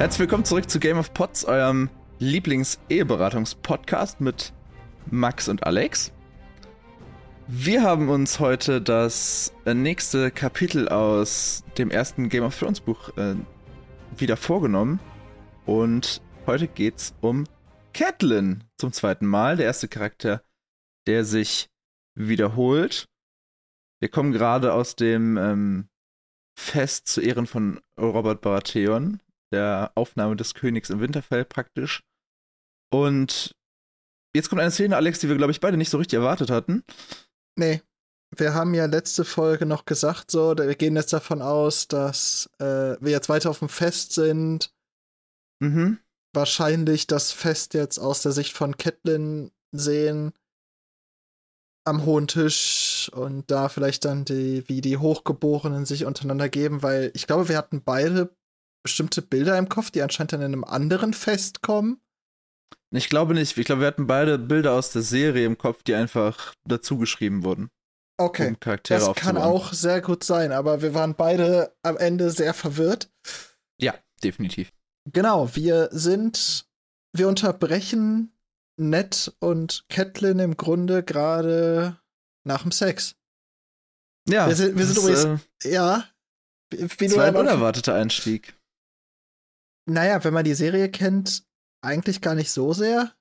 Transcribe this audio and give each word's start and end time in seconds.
Herzlich 0.00 0.20
willkommen 0.20 0.46
zurück 0.46 0.70
zu 0.70 0.80
Game 0.80 0.96
of 0.96 1.12
Pots, 1.12 1.44
eurem 1.44 1.90
Lieblings-Eheberatungs-Podcast 2.20 4.22
mit 4.22 4.54
Max 5.10 5.46
und 5.46 5.64
Alex. 5.64 6.10
Wir 7.46 7.82
haben 7.82 8.08
uns 8.08 8.40
heute 8.40 8.80
das 8.80 9.52
nächste 9.66 10.30
Kapitel 10.30 10.88
aus 10.88 11.64
dem 11.76 11.90
ersten 11.90 12.30
Game 12.30 12.44
of 12.44 12.58
Thrones 12.58 12.80
Buch 12.80 13.14
äh, 13.18 13.34
wieder 14.16 14.38
vorgenommen. 14.38 15.00
Und 15.66 16.22
heute 16.46 16.66
geht's 16.66 17.14
um 17.20 17.44
Catelyn 17.92 18.64
zum 18.78 18.94
zweiten 18.94 19.26
Mal, 19.26 19.58
der 19.58 19.66
erste 19.66 19.86
Charakter, 19.86 20.42
der 21.08 21.26
sich 21.26 21.68
wiederholt. 22.14 23.06
Wir 24.00 24.08
kommen 24.08 24.32
gerade 24.32 24.72
aus 24.72 24.96
dem 24.96 25.36
ähm, 25.36 25.90
Fest 26.58 27.06
zu 27.06 27.20
Ehren 27.20 27.46
von 27.46 27.82
Robert 28.00 28.40
Baratheon, 28.40 29.20
der 29.52 29.92
Aufnahme 29.94 30.36
des 30.36 30.54
Königs 30.54 30.90
im 30.90 31.00
Winterfell 31.00 31.44
praktisch. 31.44 32.02
Und 32.92 33.54
jetzt 34.34 34.48
kommt 34.48 34.60
eine 34.60 34.70
Szene, 34.70 34.96
Alex, 34.96 35.20
die 35.20 35.28
wir, 35.28 35.36
glaube 35.36 35.52
ich, 35.52 35.60
beide 35.60 35.76
nicht 35.76 35.90
so 35.90 35.98
richtig 35.98 36.18
erwartet 36.18 36.50
hatten. 36.50 36.84
Nee. 37.56 37.82
Wir 38.36 38.54
haben 38.54 38.74
ja 38.74 38.86
letzte 38.86 39.24
Folge 39.24 39.66
noch 39.66 39.86
gesagt, 39.86 40.30
so, 40.30 40.56
wir 40.56 40.76
gehen 40.76 40.94
jetzt 40.94 41.12
davon 41.12 41.42
aus, 41.42 41.88
dass 41.88 42.48
äh, 42.58 42.96
wir 43.00 43.10
jetzt 43.10 43.28
weiter 43.28 43.50
auf 43.50 43.58
dem 43.58 43.68
Fest 43.68 44.12
sind. 44.12 44.72
Mhm. 45.60 45.98
Wahrscheinlich 46.32 47.08
das 47.08 47.32
Fest 47.32 47.74
jetzt 47.74 47.98
aus 47.98 48.22
der 48.22 48.30
Sicht 48.30 48.56
von 48.56 48.76
Catelyn 48.76 49.50
sehen. 49.72 50.32
Am 51.84 52.04
hohen 52.04 52.28
Tisch 52.28 53.10
und 53.14 53.50
da 53.50 53.68
vielleicht 53.68 54.04
dann 54.04 54.24
die, 54.24 54.68
wie 54.68 54.80
die 54.80 54.98
Hochgeborenen 54.98 55.84
sich 55.84 56.04
untereinander 56.04 56.48
geben, 56.48 56.84
weil 56.84 57.10
ich 57.14 57.26
glaube, 57.26 57.48
wir 57.48 57.56
hatten 57.56 57.82
beide 57.82 58.36
bestimmte 58.82 59.22
Bilder 59.22 59.58
im 59.58 59.68
Kopf, 59.68 59.90
die 59.90 60.02
anscheinend 60.02 60.32
dann 60.32 60.40
in 60.40 60.52
einem 60.52 60.64
anderen 60.64 61.12
Fest 61.14 61.62
kommen. 61.62 62.00
Ich 62.92 63.08
glaube 63.08 63.34
nicht. 63.34 63.56
Ich 63.56 63.66
glaube, 63.66 63.82
wir 63.82 63.86
hatten 63.88 64.06
beide 64.06 64.38
Bilder 64.38 64.72
aus 64.72 64.90
der 64.90 65.02
Serie 65.02 65.46
im 65.46 65.56
Kopf, 65.58 65.82
die 65.82 65.94
einfach 65.94 66.54
dazugeschrieben 66.66 67.44
wurden. 67.44 67.70
Okay. 68.18 68.48
Um 68.48 68.60
Charaktere 68.60 68.98
das 68.98 69.14
kann 69.16 69.36
auch 69.38 69.72
sehr 69.72 70.00
gut 70.02 70.24
sein, 70.24 70.52
aber 70.52 70.82
wir 70.82 70.92
waren 70.94 71.14
beide 71.14 71.74
am 71.82 71.96
Ende 71.96 72.30
sehr 72.30 72.52
verwirrt. 72.52 73.10
Ja, 73.80 73.94
definitiv. 74.22 74.72
Genau, 75.10 75.54
wir 75.54 75.88
sind, 75.92 76.66
wir 77.16 77.28
unterbrechen 77.28 78.32
Ned 78.76 79.34
und 79.38 79.84
Catelyn 79.88 80.38
im 80.38 80.56
Grunde 80.56 81.02
gerade 81.02 81.98
nach 82.44 82.62
dem 82.62 82.72
Sex. 82.72 83.14
Ja, 84.28 84.48
Wir 84.48 84.56
sind- 84.56 84.76
wir 84.76 84.84
sind 84.86 84.96
das 84.98 85.04
übrigens- 85.22 85.42
ist, 85.64 85.72
Ja. 85.72 86.04
Wie 86.70 86.76
äh, 86.76 86.88
du 86.88 87.04
das 87.06 87.16
war 87.16 87.24
ein 87.24 87.36
unerwarteter 87.36 87.94
Einstieg. 87.94 88.54
Naja, 89.86 90.22
wenn 90.24 90.34
man 90.34 90.44
die 90.44 90.54
Serie 90.54 90.90
kennt, 90.90 91.44
eigentlich 91.82 92.20
gar 92.20 92.34
nicht 92.34 92.50
so 92.50 92.72
sehr. 92.72 93.14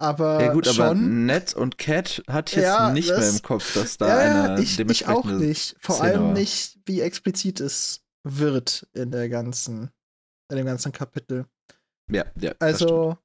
Aber 0.00 0.42
Ja 0.42 0.52
gut, 0.52 0.66
aber 0.66 0.74
schon. 0.88 1.26
Ned 1.26 1.54
und 1.54 1.78
Cat 1.78 2.22
ich 2.26 2.56
jetzt 2.56 2.56
Ja, 2.56 2.90
nicht 2.92 3.08
das- 3.10 3.20
mehr 3.20 3.30
im 3.30 3.42
Kopf, 3.42 3.72
dass 3.74 3.98
da 3.98 4.08
ja, 4.08 4.24
ja, 4.24 4.44
eine 4.54 4.62
ich, 4.62 4.78
ich 4.78 5.06
auch 5.06 5.24
nicht. 5.26 5.76
Vor 5.80 5.94
Szene 5.96 6.10
allem 6.10 6.22
war. 6.24 6.32
nicht, 6.32 6.78
wie 6.86 7.00
explizit 7.00 7.60
es 7.60 8.04
wird 8.24 8.88
in 8.94 9.10
der 9.12 9.28
ganzen, 9.28 9.90
in 10.50 10.56
dem 10.56 10.66
ganzen 10.66 10.90
Kapitel. 10.92 11.46
Ja, 12.10 12.24
ja. 12.36 12.52
Also, 12.58 13.16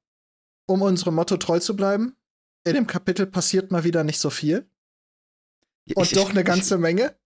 um 0.66 0.82
unserem 0.82 1.16
Motto 1.16 1.36
treu 1.36 1.58
zu 1.58 1.74
bleiben, 1.74 2.16
in 2.64 2.74
dem 2.74 2.86
Kapitel 2.86 3.26
passiert 3.26 3.70
mal 3.72 3.84
wieder 3.84 4.04
nicht 4.04 4.20
so 4.20 4.30
viel. 4.30 4.70
Und 5.94 6.04
ich, 6.04 6.12
doch 6.12 6.30
eine 6.30 6.40
ich, 6.40 6.46
ganze 6.46 6.78
Menge. 6.78 7.16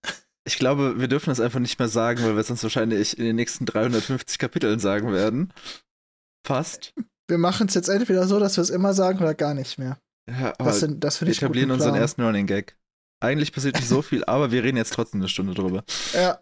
Ich, 0.45 0.57
glaube, 0.57 0.99
wir 0.99 1.07
dürfen 1.07 1.29
das 1.29 1.39
einfach 1.39 1.59
nicht 1.59 1.79
mehr 1.79 1.87
sagen, 1.87 2.23
weil 2.23 2.33
wir 2.33 2.41
es 2.41 2.49
uns 2.49 2.63
wahrscheinlich 2.63 3.17
in 3.17 3.23
den 3.25 3.35
nächsten 3.35 3.65
350 3.65 4.37
Kapiteln 4.37 4.79
sagen 4.79 5.13
werden. 5.13 5.53
Fast. 6.45 6.93
Wir 7.29 7.37
machen 7.37 7.67
es 7.67 7.73
jetzt 7.73 7.87
entweder 7.87 8.27
so, 8.27 8.39
dass 8.39 8.57
wir 8.57 8.61
es 8.61 8.69
immer 8.69 8.93
sagen 8.93 9.19
oder 9.19 9.33
gar 9.33 9.53
nicht 9.53 9.77
mehr. 9.77 9.97
Ja, 10.29 10.53
aber 10.57 10.65
Das, 10.65 10.79
sind, 10.79 11.03
das 11.03 11.21
wir 11.21 11.27
etablieren 11.27 11.71
unseren 11.71 11.95
ersten 11.95 12.21
Running 12.21 12.47
Gag. 12.47 12.77
Eigentlich 13.21 13.53
passiert 13.53 13.75
nicht 13.75 13.87
so 13.87 14.01
viel, 14.01 14.25
aber 14.25 14.51
wir 14.51 14.63
reden 14.63 14.77
jetzt 14.77 14.93
trotzdem 14.93 15.21
eine 15.21 15.29
Stunde 15.29 15.53
drüber. 15.53 15.83
Ja, 16.13 16.39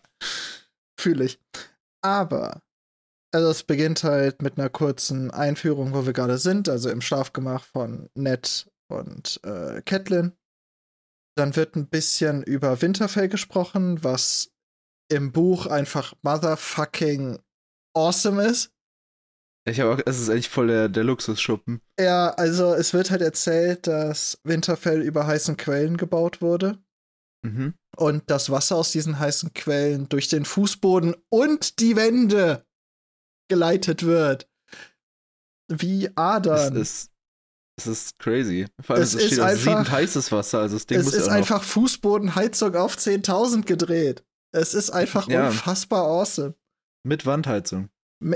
fühle 1.00 1.25
ich. 1.25 1.40
Aber, 2.03 2.59
also 3.31 3.50
es 3.50 3.63
beginnt 3.63 4.03
halt 4.03 4.41
mit 4.41 4.57
einer 4.57 4.69
kurzen 4.69 5.29
Einführung, 5.31 5.94
wo 5.94 6.06
wir 6.06 6.13
gerade 6.13 6.40
sind, 6.40 6.69
also 6.69 6.90
im 6.90 7.01
Schlafgemach 7.01 7.63
von 7.63 8.09
Ned 8.16 8.67
und 8.88 9.40
äh, 9.44 9.81
Catelyn. 9.84 10.34
Dann 11.36 11.56
wird 11.56 11.75
ein 11.75 11.88
bisschen 11.88 12.44
über 12.44 12.81
Winterfell 12.81 13.30
gesprochen, 13.30 14.03
was 14.03 14.52
im 15.09 15.31
Buch 15.31 15.66
einfach 15.68 16.14
motherfucking 16.22 17.40
awesome 17.94 18.44
ist. 18.44 18.74
Ich 19.68 19.80
habe 19.80 19.94
auch, 19.94 20.00
es 20.06 20.20
ist 20.20 20.30
eigentlich 20.30 20.50
voll 20.50 20.68
der, 20.68 20.90
der 20.90 21.03
Luxusschuppen. 21.03 21.81
Ja, 22.00 22.30
also 22.31 22.74
es 22.74 22.94
wird 22.94 23.12
halt 23.12 23.22
erzählt, 23.22 23.86
dass 23.88 24.40
Winterfell 24.44 25.02
über 25.02 25.28
heißen 25.28 25.56
Quellen 25.58 25.97
gebaut 25.97 26.41
wurde. 26.41 26.80
Mhm. 27.44 27.74
und 27.97 28.30
das 28.30 28.52
Wasser 28.52 28.75
aus 28.75 28.91
diesen 28.91 29.18
heißen 29.18 29.53
Quellen 29.56 30.08
durch 30.09 30.28
den 30.28 30.46
Fußboden 30.46 31.16
und 31.30 31.80
die 31.80 31.96
Wände 31.96 32.68
geleitet 33.50 34.03
wird. 34.06 34.47
Wie 35.68 36.06
Es 36.06 36.12
Adern. 36.16 36.75
ist, 36.75 37.10
es 37.78 37.88
ist 37.88 38.20
crazy. 38.20 38.68
Vor 38.82 38.96
allem, 38.96 39.04
Es 39.04 39.14
es, 39.14 39.32
ist 39.34 39.40
einfach- 39.40 39.64
siedend 39.64 39.92
heißes 39.92 40.32
Wasser, 40.32 40.59
also 40.59 40.76
das 40.76 40.86
Ding 40.86 41.00
Es 41.00 41.06
muss 41.06 41.14
ist 41.16 41.28
ja 41.28 41.34
einfach 41.34 41.64
Fußbodenheizung 41.64 42.76
auf 42.76 42.96
10.000 42.98 43.66
gedreht. 43.66 44.24
Es 44.54 44.74
ist 44.74 44.90
einfach 44.92 45.28
Ja. 45.30 45.48
unfassbar 45.48 46.04
awesome. 46.06 46.56
mit 47.04 47.26
Wandheizung. 47.26 47.90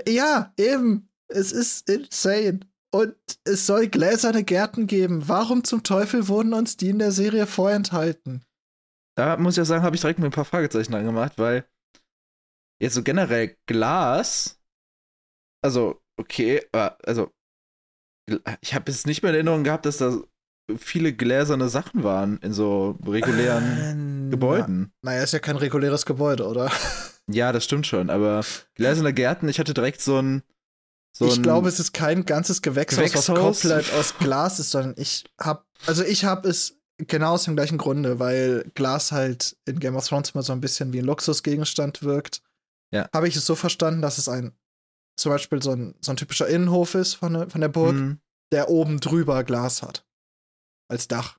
Ja, 0.08 0.54
eben. 0.58 1.10
Es 1.28 1.52
ist 1.52 1.90
insane. 1.90 2.62
Und 2.94 3.16
es 3.44 3.66
soll 3.68 3.88
gläserne 3.88 4.44
Gärten 4.44 4.88
geben. 4.88 5.28
Warum 5.28 5.64
zum 5.66 5.84
Teufel 5.84 6.28
wurden 6.30 6.54
uns 6.54 6.78
die 6.78 6.90
in 6.90 7.00
der 7.00 7.12
Serie 7.12 7.46
vorenthalten? 7.46 8.44
Da 9.18 9.36
muss 9.38 9.58
ich 9.58 9.62
auch 9.62 9.66
sagen, 9.66 9.84
habe 9.84 9.96
ich 9.96 10.02
direkt 10.02 10.20
mir 10.20 10.26
ein 10.28 10.32
paar 10.32 10.46
Fragezeichen 10.46 10.94
angemacht, 10.96 11.34
weil 11.38 11.68
jetzt 12.82 12.94
so 12.96 13.04
generell 13.04 13.58
Glas, 13.68 14.60
also 15.64 16.02
okay, 16.18 16.66
äh, 16.72 16.92
also 17.04 17.32
ich 18.62 18.74
habe 18.74 18.92
jetzt 18.92 19.08
nicht 19.08 19.22
mehr 19.22 19.32
in 19.32 19.36
Erinnerung 19.36 19.64
gehabt, 19.64 19.86
dass 19.86 19.98
da 19.98 20.18
viele 20.78 21.14
gläserne 21.14 21.70
Sachen 21.70 22.04
waren 22.04 22.38
in 22.40 22.54
so 22.54 22.98
regulären 23.06 24.28
Äh, 24.28 24.32
Gebäuden. 24.32 24.92
Na, 25.02 25.12
naja, 25.12 25.24
ist 25.24 25.34
ja 25.34 25.40
kein 25.40 25.58
reguläres 25.58 26.06
Gebäude, 26.06 26.48
oder? 26.48 26.72
Ja, 27.28 27.52
das 27.52 27.64
stimmt 27.64 27.88
schon, 27.88 28.10
aber 28.10 28.44
gläserne 28.76 29.14
Gärten, 29.14 29.48
ich 29.50 29.60
hatte 29.60 29.74
direkt 29.74 30.02
so 30.02 30.22
ein 30.22 30.44
so 31.12 31.28
ich 31.28 31.42
glaube, 31.42 31.70
es 31.70 31.80
ist 31.80 31.94
kein 31.94 32.26
ganzes 32.26 32.62
Gewächshaus, 32.62 33.14
was 33.14 33.26
Gewächshaus? 33.26 33.62
komplett 33.62 33.94
aus 33.94 34.18
Glas 34.18 34.60
ist, 34.60 34.72
sondern 34.72 34.96
ich 34.98 35.24
hab, 35.40 35.66
also 35.86 36.04
ich 36.04 36.26
hab 36.26 36.46
es 36.46 36.78
genau 36.98 37.34
aus 37.34 37.46
dem 37.46 37.56
gleichen 37.56 37.78
Grunde, 37.78 38.20
weil 38.20 38.70
Glas 38.76 39.14
halt 39.14 39.56
in 39.66 39.80
Game 39.80 39.96
of 39.96 40.06
Thrones 40.08 40.32
immer 40.32 40.44
so 40.44 40.52
ein 40.52 40.60
bisschen 40.60 40.92
wie 40.92 41.00
ein 41.00 41.06
Luxusgegenstand 41.06 42.04
wirkt. 42.04 42.42
Ja. 42.92 43.08
Habe 43.14 43.30
ich 43.30 43.36
es 43.38 43.46
so 43.46 43.56
verstanden, 43.56 44.02
dass 44.02 44.18
es 44.18 44.28
ein, 44.28 44.52
zum 45.18 45.32
Beispiel 45.32 45.62
so 45.62 45.72
ein, 45.72 45.96
so 46.02 46.12
ein 46.12 46.18
typischer 46.18 46.48
Innenhof 46.48 46.96
ist 46.96 47.16
von, 47.16 47.34
der- 47.34 47.50
von 47.50 47.62
der 47.62 47.70
Burg, 47.70 47.96
Hm, 47.96 48.20
der 48.52 48.70
oben 48.70 49.00
drüber 49.00 49.44
Glas 49.44 49.82
hat. 49.82 50.06
Als 50.90 51.08
Dach. 51.08 51.38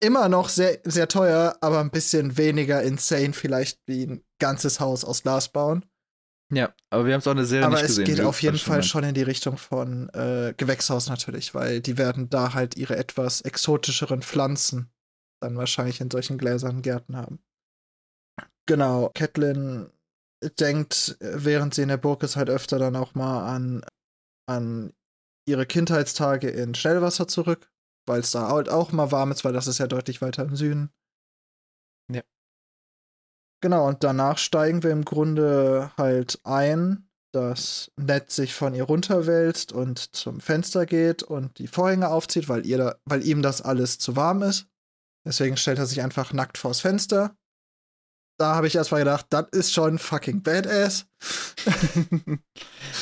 Immer 0.00 0.28
noch 0.28 0.48
sehr, 0.48 0.80
sehr 0.84 1.08
teuer, 1.08 1.56
aber 1.60 1.80
ein 1.80 1.90
bisschen 1.90 2.36
weniger 2.36 2.82
insane, 2.82 3.32
vielleicht 3.32 3.80
wie 3.86 4.06
ein 4.06 4.24
ganzes 4.40 4.78
Haus 4.80 5.04
aus 5.04 5.22
Glas 5.22 5.48
bauen. 5.48 5.84
ja, 6.52 6.72
aber 6.90 7.04
wir 7.04 7.12
haben 7.14 7.18
es 7.20 7.26
auch 7.26 7.32
in 7.32 7.38
der 7.38 7.46
Serie 7.46 7.66
Aber 7.66 7.74
nicht 7.76 7.82
es 7.84 7.88
gesehen. 7.88 8.04
geht 8.04 8.18
wie 8.18 8.20
du 8.22 8.28
auf 8.28 8.40
jeden 8.42 8.58
Fall 8.58 8.82
schon 8.82 9.04
in 9.04 9.14
die 9.14 9.22
Richtung 9.22 9.56
von 9.58 10.08
äh, 10.10 10.54
Gewächshaus 10.56 11.08
natürlich, 11.08 11.52
weil 11.54 11.80
die 11.80 11.98
werden 11.98 12.30
da 12.30 12.54
halt 12.54 12.76
ihre 12.76 12.96
etwas 12.96 13.40
exotischeren 13.40 14.22
Pflanzen 14.22 14.90
dann 15.42 15.56
wahrscheinlich 15.56 16.00
in 16.00 16.10
solchen 16.10 16.38
gläsernen 16.38 16.82
Gärten 16.82 17.16
haben. 17.16 17.40
Genau, 18.66 19.10
Catelyn 19.14 19.90
denkt, 20.58 21.16
äh, 21.20 21.44
während 21.44 21.74
sie 21.74 21.82
in 21.82 21.88
der 21.88 21.96
Burg 21.96 22.22
ist, 22.22 22.36
halt 22.36 22.50
öfter 22.50 22.78
dann 22.78 22.96
auch 22.96 23.14
mal 23.14 23.46
an, 23.54 23.84
an 24.46 24.92
ihre 25.46 25.66
Kindheitstage 25.66 26.48
in 26.48 26.74
Schnellwasser 26.74 27.26
zurück, 27.26 27.70
weil 28.06 28.20
es 28.20 28.30
da 28.30 28.48
halt 28.48 28.68
auch 28.68 28.92
mal 28.92 29.10
warm 29.12 29.32
ist, 29.32 29.44
weil 29.44 29.52
das 29.52 29.66
ist 29.66 29.78
ja 29.78 29.86
deutlich 29.86 30.22
weiter 30.22 30.44
im 30.44 30.56
Süden. 30.56 30.90
Ja. 32.12 32.22
Genau, 33.62 33.88
und 33.88 34.04
danach 34.04 34.38
steigen 34.38 34.82
wir 34.82 34.90
im 34.90 35.04
Grunde 35.04 35.90
halt 35.96 36.40
ein, 36.44 37.08
dass 37.32 37.90
Ned 37.96 38.30
sich 38.30 38.54
von 38.54 38.74
ihr 38.74 38.84
runterwälzt 38.84 39.72
und 39.72 39.98
zum 40.14 40.40
Fenster 40.40 40.86
geht 40.86 41.22
und 41.22 41.58
die 41.58 41.66
Vorhänge 41.66 42.08
aufzieht, 42.08 42.48
weil, 42.48 42.64
ihr 42.66 42.78
da, 42.78 42.96
weil 43.04 43.26
ihm 43.26 43.42
das 43.42 43.60
alles 43.60 43.98
zu 43.98 44.16
warm 44.16 44.42
ist. 44.42 44.66
Deswegen 45.26 45.56
stellt 45.56 45.78
er 45.78 45.86
sich 45.86 46.02
einfach 46.02 46.32
nackt 46.32 46.56
vors 46.56 46.80
Fenster. 46.80 47.36
Da 48.40 48.54
habe 48.54 48.68
ich 48.68 48.76
erstmal 48.76 49.00
gedacht, 49.00 49.26
das 49.30 49.46
ist 49.50 49.72
schon 49.72 49.98
fucking 49.98 50.42
badass. 50.42 51.06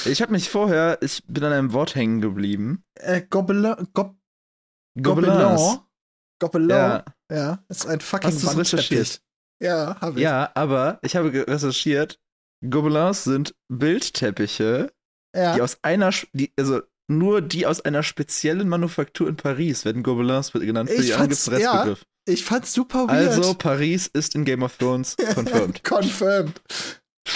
ich 0.07 0.23
habe 0.23 0.33
mich 0.33 0.49
vorher, 0.49 0.99
ich 1.03 1.23
bin 1.27 1.45
an 1.45 1.53
einem 1.53 1.73
Wort 1.73 1.95
hängen 1.95 2.21
geblieben. 2.21 2.85
äh, 2.95 3.21
Gobelin, 3.23 3.75
Gob, 3.93 4.17
Gobelins. 5.01 5.61
Gobelin. 5.61 5.81
Gobelin. 6.41 6.71
Ja, 6.71 7.05
Ja, 7.31 7.65
ist 7.69 7.87
ein 7.87 8.01
fucking 8.01 8.31
Hast 8.31 8.45
Wandteppich. 8.47 8.91
recherchiert? 8.91 9.23
Ja, 9.63 10.01
habe 10.01 10.19
ich. 10.19 10.23
ja, 10.25 10.51
aber 10.55 10.99
ich 11.03 11.17
habe 11.17 11.33
recherchiert. 11.47 12.19
Gobelins 12.69 13.25
sind 13.25 13.55
Bildteppiche, 13.69 14.93
Ja. 15.35 15.55
die 15.55 15.63
aus 15.63 15.79
einer, 15.83 16.11
die, 16.33 16.53
also 16.59 16.81
nur 17.09 17.41
die 17.41 17.67
aus 17.67 17.81
einer 17.81 18.03
speziellen 18.03 18.69
Manufaktur 18.69 19.29
in 19.29 19.37
Paris 19.37 19.85
werden 19.85 20.03
Gobelins 20.03 20.53
genannt. 20.53 20.91
Für 20.91 20.97
Ich 20.97 21.17
gibt's 21.17 21.49
einen 21.49 21.61
ja. 21.61 21.71
Restbegriff. 21.73 22.07
Ich 22.29 22.45
fand's 22.45 22.73
super 22.73 23.07
weird. 23.07 23.37
Also, 23.39 23.55
Paris 23.55 24.09
ist 24.09 24.35
in 24.35 24.45
Game 24.45 24.63
of 24.65 24.77
Thrones 24.77 25.17
confirmed. 25.35 25.85
confirmed. 25.85 26.61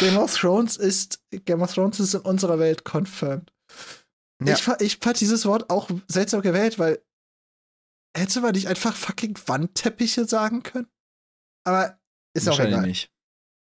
Game 0.00 0.16
of 0.16 0.34
Thrones 0.36 0.76
ist 0.76 1.20
Game 1.44 1.62
of 1.62 1.72
Thrones 1.72 2.00
ist 2.00 2.14
in 2.14 2.20
unserer 2.22 2.58
Welt 2.58 2.84
confirmed. 2.84 3.52
Ja. 4.42 4.54
Ich, 4.54 4.66
ich 4.80 4.98
fand 4.98 5.20
dieses 5.20 5.46
Wort 5.46 5.70
auch 5.70 5.88
seltsam 6.08 6.42
gewählt, 6.42 6.78
weil 6.78 7.00
hätte 8.16 8.40
man 8.40 8.52
nicht 8.52 8.66
einfach 8.66 8.96
fucking 8.96 9.38
Wandteppiche 9.46 10.24
sagen 10.24 10.62
können? 10.64 10.88
Aber 11.64 11.98
ist 12.34 12.48
auch 12.48 12.52
Wahrscheinlich 12.52 12.74
egal. 12.74 12.86
nicht. 12.88 13.10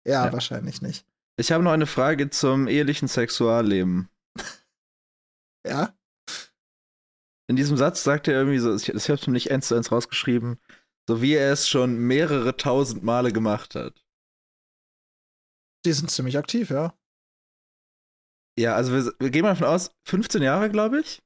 Ja, 0.07 0.25
Ja. 0.25 0.33
wahrscheinlich 0.33 0.81
nicht. 0.81 1.05
Ich 1.37 1.51
habe 1.51 1.63
noch 1.63 1.71
eine 1.71 1.85
Frage 1.87 2.29
zum 2.29 2.67
ehelichen 2.67 3.07
Sexualleben. 3.07 4.09
Ja? 5.65 5.93
In 7.47 7.55
diesem 7.55 7.77
Satz 7.77 8.03
sagt 8.03 8.27
er 8.27 8.35
irgendwie 8.35 8.59
so, 8.59 8.75
ich, 8.75 8.89
ich 8.89 9.09
habe 9.09 9.19
es 9.19 9.27
mir 9.27 9.33
nicht 9.33 9.51
eins 9.51 9.67
zu 9.67 9.75
eins 9.75 9.91
rausgeschrieben, 9.91 10.59
so 11.07 11.21
wie 11.21 11.33
er 11.33 11.51
es 11.51 11.67
schon 11.67 11.97
mehrere 11.97 12.57
tausend 12.57 13.03
Male 13.03 13.31
gemacht 13.31 13.75
hat. 13.75 14.03
Die 15.85 15.93
sind 15.93 16.09
ziemlich 16.09 16.37
aktiv, 16.37 16.71
ja. 16.71 16.97
Ja, 18.57 18.75
also 18.75 18.93
wir, 18.93 19.13
wir 19.19 19.29
gehen 19.29 19.43
mal 19.43 19.49
davon 19.49 19.67
aus, 19.67 19.91
15 20.07 20.41
Jahre, 20.41 20.69
glaube 20.69 21.01
ich. 21.01 21.21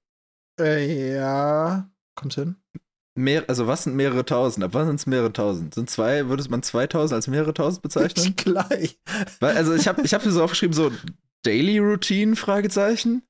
Äh, 0.60 1.16
ja. 1.16 1.90
Kommt 2.16 2.34
hin. 2.34 2.58
Mehr, 3.16 3.46
also 3.48 3.68
was 3.68 3.84
sind 3.84 3.96
mehrere 3.96 4.26
tausend? 4.26 4.64
Ab 4.64 4.74
wann 4.74 4.88
sind 4.88 4.96
es 4.96 5.06
mehrere 5.06 5.32
tausend? 5.32 5.74
Sind 5.74 5.90
zwei, 5.90 6.28
würde 6.28 6.50
man 6.50 6.64
2000 6.64 7.16
als 7.16 7.28
mehrere 7.28 7.54
tausend 7.54 7.82
bezeichnen? 7.82 8.36
Gleich. 8.38 9.00
Weil, 9.40 9.56
also 9.56 9.74
ich 9.74 9.88
habe 9.88 10.02
ich 10.02 10.14
hab 10.14 10.24
hier 10.24 10.32
so 10.32 10.44
aufgeschrieben, 10.44 10.74
so 10.74 10.92
Daily 11.44 11.80
Routine, 11.80 12.36
Fragezeichen. 12.36 13.24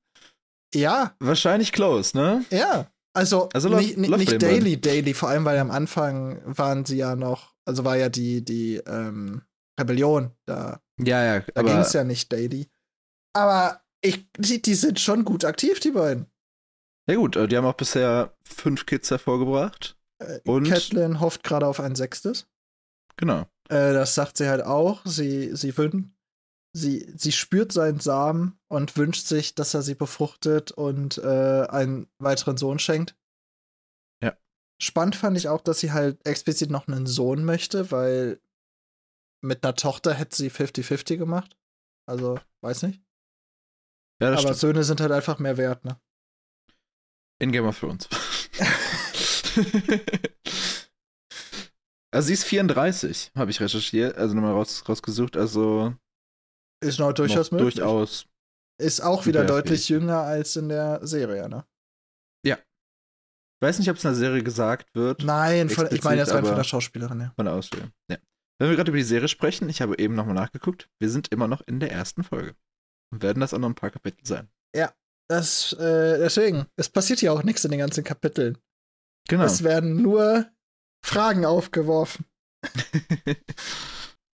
Ja, 0.74 1.14
Wahrscheinlich 1.18 1.72
close, 1.72 2.16
ne? 2.16 2.44
ja. 2.50 2.90
Also, 3.12 3.48
Also 3.52 3.68
nicht, 3.70 3.96
nicht, 3.98 4.08
läuft 4.08 4.20
nicht 4.20 4.30
bei 4.32 4.38
den 4.38 4.48
daily, 4.60 4.80
daily, 4.80 5.14
vor 5.14 5.28
allem, 5.30 5.44
weil 5.44 5.58
am 5.58 5.72
Anfang 5.72 6.40
waren 6.44 6.84
sie 6.84 6.96
ja 6.96 7.16
noch, 7.16 7.54
also 7.64 7.84
war 7.84 7.96
ja 7.96 8.08
die, 8.08 8.44
die 8.44 8.76
ähm, 8.76 9.42
Rebellion, 9.80 10.30
da, 10.46 10.80
Ja, 11.00 11.24
ja, 11.24 11.40
da 11.40 11.62
ging 11.62 11.78
es 11.78 11.92
ja 11.92 12.04
nicht 12.04 12.32
daily. 12.32 12.70
Aber 13.32 13.80
ich, 14.00 14.30
die, 14.38 14.62
die 14.62 14.74
sind 14.74 15.00
schon 15.00 15.24
gut 15.24 15.44
aktiv, 15.44 15.80
die 15.80 15.90
beiden. 15.90 16.26
ja 17.08 17.16
gut, 17.16 17.34
äh, 17.34 17.48
die 17.48 17.56
haben 17.56 17.66
auch 17.66 17.74
bisher 17.74 18.36
fünf 18.44 18.86
Kids 18.86 19.10
hervorgebracht. 19.10 19.96
Äh, 20.20 20.38
Und? 20.44 20.68
Catelyn 20.68 21.18
hofft 21.18 21.42
gerade 21.42 21.66
auf 21.66 21.80
ein 21.80 21.96
sechstes. 21.96 22.46
Genau. 23.16 23.40
Äh, 23.68 23.92
das 23.92 24.14
sagt 24.14 24.36
sie 24.36 24.48
halt 24.48 24.62
auch. 24.62 25.04
Sie, 25.04 25.54
sie, 25.56 25.76
wün 25.76 26.14
sie, 26.72 27.12
sie 27.16 27.32
spürt 27.32 27.72
seinen 27.72 28.00
Samen 28.00 28.58
und 28.68 28.96
wünscht 28.96 29.26
sich, 29.26 29.54
dass 29.54 29.74
er 29.74 29.82
sie 29.82 29.94
befruchtet 29.94 30.70
und 30.72 31.18
äh, 31.18 31.66
einen 31.68 32.08
weiteren 32.18 32.56
Sohn 32.56 32.78
schenkt. 32.78 33.16
Ja. 34.22 34.36
Spannend 34.80 35.16
fand 35.16 35.36
ich 35.36 35.48
auch, 35.48 35.60
dass 35.60 35.80
sie 35.80 35.92
halt 35.92 36.24
explizit 36.26 36.70
noch 36.70 36.88
einen 36.88 37.06
Sohn 37.06 37.44
möchte, 37.44 37.90
weil 37.90 38.40
mit 39.42 39.64
einer 39.64 39.74
Tochter 39.74 40.14
hätte 40.14 40.36
sie 40.36 40.50
50-50 40.50 41.16
gemacht. 41.16 41.56
Also, 42.06 42.38
weiß 42.62 42.82
nicht. 42.84 43.02
Ja, 44.20 44.30
das 44.30 44.40
Aber 44.40 44.54
stimmt. 44.54 44.58
Söhne 44.58 44.84
sind 44.84 45.00
halt 45.00 45.12
einfach 45.12 45.38
mehr 45.38 45.56
wert, 45.56 45.84
ne? 45.84 45.98
In 47.38 47.52
Game 47.52 47.64
of 47.66 47.78
Thrones. 47.78 48.06
also 52.12 52.26
sie 52.26 52.34
ist 52.34 52.44
34, 52.44 53.32
habe 53.34 53.50
ich 53.50 53.60
recherchiert, 53.60 54.18
also 54.18 54.34
nochmal 54.34 54.52
raus, 54.52 54.86
rausgesucht, 54.86 55.38
also 55.38 55.94
Ist 56.80 56.98
noch 56.98 57.12
durchaus 57.12 57.50
noch 57.50 57.58
möglich. 57.58 57.76
durchaus. 57.76 58.26
Ist 58.78 59.00
auch 59.00 59.26
wieder 59.26 59.44
deutlich 59.44 59.88
jünger 59.88 60.20
als 60.20 60.56
in 60.56 60.68
der 60.68 61.06
Serie, 61.06 61.48
ne? 61.48 61.64
Ich 63.62 63.66
weiß 63.66 63.78
nicht, 63.78 63.90
ob 63.90 63.96
es 63.98 64.04
in 64.04 64.12
der 64.12 64.16
Serie 64.16 64.42
gesagt 64.42 64.94
wird. 64.94 65.22
Nein, 65.22 65.68
von, 65.68 65.86
ich 65.90 66.02
meine 66.02 66.22
jetzt 66.22 66.32
rein 66.32 66.46
von 66.46 66.56
der 66.56 66.64
Schauspielerin, 66.64 67.20
ja. 67.20 67.32
Von 67.36 67.44
der 67.44 67.52
Ausstellung. 67.52 67.90
Ja. 68.10 68.16
Wenn 68.58 68.70
wir 68.70 68.76
gerade 68.76 68.90
über 68.90 68.96
die 68.96 69.04
Serie 69.04 69.28
sprechen, 69.28 69.68
ich 69.68 69.82
habe 69.82 69.98
eben 69.98 70.14
nochmal 70.14 70.34
nachgeguckt, 70.34 70.88
wir 70.98 71.10
sind 71.10 71.28
immer 71.28 71.46
noch 71.46 71.60
in 71.66 71.78
der 71.78 71.92
ersten 71.92 72.24
Folge. 72.24 72.54
Und 73.12 73.22
werden 73.22 73.40
das 73.40 73.52
auch 73.52 73.58
noch 73.58 73.68
ein 73.68 73.74
paar 73.74 73.90
Kapitel 73.90 74.24
sein. 74.24 74.48
Das, 75.30 75.72
äh, 75.74 76.18
deswegen, 76.18 76.66
es 76.74 76.88
passiert 76.88 77.20
hier 77.20 77.32
auch 77.32 77.44
nichts 77.44 77.64
in 77.64 77.70
den 77.70 77.78
ganzen 77.78 78.02
Kapiteln. 78.02 78.58
Genau. 79.28 79.44
Es 79.44 79.62
werden 79.62 80.02
nur 80.02 80.50
Fragen 81.04 81.44
aufgeworfen. 81.46 82.26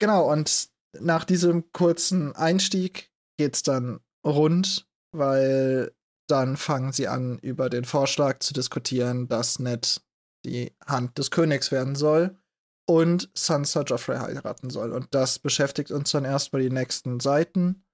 Genau, 0.01 0.31
und 0.31 0.69
nach 1.01 1.25
diesem 1.25 1.73
kurzen 1.73 2.35
Einstieg 2.35 3.11
geht's 3.37 3.63
dann 3.63 4.01
rund, 4.25 4.89
weil 5.13 5.93
dann 6.27 6.57
fangen 6.57 6.93
sie 6.93 7.09
an, 7.09 7.39
über 7.41 7.69
den 7.69 7.85
Vorschlag 7.85 8.39
zu 8.41 8.55
diskutieren, 8.55 9.29
dass 9.29 9.59
Ned 9.59 10.03
die 10.45 10.73
Hand 10.87 11.19
des 11.19 11.31
Königs 11.31 11.71
werden 11.73 11.95
soll 11.95 12.39
und 12.87 13.31
Sansa 13.35 13.83
Joffrey 13.83 14.19
heiraten 14.19 14.71
soll. 14.71 14.93
Und 14.93 15.15
das 15.15 15.39
beschäftigt 15.39 15.91
uns 15.91 16.11
dann 16.11 16.25
erstmal 16.25 16.63
die 16.63 16.71
nächsten 16.71 17.21
Seiten. 17.21 17.85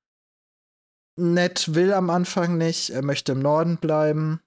Ned 1.16 1.74
will 1.74 1.92
am 1.92 2.10
Anfang 2.10 2.56
nicht, 2.56 2.90
er 2.90 3.02
möchte 3.02 3.32
im 3.32 3.40
Norden 3.40 3.76
bleiben. 3.76 4.40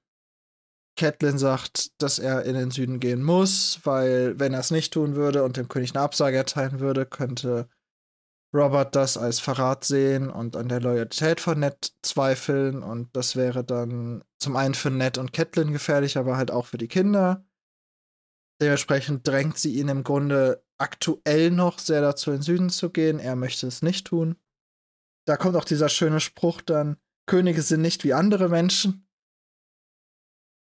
Catelyn 0.96 1.38
sagt, 1.38 2.02
dass 2.02 2.20
er 2.20 2.44
in 2.44 2.56
den 2.56 2.72
Süden 2.72 3.00
gehen 3.00 3.24
muss, 3.24 3.80
weil 3.84 4.40
wenn 4.40 4.54
er 4.54 4.60
es 4.60 4.72
nicht 4.72 4.94
tun 4.94 5.16
würde 5.16 5.44
und 5.44 5.58
dem 5.58 5.68
König 5.68 5.96
eine 5.96 6.04
Absage 6.04 6.38
erteilen 6.38 6.80
würde, 6.80 7.06
könnte 7.06 7.68
Robert 8.54 8.96
das 8.96 9.18
als 9.18 9.40
Verrat 9.40 9.84
sehen 9.84 10.30
und 10.30 10.56
an 10.56 10.70
der 10.70 10.80
Loyalität 10.80 11.42
von 11.42 11.60
Ned 11.60 11.94
zweifeln 12.04 12.84
und 12.84 13.16
das 13.16 13.36
wäre 13.36 13.64
dann 13.64 14.24
zum 14.40 14.56
einen 14.56 14.76
für 14.76 14.92
Ned 14.92 15.18
und 15.18 15.34
Catelyn 15.34 15.74
gefährlich, 15.74 16.18
aber 16.18 16.38
halt 16.38 16.52
auch 16.52 16.68
für 16.68 16.78
die 16.78 16.88
Kinder. 16.88 17.46
Dementsprechend 18.62 19.28
drängt 19.28 19.58
sie 19.58 19.80
ihn 19.80 19.90
im 19.90 20.04
Grunde 20.04 20.64
aktuell 20.78 21.50
noch 21.50 21.80
sehr 21.80 22.02
dazu, 22.02 22.32
in 22.32 22.38
den 22.38 22.44
Süden 22.44 22.70
zu 22.70 22.92
gehen. 22.92 23.20
Er 23.20 23.36
möchte 23.36 23.66
es 23.68 23.82
nicht 23.82 24.08
tun. 24.08 24.36
Da 25.26 25.38
kommt 25.38 25.56
auch 25.56 25.66
dieser 25.66 25.90
schöne 25.90 26.20
Spruch 26.20 26.62
dann: 26.62 26.98
Könige 27.26 27.62
sind 27.62 27.82
nicht 27.82 28.04
wie 28.04 28.14
andere 28.14 28.50
Menschen. 28.50 29.08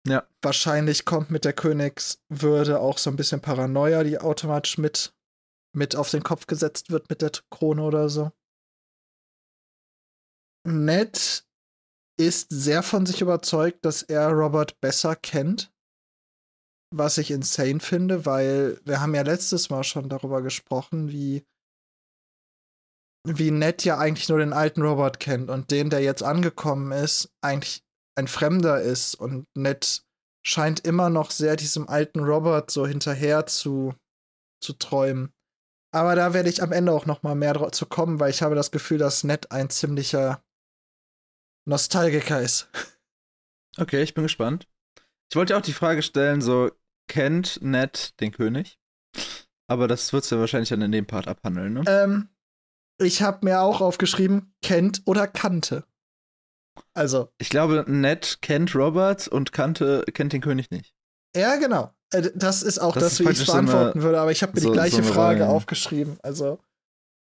Ja. 0.07 0.27
Wahrscheinlich 0.41 1.05
kommt 1.05 1.31
mit 1.31 1.43
der 1.43 1.53
Königswürde 1.53 2.79
auch 2.79 2.97
so 2.97 3.09
ein 3.09 3.15
bisschen 3.15 3.41
Paranoia, 3.41 4.03
die 4.03 4.19
automatisch 4.19 4.77
mit, 4.77 5.13
mit 5.77 5.95
auf 5.95 6.09
den 6.09 6.23
Kopf 6.23 6.47
gesetzt 6.47 6.89
wird 6.89 7.09
mit 7.09 7.21
der 7.21 7.31
Krone 7.51 7.83
oder 7.83 8.09
so. 8.09 8.31
Ned 10.65 11.45
ist 12.19 12.47
sehr 12.49 12.83
von 12.83 13.05
sich 13.05 13.21
überzeugt, 13.21 13.85
dass 13.85 14.01
er 14.01 14.29
Robert 14.31 14.81
besser 14.81 15.15
kennt. 15.15 15.71
Was 16.93 17.17
ich 17.17 17.31
insane 17.31 17.79
finde, 17.79 18.25
weil 18.25 18.81
wir 18.85 19.01
haben 19.01 19.13
ja 19.13 19.21
letztes 19.21 19.69
Mal 19.69 19.83
schon 19.83 20.09
darüber 20.09 20.41
gesprochen, 20.41 21.09
wie 21.09 21.45
wie 23.29 23.51
Ned 23.51 23.83
ja 23.83 23.97
eigentlich 23.97 24.29
nur 24.29 24.39
den 24.39 24.53
alten 24.53 24.81
Robert 24.81 25.19
kennt 25.19 25.49
und 25.49 25.69
den, 25.69 25.89
der 25.89 25.99
jetzt 25.99 26.23
angekommen 26.23 26.93
ist, 26.93 27.29
eigentlich 27.41 27.83
ein 28.15 28.29
Fremder 28.29 28.81
ist 28.81 29.15
und 29.15 29.45
Ned 29.53 30.05
scheint 30.45 30.85
immer 30.85 31.09
noch 31.09 31.31
sehr 31.31 31.57
diesem 31.57 31.89
alten 31.89 32.21
Robert 32.21 32.71
so 32.71 32.87
hinterher 32.87 33.45
zu, 33.45 33.93
zu 34.63 34.71
träumen. 34.73 35.33
Aber 35.97 36.15
da 36.15 36.33
werde 36.33 36.49
ich 36.49 36.61
am 36.61 36.71
Ende 36.71 36.91
auch 36.91 37.07
noch 37.07 37.23
mal 37.23 37.33
mehr 37.33 37.53
drauf 37.53 37.71
zu 37.71 37.87
kommen, 37.87 38.19
weil 38.19 38.29
ich 38.29 38.43
habe 38.43 38.53
das 38.53 38.69
Gefühl, 38.69 38.99
dass 38.99 39.23
Ned 39.23 39.51
ein 39.51 39.71
ziemlicher 39.71 40.43
Nostalgiker 41.65 42.41
ist. 42.41 42.69
Okay, 43.79 44.01
ich 44.01 44.15
bin 44.15 44.23
gespannt. 44.23 44.67
Ich 45.29 45.35
wollte 45.35 45.53
ja 45.53 45.59
auch 45.59 45.63
die 45.63 45.71
Frage 45.71 46.01
stellen, 46.01 46.41
so, 46.41 46.71
kennt 47.07 47.61
Ned 47.61 48.19
den 48.19 48.31
König? 48.31 48.79
Aber 49.67 49.87
das 49.87 50.11
wird 50.13 50.27
ja 50.31 50.39
wahrscheinlich 50.39 50.69
dann 50.69 50.81
in 50.81 50.91
dem 50.91 51.05
Part 51.05 51.27
abhandeln, 51.27 51.73
ne? 51.73 51.83
Ähm, 51.87 52.29
ich 52.99 53.21
habe 53.21 53.45
mir 53.45 53.61
auch 53.61 53.81
aufgeschrieben, 53.81 54.55
kennt 54.63 55.03
oder 55.05 55.27
kannte. 55.27 55.85
Also, 56.95 57.31
Ich 57.37 57.49
glaube, 57.49 57.85
Ned 57.87 58.39
kennt 58.41 58.73
Robert 58.73 59.27
und 59.27 59.51
kannte, 59.51 60.03
kennt 60.11 60.33
den 60.33 60.41
König 60.41 60.71
nicht. 60.71 60.95
ja, 61.35 61.57
genau. 61.57 61.93
Äh, 62.13 62.31
Das 62.35 62.63
ist 62.63 62.79
auch 62.79 62.93
Das 62.93 63.03
das, 63.03 63.13
ist 63.13 63.19
wie 63.19 63.23
ich 63.23 63.29
es 63.31 63.35
praktisch 63.37 63.47
so 63.47 63.53
eine- 63.57 63.67
beantworten 63.67 64.01
würde, 64.01 64.19
aber 64.19 64.31
ich 64.31 64.41
habe 64.43 64.53
mir 64.53 64.61
so- 64.61 64.69
die 64.69 64.73
gleiche 64.73 65.03
so 65.03 65.13
Frage 65.13 65.41
Rollen. 65.43 65.55
aufgeschrieben. 65.55 66.17
Also, 66.23 66.59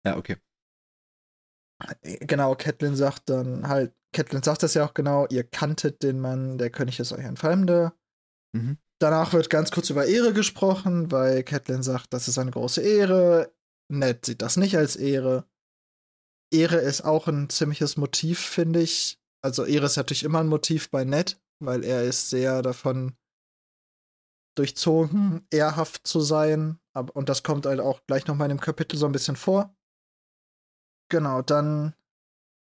Ja, 0.06 0.18
okay. 0.18 0.38
äh, 2.02 2.18
genau, 2.26 2.56
Catelyn 2.56 2.96
sagt 2.96 3.30
dann 3.30 3.68
halt, 3.68 3.94
Catelyn 4.14 4.44
sagt 4.44 4.64
das 4.64 4.74
ja 4.74 4.86
auch 4.86 4.94
genau, 4.94 5.28
ihr 5.28 5.44
kanntet 5.44 6.02
den 6.04 6.20
Mann, 6.20 6.58
der 6.58 6.70
König 6.70 7.00
ist 7.00 7.12
euch 7.12 7.26
ein 7.26 7.38
Fremder. 7.38 7.94
Mhm. 8.54 8.78
Danach 9.00 9.34
wird 9.34 9.50
ganz 9.50 9.70
kurz 9.72 9.90
über 9.92 10.06
Ehre 10.08 10.34
gesprochen, 10.34 11.12
weil 11.12 11.44
Catelyn 11.44 11.84
sagt, 11.84 12.14
das 12.14 12.28
ist 12.28 12.38
eine 12.40 12.52
große 12.52 12.82
Ehre. 12.82 13.54
Ned 13.90 14.26
sieht 14.26 14.42
das 14.42 14.58
nicht 14.58 14.76
als 14.76 14.96
Ehre. 14.96 15.46
Ehre 16.52 16.78
ist 16.78 17.02
auch 17.02 17.28
ein 17.28 17.50
ziemliches 17.50 17.98
Motiv, 17.98 18.40
finde 18.40 18.82
ich. 18.82 19.20
Also 19.44 19.66
Ehre 19.66 19.86
ist 19.86 19.98
natürlich 19.98 20.24
immer 20.24 20.40
ein 20.40 20.48
Motiv 20.48 20.90
bei 20.90 21.04
Ned, 21.04 21.40
weil 21.60 21.84
er 21.84 22.04
ist 22.04 22.30
sehr 22.30 22.62
davon 22.64 23.16
durchzogen, 24.58 25.46
ehrhaft 25.52 26.08
zu 26.08 26.22
sein. 26.22 26.80
Und 27.14 27.30
das 27.30 27.44
kommt 27.44 27.66
halt 27.66 27.80
auch 27.80 28.02
gleich 28.08 28.28
noch 28.28 28.36
mal 28.36 28.46
in 28.46 28.58
dem 28.58 28.60
Kapitel 28.60 28.98
so 28.98 29.06
ein 29.06 29.12
bisschen 29.12 29.36
vor. 29.36 29.76
Genau, 31.10 31.42
dann 31.42 31.94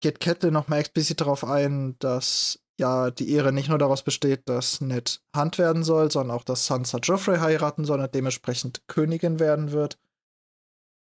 geht 0.02 0.20
Catelyn 0.20 0.54
nochmal 0.54 0.80
explizit 0.80 1.22
darauf 1.22 1.44
ein, 1.44 1.98
dass 2.00 2.60
ja 2.80 3.10
die 3.10 3.32
Ehre 3.32 3.52
nicht 3.52 3.70
nur 3.70 3.80
daraus 3.80 4.04
besteht, 4.04 4.48
dass 4.48 4.82
Ned 4.82 5.22
Hand 5.36 5.58
werden 5.58 5.84
soll, 5.84 6.12
sondern 6.12 6.36
auch, 6.36 6.44
dass 6.44 6.68
Sansa 6.68 7.00
Joffrey 7.00 7.40
heiraten 7.40 7.86
soll 7.86 8.00
und 8.00 8.14
dementsprechend 8.14 8.88
Königin 8.88 9.40
werden 9.40 9.72
wird. 9.72 9.98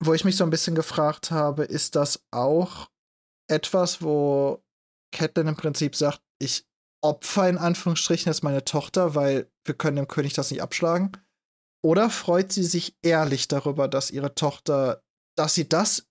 Wo 0.03 0.15
ich 0.15 0.25
mich 0.25 0.37
so 0.37 0.45
ein 0.45 0.51
bisschen 0.51 0.75
gefragt 0.75 1.31
habe, 1.31 1.65
ist 1.65 1.95
das 1.95 2.25
auch 2.31 2.89
etwas, 3.49 4.03
wo 4.03 4.65
Catelyn 5.13 5.49
im 5.49 5.57
Prinzip 5.57 5.95
sagt, 5.95 6.23
ich 6.39 6.67
opfer 7.03 7.49
in 7.49 7.59
Anführungsstrichen 7.59 8.31
jetzt 8.31 8.45
meine 8.45 8.65
Tochter, 8.65 9.15
weil 9.15 9.51
wir 9.65 9.75
können 9.75 9.97
dem 9.97 10.09
König 10.09 10.35
das 10.35 10.51
nicht 10.51 10.63
abschlagen? 10.63 11.13
Oder 11.83 12.11
freut 12.11 12.53
sie 12.53 12.65
sich 12.65 12.97
ehrlich 13.03 13.49
darüber, 13.49 13.89
dass 13.89 14.11
ihre 14.11 14.35
Tochter, 14.35 15.03
dass 15.37 15.55
sie 15.55 15.69
das 15.69 16.09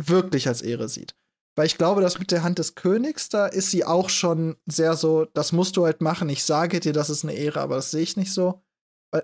wirklich 0.00 0.46
als 0.46 0.62
Ehre 0.62 0.88
sieht? 0.88 1.16
Weil 1.56 1.66
ich 1.66 1.76
glaube, 1.76 2.02
dass 2.02 2.20
mit 2.20 2.30
der 2.30 2.44
Hand 2.44 2.60
des 2.60 2.76
Königs, 2.76 3.28
da 3.30 3.46
ist 3.46 3.72
sie 3.72 3.84
auch 3.84 4.10
schon 4.10 4.56
sehr 4.66 4.94
so, 4.94 5.24
das 5.24 5.50
musst 5.50 5.76
du 5.76 5.84
halt 5.84 6.00
machen. 6.00 6.28
Ich 6.28 6.44
sage 6.44 6.78
dir, 6.78 6.92
das 6.92 7.10
ist 7.10 7.24
eine 7.24 7.34
Ehre, 7.34 7.60
aber 7.60 7.76
das 7.76 7.90
sehe 7.90 8.02
ich 8.02 8.16
nicht 8.16 8.32
so. 8.32 8.62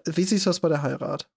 Wie 0.04 0.24
siehst 0.24 0.46
du 0.46 0.50
das 0.50 0.58
bei 0.58 0.68
der 0.68 0.82
Heirat? 0.82 1.30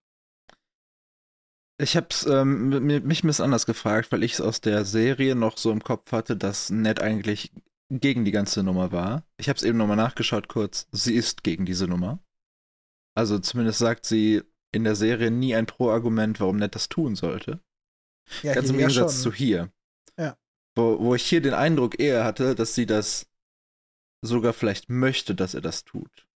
Ich 1.79 1.95
hab's 1.95 2.25
ähm, 2.25 2.69
mich 2.69 3.23
ein 3.23 3.27
bisschen 3.27 3.45
anders 3.45 3.67
gefragt, 3.67 4.11
weil 4.11 4.23
ich 4.23 4.33
es 4.33 4.41
aus 4.41 4.61
der 4.61 4.85
Serie 4.85 5.35
noch 5.35 5.59
so 5.59 5.71
im 5.71 5.83
Kopf 5.83 6.11
hatte, 6.11 6.35
dass 6.35 6.71
Ned 6.71 6.99
eigentlich 6.99 7.51
gegen 7.89 8.25
die 8.25 8.31
ganze 8.31 8.63
Nummer 8.63 8.91
war. 8.91 9.23
Ich 9.37 9.49
hab's 9.49 9.63
eben 9.63 9.77
nochmal 9.77 9.97
nachgeschaut 9.97 10.47
kurz. 10.47 10.87
Sie 10.91 11.15
ist 11.15 11.43
gegen 11.43 11.65
diese 11.65 11.87
Nummer. 11.87 12.19
Also 13.15 13.39
zumindest 13.39 13.79
sagt 13.79 14.05
sie 14.05 14.43
in 14.71 14.83
der 14.83 14.95
Serie 14.95 15.31
nie 15.31 15.55
ein 15.55 15.65
Pro-Argument, 15.65 16.39
warum 16.39 16.57
Ned 16.57 16.75
das 16.75 16.89
tun 16.89 17.15
sollte. 17.15 17.61
Ja, 18.43 18.53
Ganz 18.53 18.69
im 18.69 18.77
Gegensatz 18.77 19.17
ja 19.17 19.23
zu 19.23 19.33
hier. 19.33 19.71
Ja. 20.17 20.37
Wo, 20.75 20.99
wo 20.99 21.15
ich 21.15 21.23
hier 21.23 21.41
den 21.41 21.53
Eindruck 21.53 21.99
eher 21.99 22.25
hatte, 22.25 22.55
dass 22.55 22.75
sie 22.75 22.85
das 22.85 23.27
sogar 24.21 24.53
vielleicht 24.53 24.89
möchte, 24.89 25.33
dass 25.33 25.53
er 25.53 25.61
das 25.61 25.85
tut. 25.85 26.27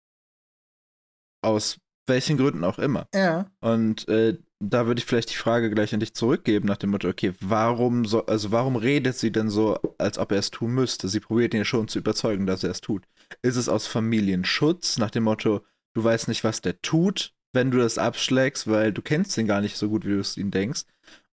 Aus 1.43 1.79
welchen 2.07 2.37
Gründen 2.37 2.63
auch 2.63 2.79
immer. 2.79 3.07
Ja. 3.13 3.49
Und 3.59 4.07
äh, 4.07 4.37
da 4.59 4.85
würde 4.85 4.99
ich 4.99 5.05
vielleicht 5.05 5.31
die 5.31 5.37
Frage 5.37 5.71
gleich 5.71 5.93
an 5.93 5.99
dich 5.99 6.13
zurückgeben, 6.13 6.67
nach 6.67 6.77
dem 6.77 6.91
Motto, 6.91 7.07
okay, 7.09 7.33
warum 7.39 8.05
so, 8.05 8.25
also 8.25 8.51
warum 8.51 8.75
redet 8.75 9.17
sie 9.17 9.31
denn 9.31 9.49
so, 9.49 9.77
als 9.97 10.17
ob 10.17 10.31
er 10.31 10.39
es 10.39 10.51
tun 10.51 10.73
müsste? 10.73 11.07
Sie 11.07 11.19
probiert 11.19 11.53
ihn 11.53 11.59
ja 11.59 11.65
schon 11.65 11.87
zu 11.87 11.99
überzeugen, 11.99 12.45
dass 12.45 12.63
er 12.63 12.71
es 12.71 12.81
tut. 12.81 13.03
Ist 13.41 13.55
es 13.55 13.69
aus 13.69 13.87
Familienschutz, 13.87 14.97
nach 14.97 15.11
dem 15.11 15.23
Motto, 15.23 15.61
du 15.93 16.03
weißt 16.03 16.27
nicht, 16.27 16.43
was 16.43 16.61
der 16.61 16.81
tut, 16.81 17.33
wenn 17.53 17.71
du 17.71 17.79
das 17.79 17.97
abschlägst, 17.97 18.67
weil 18.67 18.93
du 18.93 19.01
kennst 19.01 19.37
ihn 19.37 19.47
gar 19.47 19.61
nicht 19.61 19.77
so 19.77 19.89
gut, 19.89 20.05
wie 20.05 20.11
du 20.11 20.19
es 20.19 20.37
ihm 20.37 20.51
denkst? 20.51 20.83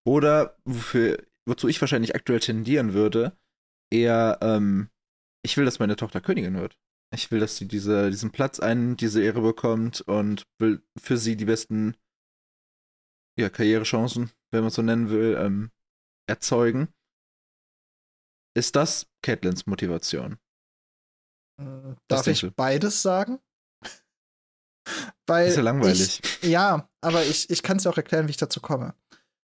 Oder 0.04 0.56
wofür 0.64 1.18
wozu 1.48 1.66
ich 1.66 1.80
wahrscheinlich 1.80 2.14
aktuell 2.14 2.40
tendieren 2.40 2.92
würde, 2.92 3.32
eher, 3.90 4.38
ähm, 4.42 4.90
ich 5.42 5.56
will, 5.56 5.64
dass 5.64 5.78
meine 5.78 5.96
Tochter 5.96 6.20
Königin 6.20 6.54
wird. 6.54 6.78
Ich 7.14 7.30
will, 7.30 7.40
dass 7.40 7.56
sie 7.56 7.66
diese, 7.66 8.10
diesen 8.10 8.30
Platz 8.30 8.60
einnimmt, 8.60 9.00
diese 9.00 9.22
Ehre 9.22 9.40
bekommt 9.40 10.02
und 10.02 10.46
will 10.58 10.82
für 11.00 11.16
sie 11.16 11.36
die 11.36 11.46
besten 11.46 11.96
ja, 13.38 13.48
Karrierechancen, 13.48 14.30
wenn 14.50 14.60
man 14.60 14.68
es 14.68 14.74
so 14.74 14.82
nennen 14.82 15.10
will, 15.10 15.36
ähm, 15.38 15.70
erzeugen. 16.28 16.88
Ist 18.54 18.76
das 18.76 19.06
Catelins 19.22 19.66
Motivation? 19.66 20.38
Äh, 21.60 21.94
darf 22.08 22.26
ich 22.26 22.40
du? 22.40 22.50
beides 22.50 23.00
sagen? 23.00 23.38
Weil 25.26 25.48
ist 25.48 25.56
ja 25.56 25.62
langweilig. 25.62 26.20
Ich, 26.42 26.50
ja, 26.50 26.88
aber 27.00 27.24
ich, 27.24 27.48
ich 27.48 27.62
kann 27.62 27.78
es 27.78 27.84
ja 27.84 27.90
auch 27.90 27.96
erklären, 27.96 28.26
wie 28.26 28.32
ich 28.32 28.36
dazu 28.36 28.60
komme. 28.60 28.94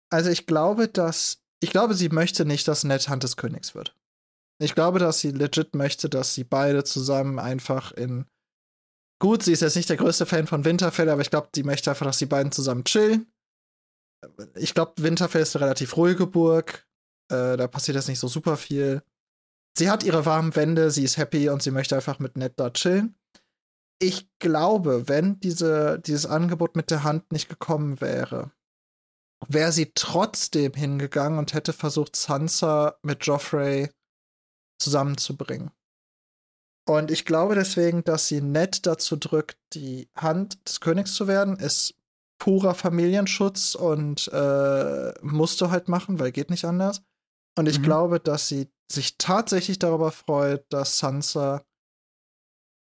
Also 0.09 0.29
ich 0.29 0.45
glaube, 0.45 0.87
dass 0.87 1.41
ich 1.59 1.71
glaube, 1.71 1.95
sie 1.95 2.09
möchte 2.09 2.45
nicht, 2.45 2.67
dass 2.67 2.83
Ned 2.83 3.09
Hand 3.09 3.23
des 3.23 3.35
Königs 3.35 3.73
wird. 3.73 3.95
Ich 4.59 4.73
glaube, 4.73 4.99
dass 4.99 5.19
sie 5.19 5.31
legit 5.31 5.75
möchte, 5.75 6.09
dass 6.09 6.33
sie 6.33 6.43
beide 6.43 6.83
zusammen 6.83 7.39
einfach 7.39 7.91
in. 7.91 8.25
Gut, 9.19 9.43
sie 9.43 9.53
ist 9.53 9.61
jetzt 9.61 9.75
nicht 9.75 9.89
der 9.89 9.97
größte 9.97 10.25
Fan 10.25 10.47
von 10.47 10.65
Winterfell, 10.65 11.09
aber 11.09 11.21
ich 11.21 11.29
glaube, 11.29 11.49
die 11.53 11.63
möchte 11.63 11.89
einfach, 11.89 12.05
dass 12.05 12.19
die 12.19 12.25
beiden 12.25 12.51
zusammen 12.51 12.83
chillen. 12.83 13.31
Ich 14.55 14.73
glaube, 14.73 14.93
Winterfell 14.97 15.41
ist 15.41 15.55
eine 15.55 15.65
relativ 15.65 15.95
ruhige 15.97 16.27
Burg. 16.27 16.87
Äh, 17.31 17.57
da 17.57 17.67
passiert 17.67 17.95
jetzt 17.95 18.07
nicht 18.07 18.19
so 18.19 18.27
super 18.27 18.57
viel. 18.57 19.03
Sie 19.77 19.89
hat 19.89 20.03
ihre 20.03 20.25
warmen 20.25 20.55
Wände, 20.55 20.89
sie 20.89 21.03
ist 21.03 21.17
happy 21.17 21.49
und 21.49 21.61
sie 21.61 21.71
möchte 21.71 21.95
einfach 21.95 22.17
mit 22.17 22.35
Ned 22.35 22.53
da 22.59 22.71
chillen. 22.71 23.15
Ich 23.99 24.27
glaube, 24.39 25.07
wenn 25.07 25.39
diese, 25.39 25.99
dieses 25.99 26.25
Angebot 26.25 26.75
mit 26.75 26.89
der 26.89 27.03
Hand 27.03 27.31
nicht 27.31 27.49
gekommen 27.49 28.01
wäre, 28.01 28.51
wäre 29.47 29.71
sie 29.71 29.91
trotzdem 29.93 30.73
hingegangen 30.73 31.37
und 31.37 31.53
hätte 31.53 31.73
versucht, 31.73 32.15
Sansa 32.15 32.97
mit 33.03 33.25
Joffrey 33.25 33.89
zusammenzubringen. 34.79 35.71
Und 36.87 37.11
ich 37.11 37.25
glaube 37.25 37.55
deswegen, 37.55 38.03
dass 38.03 38.27
sie 38.27 38.41
nett 38.41 38.85
dazu 38.85 39.17
drückt, 39.17 39.57
die 39.73 40.09
Hand 40.15 40.67
des 40.67 40.79
Königs 40.79 41.13
zu 41.13 41.27
werden, 41.27 41.57
ist 41.57 41.95
purer 42.39 42.75
Familienschutz 42.75 43.75
und 43.75 44.29
äh, 44.31 45.13
musst 45.21 45.59
du 45.59 45.69
halt 45.69 45.89
machen, 45.89 46.19
weil 46.19 46.31
geht 46.31 46.49
nicht 46.49 46.65
anders. 46.65 47.01
Und 47.57 47.67
ich 47.67 47.79
mhm. 47.79 47.83
glaube, 47.83 48.19
dass 48.19 48.47
sie 48.47 48.69
sich 48.89 49.17
tatsächlich 49.17 49.79
darüber 49.79 50.11
freut, 50.11 50.65
dass 50.71 50.99
Sansa 50.99 51.63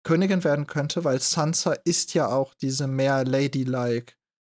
Königin 0.04 0.42
werden 0.42 0.66
könnte, 0.66 1.04
weil 1.04 1.20
Sansa 1.20 1.74
ist 1.84 2.14
ja 2.14 2.26
auch 2.26 2.54
diese 2.54 2.88
mehr 2.88 3.24
ladylike 3.24 4.14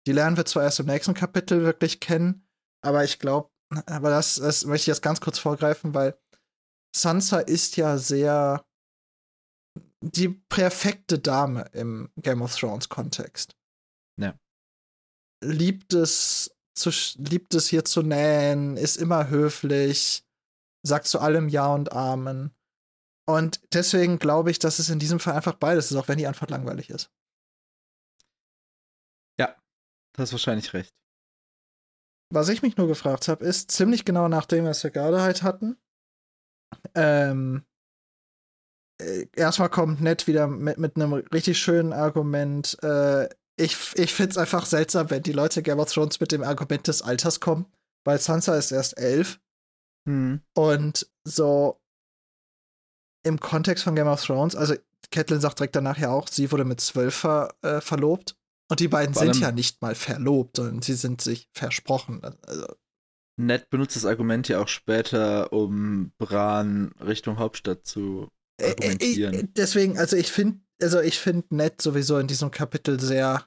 die 0.06 0.12
lernen 0.12 0.36
wir 0.36 0.44
zwar 0.44 0.64
erst 0.64 0.80
im 0.80 0.86
nächsten 0.86 1.14
Kapitel 1.14 1.62
wirklich 1.62 2.00
kennen, 2.00 2.46
aber 2.82 3.04
ich 3.04 3.18
glaube, 3.18 3.50
aber 3.86 4.10
das, 4.10 4.36
das 4.36 4.64
möchte 4.66 4.82
ich 4.82 4.86
jetzt 4.88 5.02
ganz 5.02 5.20
kurz 5.20 5.38
vorgreifen, 5.38 5.94
weil 5.94 6.16
Sansa 6.94 7.40
ist 7.40 7.76
ja 7.76 7.98
sehr 7.98 8.64
die 10.00 10.28
perfekte 10.28 11.18
Dame 11.18 11.62
im 11.72 12.10
Game 12.16 12.42
of 12.42 12.54
Thrones 12.54 12.88
Kontext. 12.88 13.56
Ja. 14.20 14.38
Liebt 15.42 15.92
es 15.94 16.54
zu, 16.74 16.90
liebt 17.16 17.54
es 17.54 17.68
hier 17.68 17.84
zu 17.84 18.02
nähen, 18.02 18.76
ist 18.76 18.96
immer 18.96 19.28
höflich, 19.28 20.24
sagt 20.82 21.06
zu 21.06 21.20
allem 21.20 21.48
Ja 21.48 21.72
und 21.72 21.92
Amen. 21.92 22.54
Und 23.26 23.60
deswegen 23.72 24.18
glaube 24.18 24.50
ich, 24.50 24.58
dass 24.58 24.78
es 24.78 24.90
in 24.90 24.98
diesem 24.98 25.18
Fall 25.18 25.34
einfach 25.34 25.54
beides 25.54 25.90
ist, 25.90 25.96
auch 25.96 26.08
wenn 26.08 26.18
die 26.18 26.26
Antwort 26.26 26.50
langweilig 26.50 26.90
ist. 26.90 27.10
Du 30.16 30.22
hast 30.22 30.32
wahrscheinlich 30.32 30.72
recht. 30.72 30.94
Was 32.32 32.48
ich 32.48 32.62
mich 32.62 32.76
nur 32.76 32.86
gefragt 32.86 33.28
habe, 33.28 33.44
ist 33.44 33.70
ziemlich 33.70 34.04
genau 34.04 34.28
nachdem 34.28 34.64
wir 34.64 34.90
gerade 34.90 35.20
halt 35.22 35.42
hatten. 35.42 35.76
Ähm, 36.94 37.62
äh, 39.00 39.26
erstmal 39.34 39.68
kommt 39.68 40.00
Ned 40.00 40.26
wieder 40.26 40.46
mit, 40.46 40.78
mit 40.78 40.96
einem 40.96 41.12
richtig 41.12 41.58
schönen 41.58 41.92
Argument. 41.92 42.76
Äh, 42.82 43.28
ich 43.56 43.76
ich 43.94 44.12
finde 44.12 44.30
es 44.30 44.38
einfach 44.38 44.66
seltsam, 44.66 45.10
wenn 45.10 45.22
die 45.22 45.32
Leute 45.32 45.62
Game 45.62 45.78
of 45.78 45.92
Thrones 45.92 46.20
mit 46.20 46.32
dem 46.32 46.42
Argument 46.42 46.86
des 46.86 47.02
Alters 47.02 47.40
kommen, 47.40 47.66
weil 48.04 48.18
Sansa 48.18 48.56
ist 48.56 48.72
erst 48.72 48.98
elf. 48.98 49.40
Hm. 50.08 50.40
Und 50.54 51.08
so 51.24 51.80
im 53.24 53.40
Kontext 53.40 53.84
von 53.84 53.94
Game 53.94 54.08
of 54.08 54.22
Thrones, 54.22 54.54
also 54.54 54.74
Catelyn 55.10 55.40
sagt 55.40 55.58
direkt 55.58 55.76
danach 55.76 55.98
ja 55.98 56.10
auch, 56.10 56.28
sie 56.28 56.50
wurde 56.50 56.64
mit 56.64 56.80
zwölf 56.80 57.14
ver, 57.14 57.54
äh, 57.62 57.80
verlobt. 57.80 58.36
Und 58.70 58.80
die 58.80 58.88
beiden 58.88 59.14
sind 59.14 59.36
ja 59.36 59.52
nicht 59.52 59.82
mal 59.82 59.94
verlobt, 59.94 60.56
sondern 60.56 60.82
sie 60.82 60.94
sind 60.94 61.20
sich 61.20 61.48
versprochen. 61.52 62.22
Also. 62.46 62.66
Ned 63.36 63.68
benutzt 63.70 63.96
das 63.96 64.06
Argument 64.06 64.48
ja 64.48 64.60
auch 64.60 64.68
später, 64.68 65.52
um 65.52 66.12
Bran 66.18 66.92
Richtung 67.00 67.38
Hauptstadt 67.38 67.84
zu 67.84 68.28
argumentieren. 68.60 69.34
Äh, 69.34 69.40
äh, 69.40 69.48
deswegen, 69.56 69.98
also 69.98 70.16
ich 70.16 70.30
finde, 70.30 70.60
also 70.80 71.00
ich 71.00 71.18
finde 71.18 71.54
Ned 71.54 71.80
sowieso 71.82 72.18
in 72.18 72.26
diesem 72.26 72.50
Kapitel 72.50 73.00
sehr. 73.00 73.46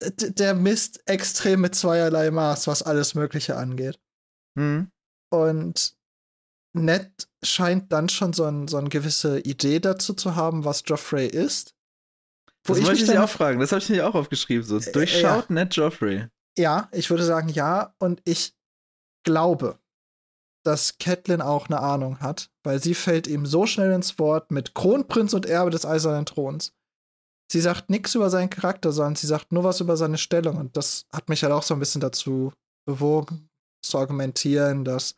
Der 0.00 0.54
misst 0.54 1.00
extrem 1.06 1.62
mit 1.62 1.74
zweierlei 1.74 2.30
Maß, 2.30 2.66
was 2.66 2.82
alles 2.82 3.14
Mögliche 3.14 3.56
angeht. 3.56 3.98
Mhm. 4.54 4.90
Und 5.30 5.96
Ned 6.74 7.10
scheint 7.42 7.90
dann 7.92 8.10
schon 8.10 8.34
so, 8.34 8.44
ein, 8.44 8.68
so 8.68 8.76
eine 8.76 8.90
gewisse 8.90 9.40
Idee 9.40 9.80
dazu 9.80 10.12
zu 10.12 10.36
haben, 10.36 10.64
was 10.64 10.82
Joffrey 10.84 11.26
ist. 11.26 11.74
Wo 12.64 12.74
das 12.74 12.80
ich 12.80 12.86
wollte 12.86 13.00
ich 13.00 13.08
dich 13.08 13.18
auch 13.18 13.30
fragen, 13.30 13.58
das 13.58 13.72
habe 13.72 13.80
ich 13.80 13.88
mir 13.88 14.06
auch 14.06 14.14
aufgeschrieben. 14.14 14.64
So. 14.64 14.78
Äh, 14.78 14.92
Durchschaut 14.92 15.48
ja. 15.48 15.54
Ned 15.54 15.74
Joffrey. 15.74 16.28
Ja, 16.58 16.88
ich 16.92 17.10
würde 17.10 17.24
sagen 17.24 17.48
ja. 17.48 17.94
Und 17.98 18.22
ich 18.24 18.54
glaube, 19.24 19.78
dass 20.64 20.98
Catelyn 20.98 21.42
auch 21.42 21.68
eine 21.68 21.80
Ahnung 21.80 22.20
hat, 22.20 22.50
weil 22.64 22.82
sie 22.82 22.94
fällt 22.94 23.26
ihm 23.26 23.46
so 23.46 23.66
schnell 23.66 23.92
ins 23.92 24.18
Wort 24.18 24.50
mit 24.50 24.74
Kronprinz 24.74 25.32
und 25.32 25.46
Erbe 25.46 25.70
des 25.70 25.86
Eisernen 25.86 26.26
Throns. 26.26 26.72
Sie 27.50 27.60
sagt 27.60 27.90
nichts 27.90 28.14
über 28.16 28.30
seinen 28.30 28.50
Charakter, 28.50 28.90
sondern 28.90 29.14
sie 29.14 29.28
sagt 29.28 29.52
nur 29.52 29.62
was 29.62 29.80
über 29.80 29.96
seine 29.96 30.18
Stellung. 30.18 30.56
Und 30.56 30.76
das 30.76 31.06
hat 31.12 31.28
mich 31.28 31.44
halt 31.44 31.52
auch 31.52 31.62
so 31.62 31.74
ein 31.74 31.80
bisschen 31.80 32.00
dazu 32.00 32.52
bewogen, 32.84 33.48
zu 33.82 33.98
argumentieren, 33.98 34.84
dass 34.84 35.14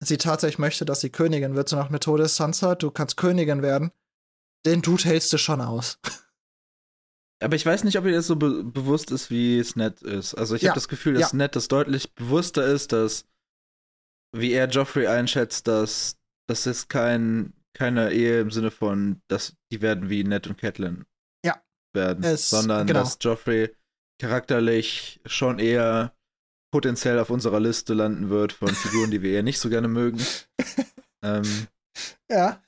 sie 0.00 0.18
tatsächlich 0.18 0.58
möchte, 0.58 0.84
dass 0.84 1.00
sie 1.00 1.10
Königin 1.10 1.54
wird, 1.54 1.70
so 1.70 1.76
nach 1.76 1.88
Methode 1.88 2.28
Sansa, 2.28 2.74
du 2.74 2.90
kannst 2.90 3.16
Königin 3.16 3.62
werden. 3.62 3.92
Den 4.66 4.82
Dude 4.82 5.04
hältst 5.04 5.32
du 5.32 5.38
schon 5.38 5.62
aus. 5.62 5.98
Aber 7.42 7.54
ich 7.54 7.66
weiß 7.66 7.84
nicht, 7.84 7.98
ob 7.98 8.06
ihr 8.06 8.12
das 8.12 8.26
so 8.26 8.36
be 8.36 8.64
bewusst 8.64 9.10
ist, 9.10 9.30
wie 9.30 9.58
es 9.58 9.76
nett 9.76 10.00
ist. 10.02 10.34
Also 10.34 10.54
ich 10.54 10.62
ja. 10.62 10.70
habe 10.70 10.76
das 10.76 10.88
Gefühl, 10.88 11.14
dass 11.14 11.32
ja. 11.32 11.36
nett 11.38 11.54
das 11.54 11.68
deutlich 11.68 12.14
bewusster 12.14 12.64
ist, 12.66 12.92
dass 12.92 13.26
wie 14.34 14.52
er 14.52 14.68
Joffrey 14.68 15.06
einschätzt, 15.06 15.66
dass 15.68 16.18
das 16.48 16.66
ist 16.66 16.88
kein, 16.88 17.52
keine 17.74 18.12
Ehe 18.12 18.40
im 18.40 18.50
Sinne 18.50 18.70
von, 18.70 19.20
dass 19.28 19.54
die 19.70 19.82
werden 19.82 20.08
wie 20.08 20.24
Ned 20.24 20.46
und 20.46 20.58
Catelyn 20.58 21.04
Ja. 21.44 21.60
werden, 21.94 22.24
Es- 22.24 22.50
sondern 22.50 22.86
genau. 22.86 23.00
dass 23.00 23.18
Joffrey 23.20 23.74
charakterlich 24.20 25.20
schon 25.26 25.58
eher 25.58 26.14
potenziell 26.72 27.18
auf 27.18 27.30
unserer 27.30 27.60
Liste 27.60 27.92
landen 27.94 28.30
wird 28.30 28.52
von 28.52 28.68
Figuren, 28.74 29.10
die 29.10 29.22
wir 29.22 29.32
eher 29.32 29.42
nicht 29.42 29.58
so 29.60 29.68
gerne 29.68 29.88
mögen. 29.88 30.20
ähm, 31.22 31.66
Ja, 32.30 32.62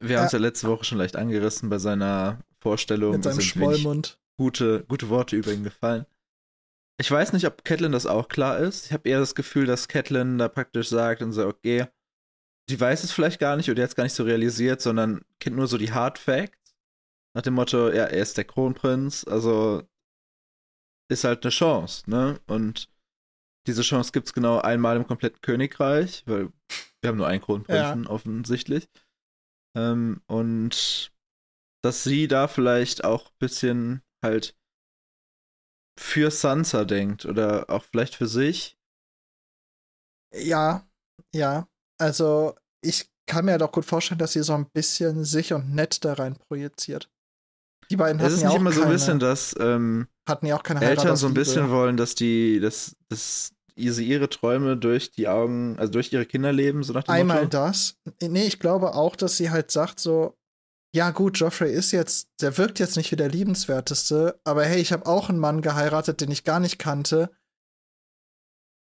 wir 0.00 0.18
haben 0.18 0.26
es 0.26 0.32
ja 0.32 0.38
letzte 0.38 0.68
Woche 0.68 0.84
schon 0.84 0.98
leicht 0.98 1.16
angerissen 1.16 1.68
bei 1.68 1.78
seiner 1.78 2.38
Vorstellung. 2.64 3.12
mit 3.12 3.22
seinem 3.22 3.40
Schmollmund. 3.40 4.18
gute, 4.36 4.84
gute 4.88 5.08
Worte 5.08 5.36
über 5.36 5.52
ihn 5.52 5.62
gefallen. 5.62 6.06
Ich 6.98 7.10
weiß 7.10 7.32
nicht, 7.32 7.46
ob 7.46 7.64
Catelyn 7.64 7.92
das 7.92 8.06
auch 8.06 8.28
klar 8.28 8.58
ist. 8.58 8.86
Ich 8.86 8.92
habe 8.92 9.08
eher 9.08 9.18
das 9.20 9.34
Gefühl, 9.34 9.66
dass 9.66 9.88
Catelyn 9.88 10.38
da 10.38 10.48
praktisch 10.48 10.88
sagt 10.88 11.22
und 11.22 11.32
so, 11.32 11.46
okay, 11.46 11.86
die 12.68 12.80
weiß 12.80 13.04
es 13.04 13.12
vielleicht 13.12 13.40
gar 13.40 13.56
nicht 13.56 13.68
oder 13.68 13.76
die 13.76 13.82
hat 13.82 13.90
es 13.90 13.96
gar 13.96 14.04
nicht 14.04 14.14
so 14.14 14.24
realisiert, 14.24 14.80
sondern 14.80 15.22
kennt 15.38 15.56
nur 15.56 15.66
so 15.66 15.76
die 15.76 15.92
Hard 15.92 16.18
Facts. 16.18 16.74
Nach 17.36 17.42
dem 17.42 17.54
Motto, 17.54 17.88
ja, 17.88 18.04
er 18.04 18.22
ist 18.22 18.36
der 18.38 18.44
Kronprinz, 18.44 19.24
also 19.24 19.82
ist 21.10 21.24
halt 21.24 21.44
eine 21.44 21.50
Chance, 21.50 22.08
ne? 22.08 22.40
Und 22.46 22.88
diese 23.66 23.82
Chance 23.82 24.12
gibt 24.12 24.28
es 24.28 24.32
genau 24.32 24.60
einmal 24.60 24.96
im 24.96 25.06
kompletten 25.06 25.40
Königreich, 25.40 26.22
weil 26.26 26.52
wir 27.02 27.08
haben 27.08 27.18
nur 27.18 27.26
einen 27.26 27.42
Kronprinzen 27.42 28.06
offensichtlich. 28.06 28.88
Ähm, 29.76 30.22
und 30.26 31.12
dass 31.84 32.02
sie 32.02 32.28
da 32.28 32.48
vielleicht 32.48 33.04
auch 33.04 33.26
ein 33.26 33.38
bisschen 33.38 34.02
halt 34.24 34.56
für 36.00 36.30
Sansa 36.30 36.84
denkt 36.84 37.26
oder 37.26 37.68
auch 37.68 37.84
vielleicht 37.84 38.14
für 38.14 38.26
sich. 38.26 38.78
Ja, 40.34 40.88
ja. 41.34 41.68
Also, 42.00 42.54
ich 42.82 43.10
kann 43.26 43.44
mir 43.44 43.58
doch 43.58 43.70
gut 43.70 43.84
vorstellen, 43.84 44.18
dass 44.18 44.32
sie 44.32 44.42
so 44.42 44.54
ein 44.54 44.66
bisschen 44.70 45.24
sich 45.24 45.52
und 45.52 45.74
nett 45.74 46.04
da 46.04 46.14
rein 46.14 46.36
projiziert. 46.36 47.10
Die 47.90 47.96
beiden 47.96 48.18
Es 48.18 48.24
hatten 48.24 48.34
ist 48.34 48.40
ja 48.40 48.48
nicht 48.48 48.56
auch 48.56 48.60
immer 48.60 48.72
so 48.72 48.82
ein 48.82 48.88
bisschen, 48.88 49.18
dass 49.18 49.54
ähm, 49.60 50.08
hatten 50.26 50.46
ja 50.46 50.56
auch 50.56 50.62
keine 50.62 50.82
Eltern 50.82 51.16
so 51.16 51.26
ein 51.26 51.34
bisschen 51.34 51.70
wollen, 51.70 51.98
dass 51.98 52.14
die, 52.14 52.60
dass, 52.60 52.96
dass 53.10 53.52
sie 53.76 54.06
ihre 54.06 54.30
Träume 54.30 54.78
durch 54.78 55.10
die 55.10 55.28
Augen, 55.28 55.78
also 55.78 55.92
durch 55.92 56.12
ihre 56.12 56.24
Kinder 56.24 56.52
leben, 56.52 56.82
so 56.82 56.94
nach 56.94 57.04
dem 57.04 57.12
Einmal 57.12 57.42
Motto. 57.44 57.58
das. 57.58 57.98
Nee, 58.22 58.46
ich 58.46 58.58
glaube 58.58 58.94
auch, 58.94 59.16
dass 59.16 59.36
sie 59.36 59.50
halt 59.50 59.70
sagt 59.70 60.00
so, 60.00 60.34
ja 60.94 61.10
gut, 61.10 61.38
Joffrey 61.38 61.72
ist 61.72 61.90
jetzt, 61.90 62.28
der 62.40 62.56
wirkt 62.56 62.78
jetzt 62.78 62.96
nicht 62.96 63.10
wie 63.10 63.16
der 63.16 63.28
liebenswerteste, 63.28 64.40
aber 64.44 64.64
hey, 64.64 64.80
ich 64.80 64.92
habe 64.92 65.06
auch 65.06 65.28
einen 65.28 65.40
Mann 65.40 65.60
geheiratet, 65.60 66.20
den 66.20 66.30
ich 66.30 66.44
gar 66.44 66.60
nicht 66.60 66.78
kannte, 66.78 67.30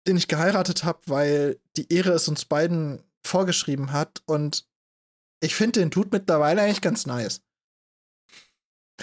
den 0.08 0.16
ich 0.16 0.26
geheiratet 0.26 0.82
habe, 0.82 0.98
weil 1.06 1.60
die 1.76 1.92
Ehre 1.92 2.10
es 2.10 2.26
uns 2.26 2.44
beiden 2.44 3.04
vorgeschrieben 3.24 3.92
hat 3.92 4.22
und 4.26 4.66
ich 5.40 5.54
finde 5.54 5.80
den 5.80 5.90
Dude 5.90 6.08
mittlerweile 6.10 6.62
eigentlich 6.62 6.80
ganz 6.80 7.06
nice. 7.06 7.42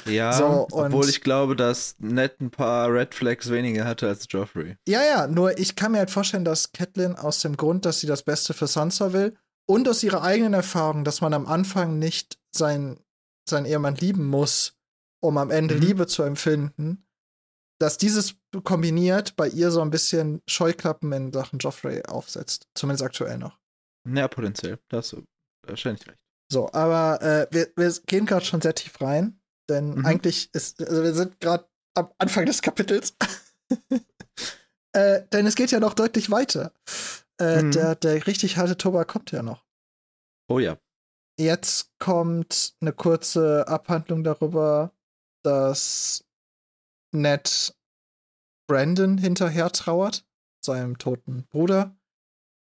Ja, 0.05 0.33
So, 0.33 0.67
obwohl 0.71 1.07
ich 1.07 1.21
glaube, 1.21 1.55
dass 1.55 1.95
Ned 1.99 2.41
ein 2.41 2.51
paar 2.51 2.93
Red 2.93 3.15
Flags 3.15 3.49
weniger 3.49 3.85
hatte 3.85 4.07
als 4.07 4.27
Joffrey. 4.29 4.75
Ja, 4.87 5.03
ja, 5.03 5.27
nur 5.27 5.57
ich 5.57 5.75
kann 5.75 5.93
mir 5.93 5.99
halt 5.99 6.11
vorstellen, 6.11 6.45
dass 6.45 6.73
Catelyn 6.73 7.15
aus 7.15 7.39
dem 7.39 7.55
Grund, 7.55 7.85
dass 7.85 8.01
sie 8.01 8.07
das 8.07 8.23
Beste 8.23 8.53
für 8.53 8.67
Sansa 8.67 9.13
will 9.13 9.37
und 9.67 9.87
aus 9.87 10.01
ihrer 10.03 10.23
eigenen 10.23 10.53
Erfahrung, 10.53 11.03
dass 11.03 11.21
man 11.21 11.33
am 11.33 11.45
Anfang 11.45 11.99
nicht 11.99 12.39
sein, 12.55 12.99
seinen 13.47 13.65
Ehemann 13.65 13.95
lieben 13.95 14.25
muss, 14.27 14.75
um 15.19 15.37
am 15.37 15.51
Ende 15.51 15.75
Mhm. 15.75 15.81
Liebe 15.81 16.07
zu 16.07 16.23
empfinden, 16.23 17.05
dass 17.79 17.97
dieses 17.97 18.35
kombiniert 18.63 19.35
bei 19.35 19.47
ihr 19.47 19.69
so 19.71 19.81
ein 19.81 19.91
bisschen 19.91 20.41
Scheuklappen 20.47 21.11
in 21.11 21.31
Sachen 21.33 21.59
Joffrey 21.59 22.01
aufsetzt. 22.03 22.67
Zumindest 22.73 23.03
aktuell 23.03 23.37
noch. 23.37 23.59
Ja, 24.07 24.27
potenziell. 24.27 24.79
Da 24.89 24.97
hast 24.97 25.11
du 25.13 25.23
wahrscheinlich 25.67 26.07
recht. 26.07 26.17
So, 26.51 26.71
aber 26.71 27.21
äh, 27.21 27.47
wir, 27.51 27.67
wir 27.75 27.91
gehen 28.07 28.25
gerade 28.25 28.45
schon 28.45 28.61
sehr 28.61 28.73
tief 28.73 28.99
rein, 29.01 29.39
denn 29.69 29.95
Mhm. 29.95 30.05
eigentlich 30.05 30.49
ist, 30.53 30.81
also 30.81 31.03
wir 31.03 31.13
sind 31.13 31.39
gerade 31.39 31.67
am 31.93 32.09
Anfang 32.19 32.45
des 32.45 32.61
Kapitels. 32.61 33.15
äh, 34.93 35.23
denn 35.31 35.45
es 35.45 35.55
geht 35.55 35.71
ja 35.71 35.79
noch 35.79 35.93
deutlich 35.93 36.31
weiter. 36.31 36.71
Äh, 37.39 37.63
Mhm. 37.63 37.71
der, 37.71 37.95
der 37.95 38.25
richtig 38.27 38.57
harte 38.57 38.77
Tobak 38.77 39.07
kommt 39.07 39.31
ja 39.31 39.43
noch. 39.43 39.65
Oh 40.49 40.59
ja. 40.59 40.77
Jetzt 41.39 41.91
kommt 41.99 42.75
eine 42.81 42.93
kurze 42.93 43.67
Abhandlung 43.67 44.23
darüber, 44.23 44.91
dass 45.43 46.25
Ned 47.13 47.75
Brandon 48.67 49.17
hinterher 49.17 49.71
trauert, 49.71 50.25
seinem 50.65 50.97
toten 50.97 51.45
Bruder. 51.47 51.95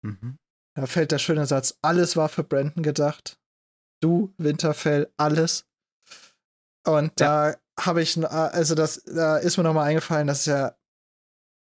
Mhm. 0.04 0.36
Da 0.76 0.86
fällt 0.86 1.10
der 1.12 1.18
schöne 1.18 1.46
Satz, 1.46 1.78
alles 1.82 2.16
war 2.16 2.28
für 2.28 2.44
Brandon 2.44 2.82
gedacht. 2.82 3.40
Du, 4.00 4.32
Winterfell, 4.36 5.12
alles. 5.16 5.66
Und 6.86 7.12
da 7.20 7.56
habe 7.80 8.02
ich, 8.02 8.16
n- 8.16 8.24
also 8.26 8.74
das, 8.74 9.02
da 9.04 9.38
ist 9.38 9.56
mir 9.56 9.64
nochmal 9.64 9.88
eingefallen, 9.88 10.26
dass 10.28 10.46
ja, 10.46 10.76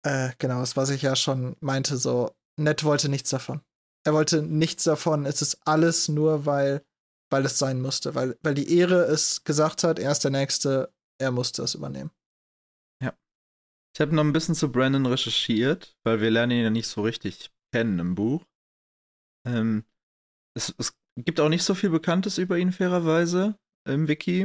äh, 0.04 0.30
genau, 0.38 0.60
das, 0.60 0.76
was 0.76 0.90
ich 0.90 1.02
ja 1.02 1.14
schon 1.16 1.56
meinte, 1.60 1.96
so, 1.96 2.34
Ned 2.58 2.84
wollte 2.84 3.08
nichts 3.08 3.30
davon. 3.30 3.60
Er 4.04 4.14
wollte 4.14 4.42
nichts 4.42 4.84
davon. 4.84 5.26
Es 5.26 5.42
ist 5.42 5.58
alles 5.66 6.08
nur, 6.08 6.46
weil, 6.46 6.84
weil 7.30 7.44
es 7.44 7.58
sein 7.58 7.80
musste, 7.80 8.14
weil, 8.14 8.38
weil 8.42 8.54
die 8.54 8.76
Ehre 8.76 9.04
es 9.04 9.44
gesagt 9.44 9.84
hat, 9.84 9.98
er 9.98 10.12
ist 10.12 10.24
der 10.24 10.30
Nächste, 10.30 10.92
er 11.18 11.30
musste 11.30 11.62
es 11.62 11.74
übernehmen. 11.74 12.10
Ich 13.98 14.00
habe 14.00 14.14
noch 14.14 14.22
ein 14.22 14.32
bisschen 14.32 14.54
zu 14.54 14.70
Brandon 14.70 15.06
recherchiert, 15.06 15.96
weil 16.04 16.20
wir 16.20 16.30
lernen 16.30 16.52
ihn 16.52 16.62
ja 16.62 16.70
nicht 16.70 16.86
so 16.86 17.02
richtig 17.02 17.50
kennen 17.72 17.98
im 17.98 18.14
Buch. 18.14 18.46
Ähm, 19.44 19.84
es, 20.56 20.72
es 20.78 20.96
gibt 21.16 21.40
auch 21.40 21.48
nicht 21.48 21.64
so 21.64 21.74
viel 21.74 21.90
Bekanntes 21.90 22.38
über 22.38 22.58
ihn, 22.58 22.70
fairerweise, 22.70 23.58
im 23.88 24.06
Wiki. 24.06 24.42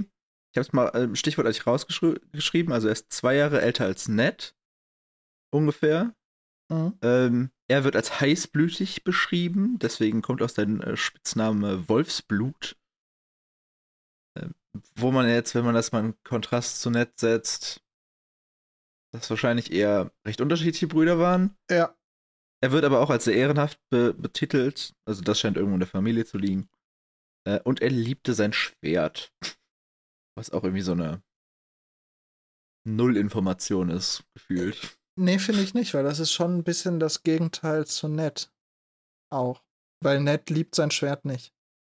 Ich 0.52 0.58
habe 0.58 0.62
es 0.62 0.74
mal 0.74 0.88
äh, 0.96 1.16
Stichwort 1.16 1.46
als 1.46 1.68
rausgeschrieben. 1.68 2.74
Also 2.74 2.88
er 2.88 2.94
ist 2.94 3.14
zwei 3.14 3.36
Jahre 3.36 3.62
älter 3.62 3.86
als 3.86 4.08
Ned. 4.08 4.56
Ungefähr. 5.54 6.16
Mhm. 6.72 6.98
Ähm, 7.04 7.52
er 7.70 7.84
wird 7.84 7.96
als 7.96 8.20
heißblütig 8.20 9.04
beschrieben, 9.04 9.80
deswegen 9.80 10.22
kommt 10.22 10.42
aus 10.42 10.56
sein 10.56 10.82
äh, 10.82 10.98
Spitzname 10.98 11.88
Wolfsblut. 11.88 12.78
Ähm, 14.38 14.54
wo 14.96 15.12
man 15.12 15.28
jetzt, 15.28 15.56
wenn 15.56 15.66
man 15.66 15.76
das 15.76 15.92
mal 15.92 16.04
in 16.04 16.24
Kontrast 16.24 16.82
zu 16.82 16.90
Ned 16.90 17.20
setzt, 17.20 17.82
das 19.14 19.30
wahrscheinlich 19.30 19.72
eher 19.72 20.12
recht 20.26 20.42
unterschiedliche 20.42 20.88
Brüder 20.88 21.20
waren. 21.20 21.56
Ja. 21.70 21.96
Er 22.62 22.72
wird 22.72 22.86
aber 22.86 23.02
auch 23.02 23.10
als 23.10 23.26
sehr 23.26 23.36
ehrenhaft 23.36 23.80
be 23.90 24.14
betitelt, 24.14 24.96
also 25.06 25.22
das 25.22 25.40
scheint 25.40 25.58
irgendwo 25.58 25.76
in 25.76 25.82
der 25.82 25.90
Familie 25.90 26.26
zu 26.26 26.38
liegen. 26.38 26.70
Äh, 27.46 27.60
und 27.62 27.82
er 27.82 27.90
liebte 27.90 28.34
sein 28.34 28.54
Schwert. 28.54 29.34
Was 30.36 30.50
auch 30.50 30.64
irgendwie 30.64 30.82
so 30.82 30.94
eine 30.94 31.22
Nullinformation 32.86 33.90
ist, 33.90 34.24
gefühlt. 34.34 34.98
Nee, 35.16 35.38
finde 35.40 35.62
ich 35.62 35.74
nicht, 35.74 35.94
weil 35.94 36.04
das 36.04 36.20
ist 36.20 36.32
schon 36.32 36.58
ein 36.58 36.64
bisschen 36.64 37.00
das 37.00 37.24
Gegenteil 37.24 37.86
zu 37.86 38.08
Ned. 38.08 38.52
Auch. 39.32 39.64
Weil 40.02 40.20
Ned 40.22 40.50
liebt 40.50 40.76
sein 40.76 40.92
Schwert 40.92 41.26
nicht. 41.26 41.54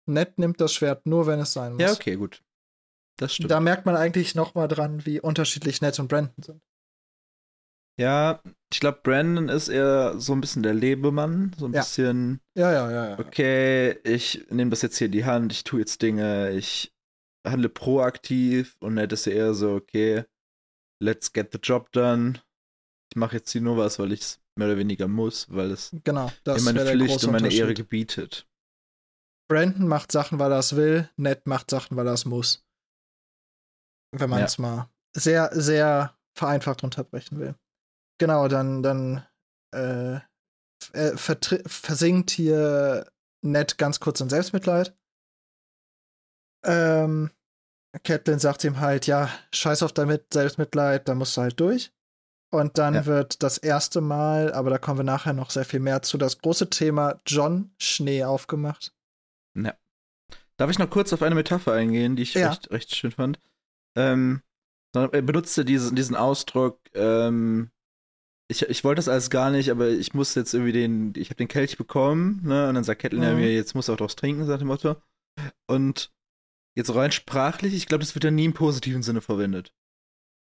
Ned 0.08 0.38
nimmt 0.38 0.62
das 0.62 0.74
Schwert 0.74 1.06
nur, 1.06 1.28
wenn 1.28 1.40
es 1.40 1.54
sein 1.54 1.74
muss. 1.74 1.82
Ja, 1.82 1.92
okay, 1.92 2.16
gut. 2.16 2.44
Das 3.18 3.34
stimmt. 3.34 3.52
Da 3.52 3.60
merkt 3.60 3.86
man 3.86 3.96
eigentlich 3.96 4.36
noch 4.36 4.54
mal 4.54 4.68
dran, 4.68 5.06
wie 5.06 5.20
unterschiedlich 5.20 5.82
Ned 5.82 5.98
und 6.00 6.08
Brandon 6.08 6.44
sind. 6.44 6.62
Ja, 8.00 8.44
ich 8.72 8.80
glaube, 8.80 9.00
Brandon 9.02 9.50
ist 9.50 9.70
eher 9.70 10.20
so 10.20 10.34
ein 10.34 10.42
bisschen 10.42 10.62
der 10.62 10.76
Lebemann. 10.76 11.56
So 11.58 11.66
ein 11.66 11.74
Ja. 11.74 11.82
bisschen, 11.82 12.40
Ja, 12.56 12.72
ja, 12.72 12.92
ja, 12.92 13.10
ja. 13.10 13.20
okay, 13.20 13.98
ich 14.04 14.46
nehme 14.52 14.70
das 14.70 14.84
jetzt 14.84 14.98
hier 15.00 15.08
in 15.08 15.12
die 15.14 15.26
Hand, 15.26 15.52
ich 15.52 15.64
tue 15.64 15.80
jetzt 15.80 16.02
Dinge, 16.04 16.52
ich 16.52 16.94
handle 17.46 17.70
proaktiv 17.70 18.78
und 18.82 18.94
Ned 18.94 19.12
ist 19.14 19.26
eher 19.26 19.56
so, 19.56 19.74
okay, 19.74 20.26
let's 21.02 21.34
get 21.34 21.52
the 21.52 21.60
job 21.62 21.92
done. 21.92 22.40
Mache 23.18 23.38
jetzt 23.38 23.52
hier 23.52 23.62
nur 23.62 23.78
was, 23.78 24.00
weil 24.00 24.12
ich 24.12 24.22
es 24.22 24.40
mehr 24.58 24.68
oder 24.68 24.78
weniger 24.78 25.08
muss, 25.08 25.52
weil 25.52 25.72
es 25.72 25.92
Genau, 26.04 26.32
das 26.44 26.64
meine 26.64 26.86
Pflicht 26.86 27.24
und 27.24 27.32
meine 27.32 27.52
Ehre 27.54 27.74
gebietet. 27.74 28.48
Brandon 29.50 29.88
macht 29.88 30.12
Sachen, 30.12 30.40
weil 30.40 30.52
er 30.52 30.60
es 30.60 30.76
will. 30.76 31.10
Ned 31.16 31.46
macht 31.48 31.70
Sachen, 31.70 31.96
weil 31.98 32.08
er 32.08 32.14
es 32.14 32.26
muss. 32.26 32.66
Wenn 34.12 34.30
man 34.30 34.40
Ja. 34.40 34.46
es 34.46 34.58
mal 34.58 34.90
sehr, 35.16 35.50
sehr 35.54 36.18
vereinfacht 36.38 36.84
runterbrechen 36.84 37.40
will. 37.40 37.56
Genau, 38.20 38.48
dann, 38.48 38.84
dann 38.84 39.26
äh, 39.74 40.16
äh, 40.94 41.18
versinkt 41.18 42.32
hier 42.32 43.10
Ned 43.44 43.78
ganz 43.78 44.00
kurz 44.00 44.20
in 44.22 44.30
Selbstmitleid. 44.30 44.96
Ähm, 46.66 47.32
Catelyn 48.04 48.40
sagt 48.40 48.64
ihm 48.64 48.80
halt, 48.80 49.08
ja, 49.08 49.30
scheiß 49.54 49.84
auf 49.84 49.94
damit, 49.94 50.34
Selbstmitleid, 50.34 51.08
da 51.08 51.16
musst 51.16 51.38
du 51.38 51.42
halt 51.42 51.60
durch. 51.60 51.94
Und 52.50 52.78
dann 52.78 52.94
Ja. 52.94 53.06
wird 53.06 53.44
das 53.44 53.58
erste 53.58 54.00
Mal, 54.02 54.54
aber 54.54 54.70
da 54.70 54.78
kommen 54.78 55.00
wir 55.00 55.04
nachher 55.04 55.34
noch 55.34 55.50
sehr 55.50 55.66
viel 55.66 55.82
mehr 55.82 56.02
zu, 56.02 56.18
das 56.18 56.40
große 56.40 56.70
Thema 56.70 57.20
John 57.26 57.72
Schnee 57.78 58.24
aufgemacht. 58.24 58.94
Darf 60.60 60.72
ich 60.72 60.80
noch 60.80 60.90
kurz 60.90 61.14
auf 61.14 61.22
eine 61.22 61.36
Metapher 61.36 61.74
eingehen, 61.74 62.16
die 62.16 62.24
ich 62.24 62.34
Ja. 62.34 62.50
recht, 62.50 62.72
recht 62.72 62.96
schön 62.96 63.12
fand? 63.12 63.40
Ähm, 63.96 64.42
er 64.96 65.22
benutzte 65.22 65.64
diesen, 65.64 65.96
diesen 65.96 66.16
Ausdruck, 66.16 66.80
ähm, 66.96 67.70
ich, 68.48 68.64
ich 68.64 68.84
wollte 68.84 68.98
das 69.00 69.08
alles 69.08 69.30
gar 69.30 69.52
nicht, 69.52 69.70
aber 69.70 69.90
ich 69.90 70.16
muss 70.16 70.34
jetzt 70.34 70.56
irgendwie 70.56 70.72
den, 70.72 71.14
ich 71.16 71.30
habe 71.30 71.36
den 71.36 71.48
Kelch 71.48 71.78
bekommen, 71.78 72.42
ne? 72.44 72.70
Und 72.70 72.74
dann 72.76 72.84
sagt 72.84 73.02
Catelyn 73.04 73.22
ja 73.24 73.34
Mhm. 73.34 73.40
mir, 73.42 73.54
jetzt 73.54 73.76
muss 73.76 73.88
er 73.88 73.94
auch 73.94 73.98
draus 73.98 74.16
trinken, 74.16 74.46
sagt 74.48 74.62
dem 74.62 74.68
Motto. 74.70 74.96
Und 75.68 76.12
jetzt 76.76 76.96
rein 76.96 77.12
sprachlich, 77.12 77.76
ich 77.76 77.86
glaube, 77.86 78.04
das 78.04 78.16
wird 78.16 78.24
ja 78.24 78.32
nie 78.32 78.46
im 78.46 78.54
positiven 78.54 79.04
Sinne 79.04 79.22
verwendet. 79.22 79.74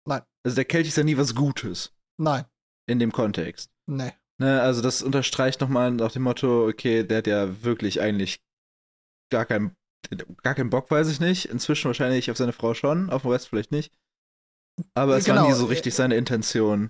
Nein. 0.07 0.21
Also 0.43 0.55
der 0.55 0.65
Kelch 0.65 0.87
ist 0.87 0.97
ja 0.97 1.03
nie 1.03 1.17
was 1.17 1.35
Gutes 1.35 1.93
Nein, 2.19 2.45
in 2.87 2.99
dem 2.99 3.11
Kontext. 3.11 3.69
nee. 3.87 4.11
Ne, 4.39 4.59
also 4.59 4.81
das 4.81 5.03
unterstreicht 5.03 5.61
nochmal 5.61 5.91
nach 5.91 6.11
dem 6.13 6.23
Motto, 6.23 6.65
okay, 6.67 7.03
der 7.03 7.19
hat 7.19 7.27
ja 7.27 7.63
wirklich 7.63 8.01
eigentlich 8.01 8.41
gar 9.31 9.45
keinen, 9.45 9.75
gar 10.41 10.55
keinen 10.55 10.71
Bock, 10.71 10.89
weiß 10.89 11.09
ich 11.09 11.19
nicht. 11.19 11.45
Inzwischen 11.45 11.85
wahrscheinlich 11.89 12.31
auf 12.31 12.37
seine 12.37 12.51
Frau 12.53 12.73
schon, 12.73 13.11
auf 13.11 13.21
den 13.21 13.29
Rest 13.31 13.49
vielleicht 13.49 13.71
nicht. 13.71 13.93
Aber 14.95 15.15
es 15.17 15.27
war 15.27 15.35
Genau, 15.35 15.47
nie 15.47 15.53
so 15.53 15.65
äh, 15.67 15.69
richtig 15.69 15.93
seine 15.93 16.15
Intention. 16.15 16.89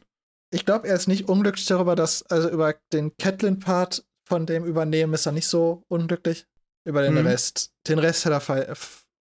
Ich 0.53 0.65
glaube, 0.65 0.87
er 0.87 0.95
ist 0.95 1.07
nicht 1.09 1.27
unglücklich 1.27 1.65
darüber, 1.65 1.97
dass, 1.97 2.23
also 2.23 2.49
über 2.49 2.75
den 2.93 3.17
Catelyn-Part 3.17 4.05
von 4.29 4.45
dem 4.45 4.63
Übernehmen 4.63 5.13
ist 5.13 5.25
er 5.25 5.33
nicht 5.33 5.47
so 5.47 5.83
unglücklich. 5.89 6.47
Über 6.87 7.01
den 7.01 7.15
Mhm. 7.15 7.27
Rest. 7.27 7.73
Den 7.85 7.99
Rest 7.99 8.23
hätte 8.23 8.35
er, 8.35 8.41
hätte 8.47 8.77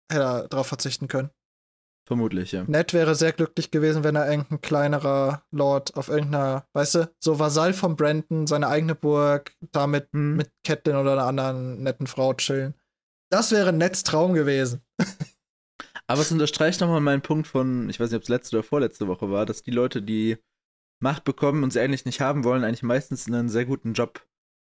er 0.10 0.48
drauf 0.48 0.66
verzichten 0.66 1.08
können. 1.08 1.30
Vermutlich, 2.08 2.52
ja. 2.52 2.64
Ned 2.68 2.94
wäre 2.94 3.16
sehr 3.16 3.32
glücklich 3.32 3.72
gewesen, 3.72 4.04
wenn 4.04 4.16
er 4.16 4.30
irgendein 4.30 4.62
kleinerer 4.62 5.44
Lord 5.52 5.96
auf 5.98 6.08
irgendeiner, 6.08 6.68
weißt 6.74 6.96
du, 6.96 7.12
so 7.20 7.40
Vasall 7.40 7.74
von 7.74 7.96
Brandon, 7.96 8.46
seine 8.46 8.68
eigene 8.68 8.94
Burg, 8.94 9.56
damit 9.72 10.14
Mhm. 10.14 10.36
mit 10.36 10.52
Catelyn 10.64 10.98
oder 10.98 11.14
einer 11.14 11.26
anderen 11.26 11.82
netten 11.82 12.06
Frau 12.06 12.34
chillen. 12.36 12.76
Das 13.32 13.52
wäre 13.52 13.74
Neds 13.74 14.04
Traum 14.04 14.34
gewesen. 14.34 14.82
Aber 16.08 16.22
es 16.22 16.32
unterstreicht 16.32 16.80
nochmal 16.82 17.02
meinen 17.02 17.24
Punkt 17.24 17.48
von, 17.48 17.90
ich 17.90 18.00
weiß 18.00 18.12
nicht, 18.12 18.18
ob 18.18 18.24
es 18.24 18.30
letzte 18.30 18.58
oder 18.58 18.64
vorletzte 18.64 19.08
Woche 19.08 19.32
war, 19.32 19.48
dass 19.48 19.64
die 19.64 19.72
Leute, 19.72 20.04
die 20.04 20.38
Macht 21.02 21.24
bekommen 21.24 21.64
und 21.64 21.74
sie 21.74 21.80
eigentlich 21.80 22.06
nicht 22.06 22.22
haben 22.22 22.44
wollen, 22.44 22.64
eigentlich 22.64 22.84
meistens 22.84 23.28
einen 23.28 23.50
sehr 23.50 23.66
guten 23.66 23.94
Job 23.94 24.26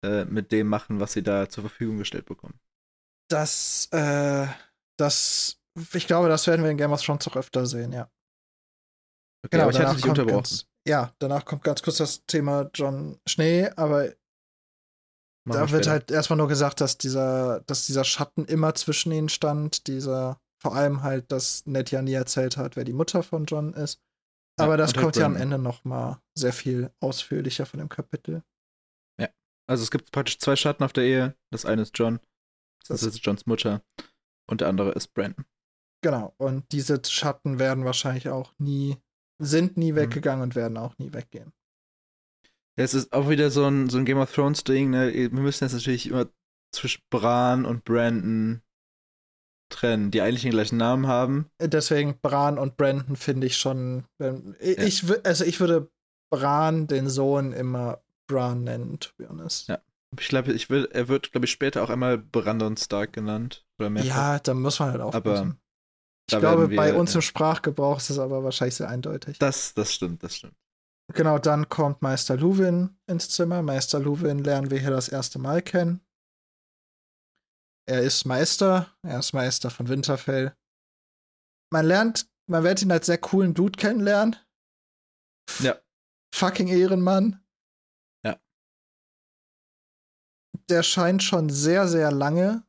äh, 0.05 0.25
mit 0.25 0.53
dem 0.53 0.69
machen, 0.69 1.01
was 1.01 1.13
sie 1.13 1.23
da 1.23 1.49
zur 1.49 1.63
Verfügung 1.63 1.99
gestellt 1.99 2.27
bekommen. 2.27 2.59
Das, 3.29 3.89
äh, 3.91 4.47
das, 4.97 5.61
ich 5.93 6.07
glaube, 6.07 6.29
das 6.29 6.47
werden 6.47 6.63
wir 6.65 6.71
in 6.71 6.77
Game 6.77 6.93
of 6.93 7.03
Thrones 7.03 7.27
auch 7.29 7.37
öfter 7.37 7.67
sehen, 7.67 7.93
ja. 7.93 8.11
Okay, 9.45 9.61
aber 9.61 9.71
ich 9.71 9.77
hatte 9.77 9.85
danach 9.85 9.95
dich 9.95 10.03
kommt 10.05 10.19
unterbrochen. 10.19 10.43
Ganz, 10.43 10.67
ja, 10.87 11.15
danach 11.19 11.45
kommt 11.45 11.63
ganz 11.65 11.83
kurz 11.83 11.99
das 11.99 12.25
Thema 12.27 12.71
John 12.75 13.19
Schnee, 13.29 13.69
aber 13.77 14.13
Machen 15.45 15.61
da 15.61 15.67
wir 15.67 15.73
wird 15.73 15.87
halt 15.87 16.11
erstmal 16.11 16.37
nur 16.39 16.49
gesagt, 16.49 16.81
dass 16.81 16.99
dieser, 16.99 17.61
dass 17.67 17.87
dieser 17.87 18.03
Schatten 18.05 18.45
immer 18.47 18.75
zwischen 18.75 19.13
ihnen 19.13 19.29
stand, 19.29 19.87
dieser, 19.87 20.41
vor 20.61 20.75
allem 20.75 21.03
halt, 21.03 21.31
dass 21.31 21.65
Ned 21.67 21.91
ja 21.93 22.03
nie 22.03 22.15
erzählt 22.15 22.57
hat, 22.57 22.75
wer 22.75 22.85
die 22.85 22.93
Mutter 22.93 23.23
von 23.23 23.45
John 23.47 23.73
ist. 23.75 24.01
Ja, 24.59 24.65
Aber 24.65 24.77
das 24.77 24.91
und 24.91 24.97
halt 24.97 25.05
kommt 25.05 25.17
ja 25.17 25.27
am. 25.27 25.37
Ende 25.37 25.59
noch 25.59 25.85
mal 25.85 26.21
sehr 26.37 26.53
viel 26.53 26.91
ausführlicher 27.01 27.67
von 27.67 27.79
dem 27.79 27.89
Kapitel. 27.89 28.43
Also 29.69 29.83
es 29.83 29.91
gibt 29.91 30.13
praktisch 30.13 30.39
zwei 30.39 30.55
Schatten 30.55 30.85
auf 30.85 30.93
der 30.93 31.03
Ehe. 31.03 31.35
Das 31.51 31.65
eine 31.65 31.83
ist 31.83 31.99
John, 31.99 32.21
das 32.87 33.01
Das- 33.01 33.03
ist 33.03 33.27
Johns 33.27 33.47
Mutter. 33.47 33.83
Und 34.49 34.61
der 34.61 34.69
andere 34.69 34.93
ist 34.93 35.13
Brandon. 35.13 35.45
Genau. 36.03 36.35
Und 36.39 36.71
diese 36.73 37.01
Schatten 37.05 37.59
werden 37.59 37.85
wahrscheinlich 37.85 38.29
auch 38.29 38.53
nie, 38.59 38.97
sind 39.43 39.77
nie 39.77 39.93
Mhm. 39.93 39.97
weggegangen 39.97 40.43
und 40.43 40.55
werden 40.55 40.77
auch 40.79 40.97
nie 40.99 41.13
weggehen. 41.13 41.53
Es 42.79 42.93
ist 42.95 43.13
auch 43.13 43.29
wieder 43.31 43.51
so 43.51 43.65
ein, 43.67 43.89
so 43.89 43.99
ein 43.99 44.05
Game 44.05 44.19
of 44.19 44.33
Thrones 44.33 44.63
Ding, 44.65 44.91
ne? 44.91 45.13
Wir 45.13 45.31
müssen 45.31 45.65
jetzt 45.65 45.73
natürlich 45.73 46.09
immer 46.09 46.29
zwischen 46.75 47.03
Bran 47.11 47.65
und 47.65 47.85
Brandon 47.85 48.61
trennen, 49.73 50.11
die 50.11 50.21
eigentlich 50.21 50.43
den 50.43 50.51
gleichen 50.53 50.77
Namen 50.77 51.07
haben. 51.07 51.51
Deswegen 51.61 52.19
Bran 52.21 52.59
und 52.59 52.77
Brandon 52.77 53.17
finde 53.17 53.47
ich 53.47 53.57
schon. 53.57 54.05
wenn- 54.19 54.55
Ich, 54.61 55.03
Ja. 55.03 55.17
also 55.25 55.45
ich 55.45 55.59
würde 55.59 55.91
Bran, 56.31 56.87
den 56.87 57.09
Sohn, 57.09 57.53
immer 57.53 58.03
Bran 58.29 58.65
nennen, 58.65 59.01
to 59.01 59.11
be 59.17 59.29
honest. 59.29 59.69
Ja. 59.69 59.79
Ich 60.21 60.29
glaube, 60.29 60.53
ich 60.53 60.71
will, 60.71 60.89
er 60.93 61.09
wird, 61.09 61.33
glaube 61.33 61.47
ich, 61.47 61.51
später 61.53 61.83
auch 61.83 61.91
einmal 61.91 62.19
Brandon 62.19 62.77
Stark 62.77 63.13
genannt. 63.13 63.67
Oder 63.81 63.91
mehrfach. 63.91 64.09
Ja, 64.09 64.39
da 64.39 64.55
muss 64.55 64.79
man 64.79 64.93
halt 64.93 65.01
aufpassen. 65.01 65.59
Ich 66.31 66.39
glaube, 66.39 66.71
wir- 66.71 66.77
bei 66.77 66.95
uns 66.95 67.13
ja. 67.13 67.19
im 67.19 67.23
Sprachgebrauch 67.23 67.99
ist 67.99 68.11
es 68.11 68.19
aber 68.19 68.43
wahrscheinlich 68.45 68.75
sehr 68.77 68.89
eindeutig. 68.89 69.39
Das, 69.39 69.75
das 69.75 69.93
stimmt, 69.95 70.23
das 70.23 70.37
stimmt. 70.37 70.57
Genau, 71.15 71.39
dann 71.39 71.69
kommt 71.69 72.03
Meister 72.03 72.37
Luwin 72.37 72.99
ins 73.07 73.29
Zimmer. 73.29 73.63
Meister 73.63 74.01
Luwin 74.01 74.43
lernen 74.43 74.71
wir 74.71 74.81
hier 74.81 74.91
das 74.91 75.09
erste 75.09 75.39
Mal 75.39 75.63
kennen. 75.63 76.01
Er 77.89 78.03
ist 78.03 78.25
Meister, 78.25 78.93
er 79.03 79.21
ist 79.21 79.33
Meister 79.33 79.71
von 79.71 79.89
Winterfell. 79.89 80.57
Man 81.73 81.87
lernt, 81.87 82.29
man 82.51 82.65
wird 82.65 82.83
ihn 82.83 82.91
als 82.91 83.07
sehr 83.07 83.19
coolen 83.19 83.55
Dude 83.55 83.79
kennenlernen. 83.79 84.35
Ja. 85.61 85.81
Fucking 86.35 86.67
Ehrenmann. 86.67 87.41
Ja. 88.25 88.41
Der 90.69 90.83
scheint 90.83 91.23
schon 91.23 91.49
sehr, 91.51 91.87
sehr 91.87 92.11
lange 92.11 92.67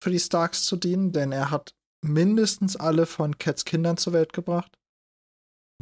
für 0.00 0.10
die 0.10 0.20
Starks 0.20 0.64
zu 0.64 0.76
dienen, 0.76 1.10
denn 1.10 1.32
er 1.32 1.50
hat 1.50 1.76
mindestens 2.02 2.76
alle 2.76 3.06
von 3.06 3.38
Cats 3.38 3.64
Kindern 3.64 3.96
zur 3.96 4.12
Welt 4.12 4.32
gebracht. 4.32 4.78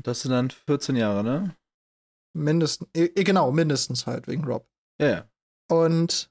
Das 0.03 0.21
sind 0.21 0.33
dann 0.33 0.51
14 0.51 0.97
Jahre, 0.97 1.25
ne? 1.25 1.57
Mindestens, 2.37 2.89
eh, 2.95 3.09
genau, 3.25 3.51
mindestens 3.51 4.07
halt, 4.07 4.29
wegen 4.29 4.45
Rob. 4.45 4.69
Ja, 5.01 5.09
ja. 5.09 5.31
Und 5.71 6.31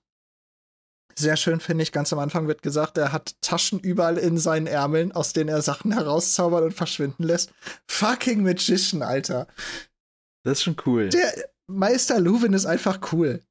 sehr 1.18 1.36
schön 1.36 1.60
finde 1.60 1.84
ich, 1.84 1.92
ganz 1.92 2.14
am 2.14 2.20
Anfang 2.20 2.48
wird 2.48 2.62
gesagt, 2.62 2.98
er 2.98 3.12
hat 3.12 3.36
Taschen 3.42 3.80
überall 3.80 4.18
in 4.18 4.38
seinen 4.38 4.68
Ärmeln, 4.68 5.12
aus 5.12 5.34
denen 5.34 5.50
er 5.50 5.62
Sachen 5.62 5.92
herauszaubert 5.92 6.64
und 6.64 6.74
verschwinden 6.74 7.24
lässt. 7.24 7.52
Fucking 7.90 8.44
Magician, 8.44 9.02
Alter. 9.02 9.48
Das 10.44 10.60
ist 10.60 10.64
schon 10.64 10.78
cool. 10.86 11.10
Der 11.10 11.50
Meister 11.68 12.20
Luwin 12.20 12.54
ist 12.54 12.66
einfach 12.66 13.12
cool. 13.12 13.42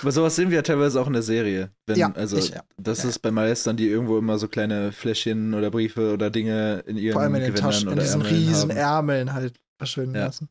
Aber 0.00 0.12
sowas 0.12 0.36
sehen 0.36 0.50
wir 0.50 0.56
ja 0.56 0.62
teilweise 0.62 1.00
auch 1.00 1.08
in 1.08 1.14
der 1.14 1.22
Serie. 1.22 1.72
Wenn, 1.86 1.98
Ja, 1.98 2.12
also, 2.12 2.36
ich- 2.36 2.50
ja. 2.50 2.62
das 2.76 3.02
Ja. 3.02 3.08
ist 3.08 3.18
bei 3.20 3.30
Meistern, 3.32 3.76
die 3.76 3.88
irgendwo 3.88 4.18
immer 4.18 4.38
so 4.38 4.46
kleine 4.46 4.92
Fläschchen 4.92 5.52
oder 5.54 5.70
Briefe 5.70 6.12
oder 6.12 6.30
Dinge 6.30 6.84
in 6.86 6.96
ihren 6.96 7.14
Vor 7.14 7.22
allem 7.22 7.34
in 7.34 7.40
den 7.42 7.50
Gewändern 7.54 7.72
Taschen, 7.72 7.90
in 7.90 7.98
diesen 7.98 8.20
Ärmeln 8.20 8.34
riesen 8.36 8.70
haben. 8.70 8.76
Ärmeln 8.78 9.32
halt 9.32 9.60
verschwinden 9.78 10.14
Ja. 10.16 10.26
lassen. 10.26 10.48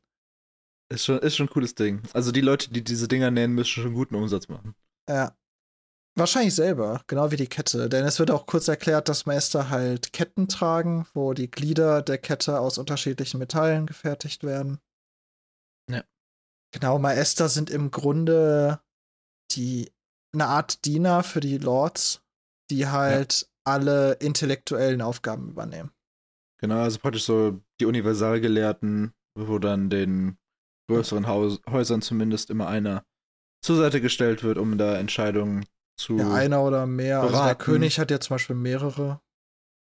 Ist 0.91 1.06
schon, 1.06 1.19
ist 1.19 1.36
schon 1.36 1.45
ein 1.47 1.52
cooles 1.52 1.75
Ding. 1.75 2.02
Also 2.13 2.32
die 2.32 2.41
Leute, 2.41 2.69
die 2.71 2.84
diese 2.84 3.08
Dinger 3.08 3.32
nähen, 3.32 3.54
müssen 3.54 3.69
schon 3.84 3.93
guten 3.93 4.15
Umsatz 4.15 4.47
machen. 4.49 4.75
Ja. 5.08 5.36
Wahrscheinlich 6.17 6.56
selber, 6.56 7.02
genau 7.08 7.32
wie 7.32 7.38
die 7.38 7.47
Kette. 7.47 7.88
Denn 7.88 8.04
es 8.04 8.19
wird 8.19 8.32
auch 8.32 8.45
kurz 8.45 8.67
erklärt, 8.67 9.08
dass 9.08 9.25
Meister 9.25 9.69
halt 9.69 10.12
Ketten 10.12 10.47
tragen, 10.49 11.06
wo 11.13 11.34
die 11.34 11.49
Glieder 11.49 12.02
der 12.02 12.17
Kette 12.17 12.60
aus 12.60 12.78
unterschiedlichen 12.78 13.38
Metallen 13.38 13.86
gefertigt 13.86 14.43
werden. 14.43 14.80
Ja. 15.89 16.04
Genau, 16.73 16.99
Maester 16.99 17.47
sind 17.47 17.69
im 17.69 17.91
Grunde 17.91 18.80
die 19.52 19.92
eine 20.34 20.48
Art 20.48 20.86
Diener 20.86 21.24
für 21.24 21.40
die 21.40 21.58
Lords, 21.58 22.22
die 22.70 22.88
halt 22.88 23.50
alle 23.64 24.14
intellektuellen 24.14 25.02
Aufgaben 25.02 25.50
übernehmen. 25.50 25.92
Genau, 26.62 26.82
also 26.82 27.00
praktisch 27.00 27.24
so 27.24 27.60
die 27.80 27.86
Universalgelehrten, 27.86 29.14
wo 29.38 29.60
dann 29.60 29.90
den 29.90 30.38
größeren 30.90 31.28
Haus 31.28 31.62
Häusern 31.70 32.02
zumindest 32.02 32.50
immer 32.50 32.68
einer 32.68 33.06
zur 33.64 33.78
Seite 33.78 34.02
gestellt 34.02 34.44
wird, 34.44 34.58
um 34.58 34.78
da 34.78 34.98
Entscheidungen 34.98 35.66
zu. 35.98 36.18
Ja, 36.18 36.34
einer 36.34 36.64
oder 36.64 36.86
mehr. 36.86 37.22
Also 37.22 37.34
der 37.34 37.40
beraten. 37.42 37.64
König 37.64 38.00
hat 38.00 38.12
ja 38.12 38.20
zum 38.20 38.36
Beispiel 38.36 38.56
mehrere. 38.56 39.22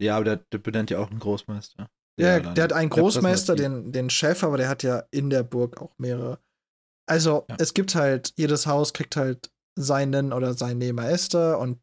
Ja, 0.00 0.16
aber 0.16 0.24
der, 0.24 0.36
der 0.36 0.58
benennt 0.58 0.90
ja 0.90 0.98
auch 0.98 1.10
einen 1.10 1.20
Großmeister. 1.20 1.88
Ja, 2.18 2.40
dann- 2.40 2.54
der 2.54 2.64
hat 2.64 2.72
einen 2.72 2.90
der 2.90 3.02
Großmeister, 3.02 3.56
den, 3.56 3.92
den 3.92 4.10
Chef, 4.10 4.42
aber 4.42 4.56
der 4.56 4.68
hat 4.68 4.82
ja 4.82 5.04
in 5.10 5.30
der 5.30 5.42
Burg 5.42 5.80
auch 5.80 5.94
mehrere. 5.98 6.40
Also, 7.08 7.46
Ja. 7.48 7.56
es 7.60 7.72
gibt 7.74 7.94
halt, 7.94 8.32
jedes 8.36 8.66
Haus 8.66 8.92
kriegt 8.92 9.16
halt 9.16 9.52
seinen 9.78 10.32
oder 10.32 10.54
seine 10.54 10.92
Meister 10.92 11.58
und 11.58 11.80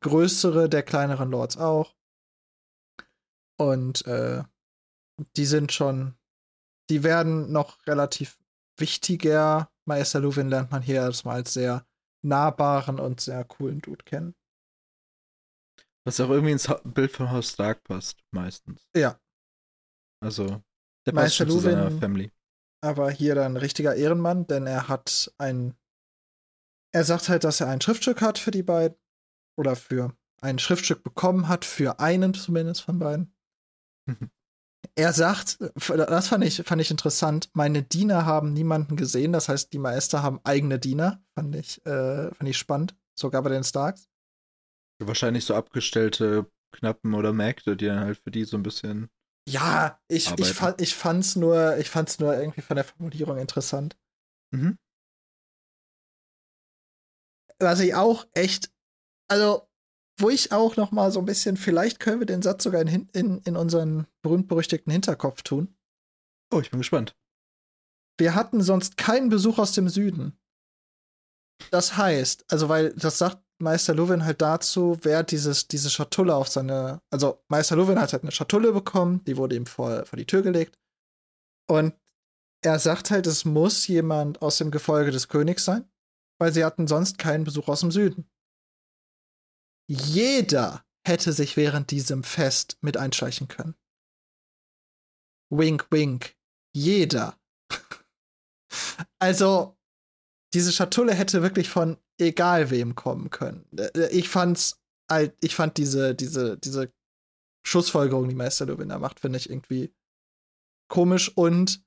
größere 0.00 0.68
der 0.68 0.82
kleineren 0.82 1.30
Lords 1.30 1.56
auch. 1.56 1.94
Und 3.58 4.06
äh, 4.06 4.42
die 5.36 5.46
sind 5.46 5.72
schon, 5.72 6.16
die 6.90 7.02
werden 7.02 7.52
noch 7.52 7.86
relativ 7.86 8.38
wichtiger. 8.78 9.70
Meister 9.88 10.20
Luwin 10.20 10.48
lernt 10.48 10.70
man 10.72 10.82
hier 10.82 10.96
erstmal 10.96 11.36
als 11.36 11.54
sehr 11.54 11.86
nahbaren 12.24 12.98
und 12.98 13.20
sehr 13.20 13.44
coolen 13.44 13.80
Dude 13.80 14.04
kennen. 14.04 14.34
Was 16.04 16.20
auch 16.20 16.30
irgendwie 16.30 16.52
ins 16.52 16.68
Bild 16.84 17.12
von 17.12 17.30
Haus 17.30 17.50
Stark 17.50 17.82
passt, 17.84 18.18
meistens. 18.32 18.88
Ja. 18.96 19.18
Also, 20.22 20.46
der 21.06 21.12
passt 21.12 21.14
Meister 21.14 21.44
schon 21.46 21.50
zu 21.50 21.60
seiner 21.60 21.84
Luwin- 21.90 22.00
Family. 22.00 22.32
Aber 22.86 23.10
hier 23.10 23.34
dann 23.34 23.52
ein 23.52 23.56
richtiger 23.56 23.94
Ehrenmann, 23.94 24.46
denn 24.46 24.66
er 24.66 24.88
hat 24.88 25.32
ein. 25.38 25.74
Er 26.92 27.04
sagt 27.04 27.28
halt, 27.28 27.44
dass 27.44 27.60
er 27.60 27.68
ein 27.68 27.80
Schriftstück 27.80 28.22
hat 28.22 28.38
für 28.38 28.50
die 28.50 28.62
beiden. 28.62 28.96
Oder 29.58 29.76
für 29.76 30.14
ein 30.40 30.58
Schriftstück 30.58 31.02
bekommen 31.02 31.48
hat, 31.48 31.64
für 31.64 31.98
einen 31.98 32.34
zumindest 32.34 32.82
von 32.82 32.98
beiden. 32.98 33.34
Mhm. 34.06 34.30
Er 34.94 35.12
sagt, 35.12 35.58
das 35.88 36.28
fand 36.28 36.44
ich, 36.44 36.62
fand 36.62 36.80
ich 36.80 36.90
interessant, 36.90 37.50
meine 37.54 37.82
Diener 37.82 38.24
haben 38.24 38.52
niemanden 38.52 38.96
gesehen, 38.96 39.32
das 39.32 39.48
heißt, 39.48 39.72
die 39.72 39.78
Meister 39.78 40.22
haben 40.22 40.40
eigene 40.44 40.78
Diener. 40.78 41.22
Fand 41.34 41.56
ich, 41.56 41.84
äh, 41.86 42.32
fand 42.32 42.48
ich 42.48 42.56
spannend, 42.56 42.96
sogar 43.18 43.42
bei 43.42 43.50
den 43.50 43.64
Starks. 43.64 44.08
Wahrscheinlich 45.02 45.44
so 45.44 45.54
abgestellte 45.54 46.50
Knappen 46.72 47.14
oder 47.14 47.32
Mägde, 47.32 47.76
die 47.76 47.86
dann 47.86 48.00
halt 48.00 48.18
für 48.18 48.30
die 48.30 48.44
so 48.44 48.56
ein 48.56 48.62
bisschen. 48.62 49.10
Ja, 49.48 50.00
ich, 50.08 50.24
ich, 50.24 50.32
Arbeiten. 50.32 50.54
fand, 50.54 50.80
ich 50.80 50.94
fand's 50.94 51.36
nur, 51.36 51.76
ich 51.78 51.88
fand's 51.88 52.18
nur 52.18 52.36
irgendwie 52.36 52.62
von 52.62 52.74
der 52.76 52.84
Formulierung 52.84 53.38
interessant. 53.38 53.96
Mhm. 54.52 54.78
Was 57.58 57.80
ich 57.80 57.94
auch 57.94 58.26
echt, 58.34 58.72
also, 59.28 59.68
wo 60.18 60.30
ich 60.30 60.52
auch 60.52 60.76
noch 60.76 60.90
mal 60.90 61.12
so 61.12 61.20
ein 61.20 61.26
bisschen, 61.26 61.56
vielleicht 61.56 62.00
können 62.00 62.20
wir 62.20 62.26
den 62.26 62.42
Satz 62.42 62.64
sogar 62.64 62.80
in, 62.80 63.08
in, 63.12 63.38
in 63.42 63.56
unseren 63.56 64.06
berühmt-berüchtigten 64.22 64.90
Hinterkopf 64.90 65.42
tun. 65.42 65.76
Oh, 66.52 66.60
ich 66.60 66.70
bin 66.70 66.80
gespannt. 66.80 67.16
Wir 68.18 68.34
hatten 68.34 68.62
sonst 68.62 68.96
keinen 68.96 69.28
Besuch 69.28 69.58
aus 69.58 69.72
dem 69.72 69.88
Süden. 69.88 70.38
Das 71.70 71.96
heißt, 71.96 72.46
also, 72.48 72.68
weil 72.68 72.92
das 72.94 73.18
sagt 73.18 73.45
Meister 73.58 73.94
Luwin 73.94 74.24
halt 74.24 74.42
dazu, 74.42 74.98
wer 75.02 75.22
dieses, 75.22 75.68
diese 75.68 75.90
Schatulle 75.90 76.34
auf 76.34 76.48
seine, 76.48 77.00
also 77.10 77.42
Meister 77.48 77.76
Luwin 77.76 78.00
hat 78.00 78.12
halt 78.12 78.22
eine 78.22 78.32
Schatulle 78.32 78.72
bekommen, 78.72 79.24
die 79.24 79.36
wurde 79.36 79.56
ihm 79.56 79.66
vor, 79.66 80.04
vor 80.04 80.16
die 80.18 80.26
Tür 80.26 80.42
gelegt. 80.42 80.78
Und 81.68 81.94
er 82.62 82.78
sagt 82.78 83.10
halt, 83.10 83.26
es 83.26 83.44
muss 83.44 83.86
jemand 83.86 84.42
aus 84.42 84.58
dem 84.58 84.70
Gefolge 84.70 85.10
des 85.10 85.28
Königs 85.28 85.64
sein, 85.64 85.90
weil 86.38 86.52
sie 86.52 86.64
hatten 86.64 86.86
sonst 86.86 87.18
keinen 87.18 87.44
Besuch 87.44 87.68
aus 87.68 87.80
dem 87.80 87.90
Süden. 87.90 88.28
Jeder 89.88 90.84
hätte 91.06 91.32
sich 91.32 91.56
während 91.56 91.90
diesem 91.90 92.24
Fest 92.24 92.78
mit 92.80 92.96
einschleichen 92.96 93.48
können. 93.48 93.76
Wink, 95.50 95.86
wink. 95.90 96.36
Jeder. 96.74 97.38
also, 99.20 99.78
diese 100.52 100.72
Schatulle 100.72 101.14
hätte 101.14 101.42
wirklich 101.42 101.68
von 101.68 101.98
egal 102.18 102.70
wem 102.70 102.94
kommen 102.94 103.30
können. 103.30 103.66
Äh, 103.76 104.08
ich 104.10 104.28
fand's 104.28 104.80
halt, 105.10 105.34
ich 105.40 105.54
fand 105.54 105.76
diese, 105.76 106.14
diese, 106.14 106.58
diese 106.58 106.92
Schlussfolgerung, 107.66 108.28
die 108.28 108.34
Meister 108.34 108.66
Lewin 108.66 108.88
da 108.88 108.98
macht, 108.98 109.20
finde 109.20 109.38
ich 109.38 109.50
irgendwie 109.50 109.92
komisch 110.88 111.30
und 111.36 111.82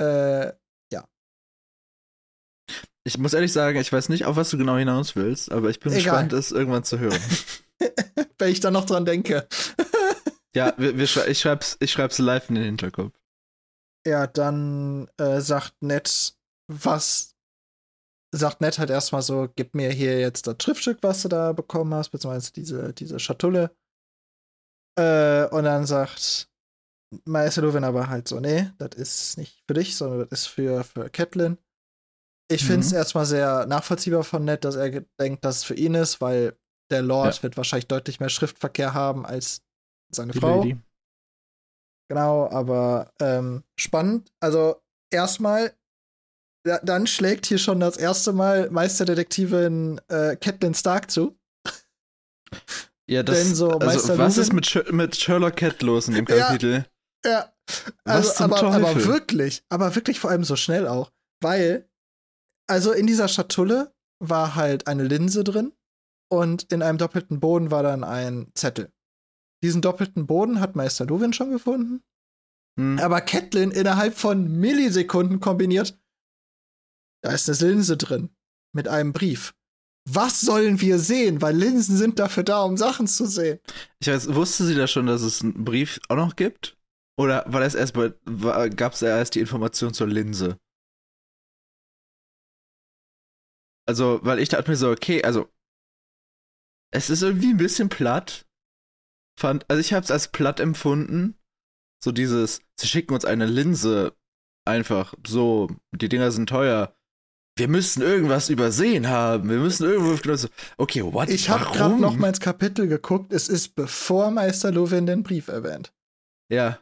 äh, 0.00 0.52
ja. 0.92 1.08
Ich 3.04 3.18
muss 3.18 3.34
ehrlich 3.34 3.52
sagen, 3.52 3.78
ich 3.78 3.92
weiß 3.92 4.08
nicht, 4.08 4.24
auf 4.24 4.36
was 4.36 4.50
du 4.50 4.58
genau 4.58 4.76
hinaus 4.76 5.16
willst, 5.16 5.50
aber 5.50 5.70
ich 5.70 5.80
bin 5.80 5.92
Egal. 5.92 6.02
gespannt, 6.02 6.32
es 6.32 6.52
irgendwann 6.52 6.84
zu 6.84 6.98
hören. 6.98 7.20
Wenn 8.38 8.52
ich 8.52 8.60
da 8.60 8.70
noch 8.70 8.86
dran 8.86 9.04
denke. 9.04 9.48
ja, 10.54 10.74
wir, 10.76 10.96
wir 10.96 11.06
schrei 11.06 11.28
ich, 11.28 11.40
schreib's, 11.40 11.76
ich 11.80 11.92
schreib's 11.92 12.18
live 12.18 12.48
in 12.48 12.54
den 12.56 12.64
Hinterkopf. 12.64 13.14
Ja, 14.06 14.26
dann 14.26 15.08
äh, 15.18 15.40
sagt 15.40 15.74
Ned, 15.82 16.34
was 16.68 17.34
sagt 18.32 18.60
Ned 18.60 18.78
halt 18.78 18.90
erstmal 18.90 19.22
so, 19.22 19.48
gib 19.54 19.74
mir 19.74 19.90
hier 19.90 20.20
jetzt 20.20 20.46
das 20.46 20.56
Schriftstück, 20.62 20.98
was 21.02 21.22
du 21.22 21.28
da 21.28 21.52
bekommen 21.52 21.92
hast, 21.94 22.10
beziehungsweise 22.10 22.52
diese, 22.52 22.92
diese 22.92 23.18
Schatulle. 23.18 23.74
Äh, 24.98 25.46
und 25.48 25.64
dann 25.64 25.86
sagt 25.86 26.48
Meister 27.24 27.62
Luwin 27.62 27.84
aber 27.84 28.08
halt 28.08 28.28
so, 28.28 28.38
nee, 28.38 28.70
das 28.78 28.96
ist 28.96 29.38
nicht 29.38 29.64
für 29.66 29.74
dich, 29.74 29.96
sondern 29.96 30.28
das 30.28 30.42
ist 30.42 30.46
für, 30.46 30.84
für 30.84 31.10
Catelyn. 31.10 31.58
Ich 32.50 32.62
mhm. 32.62 32.66
finde 32.66 32.86
es 32.86 32.92
erstmal 32.92 33.26
sehr 33.26 33.66
nachvollziehbar 33.66 34.24
von 34.24 34.44
Ned, 34.44 34.64
dass 34.64 34.76
er 34.76 35.00
denkt, 35.20 35.44
dass 35.44 35.58
es 35.58 35.64
für 35.64 35.74
ihn 35.74 35.94
ist, 35.94 36.20
weil 36.20 36.56
der 36.90 37.02
Lord 37.02 37.36
ja. 37.36 37.42
wird 37.44 37.56
wahrscheinlich 37.56 37.86
deutlich 37.86 38.20
mehr 38.20 38.28
Schriftverkehr 38.28 38.94
haben 38.94 39.24
als 39.24 39.62
seine 40.12 40.32
Die 40.32 40.40
Frau. 40.40 40.62
Lady. 40.62 40.78
Genau, 42.08 42.50
aber 42.50 43.12
ähm, 43.20 43.62
spannend. 43.78 44.32
Also 44.40 44.82
erstmal, 45.12 45.72
dann 46.62 47.06
schlägt 47.06 47.46
hier 47.46 47.58
schon 47.58 47.80
das 47.80 47.96
erste 47.96 48.32
Mal 48.32 48.70
Meisterdetektivin 48.70 50.00
äh, 50.08 50.36
Catelyn 50.36 50.74
Stark 50.74 51.10
zu. 51.10 51.38
Ja, 53.08 53.22
das, 53.22 53.50
so 53.56 53.70
also, 53.70 54.18
was 54.18 54.38
ist 54.38 54.52
mit, 54.52 54.92
mit 54.92 55.16
Sherlock 55.16 55.56
Cat 55.56 55.82
los 55.82 56.06
in 56.08 56.14
dem 56.14 56.26
Kapitel? 56.26 56.86
Ja, 57.24 57.30
ja. 57.30 57.52
Also, 58.04 58.44
aber, 58.44 58.62
aber 58.62 59.04
wirklich, 59.04 59.64
aber 59.68 59.94
wirklich 59.94 60.20
vor 60.20 60.30
allem 60.30 60.44
so 60.44 60.56
schnell 60.56 60.86
auch, 60.86 61.12
weil, 61.40 61.88
also 62.68 62.92
in 62.92 63.06
dieser 63.06 63.28
Schatulle 63.28 63.92
war 64.20 64.54
halt 64.54 64.86
eine 64.86 65.04
Linse 65.04 65.44
drin 65.44 65.72
und 66.30 66.72
in 66.72 66.82
einem 66.82 66.98
doppelten 66.98 67.40
Boden 67.40 67.70
war 67.70 67.82
dann 67.82 68.04
ein 68.04 68.50
Zettel. 68.54 68.92
Diesen 69.62 69.82
doppelten 69.82 70.26
Boden 70.26 70.60
hat 70.60 70.76
Meister 70.76 71.04
Luwin 71.04 71.32
schon 71.32 71.50
gefunden. 71.50 72.02
Hm. 72.78 72.98
Aber 72.98 73.20
Catelyn 73.20 73.72
innerhalb 73.72 74.14
von 74.14 74.48
Millisekunden 74.58 75.40
kombiniert, 75.40 75.98
da 77.22 77.32
ist 77.32 77.48
eine 77.48 77.70
Linse 77.70 77.96
drin 77.96 78.30
mit 78.74 78.88
einem 78.88 79.12
Brief. 79.12 79.54
Was 80.08 80.40
sollen 80.40 80.80
wir 80.80 80.98
sehen? 80.98 81.42
Weil 81.42 81.56
Linsen 81.56 81.96
sind 81.96 82.18
dafür 82.18 82.42
da, 82.42 82.62
um 82.62 82.76
Sachen 82.76 83.06
zu 83.06 83.26
sehen. 83.26 83.60
Ich 84.00 84.08
weiß, 84.08 84.34
wusste 84.34 84.64
sie 84.64 84.74
da 84.74 84.86
schon, 84.86 85.06
dass 85.06 85.22
es 85.22 85.42
einen 85.42 85.64
Brief 85.64 86.00
auch 86.08 86.16
noch 86.16 86.36
gibt? 86.36 86.78
Oder 87.18 87.44
war 87.46 87.60
das 87.60 87.74
erst 87.74 87.94
gab 87.94 88.92
es 88.94 89.02
erst 89.02 89.34
die 89.34 89.40
Information 89.40 89.92
zur 89.92 90.06
Linse? 90.06 90.58
Also, 93.86 94.20
weil 94.22 94.38
ich 94.38 94.48
dachte 94.48 94.70
mir 94.70 94.76
so, 94.76 94.90
okay, 94.90 95.22
also 95.22 95.52
es 96.92 97.10
ist 97.10 97.22
irgendwie 97.22 97.50
ein 97.50 97.58
bisschen 97.58 97.88
platt. 97.88 98.46
Fand, 99.38 99.68
also 99.68 99.80
ich 99.80 99.92
habe 99.92 100.04
es 100.04 100.10
als 100.10 100.28
platt 100.28 100.60
empfunden. 100.60 101.38
So 102.02 102.12
dieses, 102.12 102.62
sie 102.78 102.86
schicken 102.86 103.14
uns 103.14 103.24
eine 103.24 103.46
Linse 103.46 104.16
einfach 104.66 105.14
so, 105.26 105.68
die 105.92 106.08
Dinger 106.08 106.30
sind 106.30 106.48
teuer 106.48 106.96
wir 107.56 107.68
müssen 107.68 108.02
irgendwas 108.02 108.48
übersehen 108.48 109.08
haben. 109.08 109.50
Wir 109.50 109.58
müssen 109.58 109.84
irgendwo. 109.84 110.18
Okay, 110.78 111.02
what? 111.04 111.28
Ich 111.28 111.50
habe 111.50 111.64
gerade 111.64 112.00
noch 112.00 112.16
mal 112.16 112.28
ins 112.28 112.40
Kapitel 112.40 112.88
geguckt. 112.88 113.32
Es 113.32 113.48
ist 113.48 113.74
bevor 113.74 114.30
Meister 114.30 114.70
Lovin 114.72 115.06
den 115.06 115.22
Brief 115.22 115.48
erwähnt. 115.48 115.92
Ja. 116.50 116.78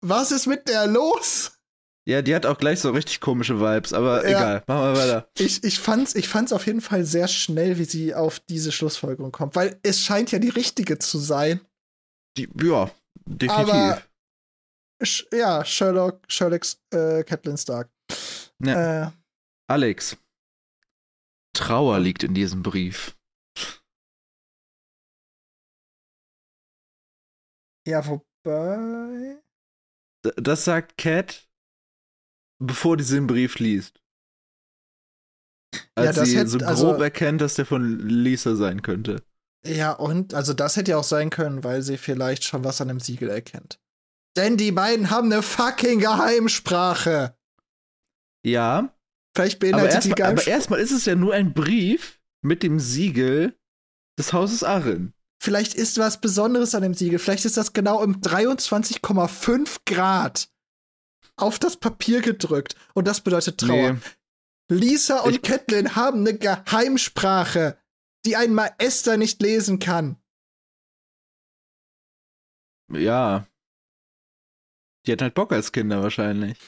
Was 0.00 0.32
ist 0.32 0.46
mit 0.46 0.68
der 0.68 0.86
los? 0.86 1.52
Ja, 2.04 2.20
die 2.20 2.34
hat 2.34 2.46
auch 2.46 2.58
gleich 2.58 2.80
so 2.80 2.90
richtig 2.90 3.20
komische 3.20 3.60
Vibes, 3.60 3.92
aber 3.92 4.28
ja. 4.28 4.38
egal, 4.38 4.64
machen 4.66 4.82
wir 4.82 4.96
weiter. 4.96 5.28
Ich, 5.38 5.62
ich, 5.62 5.78
fand's, 5.78 6.16
ich 6.16 6.28
fand's 6.28 6.52
auf 6.52 6.66
jeden 6.66 6.80
Fall 6.80 7.04
sehr 7.04 7.28
schnell, 7.28 7.78
wie 7.78 7.84
sie 7.84 8.12
auf 8.12 8.40
diese 8.40 8.72
Schlussfolgerung 8.72 9.30
kommt, 9.30 9.54
weil 9.54 9.78
es 9.84 10.00
scheint 10.00 10.32
ja 10.32 10.40
die 10.40 10.48
richtige 10.48 10.98
zu 10.98 11.18
sein. 11.18 11.60
Die, 12.36 12.48
ja, 12.60 12.90
definitiv. 13.24 13.72
Aber, 13.72 14.02
ja, 15.32 15.64
Sherlock, 15.64 16.22
Sherlock's 16.26 16.80
äh, 16.92 17.22
Catelyn 17.22 17.56
Stark. 17.56 17.88
Ja. 18.64 19.04
Äh, 19.04 19.10
Alex, 19.72 20.18
Trauer 21.56 21.98
liegt 21.98 22.24
in 22.24 22.34
diesem 22.34 22.62
Brief. 22.62 23.16
Ja, 27.88 28.06
wobei. 28.06 29.42
Das 30.36 30.66
sagt 30.66 30.98
Cat, 30.98 31.48
bevor 32.58 32.98
sie 33.00 33.14
den 33.14 33.26
Brief 33.26 33.58
liest. 33.60 34.02
Als 35.94 36.16
ja, 36.16 36.26
sie 36.26 36.36
hätte, 36.36 36.50
so 36.50 36.58
grob 36.58 36.68
also, 36.68 36.92
erkennt, 37.02 37.40
dass 37.40 37.54
der 37.54 37.64
von 37.64 37.98
Lisa 37.98 38.56
sein 38.56 38.82
könnte. 38.82 39.24
Ja, 39.66 39.92
und 39.92 40.34
also 40.34 40.52
das 40.52 40.76
hätte 40.76 40.90
ja 40.90 40.98
auch 40.98 41.04
sein 41.04 41.30
können, 41.30 41.64
weil 41.64 41.80
sie 41.80 41.96
vielleicht 41.96 42.44
schon 42.44 42.62
was 42.62 42.82
an 42.82 42.88
dem 42.88 43.00
Siegel 43.00 43.30
erkennt. 43.30 43.80
Denn 44.36 44.58
die 44.58 44.72
beiden 44.72 45.08
haben 45.08 45.32
eine 45.32 45.40
fucking 45.42 45.98
Geheimsprache. 45.98 47.34
Ja, 48.44 48.94
Vielleicht 49.34 49.58
beinhaltet 49.60 50.04
aber 50.06 50.14
die 50.14 50.22
Aber 50.22 50.46
erstmal 50.46 50.80
ist 50.80 50.92
es 50.92 51.06
ja 51.06 51.14
nur 51.14 51.34
ein 51.34 51.54
Brief 51.54 52.20
mit 52.42 52.62
dem 52.62 52.78
Siegel 52.78 53.58
des 54.18 54.32
Hauses 54.32 54.62
Arren. 54.62 55.14
Vielleicht 55.42 55.74
ist 55.74 55.98
was 55.98 56.20
Besonderes 56.20 56.74
an 56.74 56.82
dem 56.82 56.94
Siegel. 56.94 57.18
Vielleicht 57.18 57.44
ist 57.44 57.56
das 57.56 57.72
genau 57.72 58.02
im 58.02 58.20
23,5 58.20 59.80
Grad 59.86 60.48
auf 61.36 61.58
das 61.58 61.76
Papier 61.76 62.20
gedrückt. 62.20 62.76
Und 62.94 63.08
das 63.08 63.22
bedeutet 63.22 63.58
Trauer. 63.58 63.94
Nee. 63.94 64.00
Lisa 64.70 65.20
und 65.20 65.34
ich 65.34 65.42
Catelyn 65.42 65.96
haben 65.96 66.20
eine 66.20 66.38
Geheimsprache, 66.38 67.76
die 68.24 68.36
ein 68.36 68.54
Maester 68.54 69.16
nicht 69.16 69.42
lesen 69.42 69.78
kann. 69.78 70.16
Ja. 72.88 73.46
Die 75.06 75.12
hatten 75.12 75.22
halt 75.22 75.34
Bock 75.34 75.52
als 75.52 75.72
Kinder 75.72 76.02
wahrscheinlich. 76.02 76.58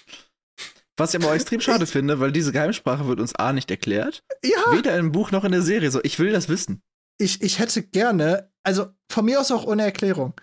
Was 0.97 1.13
ich 1.13 1.21
aber 1.21 1.31
auch 1.31 1.35
extrem 1.35 1.61
schade 1.61 1.87
finde, 1.87 2.21
weil 2.21 2.31
diese 2.31 2.53
Geheimsprache 2.53 3.07
wird 3.09 3.21
uns 3.21 3.35
A 3.35 3.53
nicht 3.53 3.71
erklärt. 3.71 4.23
Ja. 4.45 4.73
Weder 4.73 4.97
im 4.97 5.13
Buch 5.13 5.31
noch 5.33 5.45
in 5.45 5.53
der 5.53 5.63
Serie. 5.63 5.91
So, 5.91 6.01
ich 6.03 6.19
will 6.19 6.33
das 6.33 6.49
wissen. 6.49 6.83
Ich, 7.19 7.43
ich 7.43 7.59
hätte 7.59 7.83
gerne, 7.83 8.53
also 8.63 8.89
von 9.11 9.25
mir 9.25 9.41
aus 9.41 9.51
auch 9.51 9.67
ohne 9.67 9.83
Erklärung. 9.83 10.35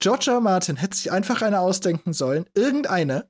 George 0.00 0.30
R. 0.30 0.40
Martin 0.40 0.76
hätte 0.76 0.96
sich 0.96 1.10
einfach 1.10 1.42
eine 1.42 1.60
ausdenken 1.60 2.12
sollen, 2.12 2.46
irgendeine, 2.54 3.28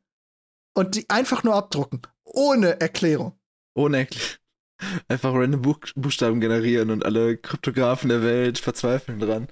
und 0.74 0.94
die 0.94 1.08
einfach 1.08 1.42
nur 1.42 1.54
abdrucken. 1.54 2.02
Ohne 2.24 2.80
Erklärung. 2.80 3.38
Ohne 3.74 3.98
Erklärung. 3.98 4.38
Einfach 5.08 5.34
random 5.34 5.62
Buch 5.62 5.80
Buchstaben 5.96 6.40
generieren 6.40 6.90
und 6.92 7.04
alle 7.04 7.36
Kryptografen 7.36 8.08
der 8.08 8.22
Welt 8.22 8.58
verzweifeln 8.58 9.18
dran. 9.18 9.48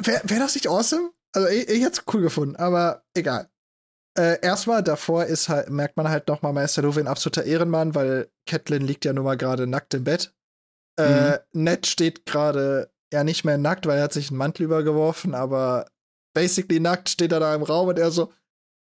Wäre 0.00 0.20
wär 0.24 0.38
das 0.38 0.54
nicht 0.54 0.68
awesome? 0.68 1.12
Also 1.32 1.48
ich, 1.48 1.66
ich 1.68 1.82
hätte 1.82 2.00
es 2.00 2.04
cool 2.12 2.20
gefunden, 2.20 2.56
aber 2.56 3.02
egal. 3.14 3.48
Äh, 4.16 4.40
erstmal 4.40 4.82
davor 4.82 5.26
ist 5.26 5.48
halt, 5.48 5.68
merkt 5.70 5.96
man 5.96 6.08
halt 6.08 6.28
nochmal 6.28 6.52
Meister 6.52 6.82
Luwin 6.82 7.06
absoluter 7.06 7.44
Ehrenmann, 7.44 7.94
weil 7.94 8.30
Catelyn 8.46 8.82
liegt 8.86 9.04
ja 9.04 9.12
nun 9.12 9.24
mal 9.24 9.36
gerade 9.36 9.66
nackt 9.66 9.92
im 9.94 10.04
Bett. 10.04 10.34
Äh, 10.98 11.32
mhm. 11.32 11.64
Ned 11.64 11.86
steht 11.86 12.24
gerade 12.24 12.90
ja 13.12 13.24
nicht 13.24 13.44
mehr 13.44 13.58
nackt, 13.58 13.86
weil 13.86 13.98
er 13.98 14.04
hat 14.04 14.12
sich 14.12 14.30
einen 14.30 14.38
Mantel 14.38 14.64
übergeworfen, 14.64 15.34
aber 15.34 15.86
basically 16.34 16.80
nackt 16.80 17.10
steht 17.10 17.32
er 17.32 17.40
da 17.40 17.54
im 17.54 17.62
Raum 17.62 17.88
und 17.88 17.98
er 17.98 18.10
so, 18.10 18.32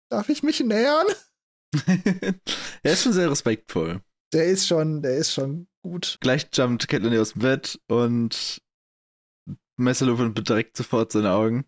darf 0.09 0.29
ich 0.29 0.43
mich 0.43 0.61
nähern? 0.61 1.07
er 2.83 2.93
ist 2.93 3.03
schon 3.03 3.13
sehr 3.13 3.29
respektvoll. 3.29 4.01
der 4.33 4.45
ist 4.45 4.67
schon, 4.67 5.01
der 5.01 5.17
ist 5.17 5.33
schon 5.33 5.67
gut. 5.83 6.17
Gleich 6.21 6.47
jumpt 6.53 6.87
Catelyn 6.87 7.19
aus 7.19 7.33
dem 7.33 7.41
Bett 7.41 7.79
und 7.87 8.61
Messerlufen 9.77 10.33
bedreckt 10.33 10.77
sofort 10.77 11.11
seine 11.11 11.33
Augen. 11.33 11.65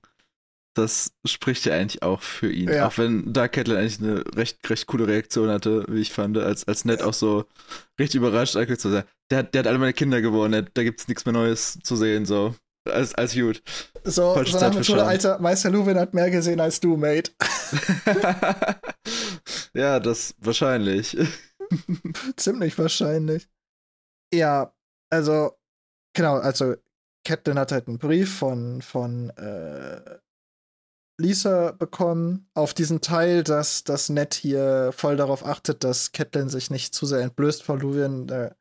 Das 0.76 1.12
spricht 1.26 1.66
ja 1.66 1.74
eigentlich 1.74 2.04
auch 2.04 2.22
für 2.22 2.52
ihn. 2.52 2.70
Ja. 2.70 2.88
Auch 2.88 2.98
wenn 2.98 3.34
da 3.34 3.48
Catelyn 3.48 3.78
eigentlich 3.78 4.00
eine 4.00 4.24
recht, 4.36 4.70
recht 4.70 4.88
coole 4.88 5.08
Reaktion 5.08 5.50
hatte, 5.50 5.86
wie 5.90 6.02
ich 6.02 6.12
fand, 6.12 6.38
als, 6.38 6.68
als 6.68 6.86
Ned 6.86 7.02
auch 7.02 7.14
so 7.14 7.46
richtig 8.00 8.20
überrascht 8.20 8.56
anguckt, 8.56 8.82
so, 8.82 8.90
der 8.90 9.38
hat, 9.38 9.54
der 9.54 9.60
hat 9.60 9.68
alle 9.68 9.80
meine 9.80 9.94
Kinder 9.94 10.22
gewonnen, 10.22 10.52
Ned, 10.52 10.72
da 10.76 10.84
gibt's 10.84 11.08
nichts 11.08 11.26
mehr 11.26 11.34
Neues 11.34 11.80
zu 11.84 11.96
sehen, 11.96 12.26
so. 12.26 12.56
Als, 12.88 13.14
als 13.16 13.34
gut. 13.36 13.62
So, 14.04 14.34
Falsche 14.34 14.84
so 14.84 14.96
nach. 14.96 15.08
Alter, 15.08 15.40
Meister 15.40 15.70
Luwin 15.70 16.00
hat 16.00 16.14
mehr 16.14 16.32
gesehen 16.32 16.60
als 16.60 16.80
du, 16.80 16.98
Mate. 16.98 17.32
ja, 19.74 20.00
das 20.00 20.34
wahrscheinlich. 20.40 21.18
Ziemlich 22.38 22.78
wahrscheinlich. 22.78 23.48
Ja, 24.34 24.74
also, 25.10 25.52
genau, 26.14 26.36
also 26.38 26.76
Captain 27.26 27.60
hat 27.60 27.72
halt 27.72 27.88
einen 27.88 28.00
Brief 28.00 28.38
von, 28.38 28.82
von 28.82 29.30
äh, 29.32 30.18
Lisa 31.20 31.72
bekommen 31.72 32.50
auf 32.54 32.74
diesen 32.74 33.02
Teil, 33.02 33.44
dass 33.44 33.84
das 33.84 34.10
Ned 34.10 34.34
hier 34.34 34.92
voll 34.94 35.18
darauf 35.18 35.46
achtet, 35.46 35.84
dass 35.84 36.12
Catelyn 36.12 36.50
sich 36.50 36.72
nicht 36.72 36.96
zu 36.96 37.06
sehr 37.06 37.20
entblößt 37.20 37.62
von 37.62 37.80
Luwin. 37.80 38.26
Da, 38.26 38.56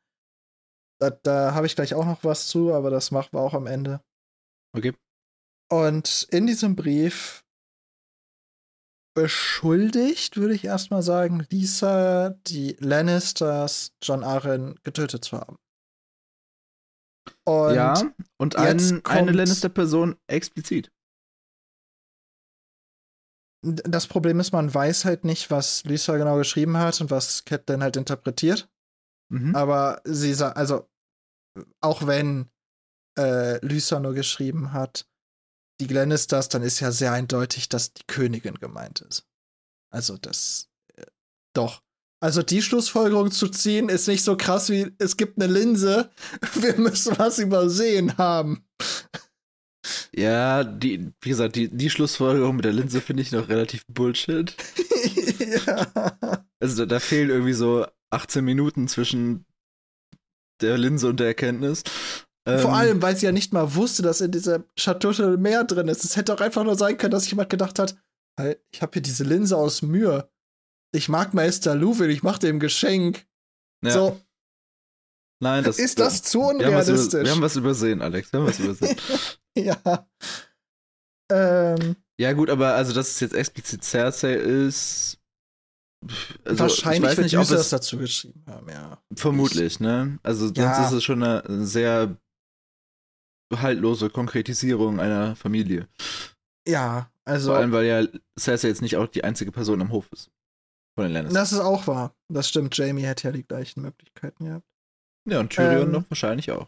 da, 0.99 1.09
da 1.09 1.53
habe 1.53 1.65
ich 1.65 1.75
gleich 1.75 1.93
auch 1.93 2.05
noch 2.05 2.23
was 2.23 2.47
zu, 2.47 2.73
aber 2.73 2.89
das 2.89 3.11
machen 3.11 3.29
wir 3.31 3.39
auch 3.39 3.53
am 3.53 3.65
Ende. 3.65 4.01
Okay. 4.75 4.93
Und 5.71 6.27
in 6.31 6.47
diesem 6.47 6.75
Brief 6.75 7.45
beschuldigt, 9.15 10.37
würde 10.37 10.53
ich 10.53 10.65
erstmal 10.65 11.01
sagen, 11.01 11.45
Lisa 11.49 12.31
die 12.47 12.75
Lannisters 12.79 13.93
John 14.01 14.23
Arryn 14.23 14.75
getötet 14.83 15.25
zu 15.25 15.37
haben. 15.37 15.57
Und 17.45 17.75
ja, 17.75 17.93
und 18.37 18.55
ein, 18.55 19.05
eine 19.05 19.31
Lannister-Person 19.31 20.17
explizit. 20.27 20.91
Das 23.61 24.07
Problem 24.07 24.39
ist, 24.39 24.51
man 24.53 24.73
weiß 24.73 25.05
halt 25.05 25.25
nicht, 25.25 25.51
was 25.51 25.83
Lisa 25.83 26.17
genau 26.17 26.37
geschrieben 26.37 26.77
hat 26.77 26.99
und 27.01 27.11
was 27.11 27.43
Catelyn 27.45 27.83
halt 27.83 27.97
interpretiert. 27.97 28.69
Mhm. 29.29 29.55
Aber 29.55 30.01
sie 30.05 30.33
sagt, 30.33 30.57
also, 30.57 30.89
auch 31.81 32.07
wenn 32.07 32.49
äh, 33.17 33.63
Lysa 33.65 33.99
nur 33.99 34.13
geschrieben 34.13 34.71
hat, 34.71 35.07
die 35.81 35.87
Lannisters, 35.87 36.49
dann 36.49 36.61
ist 36.61 36.79
ja 36.79 36.91
sehr 36.91 37.11
eindeutig, 37.11 37.69
dass 37.69 37.93
die 37.93 38.03
Königin 38.07 38.55
gemeint 38.55 39.01
ist. 39.01 39.25
Also, 39.91 40.17
das, 40.17 40.69
äh, 40.95 41.05
doch. 41.53 41.83
Also, 42.21 42.43
die 42.43 42.61
Schlussfolgerung 42.61 43.31
zu 43.31 43.49
ziehen, 43.49 43.89
ist 43.89 44.07
nicht 44.07 44.23
so 44.23 44.37
krass 44.37 44.69
wie, 44.69 44.93
es 44.99 45.17
gibt 45.17 45.41
eine 45.41 45.51
Linse, 45.51 46.11
wir 46.55 46.77
müssen 46.77 47.17
was 47.17 47.39
übersehen 47.39 48.17
haben. 48.17 48.65
Ja, 50.15 50.63
die, 50.63 51.11
wie 51.21 51.29
gesagt, 51.29 51.55
die, 51.55 51.69
die 51.69 51.89
Schlussfolgerung 51.89 52.55
mit 52.55 52.65
der 52.65 52.73
Linse 52.73 53.01
finde 53.01 53.23
ich 53.23 53.31
noch 53.31 53.47
relativ 53.49 53.85
Bullshit. 53.87 54.55
ja. 55.65 55.87
Also 56.59 56.77
da, 56.77 56.85
da 56.85 56.99
fehlen 56.99 57.29
irgendwie 57.29 57.53
so 57.53 57.85
18 58.11 58.43
Minuten 58.43 58.87
zwischen 58.87 59.45
der 60.61 60.77
Linse 60.77 61.07
und 61.07 61.19
der 61.19 61.27
Erkenntnis. 61.27 61.83
Ähm, 62.45 62.59
Vor 62.59 62.73
allem, 62.73 63.01
weil 63.01 63.15
sie 63.15 63.25
ja 63.25 63.31
nicht 63.31 63.53
mal 63.53 63.75
wusste, 63.75 64.01
dass 64.01 64.21
in 64.21 64.31
dieser 64.31 64.63
Schatulle 64.75 65.37
mehr 65.37 65.63
drin 65.63 65.87
ist. 65.87 66.03
Es 66.03 66.15
hätte 66.15 66.33
auch 66.33 66.41
einfach 66.41 66.63
nur 66.63 66.75
sein 66.75 66.97
können, 66.97 67.11
dass 67.11 67.29
jemand 67.29 67.49
gedacht 67.49 67.79
hat, 67.79 67.95
hey, 68.39 68.57
ich 68.71 68.81
habe 68.81 68.93
hier 68.93 69.01
diese 69.01 69.23
Linse 69.23 69.57
aus 69.57 69.81
Mühe. 69.81 70.29
Ich 70.91 71.09
mag 71.09 71.33
Meister 71.33 71.75
Luwin, 71.75 72.09
ich 72.09 72.23
mache 72.23 72.39
dem 72.39 72.59
Geschenk. 72.59 73.25
ja, 73.83 73.91
So, 73.91 74.19
nein, 75.39 75.63
das 75.63 75.77
ist 75.77 75.99
das 75.99 76.23
zu 76.23 76.39
wir 76.39 76.45
haben, 76.47 76.55
über, 76.55 76.67
unrealistisch? 76.67 77.23
wir 77.23 77.31
haben 77.31 77.41
was 77.41 77.55
übersehen, 77.55 78.01
Alex. 78.01 78.33
Wir 78.33 78.39
haben 78.39 78.47
was 78.47 78.59
übersehen. 78.59 78.95
ja. 79.65 80.07
Ähm, 81.31 81.95
ja, 82.19 82.33
gut, 82.33 82.49
aber 82.49 82.73
also, 82.73 82.93
dass 82.93 83.09
es 83.09 83.19
jetzt 83.19 83.33
explizit 83.35 83.83
Cersei 83.83 84.33
ist. 84.33 85.17
Also, 86.45 86.59
wahrscheinlich 86.59 87.11
ich 87.11 87.17
weiß 87.17 87.23
nicht, 87.25 87.37
ob 87.37 87.41
das 87.41 87.51
es 87.51 87.69
dazu 87.69 87.97
geschrieben 87.97 88.43
haben, 88.47 88.69
ja. 88.69 89.01
vermutlich, 89.15 89.79
ne? 89.79 90.17
Also, 90.23 90.47
sonst 90.47 90.57
Ja. 90.57 90.85
ist 90.85 90.93
es 90.93 91.03
schon 91.03 91.21
eine 91.23 91.65
sehr 91.65 92.17
haltlose 93.53 94.09
Konkretisierung 94.09 94.99
einer 94.99 95.35
Familie. 95.35 95.87
Ja, 96.67 97.11
also, 97.25 97.51
Vor 97.51 97.57
allem, 97.59 97.71
weil 97.71 97.85
ja 97.85 98.07
Cersei 98.39 98.69
jetzt 98.69 98.81
nicht 98.81 98.97
auch 98.97 99.07
die 99.07 99.23
einzige 99.23 99.51
Person 99.51 99.81
am 99.81 99.91
Hof 99.91 100.09
ist. 100.11 100.31
Von 100.97 101.05
den 101.05 101.13
Lannisters. 101.13 101.41
das 101.41 101.51
ist 101.53 101.59
auch 101.59 101.87
wahr. 101.87 102.15
Das 102.31 102.49
stimmt, 102.49 102.75
Jamie 102.75 103.03
hätte 103.03 103.27
ja 103.27 103.31
die 103.31 103.43
gleichen 103.43 103.81
Möglichkeiten 103.81 104.45
gehabt. 104.45 104.65
Ja, 105.29 105.39
und 105.39 105.49
Tyrion 105.51 105.83
Ähm, 105.83 105.91
noch 105.91 106.09
wahrscheinlich 106.09 106.51
auch. 106.51 106.67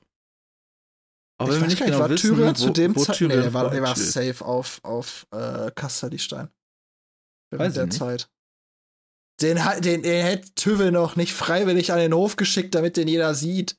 Aber 1.42 1.56
ich 1.56 1.62
weiß 1.62 1.62
gar 1.62 1.68
nicht, 1.68 1.86
genau 1.86 2.00
war 2.00 2.10
wissen, 2.10 2.56
zu 2.56 2.70
dem 2.70 2.96
Zeitpunkt. 2.96 3.36
Nee, 3.36 3.42
der 3.42 3.54
war, 3.54 3.82
war 3.82 3.96
safe 3.96 4.46
auf, 4.46 4.80
auf 4.84 5.28
äh, 5.32 5.72
Kasterlistein. 5.72 6.50
Weiß 7.52 7.74
der. 7.74 7.90
Zeit. 7.90 8.30
Den, 9.42 9.60
den, 9.82 10.04
den 10.04 10.24
hätte 10.24 10.54
Tywin 10.54 10.94
noch 10.94 11.16
nicht 11.16 11.34
freiwillig 11.34 11.92
an 11.92 12.00
den 12.00 12.14
Hof 12.14 12.36
geschickt, 12.36 12.76
damit 12.76 12.96
den 12.96 13.08
jeder 13.08 13.34
sieht. 13.34 13.78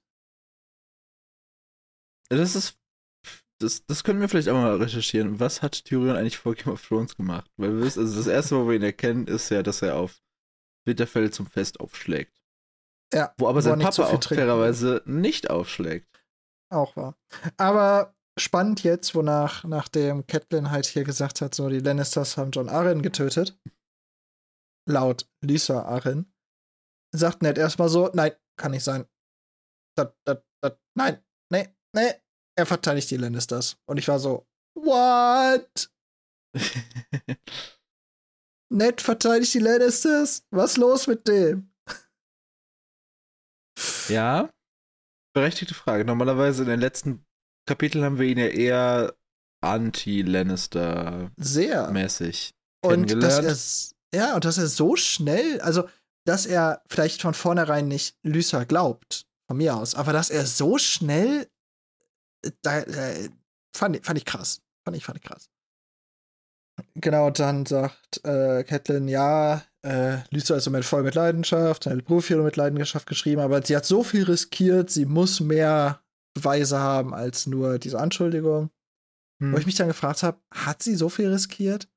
Das 2.29 2.57
ist. 2.57 2.79
Das, 3.61 3.87
das 3.87 4.03
können 4.03 4.21
wir 4.21 4.29
vielleicht 4.29 4.49
auch 4.49 4.55
mal 4.55 4.75
recherchieren. 4.77 5.39
Was 5.39 5.63
hat 5.63 5.85
Tyrion 5.85 6.17
eigentlich 6.17 6.39
vor 6.39 6.57
Game 6.57 6.73
of 6.73 6.85
Thrones 6.85 7.17
gemacht? 7.17 7.49
Weil 7.57 7.77
wir 7.77 7.85
wissen, 7.85 8.01
also 8.01 8.17
das 8.17 8.27
erste, 8.27 8.57
wo 8.57 8.69
wir 8.69 8.75
ihn 8.75 8.83
erkennen, 8.83 9.29
ist 9.29 9.51
ja, 9.51 9.63
dass 9.63 9.83
er 9.83 9.95
auf 9.97 10.21
Winterfell 10.85 11.31
zum 11.31 11.47
Fest 11.47 11.79
aufschlägt. 11.79 12.33
Ja, 13.15 13.33
Wo 13.39 13.47
aber 13.47 13.57
wo 13.57 13.59
er 13.59 13.63
sein 13.63 13.79
so 13.79 13.85
Papa 13.85 13.93
viel 13.93 14.17
auch 14.17 14.21
trinken 14.21 14.45
fairerweise 14.45 15.03
nicht 15.05 15.51
aufschlägt. 15.51 16.22
Auch 16.73 16.97
wahr. 16.97 17.17
Aber 17.59 18.15
spannend 18.39 18.83
jetzt, 18.83 19.15
wonach 19.15 19.65
nachdem 19.65 20.27
Catelyn 20.27 20.71
halt 20.71 20.87
hier 20.87 21.05
gesagt 21.05 21.43
hat, 21.43 21.55
so 21.55 21.69
die 21.69 21.81
Lannisters 21.81 22.37
haben 22.39 22.51
John 22.51 22.71
Arryn 22.71 23.03
getötet. 23.03 23.61
Laut 24.89 25.29
Lisa 25.45 25.83
Arryn. 25.83 26.33
Sagt 27.15 27.43
Ned 27.43 27.59
erstmal 27.59 27.91
so, 27.91 28.11
nein, 28.15 28.33
kann 28.59 28.71
nicht 28.71 28.85
sein. 28.85 29.07
Dat, 29.99 30.17
dat, 30.25 30.47
dat, 30.63 30.81
nein, 30.97 31.23
nee, 31.53 31.69
nee. 31.95 32.15
Er 32.59 32.67
verteidigt 32.67 33.11
die 33.11 33.19
Lannisters. 33.19 33.79
Und 33.87 33.99
ich 33.99 34.09
war 34.09 34.19
so, 34.19 34.47
what? 34.75 35.91
Ned 38.73 39.01
verteidigt 39.03 39.53
die 39.53 39.59
Lannisters? 39.59 40.47
Was 40.51 40.79
los 40.79 41.07
mit 41.07 41.29
dem? 41.29 41.71
ja. 44.09 44.51
Berechtigte 45.35 45.75
Frage. 45.75 46.05
Normalerweise 46.05 46.63
in 46.63 46.69
den 46.69 46.81
letzten 46.81 47.25
Kapiteln 47.67 48.05
haben 48.05 48.19
wir 48.19 48.27
ihn 48.29 48.39
ja 48.39 48.47
eher 48.49 49.15
anti-Lannister-mäßig 49.63 51.31
Sehr. 51.39 51.89
Und 52.85 53.11
dass 53.23 53.37
kennengelernt. 53.37 53.95
er, 54.13 54.19
ja, 54.19 54.35
und 54.35 54.45
dass 54.45 54.59
er 54.59 54.67
so 54.67 54.97
schnell, 54.97 55.61
also, 55.61 55.89
dass 56.27 56.47
er 56.47 56.83
vielleicht 56.89 57.23
von 57.23 57.35
vornherein 57.35 57.87
nicht 57.89 58.17
Lysa 58.25 58.65
glaubt, 58.65 59.25
von 59.49 59.57
mir 59.57 59.77
aus, 59.77 59.95
aber 59.95 60.13
dass 60.13 60.31
er 60.31 60.45
so 60.47 60.79
schnell, 60.79 61.49
äh, 62.45 62.51
da, 62.63 62.81
äh, 62.81 63.29
fand, 63.75 63.97
ich- 63.97 64.05
fand 64.05 64.19
ich 64.19 64.25
krass. 64.25 64.61
Fand 64.85 64.97
ich, 64.97 65.05
fand 65.05 65.19
ich 65.19 65.25
krass. 65.25 65.49
Genau, 66.95 67.27
und 67.29 67.39
dann 67.39 67.65
sagt 67.67 68.25
äh, 68.25 68.65
Catelyn, 68.65 69.07
ja, 69.07 69.63
äh, 69.83 70.19
Lysa 70.31 70.57
ist 70.57 70.69
mit 70.71 70.85
voll 70.85 71.03
mit 71.03 71.15
Leidenschaft, 71.15 71.87
hat 71.87 72.05
Beruf 72.05 72.29
hier 72.29 72.39
mit 72.39 72.57
Leidenschaft 72.57 73.07
geschrieben, 73.07 73.41
aber 73.41 73.63
sie 73.65 73.77
hat 73.77 73.85
so 73.85 74.03
viel 74.05 74.25
riskiert, 74.25 74.91
sie 74.91 75.07
muss 75.07 75.41
mehr 75.41 76.03
Beweise 76.35 76.79
haben 76.79 77.15
als 77.15 77.47
nur 77.47 77.79
diese 77.79 77.99
Anschuldigung. 78.01 78.71
Hm. 79.41 79.53
Wo 79.53 79.59
ich 79.59 79.67
mich 79.67 79.75
dann 79.75 79.89
gefragt 79.89 80.23
habe, 80.23 80.41
hat 80.53 80.83
sie 80.83 80.95
so 80.95 81.09
viel 81.09 81.29
riskiert? 81.29 81.89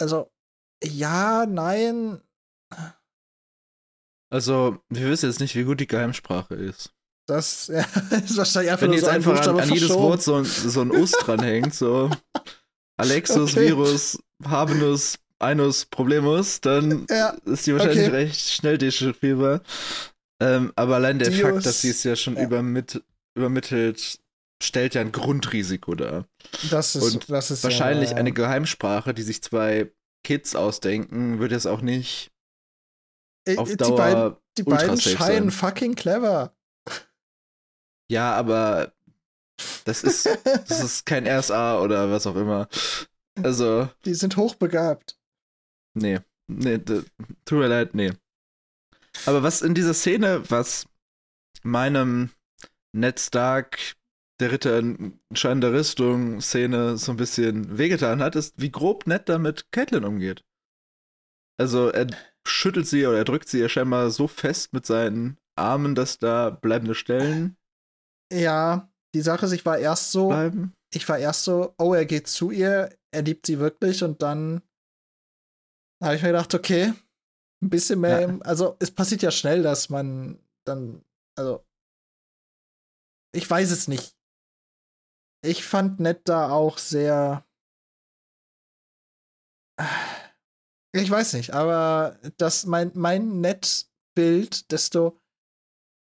Also, 0.00 0.30
ja, 0.82 1.46
nein. 1.46 2.20
Also, 4.30 4.78
wir 4.88 5.08
wissen 5.10 5.28
jetzt 5.28 5.40
nicht, 5.40 5.54
wie 5.56 5.64
gut 5.64 5.80
die 5.80 5.86
Geheimsprache 5.86 6.54
ist. 6.54 6.94
Das 7.28 7.66
ja, 7.68 7.80
ist 8.10 8.36
wahrscheinlich 8.36 8.72
einfach 8.72 8.82
Wenn 8.82 8.90
nur 8.90 8.96
jetzt 8.96 9.04
so 9.04 9.10
ein 9.10 9.16
einfach 9.16 9.30
an, 9.30 9.36
Buchstabe 9.36 9.62
an 9.62 9.68
jedes. 9.68 9.90
Wort 9.90 10.22
so 10.22 10.36
ein, 10.36 10.44
so 10.44 10.80
ein 10.80 10.90
Us 10.90 11.12
dranhängt, 11.12 11.74
so 11.74 12.10
Alexus, 12.96 13.52
Okay. 13.52 13.68
Virus, 13.68 14.18
Habenus, 14.44 15.18
Einus, 15.42 15.86
Problemus, 15.86 16.60
dann 16.60 17.06
Ja, 17.10 17.34
ist 17.44 17.66
die 17.66 17.72
wahrscheinlich 17.72 18.06
okay. 18.08 18.16
recht 18.16 18.50
schnell 18.50 18.78
dechiffrierbar. 18.78 19.60
Ähm, 20.40 20.72
aber 20.76 20.96
allein 20.96 21.18
der 21.18 21.30
Dios. 21.30 21.40
Fakt, 21.50 21.66
dass 21.66 21.80
sie 21.82 21.90
es 21.90 22.04
ja 22.04 22.16
schon 22.16 22.36
Ja. 22.36 22.44
übermit 22.44 23.02
übermittelt, 23.34 24.20
stellt 24.62 24.94
ja 24.94 25.00
ein 25.00 25.12
Grundrisiko 25.12 25.94
dar. 25.94 26.26
das 26.70 26.96
ist, 26.96 27.14
Und 27.14 27.30
das 27.30 27.50
ist 27.50 27.64
Wahrscheinlich 27.64 28.10
ja, 28.10 28.16
eine 28.16 28.32
Geheimsprache, 28.32 29.14
die 29.14 29.22
sich 29.22 29.42
zwei 29.42 29.90
Kids 30.24 30.54
ausdenken, 30.54 31.40
wird 31.40 31.52
es 31.52 31.66
auch 31.66 31.80
nicht 31.80 32.30
Äh, 33.44 33.56
auf 33.56 33.68
die 33.70 33.76
Dauer 33.76 33.96
beiden, 33.96 34.36
die 34.58 34.62
beiden 34.64 35.00
scheinen 35.00 35.50
sein. 35.50 35.50
fucking 35.50 35.94
clever. 35.94 36.54
Ja, 38.08 38.34
aber 38.34 38.92
das 39.84 40.04
ist, 40.04 40.26
das 40.68 40.80
ist 40.82 41.06
kein 41.06 41.26
RSA 41.26 41.80
oder 41.80 42.10
was 42.10 42.26
auch 42.26 42.36
immer. 42.36 42.68
Also, 43.42 43.88
die 44.04 44.14
sind 44.14 44.36
hochbegabt. 44.36 45.16
Nee. 45.94 46.20
Nee, 46.48 46.78
tut 46.78 47.58
mir 47.58 47.68
leid, 47.68 47.94
nee. 47.94 48.12
Aber 49.26 49.42
was 49.42 49.62
in 49.62 49.74
dieser 49.74 49.94
Szene, 49.94 50.42
was 50.50 50.86
meinem 51.62 52.30
Ned 52.92 53.20
Stark, 53.20 53.78
der 54.40 54.52
Ritter 54.52 54.78
in 54.78 55.20
scheinender 55.32 55.72
Rüstung 55.72 56.40
Szene 56.40 56.96
so 56.96 57.12
ein 57.12 57.16
bisschen 57.16 57.78
wehgetan 57.78 58.22
hat, 58.22 58.36
ist, 58.36 58.60
wie 58.60 58.70
grob 58.70 59.06
Ned 59.06 59.28
da 59.28 59.38
mit 59.38 59.70
Catelyn 59.70 60.04
umgeht. 60.04 60.44
Also 61.58 61.90
er 61.90 62.08
schüttelt 62.46 62.86
sie 62.86 63.06
oder 63.06 63.18
er 63.18 63.24
drückt 63.24 63.48
sie 63.48 63.60
ja 63.60 63.68
scheinbar 63.68 64.10
so 64.10 64.26
fest 64.26 64.72
mit 64.72 64.84
seinen 64.84 65.38
Armen, 65.56 65.94
dass 65.94 66.18
da 66.18 66.50
bleibende 66.50 66.94
Stellen. 66.94 67.56
Ja, 68.32 68.90
die 69.14 69.20
Sache 69.20 69.46
ist, 69.46 69.52
ich 69.52 69.64
war 69.64 69.78
erst 69.78 70.12
so, 70.12 70.28
bleiben. 70.28 70.72
ich 70.92 71.08
war 71.08 71.18
erst 71.18 71.44
so, 71.44 71.74
oh, 71.78 71.94
er 71.94 72.06
geht 72.06 72.26
zu 72.26 72.50
ihr, 72.50 72.90
er 73.12 73.22
liebt 73.22 73.46
sie 73.46 73.58
wirklich 73.58 74.02
und 74.02 74.22
dann 74.22 74.62
habe 76.02 76.16
ich 76.16 76.22
mir 76.22 76.28
gedacht, 76.28 76.54
okay, 76.54 76.92
ein 77.62 77.70
bisschen 77.70 78.00
mehr, 78.00 78.20
ja. 78.20 78.28
im, 78.28 78.42
also 78.42 78.76
es 78.80 78.90
passiert 78.90 79.22
ja 79.22 79.30
schnell, 79.30 79.62
dass 79.62 79.88
man 79.88 80.38
dann, 80.64 81.04
also 81.38 81.64
ich 83.34 83.48
weiß 83.48 83.70
es 83.70 83.88
nicht. 83.88 84.16
Ich 85.44 85.64
fand 85.64 86.00
Ned 86.00 86.28
da 86.28 86.50
auch 86.50 86.78
sehr. 86.78 87.44
Ich 90.94 91.10
weiß 91.10 91.32
nicht, 91.34 91.54
aber 91.54 92.18
das 92.36 92.66
mein, 92.66 92.92
mein 92.94 93.40
Ned-Bild, 93.40 94.70
desto 94.70 95.21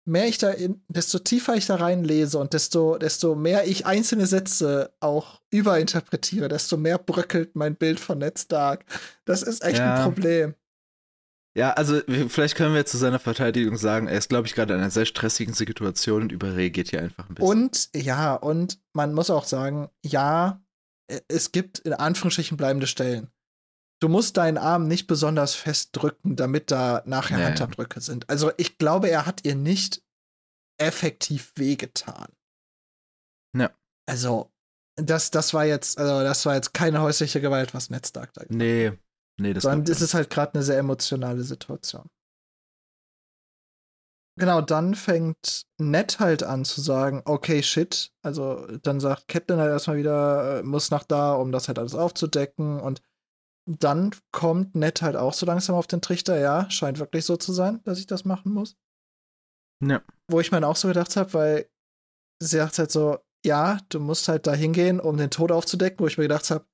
mehr 0.09 0.27
ich 0.27 0.39
da 0.39 0.51
in, 0.51 0.83
desto 0.89 1.19
tiefer 1.19 1.55
ich 1.55 1.67
da 1.67 1.77
reinlese 1.77 2.39
und 2.39 2.53
desto, 2.53 2.99
desto 2.99 3.35
mehr 3.35 3.67
ich 3.67 3.87
einzelne 3.87 4.27
Sätze 4.27 4.93
auch 5.01 5.41
überinterpretiere, 5.51 6.49
desto 6.49 6.77
mehr 6.77 6.99
bröckelt 6.99 7.55
mein 7.55 7.77
Bild 7.77 8.01
von 8.01 8.19
Ned 8.19 8.39
Stark. 8.39 8.85
Das 9.25 9.43
ist 9.43 9.63
echt 9.63 9.79
ja. 9.79 9.95
ein 9.95 10.03
Problem. 10.03 10.55
Ja, 11.57 11.73
also 11.73 12.01
vielleicht 12.29 12.55
können 12.55 12.75
wir 12.75 12.87
zu 12.87 12.99
seiner 12.99 13.19
Verteidigung 13.19 13.77
sagen, 13.77 14.07
er 14.07 14.19
ist, 14.19 14.29
glaube 14.29 14.47
ich, 14.47 14.55
gerade 14.55 14.75
in 14.75 14.81
einer 14.81 14.91
sehr 14.91 15.07
stressigen 15.07 15.55
Situation 15.55 16.23
und 16.23 16.33
überreagiert 16.33 16.91
hier 16.91 17.03
einfach 17.03 17.29
ein 17.29 17.35
bisschen. 17.35 17.51
Und 17.51 17.89
ja, 17.97 18.35
und 18.35 18.79
man 18.93 19.13
muss 19.13 19.29
auch 19.29 19.45
sagen, 19.45 19.89
ja, 20.05 20.63
e, 21.11 21.19
es 21.27 21.51
gibt 21.51 21.81
in 21.81 21.95
Anführungsstrichen 21.95 22.57
bleibende 22.57 22.87
Stellen. 22.87 23.31
Du 24.01 24.09
musst 24.09 24.37
deinen 24.37 24.59
Arm 24.59 24.87
nicht 24.87 25.07
besonders 25.07 25.55
fest 25.55 25.91
drücken, 25.93 26.37
damit 26.37 26.71
da 26.71 27.03
nachher 27.05 27.39
nee. 27.39 27.45
Handabdrücke 27.45 28.01
sind. 28.01 28.29
Also 28.31 28.53
ich 28.57 28.79
glaube, 28.79 29.11
er 29.11 29.27
hat 29.27 29.45
ihr 29.45 29.57
nicht 29.57 30.03
effektiv 30.79 31.53
wehgetan. 31.57 32.29
Ja. 33.57 33.71
Also, 34.07 34.53
das, 34.97 35.31
das 35.31 35.53
war 35.53 35.65
jetzt, 35.65 35.99
also 35.99 36.23
das 36.23 36.47
war 36.47 36.55
jetzt 36.55 36.75
keine 36.75 37.01
häusliche 37.01 37.41
Gewalt, 37.41 37.75
was 37.75 37.91
Netzdark 37.91 38.33
da 38.35 38.43
gemacht 38.43 38.57
Nee, 38.57 38.93
Nee, 39.41 39.55
das 39.55 39.63
Sondern 39.63 39.91
es 39.91 40.01
ist 40.01 40.15
halt 40.15 40.31
gerade 40.31 40.55
eine 40.55 40.63
sehr 40.63 40.79
emotionale 40.79 41.43
Situation. 41.43 42.11
Genau, 44.37 44.61
dann 44.61 44.95
fängt 44.95 45.67
Ned 45.79 46.21
halt 46.21 46.45
an 46.45 46.65
zu 46.65 46.81
sagen, 46.81 47.23
okay, 47.25 47.63
shit. 47.63 48.13
Also 48.23 48.67
dann 48.83 49.01
sagt 49.01 49.27
Catelyn 49.27 49.59
halt 49.59 49.71
erstmal 49.71 49.97
wieder, 49.97 50.59
äh, 50.59 50.63
muss 50.63 50.91
nach 50.91 51.05
da, 51.05 51.35
um 51.35 51.51
das 51.51 51.67
halt 51.67 51.79
alles 51.79 51.95
aufzudecken. 51.95 52.81
Und 52.81 53.03
dann 53.69 54.15
kommt 54.33 54.75
Ned 54.75 55.03
halt 55.03 55.17
auch 55.17 55.35
so 55.35 55.45
langsam 55.45 55.77
auf 55.77 55.87
den 55.87 56.01
Trichter, 56.01 56.39
ja, 56.39 56.71
scheint 56.71 56.99
wirklich 56.99 57.25
so 57.27 57.37
zu 57.37 57.53
sein, 57.53 57.81
dass 57.85 57.99
ich 57.99 58.07
das 58.07 58.25
machen 58.25 58.53
muss. 58.53 58.77
Ja. 59.85 60.03
Wo 60.31 60.41
ich 60.41 60.51
mir 60.51 60.67
auch 60.67 60.77
so 60.77 60.89
gedacht 60.89 61.17
habe, 61.17 61.35
weil 61.35 61.71
sie 62.41 62.57
sagt 62.57 62.79
halt 62.79 62.91
so, 62.91 63.19
ja, 63.45 63.79
du 63.91 64.01
musst 64.01 64.27
halt 64.29 64.47
da 64.47 64.55
hingehen, 64.55 65.01
um 65.01 65.17
den 65.17 65.31
Tod 65.31 65.53
aufzudecken, 65.53 66.01
wo 66.01 66.07
ich 66.07 66.17
mir 66.17 66.25
gedacht 66.25 66.51
habe, 66.51 66.67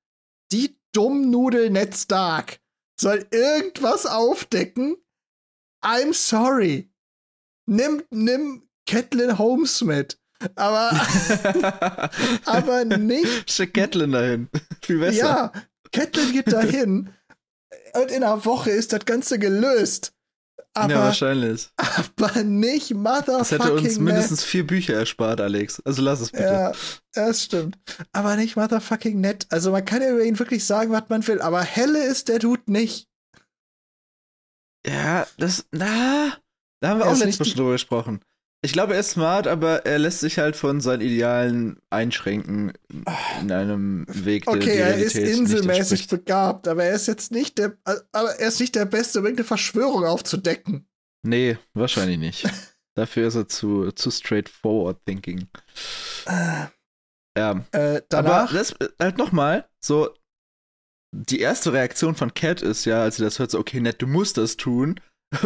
die 0.53 0.79
Dummnudel 0.93 1.71
Ned 1.71 1.97
Stark 1.97 2.61
soll 2.99 3.27
irgendwas 3.31 4.07
aufdecken. 4.07 4.97
I'm 5.85 6.15
sorry. 6.15 6.93
Nimm, 7.67 8.05
nimm 8.11 8.69
Catelyn 8.87 9.37
Holmes 9.39 9.83
mit. 9.83 10.21
Aber, 10.55 10.91
aber 12.45 12.85
nicht. 12.85 13.51
Schick 13.51 13.75
Catelyn 13.75 14.13
dahin. 14.13 14.49
Viel 14.83 15.01
besser. 15.01 15.19
Ja, 15.19 15.53
Catelyn 15.95 16.33
geht 16.33 16.53
dahin. 16.53 17.11
und 17.95 18.11
in 18.11 18.23
einer 18.23 18.45
Woche 18.45 18.71
ist 18.71 18.93
das 18.93 19.05
Ganze 19.05 19.39
gelöst. 19.39 20.13
Aber, 20.77 20.93
ja, 20.93 20.99
wahrscheinlich. 21.05 21.71
Aber 21.77 22.43
nicht 22.43 22.93
Motherfucking 22.93 23.39
Das 23.39 23.51
hätte 23.53 23.73
uns 23.75 23.99
mindestens 23.99 24.41
nett. 24.41 24.49
vier 24.49 24.67
Bücher 24.67 24.95
erspart, 24.95 25.41
Alex. 25.41 25.81
Also 25.85 26.03
lass 26.03 26.21
es 26.21 26.33
bitte. 26.33 26.45
Ja, 26.45 26.73
das 27.13 27.45
stimmt. 27.45 27.79
Aber 28.13 28.35
nicht 28.35 28.57
Motherfucking 28.57 29.21
nett. 29.21 29.47
Also 29.51 29.71
man 29.71 29.85
kann 29.85 30.03
ja 30.03 30.11
über 30.11 30.25
ihn 30.25 30.39
wirklich 30.39 30.67
sagen, 30.67 30.91
was 30.91 31.05
man 31.09 31.25
will, 31.29 31.41
aber 31.41 31.63
helle 31.63 32.05
ist 32.05 32.29
der 32.29 32.41
Dude 32.41 32.63
nicht. 32.67 33.09
Ja, 34.87 35.27
das, 35.39 35.65
na, 35.71 36.33
da 36.81 36.89
haben 36.89 36.99
wir 36.99 37.07
er 37.07 37.13
auch 37.13 37.17
letztes 37.17 37.39
Mal 37.39 37.45
schon 37.47 37.57
drüber 37.57 37.73
gesprochen. 37.73 38.21
Ich 38.65 38.73
glaube, 38.73 38.95
er 38.95 39.01
ist 39.01 39.11
smart, 39.11 39.47
aber 39.47 39.85
er 39.85 39.99
lässt 39.99 40.21
sich 40.21 40.39
halt 40.39 40.57
von 40.57 40.81
seinen 40.81 41.03
Idealen 41.03 41.77
einschränken 41.91 42.73
in 43.43 43.53
einem 43.53 44.07
Weg, 44.09 44.47
der 44.47 44.55
Okay, 44.55 44.79
er 44.79 44.97
ist 44.97 45.17
inselmäßig 45.17 46.09
begabt, 46.09 46.67
aber 46.67 46.85
er 46.85 46.95
ist 46.95 47.07
jetzt 47.07 47.31
nicht 47.31 47.59
der, 47.59 47.77
aber 47.85 48.31
er 48.37 48.49
ist 48.49 48.61
nicht 48.61 48.75
der 48.75 48.87
Beste, 48.87 49.19
um 49.19 49.27
irgendeine 49.27 49.47
Verschwörung 49.47 50.07
aufzudecken. 50.07 50.89
Nee, 51.23 51.59
wahrscheinlich 51.75 52.17
nicht. 52.17 52.49
Dafür 52.95 53.29
ist 53.29 53.35
er 53.35 53.49
zu, 53.49 53.93
zu 53.93 54.11
straightforward 54.11 55.05
thinking. 55.05 55.47
Äh, 56.25 56.65
ja. 57.37 57.67
Äh, 57.73 58.01
danach, 58.09 58.49
aber 58.49 58.59
das, 58.59 58.75
halt 58.99 59.19
nochmal, 59.19 59.69
so, 59.79 60.09
die 61.15 61.41
erste 61.41 61.75
Reaktion 61.75 62.15
von 62.15 62.33
Cat 62.33 62.63
ist 62.63 62.87
ja, 62.87 63.03
als 63.03 63.17
sie 63.17 63.25
das 63.25 63.39
hört, 63.39 63.51
so, 63.51 63.59
okay, 63.59 63.81
Ned, 63.81 64.01
du 64.01 64.07
musst 64.07 64.39
das 64.39 64.57
tun. 64.57 65.01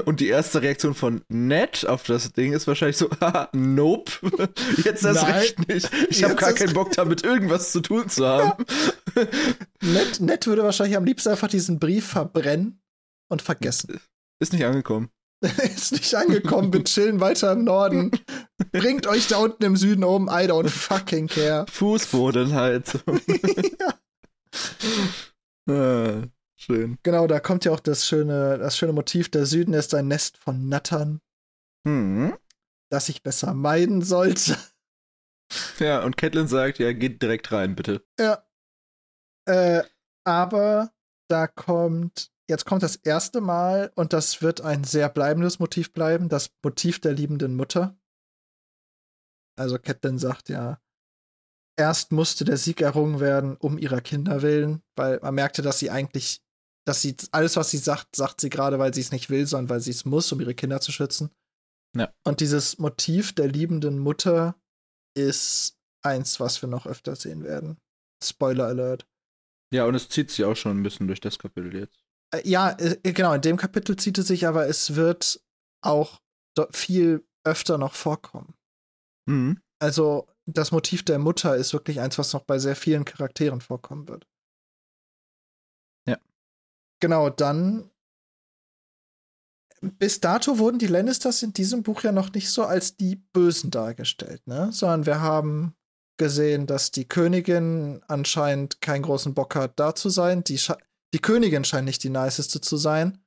Und 0.04 0.20
die 0.20 0.28
erste 0.28 0.62
Reaktion 0.62 0.94
von 0.94 1.22
Ned 1.28 1.86
auf 1.86 2.02
das 2.04 2.32
Ding 2.32 2.52
ist 2.52 2.66
wahrscheinlich 2.66 2.96
so, 2.96 3.08
nope, 3.52 4.12
jetzt 4.84 5.04
erst 5.04 5.22
Nein. 5.22 5.34
recht 5.34 5.68
nicht. 5.68 5.90
Ich 6.10 6.24
habe 6.24 6.34
gar 6.34 6.52
keinen 6.52 6.74
Bock 6.74 6.92
damit 6.92 7.24
irgendwas 7.24 7.72
zu 7.72 7.80
tun 7.80 8.08
zu 8.08 8.26
haben. 8.26 8.64
Ja. 9.16 9.26
Ned, 9.82 10.20
Ned 10.20 10.46
würde 10.46 10.62
wahrscheinlich 10.62 10.96
am 10.96 11.04
liebsten 11.04 11.30
einfach 11.30 11.48
diesen 11.48 11.78
Brief 11.78 12.06
verbrennen 12.06 12.80
und 13.30 13.42
vergessen. 13.42 14.00
Ist 14.40 14.52
nicht 14.52 14.64
angekommen. 14.64 15.10
ist 15.40 15.92
nicht 15.92 16.14
angekommen, 16.14 16.72
wir 16.72 16.84
chillen 16.84 17.20
weiter 17.20 17.52
im 17.52 17.64
Norden. 17.64 18.10
Bringt 18.72 19.06
euch 19.06 19.28
da 19.28 19.38
unten 19.38 19.64
im 19.64 19.76
Süden 19.76 20.02
um, 20.04 20.26
I 20.26 20.48
don't 20.48 20.68
fucking 20.68 21.28
care. 21.28 21.64
Fußboden 21.70 22.54
halt. 22.54 22.98
ja. 25.68 26.22
Schön. 26.60 26.98
Genau, 27.04 27.28
da 27.28 27.38
kommt 27.38 27.64
ja 27.64 27.72
auch 27.72 27.80
das 27.80 28.06
schöne, 28.06 28.58
das 28.58 28.76
schöne 28.76 28.92
Motiv, 28.92 29.30
der 29.30 29.46
Süden 29.46 29.74
ist 29.74 29.94
ein 29.94 30.08
Nest 30.08 30.36
von 30.38 30.68
Nattern. 30.68 31.20
Mhm. 31.84 32.36
Das 32.90 33.08
ich 33.08 33.22
besser 33.22 33.54
meiden 33.54 34.02
sollte. 34.02 34.56
Ja, 35.78 36.04
und 36.04 36.18
Catelyn 36.18 36.46
sagt, 36.46 36.78
ja, 36.78 36.92
geht 36.92 37.22
direkt 37.22 37.52
rein, 37.52 37.74
bitte. 37.74 38.04
Ja. 38.20 38.44
Äh, 39.46 39.82
aber 40.22 40.92
da 41.30 41.46
kommt, 41.46 42.30
jetzt 42.50 42.66
kommt 42.66 42.82
das 42.82 42.96
erste 42.96 43.40
Mal, 43.40 43.90
und 43.94 44.12
das 44.12 44.42
wird 44.42 44.60
ein 44.60 44.84
sehr 44.84 45.08
bleibendes 45.08 45.58
Motiv 45.58 45.94
bleiben, 45.94 46.28
das 46.28 46.50
Motiv 46.62 47.00
der 47.00 47.14
liebenden 47.14 47.56
Mutter. 47.56 47.98
Also 49.58 49.78
Catelyn 49.78 50.18
sagt 50.18 50.50
ja, 50.50 50.82
erst 51.78 52.12
musste 52.12 52.44
der 52.44 52.58
Sieg 52.58 52.82
errungen 52.82 53.18
werden, 53.18 53.56
um 53.56 53.78
ihrer 53.78 54.02
Kinder 54.02 54.42
willen, 54.42 54.82
weil 54.96 55.18
man 55.20 55.34
merkte, 55.34 55.62
dass 55.62 55.78
sie 55.78 55.90
eigentlich 55.90 56.42
dass 56.88 57.02
sie 57.02 57.16
alles, 57.32 57.56
was 57.56 57.70
sie 57.70 57.76
sagt, 57.76 58.16
sagt 58.16 58.40
sie 58.40 58.48
gerade, 58.48 58.78
weil 58.78 58.94
sie 58.94 59.02
es 59.02 59.12
nicht 59.12 59.28
will, 59.28 59.46
sondern 59.46 59.68
weil 59.68 59.80
sie 59.80 59.90
es 59.90 60.06
muss, 60.06 60.32
um 60.32 60.40
ihre 60.40 60.54
Kinder 60.54 60.80
zu 60.80 60.90
schützen. 60.90 61.30
Ja. 61.94 62.12
Und 62.24 62.40
dieses 62.40 62.78
Motiv 62.78 63.34
der 63.34 63.48
liebenden 63.48 63.98
Mutter 63.98 64.58
ist 65.14 65.76
eins, 66.02 66.40
was 66.40 66.62
wir 66.62 66.68
noch 66.68 66.86
öfter 66.86 67.14
sehen 67.14 67.44
werden. 67.44 67.76
Spoiler 68.24 68.66
Alert. 68.66 69.06
Ja, 69.72 69.84
und 69.84 69.94
es 69.94 70.08
zieht 70.08 70.30
sich 70.30 70.44
auch 70.46 70.56
schon 70.56 70.78
ein 70.78 70.82
bisschen 70.82 71.08
durch 71.08 71.20
das 71.20 71.38
Kapitel 71.38 71.74
jetzt. 71.74 71.98
Äh, 72.34 72.48
ja, 72.48 72.70
äh, 72.78 72.96
genau, 73.12 73.34
in 73.34 73.42
dem 73.42 73.58
Kapitel 73.58 73.96
zieht 73.96 74.16
es 74.16 74.28
sich, 74.28 74.46
aber 74.46 74.66
es 74.66 74.94
wird 74.94 75.42
auch 75.84 76.20
viel 76.72 77.24
öfter 77.44 77.76
noch 77.76 77.94
vorkommen. 77.94 78.54
Mhm. 79.28 79.60
Also, 79.78 80.26
das 80.46 80.72
Motiv 80.72 81.04
der 81.04 81.18
Mutter 81.18 81.54
ist 81.54 81.74
wirklich 81.74 82.00
eins, 82.00 82.18
was 82.18 82.32
noch 82.32 82.44
bei 82.44 82.58
sehr 82.58 82.74
vielen 82.74 83.04
Charakteren 83.04 83.60
vorkommen 83.60 84.08
wird. 84.08 84.26
Genau, 87.00 87.30
dann. 87.30 87.90
Bis 89.80 90.20
dato 90.20 90.58
wurden 90.58 90.80
die 90.80 90.88
Lannisters 90.88 91.44
in 91.44 91.52
diesem 91.52 91.84
Buch 91.84 92.02
ja 92.02 92.10
noch 92.10 92.32
nicht 92.32 92.50
so 92.50 92.64
als 92.64 92.96
die 92.96 93.14
Bösen 93.14 93.70
dargestellt, 93.70 94.44
ne? 94.46 94.70
Sondern 94.72 95.06
wir 95.06 95.20
haben 95.20 95.76
gesehen, 96.18 96.66
dass 96.66 96.90
die 96.90 97.06
Königin 97.06 98.02
anscheinend 98.08 98.80
keinen 98.80 99.02
großen 99.02 99.34
Bock 99.34 99.54
hat, 99.54 99.78
da 99.78 99.94
zu 99.94 100.10
sein. 100.10 100.44
Die, 100.44 100.58
Sche 100.58 100.76
die 101.14 101.20
Königin 101.20 101.64
scheint 101.64 101.86
nicht 101.86 102.02
die 102.04 102.10
niceste 102.10 102.60
zu 102.60 102.76
sein. 102.76 103.18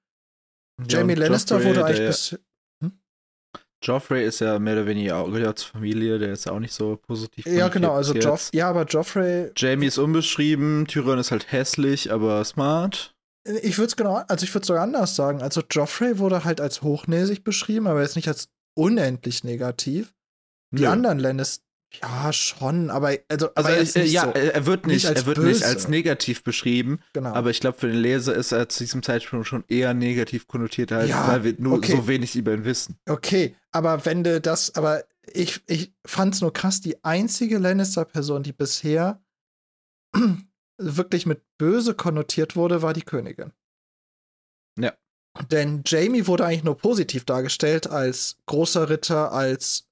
Ja, 0.79 0.99
Jamie 0.99 1.15
Lannister 1.15 1.55
Joffrey, 1.55 1.69
wurde 1.69 1.85
eigentlich 1.85 2.07
bis. 2.07 2.39
Hm? 2.83 2.91
Joffrey 3.81 4.25
ist 4.25 4.39
ja 4.39 4.59
mehr 4.59 4.73
oder 4.73 4.85
weniger 4.85 5.17
auch 5.17 5.31
gehört 5.31 5.59
zur 5.59 5.71
Familie, 5.71 6.19
der 6.19 6.33
ist 6.33 6.45
ja 6.45 6.51
auch 6.51 6.59
nicht 6.59 6.73
so 6.73 6.97
positiv. 6.97 7.45
Ja, 7.45 7.69
genau, 7.69 7.93
also 7.93 8.13
Joff 8.13 8.49
ja, 8.53 8.69
aber 8.69 8.85
Joffrey. 8.85 9.51
Jamie 9.55 9.87
ist 9.87 9.97
unbeschrieben, 9.97 10.85
Tyrion 10.85 11.17
ist 11.17 11.31
halt 11.31 11.51
hässlich, 11.51 12.11
aber 12.11 12.43
smart. 12.43 13.15
Ich 13.43 13.77
würde 13.77 13.87
es 13.87 13.95
genau, 13.95 14.15
also 14.27 14.43
ich 14.43 14.53
würde 14.53 14.61
es 14.63 14.67
sogar 14.67 14.83
anders 14.83 15.15
sagen. 15.15 15.41
Also 15.41 15.61
Joffrey 15.69 16.19
wurde 16.19 16.43
halt 16.43 16.61
als 16.61 16.81
hochnäsig 16.81 17.43
beschrieben, 17.43 17.87
aber 17.87 18.01
jetzt 18.01 18.15
nicht 18.15 18.27
als 18.27 18.49
unendlich 18.75 19.43
negativ. 19.43 20.13
Die 20.71 20.83
Nö. 20.83 20.87
anderen 20.89 21.19
Lannister, 21.19 21.63
ja, 22.01 22.31
schon, 22.31 22.89
aber 22.89 23.17
also, 23.27 23.49
Also 23.53 23.69
aber 23.69 23.77
nicht 23.81 23.95
ja, 24.13 24.23
so, 24.23 24.31
er 24.31 24.65
wird 24.65 24.87
nicht, 24.87 24.95
nicht 24.95 25.07
als 25.07 25.19
er 25.19 25.25
wird 25.25 25.37
nicht 25.39 25.59
böse. 25.59 25.65
als 25.65 25.89
negativ 25.89 26.43
beschrieben, 26.43 26.99
genau. 27.11 27.33
aber 27.33 27.49
ich 27.49 27.59
glaube 27.59 27.77
für 27.77 27.87
den 27.87 27.97
Leser 27.97 28.33
ist 28.33 28.53
er 28.53 28.69
zu 28.69 28.85
diesem 28.85 29.03
Zeitpunkt 29.03 29.45
schon 29.45 29.65
eher 29.67 29.93
negativ 29.93 30.47
konnotiert, 30.47 30.91
halt, 30.93 31.09
Ja, 31.09 31.27
weil 31.27 31.43
wir 31.43 31.55
nur 31.57 31.79
okay. 31.79 31.91
so 31.91 32.07
wenig 32.07 32.37
über 32.37 32.53
ihn 32.53 32.63
wissen. 32.63 32.97
Okay, 33.09 33.57
aber 33.71 34.05
wenn 34.05 34.23
du 34.23 34.39
das, 34.39 34.73
aber 34.75 35.03
ich, 35.33 35.61
ich 35.67 35.93
fand's 36.05 36.39
nur 36.39 36.53
krass, 36.53 36.79
die 36.79 37.03
einzige 37.03 37.57
Lannister-Person, 37.57 38.43
die 38.43 38.53
bisher 38.53 39.21
wirklich 40.81 41.25
mit 41.25 41.43
böse 41.57 41.93
konnotiert 41.93 42.55
wurde, 42.55 42.81
war 42.81 42.93
die 42.93 43.03
Königin. 43.03 43.53
Ja. 44.79 44.93
Denn 45.49 45.83
Jamie 45.85 46.27
wurde 46.27 46.45
eigentlich 46.45 46.63
nur 46.63 46.77
positiv 46.77 47.25
dargestellt 47.25 47.87
als 47.87 48.37
großer 48.47 48.89
Ritter, 48.89 49.31
als 49.31 49.87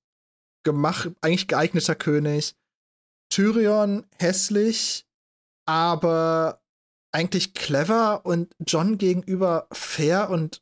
gemach 0.64 1.08
eigentlich 1.22 1.48
geeigneter 1.48 1.96
König. 1.96 2.56
Tyrion 3.32 4.06
hässlich, 4.18 5.06
aber 5.66 6.62
eigentlich 7.12 7.54
clever 7.54 8.26
und 8.26 8.54
John 8.66 8.98
gegenüber 8.98 9.68
fair 9.72 10.30
und 10.30 10.62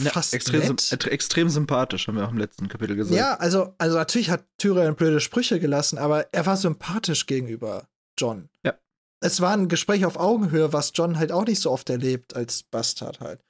Ja, 0.00 0.10
fast 0.10 0.34
extrem, 0.34 0.60
nett. 0.60 0.92
äh, 0.92 1.10
extrem 1.10 1.48
sympathisch, 1.48 2.08
haben 2.08 2.16
wir 2.16 2.26
auch 2.26 2.32
im 2.32 2.38
letzten 2.38 2.68
Kapitel 2.68 2.96
gesagt. 2.96 3.16
Ja, 3.16 3.34
also, 3.34 3.74
also 3.78 3.96
natürlich 3.96 4.30
hat 4.30 4.44
Tyrion 4.58 4.96
blöde 4.96 5.20
Sprüche 5.20 5.60
gelassen, 5.60 5.98
aber 5.98 6.32
er 6.32 6.46
war 6.46 6.56
sympathisch 6.56 7.26
gegenüber 7.26 7.88
John. 8.18 8.48
Ja. 8.64 8.74
Es 9.20 9.40
war 9.40 9.52
ein 9.52 9.68
Gespräch 9.68 10.04
auf 10.04 10.16
Augenhöhe, 10.16 10.72
was 10.72 10.92
John 10.94 11.18
halt 11.18 11.32
auch 11.32 11.44
nicht 11.44 11.60
so 11.60 11.70
oft 11.70 11.90
erlebt 11.90 12.36
als 12.36 12.62
Bastard 12.62 13.20
halt. 13.20 13.44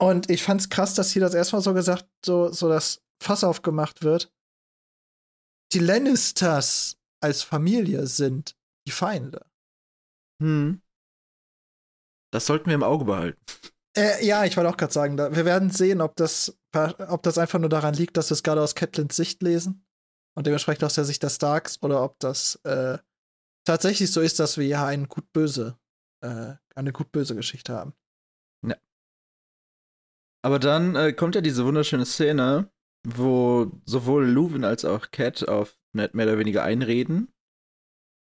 Und 0.00 0.30
ich 0.30 0.42
fand's 0.42 0.68
krass, 0.68 0.94
dass 0.94 1.10
hier 1.10 1.22
das 1.22 1.34
erstmal 1.34 1.62
so 1.62 1.74
gesagt, 1.74 2.08
so, 2.24 2.52
so 2.52 2.68
das 2.68 3.02
Fass 3.22 3.42
aufgemacht 3.42 4.02
wird. 4.02 4.32
Die 5.72 5.80
Lannisters 5.80 6.98
als 7.20 7.42
Familie 7.42 8.06
sind 8.06 8.56
die 8.86 8.92
Feinde. 8.92 9.44
Hm. 10.40 10.80
Das 12.32 12.46
sollten 12.46 12.66
wir 12.66 12.74
im 12.74 12.82
Auge 12.82 13.04
behalten. 13.06 13.40
Äh, 13.96 14.24
ja, 14.24 14.44
ich 14.44 14.56
wollte 14.56 14.70
auch 14.70 14.76
gerade 14.76 14.92
sagen, 14.92 15.16
da, 15.16 15.34
wir 15.34 15.44
werden 15.44 15.70
sehen, 15.70 16.00
ob 16.00 16.14
das, 16.16 16.56
ob 16.72 17.22
das 17.22 17.38
einfach 17.38 17.58
nur 17.58 17.70
daran 17.70 17.94
liegt, 17.94 18.16
dass 18.16 18.30
wir 18.30 18.34
es 18.34 18.42
gerade 18.42 18.62
aus 18.62 18.74
Catelins 18.74 19.16
Sicht 19.16 19.42
lesen 19.42 19.84
und 20.36 20.46
dementsprechend 20.46 20.84
aus 20.84 20.94
der 20.94 21.04
Sicht 21.04 21.22
der 21.22 21.30
Starks 21.30 21.82
oder 21.82 22.04
ob 22.04 22.18
das 22.20 22.56
äh, 22.64 22.98
tatsächlich 23.68 24.10
so 24.10 24.20
ist, 24.20 24.40
dass 24.40 24.56
wir 24.56 24.64
hier 24.64 24.82
ein 24.82 25.08
gut-böse, 25.08 25.78
äh, 26.24 26.54
eine 26.74 26.92
gut-böse 26.92 27.36
Geschichte 27.36 27.74
haben. 27.74 27.94
Aber 30.42 30.58
dann 30.58 30.94
äh, 30.94 31.12
kommt 31.12 31.34
ja 31.34 31.40
diese 31.40 31.64
wunderschöne 31.64 32.06
Szene, 32.06 32.70
wo 33.06 33.70
sowohl 33.84 34.26
Luwin 34.26 34.64
als 34.64 34.84
auch 34.84 35.10
Cat 35.10 35.46
auf 35.48 35.76
Ned 35.92 36.14
mehr 36.14 36.26
oder 36.26 36.38
weniger 36.38 36.62
einreden. 36.62 37.32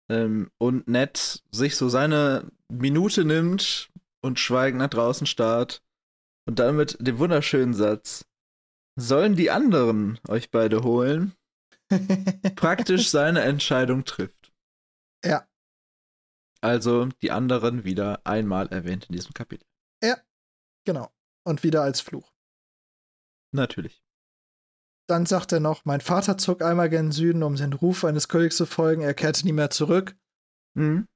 Ähm, 0.10 0.52
und 0.58 0.88
Ned 0.88 1.44
sich 1.52 1.76
so 1.76 1.90
seine 1.90 2.52
Minute 2.72 3.26
nimmt 3.26 3.90
und 4.22 4.40
schweigend 4.40 4.80
nach 4.80 4.90
draußen 4.90 5.28
starrt. 5.28 5.84
Und 6.48 6.60
dann 6.60 6.76
mit 6.76 6.96
dem 7.00 7.18
wunderschönen 7.18 7.74
Satz: 7.74 8.26
Sollen 8.98 9.36
die 9.36 9.50
anderen 9.50 10.20
euch 10.28 10.52
beide 10.52 10.84
holen? 10.84 11.34
Praktisch 12.56 13.10
seine 13.10 13.42
Entscheidung 13.42 14.06
trifft. 14.06 14.45
Ja. 15.26 15.48
Also 16.62 17.06
die 17.22 17.32
anderen 17.32 17.84
wieder 17.84 18.26
einmal 18.26 18.68
erwähnt 18.68 19.06
in 19.10 19.14
diesem 19.14 19.34
Kapitel. 19.34 19.68
genau. 20.86 21.12
Und 21.44 21.64
wieder 21.64 21.84
als 21.84 22.02
Fluch. 22.02 22.34
Natürlich. 23.52 24.04
Dann 25.08 25.26
sagt 25.26 25.52
er 25.52 25.60
noch, 25.60 25.86
mein 25.86 26.02
Vater 26.02 26.38
zog 26.38 26.64
einmal 26.64 26.90
gen 26.90 27.12
Süden, 27.12 27.44
um 27.44 27.56
den 27.56 27.74
Ruf 27.74 28.04
eines 28.04 28.28
Königs 28.28 28.58
zu 28.58 28.66
folgen, 28.66 29.02
er 29.02 29.14
kehrte 29.14 29.46
nie 29.46 29.54
mehr 29.54 29.70
zurück. 29.70 30.18
Mhm. 30.76 31.08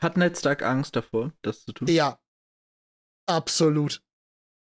Hat 0.00 0.16
Ned 0.16 0.38
Stark 0.38 0.62
Angst 0.62 0.94
davor, 0.94 1.32
das 1.42 1.64
zu 1.64 1.72
tun? 1.72 1.88
Ja. 1.88 2.18
Absolut. 3.28 4.02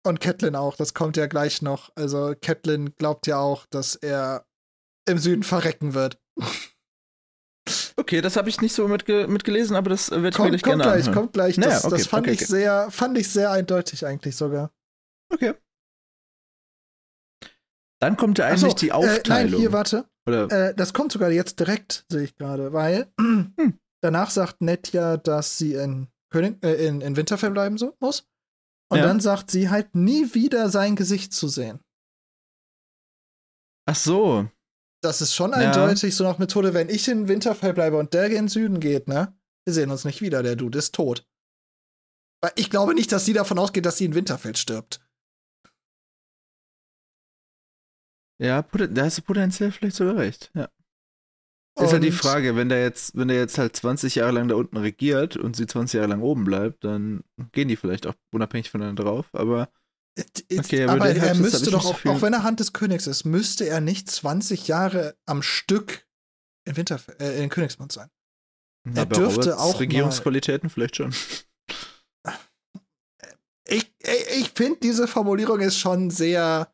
Und 0.05 0.19
Catelyn 0.19 0.55
auch, 0.55 0.75
das 0.75 0.93
kommt 0.93 1.17
ja 1.17 1.27
gleich 1.27 1.61
noch. 1.61 1.91
Also 1.95 2.35
Catelyn 2.39 2.95
glaubt 2.95 3.27
ja 3.27 3.39
auch, 3.39 3.65
dass 3.65 3.95
er 3.95 4.45
im 5.05 5.17
Süden 5.17 5.43
verrecken 5.43 5.93
wird. 5.93 6.21
Okay, 7.95 8.21
das 8.21 8.35
habe 8.37 8.49
ich 8.49 8.59
nicht 8.61 8.73
so 8.73 8.87
mitge 8.87 9.27
mitgelesen, 9.27 9.75
aber 9.75 9.89
das 9.91 10.09
werde 10.11 10.29
ich 10.29 10.37
mir 10.37 10.37
Kommt, 10.37 10.49
gleich 10.49 10.61
kommt 10.63 10.71
gerne 10.81 10.83
gleich, 10.83 10.95
anhören. 11.07 11.13
kommt 11.13 11.33
gleich. 11.33 11.57
Naja, 11.57 11.71
Das, 11.73 11.85
okay, 11.85 11.97
das 11.97 12.07
fand 12.07 12.25
okay, 12.27 12.33
ich 12.33 12.41
okay. 12.41 12.51
sehr, 12.51 12.91
fand 12.91 13.17
ich 13.17 13.29
sehr 13.29 13.51
eindeutig 13.51 14.05
eigentlich 14.05 14.35
sogar. 14.35 14.71
Okay. 15.31 15.53
Dann 18.01 18.17
kommt 18.17 18.37
ja 18.37 18.49
Ach 18.51 18.57
so, 18.57 18.65
eigentlich 18.67 18.75
die 18.79 18.89
Äh, 18.89 18.91
nein, 18.99 19.09
Aufteilung. 19.09 19.59
hier, 19.61 19.71
warte. 19.71 20.05
Äh, 20.27 20.73
das 20.75 20.93
kommt 20.93 21.11
sogar 21.11 21.31
jetzt 21.31 21.59
direkt, 21.59 22.05
sehe 22.09 22.23
ich 22.23 22.35
gerade, 22.35 22.73
weil 22.73 23.11
danach 24.01 24.29
sagt 24.29 24.61
Ned 24.61 24.91
ja, 24.93 25.17
dass 25.17 25.57
sie 25.57 25.73
in, 25.75 26.07
König, 26.31 26.63
äh, 26.63 26.85
in, 26.87 27.01
in 27.01 27.15
Winterfell 27.15 27.51
bleiben 27.51 27.77
so, 27.77 27.95
muss. 27.99 28.27
Und 28.91 28.99
Ja. 28.99 29.05
dann 29.05 29.19
sagt 29.19 29.51
sie 29.51 29.69
halt 29.69 29.95
nie 29.95 30.33
wieder 30.33 30.69
sein 30.69 30.95
Gesicht 30.95 31.33
zu 31.33 31.47
sehen. 31.47 31.79
ach 33.85 33.95
so. 33.95 34.49
Das 35.03 35.21
ist 35.21 35.35
schon 35.35 35.51
Ja. 35.51 35.57
eindeutig 35.57 36.15
so 36.15 36.23
nach 36.23 36.37
Methode, 36.39 36.73
wenn 36.73 36.87
ich 36.89 37.07
in 37.09 37.27
Winterfell 37.27 37.73
bleibe 37.73 37.97
und 37.97 38.13
der 38.13 38.29
gen 38.29 38.47
Süden 38.47 38.79
geht, 38.79 39.07
ne? 39.07 39.37
Wir 39.65 39.73
sehen 39.73 39.91
uns 39.91 40.05
nicht 40.05 40.21
wieder, 40.21 40.41
der 40.43 40.55
Dude 40.55 40.79
ist 40.79 40.95
tot. 40.95 41.27
Weil 42.41 42.51
ich 42.55 42.69
glaube 42.69 42.93
nicht, 42.93 43.11
dass 43.11 43.25
sie 43.25 43.33
davon 43.33 43.59
ausgeht, 43.59 43.85
dass 43.85 43.97
sie 43.97 44.05
in 44.05 44.15
Winterfell 44.15 44.55
stirbt. 44.55 45.01
Ja, 48.41 48.61
da 48.63 49.03
hast 49.05 49.17
du 49.19 49.21
potenziell 49.21 49.71
vielleicht 49.71 49.95
sogar 49.95 50.17
recht. 50.17 50.51
Ja. 50.53 50.69
Ist 51.79 51.91
halt 51.91 52.03
die 52.03 52.07
Und- 52.09 52.13
Frage, 52.13 52.55
wenn 52.55 52.69
der 52.69 52.81
jetzt, 52.81 53.15
wenn 53.15 53.27
der 53.29 53.37
jetzt 53.37 53.57
halt 53.57 53.75
20 53.75 54.15
Jahre 54.15 54.33
lang 54.33 54.47
da 54.47 54.55
unten 54.55 54.77
regiert 54.77 55.37
und 55.37 55.55
sie 55.55 55.65
20 55.65 55.97
Jahre 55.97 56.09
lang 56.09 56.21
oben 56.21 56.43
bleibt, 56.43 56.83
dann 56.83 57.23
gehen 57.51 57.67
die 57.67 57.75
vielleicht 57.77 58.05
auch 58.05 58.13
unabhängig 58.31 58.69
voneinander 58.69 59.03
drauf, 59.03 59.27
aber 59.33 59.69
Okay, 60.51 60.83
aber 60.83 60.93
aber 60.93 61.09
er 61.09 61.35
müsste 61.35 61.71
doch, 61.71 61.83
so 61.83 61.89
auch, 61.89 62.05
auch 62.05 62.21
wenn 62.21 62.33
er 62.33 62.43
Hand 62.43 62.59
des 62.59 62.73
Königs 62.73 63.07
ist, 63.07 63.23
müsste 63.23 63.67
er 63.67 63.81
nicht 63.81 64.09
20 64.09 64.67
Jahre 64.67 65.17
am 65.25 65.41
Stück 65.41 66.07
in 66.65 66.77
Winterfell, 66.77 67.15
äh, 67.19 67.43
in 67.43 67.49
Königsmund 67.49 67.91
sein. 67.91 68.09
Er 68.85 69.03
aber 69.03 69.15
dürfte 69.15 69.51
Roberts 69.51 69.61
auch 69.61 69.79
Regierungsqualitäten 69.79 70.69
vielleicht 70.69 70.97
schon. 70.97 71.15
Ich, 73.65 73.91
ich, 73.99 74.27
ich 74.39 74.51
finde, 74.55 74.79
diese 74.81 75.07
Formulierung 75.07 75.61
ist 75.61 75.79
schon 75.79 76.11
sehr. 76.11 76.71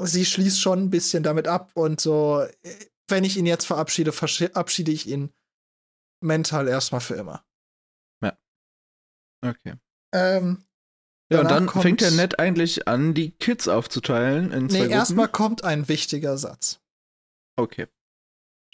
Sie 0.00 0.24
schließt 0.26 0.60
schon 0.60 0.84
ein 0.84 0.90
bisschen 0.90 1.22
damit 1.22 1.48
ab 1.48 1.70
und 1.74 2.00
so. 2.00 2.46
Wenn 3.06 3.24
ich 3.24 3.36
ihn 3.36 3.46
jetzt 3.46 3.64
verabschiede, 3.64 4.12
verabschiede 4.12 4.92
ich 4.92 5.06
ihn 5.08 5.32
mental 6.20 6.68
erstmal 6.68 7.00
für 7.00 7.14
immer. 7.14 7.44
Okay. 9.44 9.74
Ähm, 10.12 10.64
Ja, 11.30 11.40
und 11.40 11.50
dann 11.50 11.66
kommt- 11.66 11.82
fängt 11.82 12.00
der 12.00 12.10
Ned 12.12 12.38
eigentlich 12.38 12.88
an, 12.88 13.12
die 13.14 13.32
Kids 13.32 13.68
aufzuteilen 13.68 14.50
in 14.50 14.70
zwei 14.70 14.86
nee, 14.86 14.92
erstmal 14.92 15.28
kommt 15.28 15.62
ein 15.64 15.88
wichtiger 15.88 16.38
Satz. 16.38 16.80
Okay. 17.56 17.86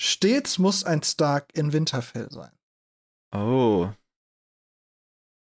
Stets 0.01 0.59
muss 0.59 0.85
ein 0.85 1.03
Stark 1.03 1.49
in 1.55 1.73
Winterfell 1.73 2.31
sein. 2.31 2.53
Oh. 3.35 3.91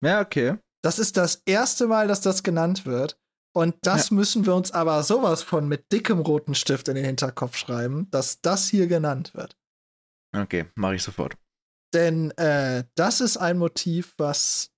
Ja, 0.02 0.20
okay. 0.20 0.58
Das 0.82 0.98
ist 0.98 1.16
das 1.16 1.42
erste 1.46 1.86
Mal, 1.86 2.08
dass 2.08 2.20
das 2.20 2.42
genannt 2.42 2.84
wird. 2.86 3.18
Und 3.56 3.76
das 3.82 4.10
müssen 4.10 4.46
wir 4.46 4.54
uns 4.54 4.72
aber 4.72 5.02
sowas 5.04 5.42
von 5.42 5.68
mit 5.68 5.92
dickem 5.92 6.18
roten 6.18 6.54
Stift 6.54 6.88
in 6.88 6.96
den 6.96 7.04
Hinterkopf 7.04 7.56
schreiben, 7.56 8.10
dass 8.10 8.40
das 8.40 8.68
hier 8.68 8.88
genannt 8.88 9.32
wird. 9.34 9.56
Okay, 10.36 10.66
mache 10.74 10.96
ich 10.96 11.02
sofort. 11.02 11.36
Denn 11.94 12.32
äh, 12.32 12.84
das 12.96 13.20
ist 13.20 13.36
ein 13.36 13.56
Motiv, 13.58 14.14
was, 14.18 14.72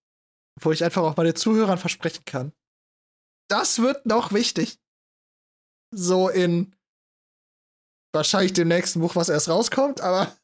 wo 0.61 0.73
ich 0.73 0.85
einfach 0.85 1.03
auch 1.03 1.17
meine 1.17 1.35
Zuhörern 1.35 1.79
versprechen 1.79 2.25
kann. 2.25 2.53
Das 3.49 3.79
wird 3.79 4.07
noch 4.07 4.33
wichtig. 4.33 4.81
So 5.95 6.29
in 6.29 6.75
wahrscheinlich 8.13 8.55
dem 8.55 8.69
nächsten 8.69 9.01
Buch, 9.01 9.15
was 9.15 9.29
erst 9.29 9.49
rauskommt, 9.49 10.01
aber 10.01 10.37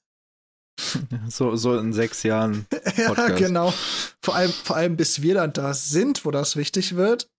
So, 1.29 1.57
so 1.57 1.77
in 1.79 1.93
sechs 1.93 2.23
Jahren. 2.23 2.67
ja, 2.97 3.29
genau. 3.29 3.73
Vor 4.23 4.35
allem, 4.35 4.53
vor 4.53 4.77
allem, 4.77 4.97
bis 4.97 5.23
wir 5.23 5.35
dann 5.35 5.53
da 5.53 5.75
sind, 5.75 6.25
wo 6.25 6.31
das 6.31 6.57
wichtig 6.57 6.97
wird, 6.97 7.31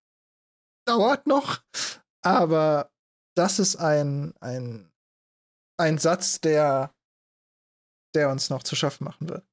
dauert 0.87 1.27
noch. 1.27 1.61
Aber 2.23 2.91
das 3.35 3.59
ist 3.59 3.77
ein, 3.77 4.33
ein, 4.39 4.91
ein 5.79 5.97
Satz, 5.97 6.41
der, 6.41 6.93
der 8.15 8.29
uns 8.29 8.49
noch 8.49 8.63
zu 8.63 8.75
schaffen 8.75 9.05
machen 9.05 9.29
wird. 9.29 9.45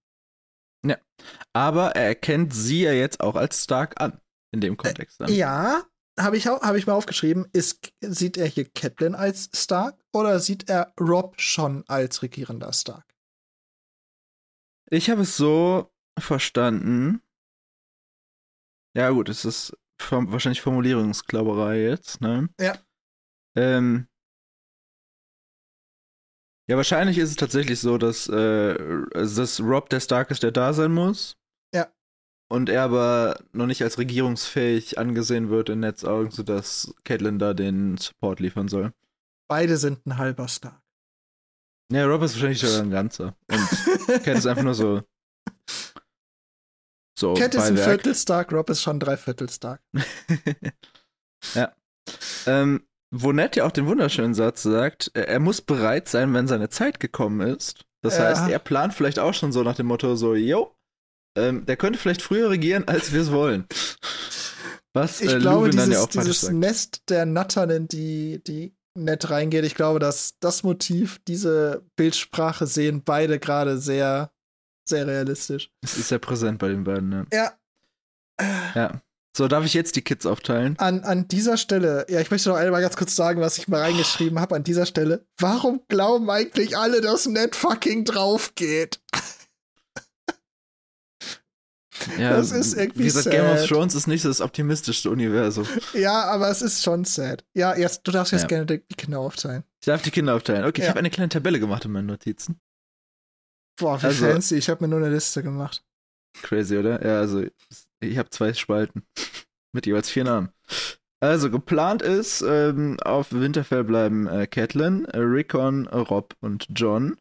Aber 1.53 1.97
er 1.97 2.07
erkennt 2.07 2.55
sie 2.55 2.83
ja 2.83 2.93
jetzt 2.93 3.21
auch 3.21 3.37
als 3.37 3.63
Stark 3.65 4.01
an. 4.01 4.21
In 4.53 4.61
dem 4.61 4.77
Kontext 4.77 5.21
dann. 5.21 5.33
Ja, 5.33 5.85
habe 6.19 6.37
ich, 6.37 6.47
hab 6.47 6.75
ich 6.75 6.87
mal 6.87 6.95
aufgeschrieben. 6.95 7.47
Ist, 7.53 7.93
sieht 8.01 8.37
er 8.37 8.47
hier 8.47 8.69
Catelyn 8.69 9.15
als 9.15 9.51
Stark 9.55 10.03
oder 10.13 10.41
sieht 10.41 10.69
er 10.69 10.93
Rob 10.99 11.41
schon 11.41 11.85
als 11.87 12.23
regierender 12.23 12.73
Stark? 12.73 13.05
Ich 14.91 15.09
habe 15.09 15.23
es 15.23 15.37
so 15.37 15.93
verstanden, 16.19 17.23
Ja, 18.97 19.11
gut, 19.11 19.29
es 19.29 19.45
ist 19.45 19.77
wahrscheinlich 20.11 20.63
Formulierungsklauberei 20.63 21.81
jetzt, 21.83 22.21
ne? 22.21 22.49
Ja. 22.61 22.77
Ähm, 23.57 24.09
ja, 26.71 26.77
wahrscheinlich 26.77 27.19
ist 27.19 27.31
es 27.31 27.37
tatsächlich 27.37 27.81
so, 27.81 27.99
dass, 27.99 28.29
äh, 28.29 28.77
dass 29.13 29.59
Rob 29.59 29.89
der 29.89 29.99
Stark 29.99 30.31
ist, 30.31 30.45
der 30.45 30.53
da 30.53 30.73
sein 30.73 30.93
muss. 30.93 31.37
Ja. 31.75 31.89
Und 32.49 32.69
er 32.69 32.85
aber 32.85 33.41
noch 33.51 33.67
nicht 33.67 33.83
als 33.83 33.99
regierungsfähig 33.99 34.97
angesehen 34.97 35.51
wird 35.51 35.69
in 35.69 35.81
Netzaugen, 35.81 36.31
sodass 36.31 36.95
Caitlin 37.03 37.41
da 37.41 37.55
den 37.55 37.97
Support 37.97 38.39
liefern 38.39 38.69
soll. 38.69 38.93
Beide 39.49 39.79
sind 39.79 40.07
ein 40.07 40.17
halber 40.17 40.47
Stark. 40.47 40.81
Ja, 41.91 42.07
Rob 42.07 42.23
ist 42.23 42.35
wahrscheinlich 42.35 42.61
sogar 42.61 42.83
ein 42.83 42.91
ganzer. 42.93 43.35
Und 43.51 44.23
Cat 44.23 44.39
ist 44.39 44.47
einfach 44.47 44.63
nur 44.63 44.75
so. 44.75 45.03
So, 47.19 47.35
Cat 47.35 47.53
ist 47.57 47.63
ein. 47.63 47.79
Viertel 47.79 48.15
Stark, 48.15 48.53
Rob 48.53 48.71
ist 48.71 48.81
schon 48.81 49.01
drei 49.01 49.17
Viertel 49.17 49.51
Stark. 49.51 49.83
ja. 51.55 51.75
Ähm, 52.47 52.87
wo 53.11 53.33
Ned 53.33 53.57
ja 53.57 53.65
auch 53.65 53.73
den 53.73 53.87
wunderschönen 53.87 54.35
Satz 54.35 54.63
sagt, 54.63 55.11
er, 55.15 55.29
er 55.29 55.41
muss 55.41 55.61
bereit 55.61 56.09
sein, 56.09 56.33
wenn 56.35 56.47
seine 56.47 56.69
Zeit 56.69 57.01
gekommen 57.01 57.41
ist. 57.41 57.85
Das 58.03 58.19
Ja. 58.19 58.25
heißt, 58.25 58.51
er 58.51 58.59
plant 58.59 58.95
vielleicht 58.95 59.19
auch 59.19 59.35
schon 59.35 59.53
so 59.53 59.63
nach 59.63 59.75
dem 59.75 59.87
Motto 59.87 60.15
so, 60.17 60.35
yo, 60.35 60.75
ähm, 61.37 61.67
der 61.67 61.77
könnte 61.77 61.99
vielleicht 61.99 62.23
früher 62.23 62.51
regieren, 62.51 62.89
als 62.89 63.13
wir 63.13 63.21
es 63.21 63.31
wollen. 63.31 63.67
Was 64.93 65.21
Ich 65.21 65.33
äh, 65.33 65.39
glaube, 65.39 65.67
Luwin 65.67 65.77
dann 65.77 65.91
ja 65.91 65.97
dieses, 65.99 66.05
auch 66.05 66.09
dieses 66.09 66.41
sagt. 66.41 66.55
Nest 66.55 67.03
der 67.09 67.27
Nattern, 67.27 67.71
in 67.71 67.89
die, 67.89 68.43
die 68.45 68.75
nett 68.99 69.31
reingeht, 69.31 69.65
ich 69.65 69.75
glaube, 69.77 69.99
dass 70.01 70.35
das 70.41 70.63
Motiv, 70.63 71.21
diese 71.29 71.85
Bildsprache 71.97 72.67
sehen 72.67 73.03
beide 73.05 73.39
gerade 73.39 73.79
sehr, 73.79 74.33
sehr 74.89 75.07
realistisch. 75.07 75.71
Es 75.83 75.97
ist 75.97 76.09
sehr 76.09 76.19
präsent 76.19 76.59
bei 76.59 76.69
den 76.69 76.83
beiden, 76.85 77.09
ne? 77.09 77.27
Ja. 77.33 77.53
Ja. 78.75 79.01
So, 79.37 79.47
darf 79.47 79.65
ich 79.65 79.75
jetzt 79.75 79.95
die 79.95 80.03
Kids 80.03 80.27
aufteilen? 80.27 80.77
An, 80.79 81.05
an 81.05 81.29
dieser 81.29 81.57
Stelle, 81.57 82.05
ja, 82.09 82.21
ich 82.21 82.31
möchte 82.33 82.49
noch 82.49 82.57
einmal 82.57 82.83
ganz 82.83 82.97
kurz 82.97 83.15
sagen, 83.15 83.41
was 83.41 83.59
ich 83.59 83.69
mal 83.69 83.81
reingeschrieben 83.81 84.41
habe 84.41 84.57
an 84.57 84.65
dieser 84.65 84.87
Stelle. 84.87 85.25
Warum 85.39 85.83
glauben 85.89 86.29
eigentlich 86.31 86.77
alle, 86.77 87.01
dass 87.01 87.27
Ned 87.27 87.55
fucking 87.55 88.05
drauf 88.05 88.55
geht? 88.57 89.01
Ja, 92.19 92.31
Das 92.37 92.51
ist 92.51 92.75
irgendwie 92.75 93.01
Wie 93.01 93.05
gesagt, 93.05 93.31
Game 93.31 93.45
of 93.45 93.59
sad. 93.59 93.69
Thrones 93.69 93.95
ist 93.95 94.07
nicht 94.07 94.23
so 94.23 94.29
das 94.29 94.41
optimistischste 94.41 95.11
Universum. 95.11 95.67
Ja, 95.93 96.25
aber 96.25 96.49
es 96.51 96.63
ist 96.63 96.83
schon 96.83 97.05
sad. 97.05 97.45
Ja, 97.55 97.77
jetzt, 97.77 98.03
du 98.07 98.11
darfst 98.11 98.33
jetzt 98.33 98.43
Ja. 98.43 98.49
gerne 98.49 98.67
die 98.67 98.79
Kinder 98.97 99.19
aufteilen. 99.21 99.65
Ich 99.81 99.87
darf 99.87 100.01
die 100.03 100.11
Kinder 100.11 100.35
aufteilen. 100.35 100.65
Okay, 100.65 100.81
ich 100.81 100.85
Ja. 100.85 100.91
habe 100.91 100.99
eine 101.01 101.11
kleine 101.11 101.29
Tabelle 101.29 101.61
gemacht 101.61 101.85
in 101.85 101.93
meinen 101.93 102.07
Notizen. 102.07 102.59
Boah, 103.79 104.01
wie 104.03 104.07
Also- 104.07 104.27
fancy. 104.27 104.57
Ich 104.57 104.69
habe 104.71 104.83
mir 104.83 104.89
nur 104.89 104.99
eine 104.99 105.15
Liste 105.15 105.43
gemacht. 105.43 105.85
Crazy, 106.43 106.77
oder? 106.79 107.05
Ja, 107.05 107.21
also 107.21 107.45
ich 108.01 108.19
habe 108.19 108.31
zwei 108.31 108.53
Spalten 108.55 109.05
mit 109.73 109.87
jeweils 109.87 110.11
vier 110.11 110.25
Namen. 110.25 110.51
Also 111.23 111.51
geplant 111.51 112.01
ist, 112.01 112.43
ähm, 112.43 112.99
auf 113.05 113.33
Winterfell 113.33 113.85
bleiben 113.85 114.27
äh, 114.27 114.47
Catelyn, 114.47 115.05
äh, 115.05 115.19
Rickon, 115.19 115.87
äh, 115.87 115.97
Rob 115.97 116.35
und 116.41 116.67
John. 116.75 117.17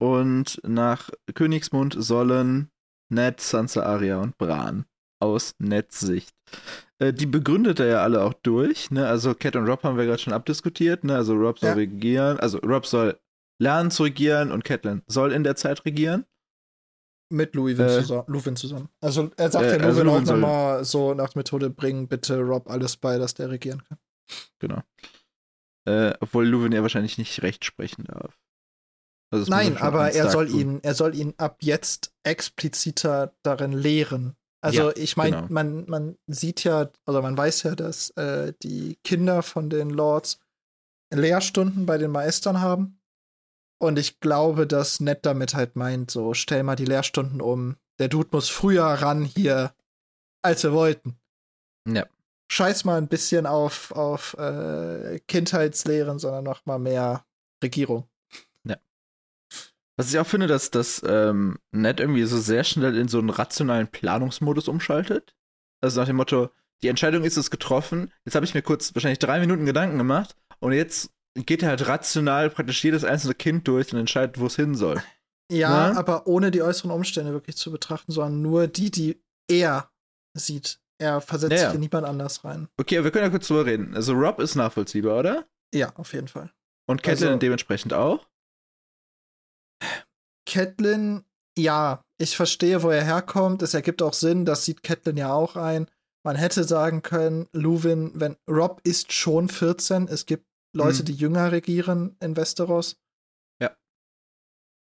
Und 0.00 0.60
nach 0.64 1.10
Königsmund 1.34 1.96
sollen 1.98 2.70
Ned, 3.10 3.40
Sansa, 3.40 3.82
Arya 3.82 4.18
und 4.20 4.38
Bran 4.38 4.84
aus 5.20 5.54
Neds 5.58 6.00
Sicht. 6.00 6.34
Äh, 6.98 7.12
die 7.12 7.26
begründet 7.26 7.80
er 7.80 7.86
ja 7.86 8.02
alle 8.02 8.22
auch 8.22 8.34
durch, 8.34 8.90
ne? 8.90 9.06
Also 9.08 9.34
Cat 9.34 9.56
und 9.56 9.68
Rob 9.68 9.82
haben 9.82 9.96
wir 9.98 10.06
gerade 10.06 10.20
schon 10.20 10.32
abdiskutiert, 10.32 11.04
ne? 11.04 11.16
Also 11.16 11.34
Rob 11.34 11.58
soll 11.58 11.70
Ja. 11.70 11.74
regieren, 11.74 12.38
also 12.38 12.58
Rob 12.58 12.86
soll 12.86 13.18
lernen 13.60 13.90
zu 13.90 14.04
regieren 14.04 14.52
und 14.52 14.64
Catelyn 14.64 15.02
soll 15.08 15.32
in 15.32 15.42
der 15.42 15.56
Zeit 15.56 15.84
regieren. 15.84 16.24
Mit 17.30 17.54
Louis 17.54 17.78
Äh, 17.78 18.00
zusammen, 18.00 18.24
Luwin 18.28 18.56
zusammen. 18.56 18.88
Also 19.00 19.30
er 19.36 19.50
sagt 19.50 19.66
äh, 19.66 19.78
ja 19.78 19.84
also 19.84 20.02
Luwin 20.02 20.08
auch 20.08 20.14
Luwin 20.14 20.26
soll- 20.26 20.40
nochmal 20.40 20.84
so 20.84 21.14
nach 21.14 21.34
Methode, 21.34 21.68
bring 21.70 22.08
bitte 22.08 22.40
Rob 22.40 22.70
alles 22.70 22.96
bei, 22.96 23.18
dass 23.18 23.34
der 23.34 23.50
regieren 23.50 23.82
kann. 23.84 23.98
Genau. 24.58 24.82
Äh, 25.86 26.14
obwohl 26.20 26.46
Luwin 26.46 26.72
ja 26.72 26.82
wahrscheinlich 26.82 27.18
nicht 27.18 27.42
recht 27.42 27.64
sprechen 27.64 28.04
darf. 28.04 28.38
Also 29.30 29.50
Nein, 29.50 29.76
aber 29.76 30.10
er 30.12 30.30
soll 30.30 30.48
tun. 30.48 30.60
ihn, 30.60 30.80
er 30.82 30.94
soll 30.94 31.14
ihn 31.14 31.34
ab 31.36 31.58
jetzt 31.60 32.14
expliziter 32.24 33.34
darin 33.42 33.72
lehren. 33.72 34.36
Also 34.62 34.88
Ja, 34.88 34.96
ich 34.96 35.16
meine, 35.16 35.36
genau. 35.36 35.46
man, 35.50 35.84
man 35.88 36.18
sieht 36.26 36.64
ja, 36.64 36.90
also 37.04 37.22
man 37.22 37.36
weiß 37.36 37.62
ja, 37.64 37.74
dass 37.74 38.10
äh, 38.16 38.54
die 38.62 38.96
Kinder 39.04 39.42
von 39.42 39.68
den 39.70 39.90
Lords 39.90 40.40
Lehrstunden 41.14 41.86
bei 41.86 41.96
den 41.98 42.10
Meistern 42.10 42.60
haben. 42.60 42.97
Und 43.78 43.98
ich 43.98 44.20
glaube, 44.20 44.66
dass 44.66 45.00
Ned 45.00 45.24
damit 45.24 45.54
halt 45.54 45.76
meint, 45.76 46.10
so 46.10 46.34
stell 46.34 46.62
mal 46.62 46.76
die 46.76 46.84
Lehrstunden 46.84 47.40
um. 47.40 47.76
Der 47.98 48.08
Dude 48.08 48.28
muss 48.32 48.48
früher 48.48 48.84
ran 48.84 49.24
hier, 49.24 49.72
als 50.42 50.64
wir 50.64 50.72
wollten. 50.72 51.18
Ja. 51.86 52.06
Scheiß 52.50 52.84
mal 52.84 52.98
ein 52.98 53.08
bisschen 53.08 53.46
auf, 53.46 53.92
auf 53.92 54.34
äh, 54.34 55.20
Kindheitslehren, 55.28 56.18
sondern 56.18 56.44
noch 56.44 56.66
mal 56.66 56.78
mehr 56.78 57.24
Regierung. 57.62 58.08
Was 59.98 60.12
ich 60.12 60.18
auch 60.20 60.26
finde, 60.26 60.46
dass 60.46 60.70
das 60.70 61.02
ähm, 61.04 61.58
Ned 61.72 61.98
irgendwie 61.98 62.22
so 62.22 62.38
sehr 62.38 62.62
schnell 62.62 62.96
in 62.96 63.08
so 63.08 63.18
einen 63.18 63.30
rationalen 63.30 63.88
Planungsmodus 63.88 64.68
umschaltet. 64.68 65.34
Also 65.80 66.00
nach 66.00 66.06
dem 66.06 66.16
Motto, 66.16 66.50
die 66.82 66.88
Entscheidung 66.88 67.24
ist 67.24 67.36
es 67.36 67.50
getroffen, 67.50 68.12
jetzt 68.24 68.36
habe 68.36 68.46
ich 68.46 68.54
mir 68.54 68.62
kurz 68.62 68.94
wahrscheinlich 68.94 69.18
drei 69.18 69.40
Minuten 69.40 69.66
Gedanken 69.66 69.98
gemacht 69.98 70.36
und 70.60 70.72
jetzt 70.72 71.10
geht 71.46 71.62
er 71.62 71.70
halt 71.70 71.86
rational 71.88 72.50
praktisch 72.50 72.82
jedes 72.84 73.04
einzelne 73.04 73.34
Kind 73.34 73.66
durch 73.68 73.92
und 73.92 73.98
entscheidet, 73.98 74.38
wo 74.38 74.46
es 74.46 74.56
hin 74.56 74.74
soll. 74.74 75.02
Ja, 75.50 75.90
Ne? 75.92 75.96
aber 75.98 76.26
ohne 76.26 76.50
die 76.50 76.62
äußeren 76.62 76.90
Umstände 76.90 77.32
wirklich 77.32 77.56
zu 77.56 77.70
betrachten, 77.72 78.12
sondern 78.12 78.42
nur 78.42 78.66
die, 78.66 78.90
die 78.90 79.22
er 79.50 79.90
sieht. 80.36 80.80
Er 81.00 81.20
versetzt 81.20 81.52
Ja, 81.52 81.58
ja. 81.58 81.66
sich 81.68 81.74
in 81.76 81.80
niemand 81.80 82.06
anders 82.06 82.44
rein. 82.44 82.68
Okay, 82.76 82.96
aber 82.98 83.04
wir 83.04 83.10
können 83.12 83.24
ja 83.24 83.30
kurz 83.30 83.46
drüber 83.48 83.66
reden. 83.66 83.94
Also 83.94 84.12
Rob 84.14 84.40
ist 84.40 84.56
nachvollziehbar, 84.56 85.18
oder? 85.20 85.46
Ja, 85.72 85.92
auf 85.96 86.12
jeden 86.12 86.28
Fall. 86.28 86.50
Und 86.86 87.02
Catelyn 87.02 87.28
Also- 87.28 87.38
dementsprechend 87.38 87.94
auch. 87.94 88.26
Catelyn, 90.46 91.24
ja, 91.58 92.02
ich 92.18 92.36
verstehe, 92.36 92.82
wo 92.82 92.90
er 92.90 93.04
herkommt. 93.04 93.62
Es 93.62 93.74
ergibt 93.74 94.02
auch 94.02 94.14
Sinn, 94.14 94.44
das 94.44 94.64
sieht 94.64 94.82
Catelyn 94.82 95.16
ja 95.18 95.32
auch 95.32 95.56
ein. 95.56 95.88
Man 96.24 96.36
hätte 96.36 96.64
sagen 96.64 97.02
können, 97.02 97.48
Luwin, 97.52 98.10
wenn 98.14 98.36
Rob 98.50 98.80
ist 98.84 99.12
schon 99.12 99.48
14, 99.48 100.08
es 100.08 100.26
gibt 100.26 100.46
Leute, 100.74 101.00
Mhm. 101.02 101.04
die 101.06 101.14
jünger 101.14 101.52
regieren 101.52 102.16
in 102.20 102.36
Westeros. 102.36 102.96
Ja. 103.60 103.76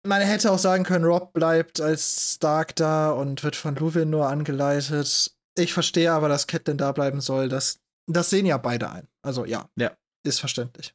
Man 0.06 0.22
hätte 0.22 0.52
auch 0.52 0.60
sagen 0.60 0.84
können, 0.84 1.06
Rob 1.06 1.34
bleibt 1.34 1.80
als 1.82 2.36
Stark 2.36 2.76
da 2.76 3.12
und 3.12 3.44
wird 3.44 3.56
von 3.56 3.76
Luwin 3.76 4.10
nur 4.10 4.28
angeleitet. 4.28 5.34
Ich 5.58 5.74
verstehe 5.74 6.12
aber, 6.12 6.30
dass 6.30 6.48
Catelyn 6.48 6.78
da 6.78 6.92
bleiben 6.92 7.20
soll. 7.22 7.50
Das, 7.50 7.80
das 8.08 8.30
sehen 8.30 8.46
ja 8.46 8.58
beide 8.58 8.90
ein. 8.92 9.08
Also 9.22 9.46
ja. 9.46 9.70
Ja. 9.76 9.92
Ist 10.24 10.40
verständlich. 10.40 10.94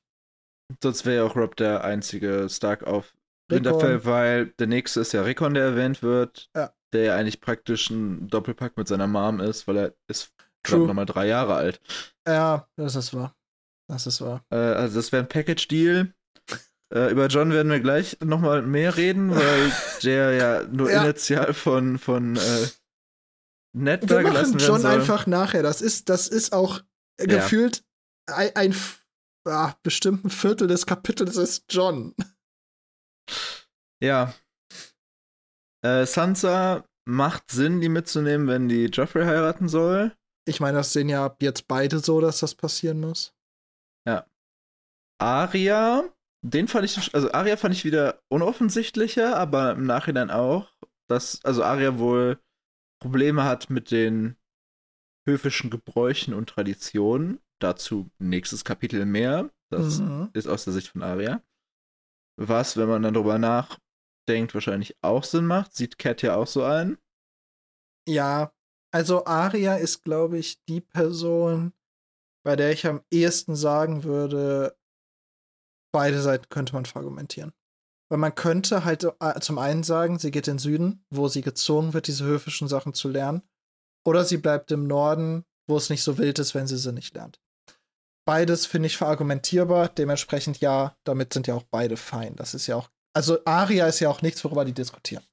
Sonst 0.82 1.04
wäre 1.04 1.16
ja 1.16 1.24
auch 1.24 1.36
Rob 1.36 1.56
der 1.56 1.84
einzige 1.84 2.48
Stark 2.48 2.84
auf. 2.84 3.14
Winterfell, 3.48 4.04
weil 4.06 4.46
der 4.58 4.66
nächste 4.66 5.00
ist 5.00 5.12
ja 5.12 5.22
Rickon, 5.22 5.52
der 5.54 5.64
erwähnt 5.64 6.02
wird. 6.02 6.48
Ja. 6.56 6.72
Der 6.94 7.02
ja 7.02 7.16
eigentlich 7.16 7.40
praktisch 7.40 7.90
ein 7.90 8.28
Doppelpack 8.28 8.76
mit 8.78 8.88
seiner 8.88 9.06
Mom 9.06 9.40
ist, 9.40 9.66
weil 9.66 9.76
er 9.76 9.94
ist 10.08 10.32
True. 10.62 10.86
nochmal 10.86 11.04
drei 11.06 11.26
Jahre 11.26 11.54
alt. 11.54 11.80
Ja, 12.26 12.66
das 12.76 12.94
ist 12.96 13.12
wahr. 13.12 13.34
Das 13.92 14.06
ist 14.06 14.22
wahr. 14.22 14.42
Äh, 14.50 14.56
also 14.56 14.96
das 14.96 15.12
wäre 15.12 15.22
ein 15.22 15.28
Package-Deal. 15.28 16.14
Äh, 16.94 17.10
über 17.10 17.26
John 17.26 17.52
werden 17.52 17.70
wir 17.70 17.80
gleich 17.80 18.16
nochmal 18.24 18.62
mehr 18.62 18.96
reden, 18.96 19.34
weil 19.34 19.72
der 20.02 20.32
ja 20.32 20.62
nur 20.64 20.90
Ja. 20.90 21.04
initial 21.04 21.52
von, 21.52 21.98
von 21.98 22.36
äh, 22.36 22.66
Ned 23.74 24.02
Wir 24.02 24.08
da 24.08 24.14
machen 24.22 24.24
gelassen 24.32 24.54
werden 24.54 24.66
John 24.66 24.80
soll. 24.80 24.90
einfach 24.92 25.26
nachher. 25.26 25.62
Das 25.62 25.82
ist, 25.82 26.08
das 26.08 26.28
ist 26.28 26.52
auch 26.54 26.80
Ja. 27.20 27.26
gefühlt 27.26 27.84
ein, 28.30 28.56
ein 28.56 28.74
ah, 29.46 29.74
bestimmten 29.82 30.30
Viertel 30.30 30.68
des 30.68 30.86
Kapitels 30.86 31.36
ist 31.36 31.64
John. 31.70 32.14
Ja. 34.02 34.34
Äh, 35.84 36.06
Sansa 36.06 36.84
macht 37.06 37.50
Sinn, 37.50 37.80
die 37.82 37.88
mitzunehmen, 37.90 38.46
wenn 38.48 38.68
die 38.68 38.86
Joffrey 38.86 39.24
heiraten 39.24 39.68
soll. 39.68 40.16
Ich 40.48 40.60
meine, 40.60 40.78
das 40.78 40.92
sehen 40.92 41.08
ja 41.10 41.36
jetzt 41.42 41.68
beide 41.68 41.98
so, 41.98 42.20
dass 42.20 42.40
das 42.40 42.54
passieren 42.54 43.00
muss. 43.00 43.34
Aria, 45.18 46.12
den 46.44 46.66
fand 46.68 46.84
ich, 46.84 47.14
also 47.14 47.32
Aria 47.32 47.56
fand 47.56 47.74
ich 47.74 47.84
wieder 47.84 48.20
unoffensichtlicher, 48.28 49.36
aber 49.36 49.72
im 49.72 49.86
Nachhinein 49.86 50.30
auch, 50.30 50.68
dass, 51.08 51.44
also 51.44 51.62
Aria 51.62 51.98
wohl 51.98 52.40
Probleme 53.00 53.44
hat 53.44 53.70
mit 53.70 53.90
den 53.90 54.36
höfischen 55.28 55.70
Gebräuchen 55.70 56.34
und 56.34 56.48
Traditionen. 56.48 57.40
Dazu 57.60 58.10
nächstes 58.18 58.64
Kapitel 58.64 59.06
mehr. 59.06 59.50
Das 59.70 60.00
Mhm. 60.00 60.30
ist 60.32 60.48
aus 60.48 60.64
der 60.64 60.72
Sicht 60.72 60.88
von 60.88 61.02
Aria. 61.02 61.42
Was, 62.36 62.76
wenn 62.76 62.88
man 62.88 63.02
dann 63.02 63.14
drüber 63.14 63.38
nachdenkt, 63.38 64.54
wahrscheinlich 64.54 64.96
auch 65.02 65.22
Sinn 65.22 65.46
macht. 65.46 65.74
Sieht 65.74 65.98
Cat 65.98 66.22
ja 66.22 66.34
auch 66.34 66.46
so 66.48 66.64
ein. 66.64 66.98
Ja, 68.08 68.52
also 68.92 69.24
Aria 69.26 69.76
ist, 69.76 70.02
glaube 70.02 70.38
ich, 70.38 70.64
die 70.64 70.80
Person, 70.80 71.72
bei 72.44 72.56
der 72.56 72.72
ich 72.72 72.86
am 72.86 73.02
ehesten 73.10 73.56
sagen 73.56 74.04
würde, 74.04 74.76
beide 75.92 76.20
Seiten 76.20 76.48
könnte 76.48 76.74
man 76.74 76.86
verargumentieren. 76.86 77.52
Weil 78.10 78.18
man 78.18 78.34
könnte 78.34 78.84
halt 78.84 79.04
äh, 79.20 79.40
zum 79.40 79.58
einen 79.58 79.82
sagen, 79.82 80.18
sie 80.18 80.30
geht 80.30 80.48
in 80.48 80.54
den 80.54 80.58
Süden, 80.58 81.04
wo 81.10 81.28
sie 81.28 81.40
gezwungen 81.42 81.94
wird, 81.94 82.06
diese 82.06 82.24
höfischen 82.24 82.68
Sachen 82.68 82.94
zu 82.94 83.08
lernen. 83.08 83.42
oder 84.04 84.24
sie 84.24 84.36
bleibt 84.36 84.70
im 84.72 84.86
Norden, 84.86 85.44
wo 85.68 85.76
es 85.76 85.88
nicht 85.88 86.02
so 86.02 86.18
wild 86.18 86.38
ist, 86.38 86.54
wenn 86.54 86.66
sie 86.66 86.76
sie 86.76 86.92
nicht 86.92 87.14
lernt. 87.14 87.40
Beides 88.26 88.66
finde 88.66 88.86
ich 88.86 88.96
verargumentierbar, 88.96 89.88
dementsprechend 89.88 90.60
ja, 90.60 90.96
damit 91.04 91.32
sind 91.32 91.46
ja 91.46 91.54
auch 91.54 91.64
beide 91.64 91.96
fein. 91.96 92.36
Das 92.36 92.54
ist 92.54 92.66
ja 92.66 92.76
auch, 92.76 92.90
also 93.14 93.38
Aria 93.44 93.86
ist 93.86 94.00
ja 94.00 94.08
auch 94.08 94.22
nichts, 94.22 94.44
worüber 94.44 94.64
die 94.64 94.74
diskutieren. 94.74 95.24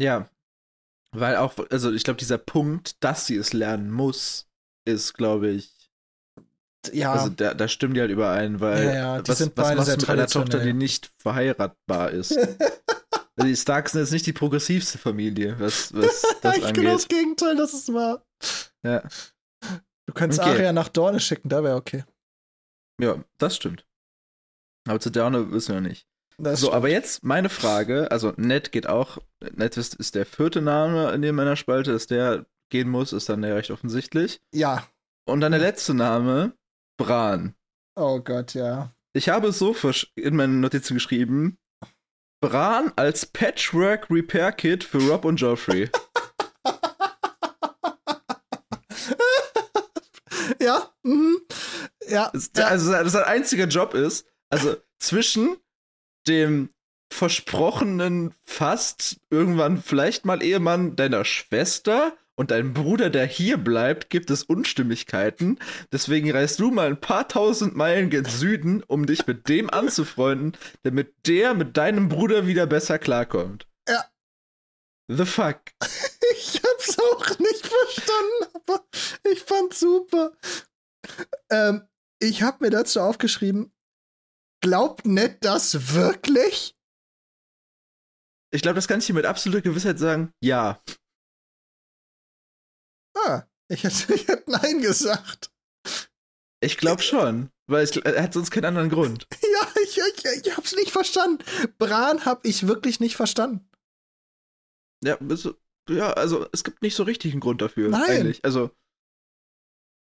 Ja, 0.00 0.28
weil 1.14 1.36
auch, 1.36 1.54
also 1.70 1.92
ich 1.92 2.02
glaube, 2.02 2.18
dieser 2.18 2.38
Punkt, 2.38 3.02
dass 3.02 3.26
sie 3.26 3.36
es 3.36 3.52
lernen 3.52 3.90
muss, 3.90 4.48
ist, 4.84 5.14
glaube 5.14 5.48
ich, 5.50 5.72
ja. 6.92 7.12
Also 7.12 7.30
da, 7.30 7.54
da 7.54 7.68
stimmen 7.68 7.94
die 7.94 8.00
halt 8.00 8.10
überein, 8.10 8.60
weil 8.60 8.84
ja, 8.84 8.94
ja, 8.94 9.22
die 9.22 9.28
was, 9.28 9.38
sind 9.38 9.56
was 9.56 9.74
machst 9.74 9.88
du 9.88 9.96
mit 9.96 10.10
einer 10.10 10.26
Tochter, 10.26 10.58
die 10.60 10.72
nicht 10.72 11.10
verheiratbar 11.18 12.10
ist? 12.10 12.36
Also 13.36 13.48
die 13.48 13.56
Starks 13.56 13.90
sind 13.90 14.00
jetzt 14.02 14.12
nicht 14.12 14.26
die 14.26 14.32
progressivste 14.32 14.96
Familie, 14.96 15.58
was, 15.58 15.92
was 15.92 16.22
das 16.42 16.56
ich 16.56 16.72
genau 16.72 16.92
das 16.92 17.02
angeht. 17.02 17.08
Gegenteil, 17.08 17.56
das 17.56 17.74
ist 17.74 17.92
wahr. 17.92 18.24
Ja. 18.84 19.02
Du 20.06 20.12
kannst 20.14 20.38
Okay. 20.38 20.50
Aria 20.50 20.72
nach 20.72 20.88
Dorne 20.88 21.18
schicken, 21.18 21.48
da 21.48 21.64
wäre 21.64 21.74
okay. 21.74 22.04
ja, 23.00 23.24
das 23.38 23.56
stimmt. 23.56 23.88
Aber 24.86 25.00
zu 25.00 25.10
Downe 25.10 25.50
wissen 25.50 25.74
wir 25.74 25.80
nicht. 25.80 26.06
Das 26.38 26.60
so, 26.60 26.66
stimmt. 26.66 26.76
aber 26.76 26.88
jetzt 26.90 27.24
meine 27.24 27.48
Frage, 27.48 28.08
also 28.12 28.34
Ned 28.36 28.70
geht 28.70 28.86
auch, 28.86 29.18
Ned 29.40 29.76
ist, 29.76 29.94
ist 29.96 30.14
der 30.14 30.26
vierte 30.26 30.60
Name 30.60 31.10
in 31.10 31.22
dem 31.22 31.34
meiner 31.34 31.56
Spalte, 31.56 31.90
dass 31.92 32.06
der 32.06 32.46
gehen 32.70 32.88
muss, 32.88 33.12
ist 33.12 33.28
dann 33.28 33.42
ja 33.42 33.54
recht 33.54 33.70
offensichtlich. 33.70 34.40
Ja. 34.52 34.86
Und 35.26 35.40
dann 35.40 35.52
der 35.52 35.60
letzte 35.60 35.94
Name, 35.94 36.52
Bran. 36.96 37.54
Oh 37.96 38.20
Gott, 38.20 38.54
ja. 38.54 38.92
Ich 39.12 39.28
habe 39.28 39.48
es 39.48 39.58
so 39.58 39.76
in 40.16 40.36
meinen 40.36 40.60
Notizen 40.60 40.94
geschrieben, 40.94 41.58
Bran 42.40 42.92
als 42.96 43.26
Patchwork 43.26 44.10
Repair 44.10 44.52
Kit 44.52 44.84
für 44.84 44.98
Rob 45.08 45.24
und 45.24 45.40
Joffrey. 45.40 45.90
ja. 50.60 50.90
Mhm. 51.02 51.40
Ja. 52.08 52.32
Ja. 52.56 52.66
Also, 52.66 52.92
dass 52.92 53.12
sein 53.12 53.24
einziger 53.24 53.66
Job 53.66 53.94
ist, 53.94 54.26
also 54.50 54.76
zwischen 54.98 55.56
dem 56.26 56.70
versprochenen 57.10 58.34
fast 58.42 59.20
irgendwann 59.30 59.80
vielleicht 59.80 60.24
mal 60.24 60.42
Ehemann 60.42 60.96
deiner 60.96 61.24
Schwester 61.24 62.16
und 62.36 62.50
deinem 62.50 62.74
Bruder, 62.74 63.10
der 63.10 63.26
hier 63.26 63.58
bleibt, 63.58 64.10
gibt 64.10 64.30
es 64.30 64.42
Unstimmigkeiten. 64.42 65.58
Deswegen 65.92 66.30
reist 66.30 66.58
du 66.60 66.70
mal 66.70 66.88
ein 66.88 67.00
paar 67.00 67.28
tausend 67.28 67.76
Meilen 67.76 68.10
gen 68.10 68.24
Süden, 68.24 68.82
um 68.82 69.06
dich 69.06 69.26
mit 69.26 69.48
dem 69.48 69.70
anzufreunden, 69.70 70.56
damit 70.82 71.14
der 71.26 71.54
mit 71.54 71.76
deinem 71.76 72.08
Bruder 72.08 72.46
wieder 72.46 72.66
besser 72.66 72.98
klarkommt. 72.98 73.66
Ja. 73.88 74.04
The 75.08 75.26
fuck. 75.26 75.60
Ich 76.32 76.60
hab's 76.62 76.98
auch 76.98 77.38
nicht 77.38 77.66
verstanden, 77.66 78.46
aber 78.54 78.84
ich 79.30 79.42
fand's 79.42 79.78
super. 79.78 80.32
Ähm, 81.50 81.86
ich 82.18 82.42
hab 82.42 82.62
mir 82.62 82.70
dazu 82.70 83.00
aufgeschrieben, 83.00 83.72
glaubt 84.62 85.04
Ned 85.04 85.44
das 85.44 85.94
wirklich? 85.94 86.74
Ich 88.52 88.62
glaube, 88.62 88.76
das 88.76 88.88
kann 88.88 89.00
ich 89.00 89.06
dir 89.06 89.12
mit 89.12 89.26
absoluter 89.26 89.60
Gewissheit 89.60 89.98
sagen. 89.98 90.32
Ja. 90.40 90.82
Ah, 93.14 93.44
ich 93.68 93.84
hätte, 93.84 94.14
ich 94.14 94.28
hätte 94.28 94.50
Nein 94.50 94.80
gesagt. 94.80 95.50
Ich 96.60 96.76
glaube 96.78 97.02
schon. 97.02 97.50
Weil 97.66 97.82
es, 97.82 97.96
er 97.96 98.22
hat 98.22 98.34
sonst 98.34 98.50
keinen 98.50 98.66
anderen 98.66 98.90
Grund. 98.90 99.26
Ja, 99.54 99.68
ich, 99.82 99.98
ich, 99.98 100.46
ich 100.46 100.56
hab's 100.56 100.74
nicht 100.74 100.90
verstanden. 100.90 101.44
Bran 101.78 102.24
hab 102.24 102.44
ich 102.44 102.66
wirklich 102.66 102.98
nicht 102.98 103.14
verstanden. 103.14 103.68
Ja, 105.04 105.16
also, 105.20 105.54
ja, 105.88 106.12
also 106.12 106.48
es 106.52 106.64
gibt 106.64 106.82
nicht 106.82 106.96
so 106.96 107.04
richtig 107.04 107.32
einen 107.32 107.40
Grund 107.40 107.62
dafür. 107.62 107.88
Nein. 107.90 108.02
Eigentlich. 108.10 108.44
Also, 108.44 108.70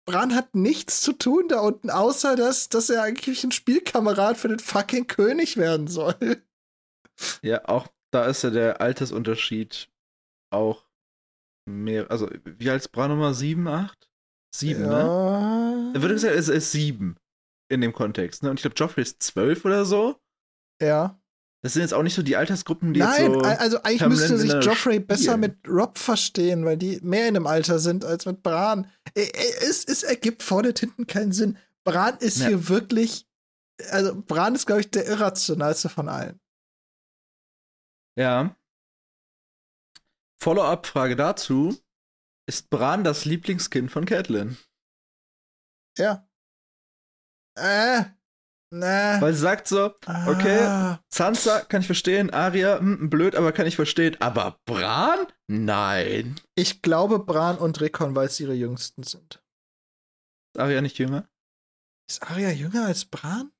Bran 0.07 0.35
hat 0.35 0.55
nichts 0.55 1.01
zu 1.01 1.15
tun 1.15 1.49
da 1.49 1.61
unten, 1.61 1.89
außer 1.91 2.37
dass, 2.37 2.69
dass 2.69 2.91
er 2.91 3.03
eigentlich 3.03 3.43
ein 3.43 3.53
Spielkamerad 3.53 4.37
für 4.37 4.49
den 4.49 4.59
fucking 4.59 5.07
König 5.07 5.57
werden 5.57 5.89
soll. 5.89 6.43
ja, 7.43 7.67
auch 7.67 7.89
da 8.11 8.27
ist 8.27 8.43
ja 8.43 8.51
der 8.51 8.81
Altersunterschied 8.81 9.91
auch 10.51 10.88
mehr. 11.69 12.11
Also, 12.11 12.29
wie 12.45 12.71
alt 12.71 12.83
ist 12.83 12.89
Bran 12.89 13.11
Nummer 13.11 13.35
7, 13.35 13.67
8? 13.69 14.09
7, 14.55 14.81
ne? 14.83 14.89
ja. 14.89 15.93
Er 15.95 16.03
würde 16.03 16.15
gesagt, 16.15 16.33
er 16.33 16.39
ist, 16.39 16.49
er 16.49 16.57
ist 16.57 16.73
7 16.73 17.17
in 17.71 17.81
dem 17.81 17.93
Kontext, 17.93 18.43
ne? 18.43 18.51
Und 18.51 18.57
ich 18.57 18.63
glaube, 18.63 18.77
Joffrey 18.77 19.03
ist 19.03 19.23
12 19.23 19.65
oder 19.65 19.85
so. 19.85 20.17
Ja. 20.81 21.21
Das 21.63 21.73
sind 21.73 21.83
jetzt 21.83 21.93
auch 21.93 22.03
nicht 22.05 22.15
so 22.15 22.23
die 22.23 22.37
Altersgruppen, 22.37 22.95
die 22.95 23.01
Nein, 23.01 23.33
jetzt 23.33 23.35
so. 23.35 23.41
also 23.41 23.83
eigentlich 23.83 24.09
müsste 24.09 24.39
sich 24.39 24.53
Joffrey 24.53 25.01
besser 25.01 25.37
mit 25.37 25.59
Rob 25.69 25.99
verstehen, 25.99 26.65
weil 26.65 26.77
die 26.77 27.01
mehr 27.03 27.27
in 27.29 27.35
dem 27.35 27.49
Alter 27.49 27.81
sind 27.81 28.05
als 28.05 28.27
mit 28.27 28.43
Bran. 28.45 28.89
Es, 29.15 29.85
es 29.85 30.05
ergibt 30.05 30.43
vorne 30.45 30.69
und 30.69 30.79
hinten 30.79 31.07
keinen 31.09 31.33
Sinn. 31.33 31.59
Bran 31.85 32.17
ist 32.19 32.39
Ja. 32.39 32.49
hier 32.49 32.69
wirklich, 32.69 33.27
also 33.91 34.23
Bran 34.23 34.55
ist, 34.55 34.67
glaube 34.67 34.83
ich, 34.83 34.91
der 34.93 35.07
irrationalste 35.09 35.89
von 35.89 36.09
allen. 36.09 36.39
Ja. 38.17 38.57
Follow-up-Frage 40.41 41.17
dazu. 41.17 41.77
Ist 42.49 42.71
Bran 42.71 43.05
das 43.05 43.25
Lieblingskind 43.25 43.91
von 43.91 44.05
Catelyn? 44.07 44.57
Ja. 45.99 46.27
Äh, 47.59 48.05
ne. 48.73 49.17
Weil 49.21 49.35
sie 49.35 49.41
sagt 49.41 49.69
so, 49.69 49.87
okay, 50.27 50.61
Ah, 50.61 51.05
Sansa 51.13 51.61
kann 51.61 51.81
ich 51.81 51.87
verstehen, 51.87 52.31
Arya, 52.31 52.79
hm, 52.79 53.11
blöd, 53.11 53.35
aber 53.35 53.53
kann 53.53 53.67
ich 53.67 53.77
verstehen. 53.77 54.17
Aber 54.21 54.61
Bran? 54.65 55.27
Nein. 55.49 56.41
ich 56.55 56.83
glaube 56.83 57.19
Bran 57.19 57.59
und 57.59 57.81
Rickon, 57.81 58.15
weil 58.15 58.27
es 58.29 58.39
ihre 58.41 58.55
Jüngsten 58.55 59.03
sind. 59.03 59.43
Ist 60.55 60.61
Arya 60.61 60.81
nicht 60.81 60.99
jünger? 60.99 61.29
Ist 62.09 62.23
Arya 62.23 62.51
jünger 62.51 62.87
als 62.87 63.05
Bran? 63.05 63.53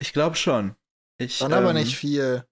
Ich 0.00 0.12
glaube 0.12 0.36
schon. 0.36 0.74
Ich, 1.20 1.38
Dann 1.40 1.52
aber 1.52 1.70
ähm, 1.70 1.76
nicht 1.76 1.96
viel. 1.96 2.48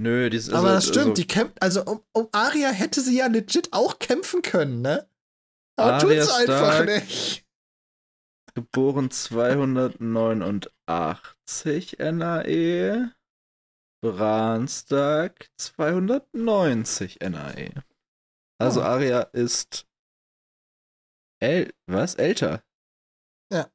Nö, 0.00 0.30
die 0.30 0.38
ist, 0.38 0.50
aber 0.50 0.68
das 0.68 0.86
also, 0.86 0.92
stimmt, 0.92 1.10
also, 1.10 1.14
die 1.14 1.26
kämpft, 1.26 1.62
also 1.62 1.84
um, 1.84 2.02
um 2.14 2.28
Arya 2.32 2.70
hätte 2.70 3.02
sie 3.02 3.18
ja 3.18 3.26
legit 3.26 3.74
auch 3.74 3.98
kämpfen 3.98 4.40
können, 4.40 4.80
ne? 4.80 5.06
Aber 5.76 5.92
Arya 5.92 6.24
tut's 6.24 6.32
einfach 6.32 6.72
Stark. 6.72 6.88
nicht. 6.88 7.44
Geboren 8.54 9.10
289 9.10 11.98
NAE. 11.98 13.14
Bran 14.02 14.68
Stark 14.68 15.50
290 15.58 17.18
NAE. 17.20 17.84
Also 18.58 18.80
Oh. 18.80 18.84
Arya 18.84 19.20
ist 19.34 19.86
äl 21.42 21.74
was? 21.86 22.14
Älter? 22.14 22.64
Ja. 23.52 23.70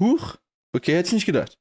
Huch. 0.00 0.38
Okay, 0.74 0.96
hätte 0.96 1.06
ich 1.06 1.12
nicht 1.12 1.26
gedacht. 1.26 1.56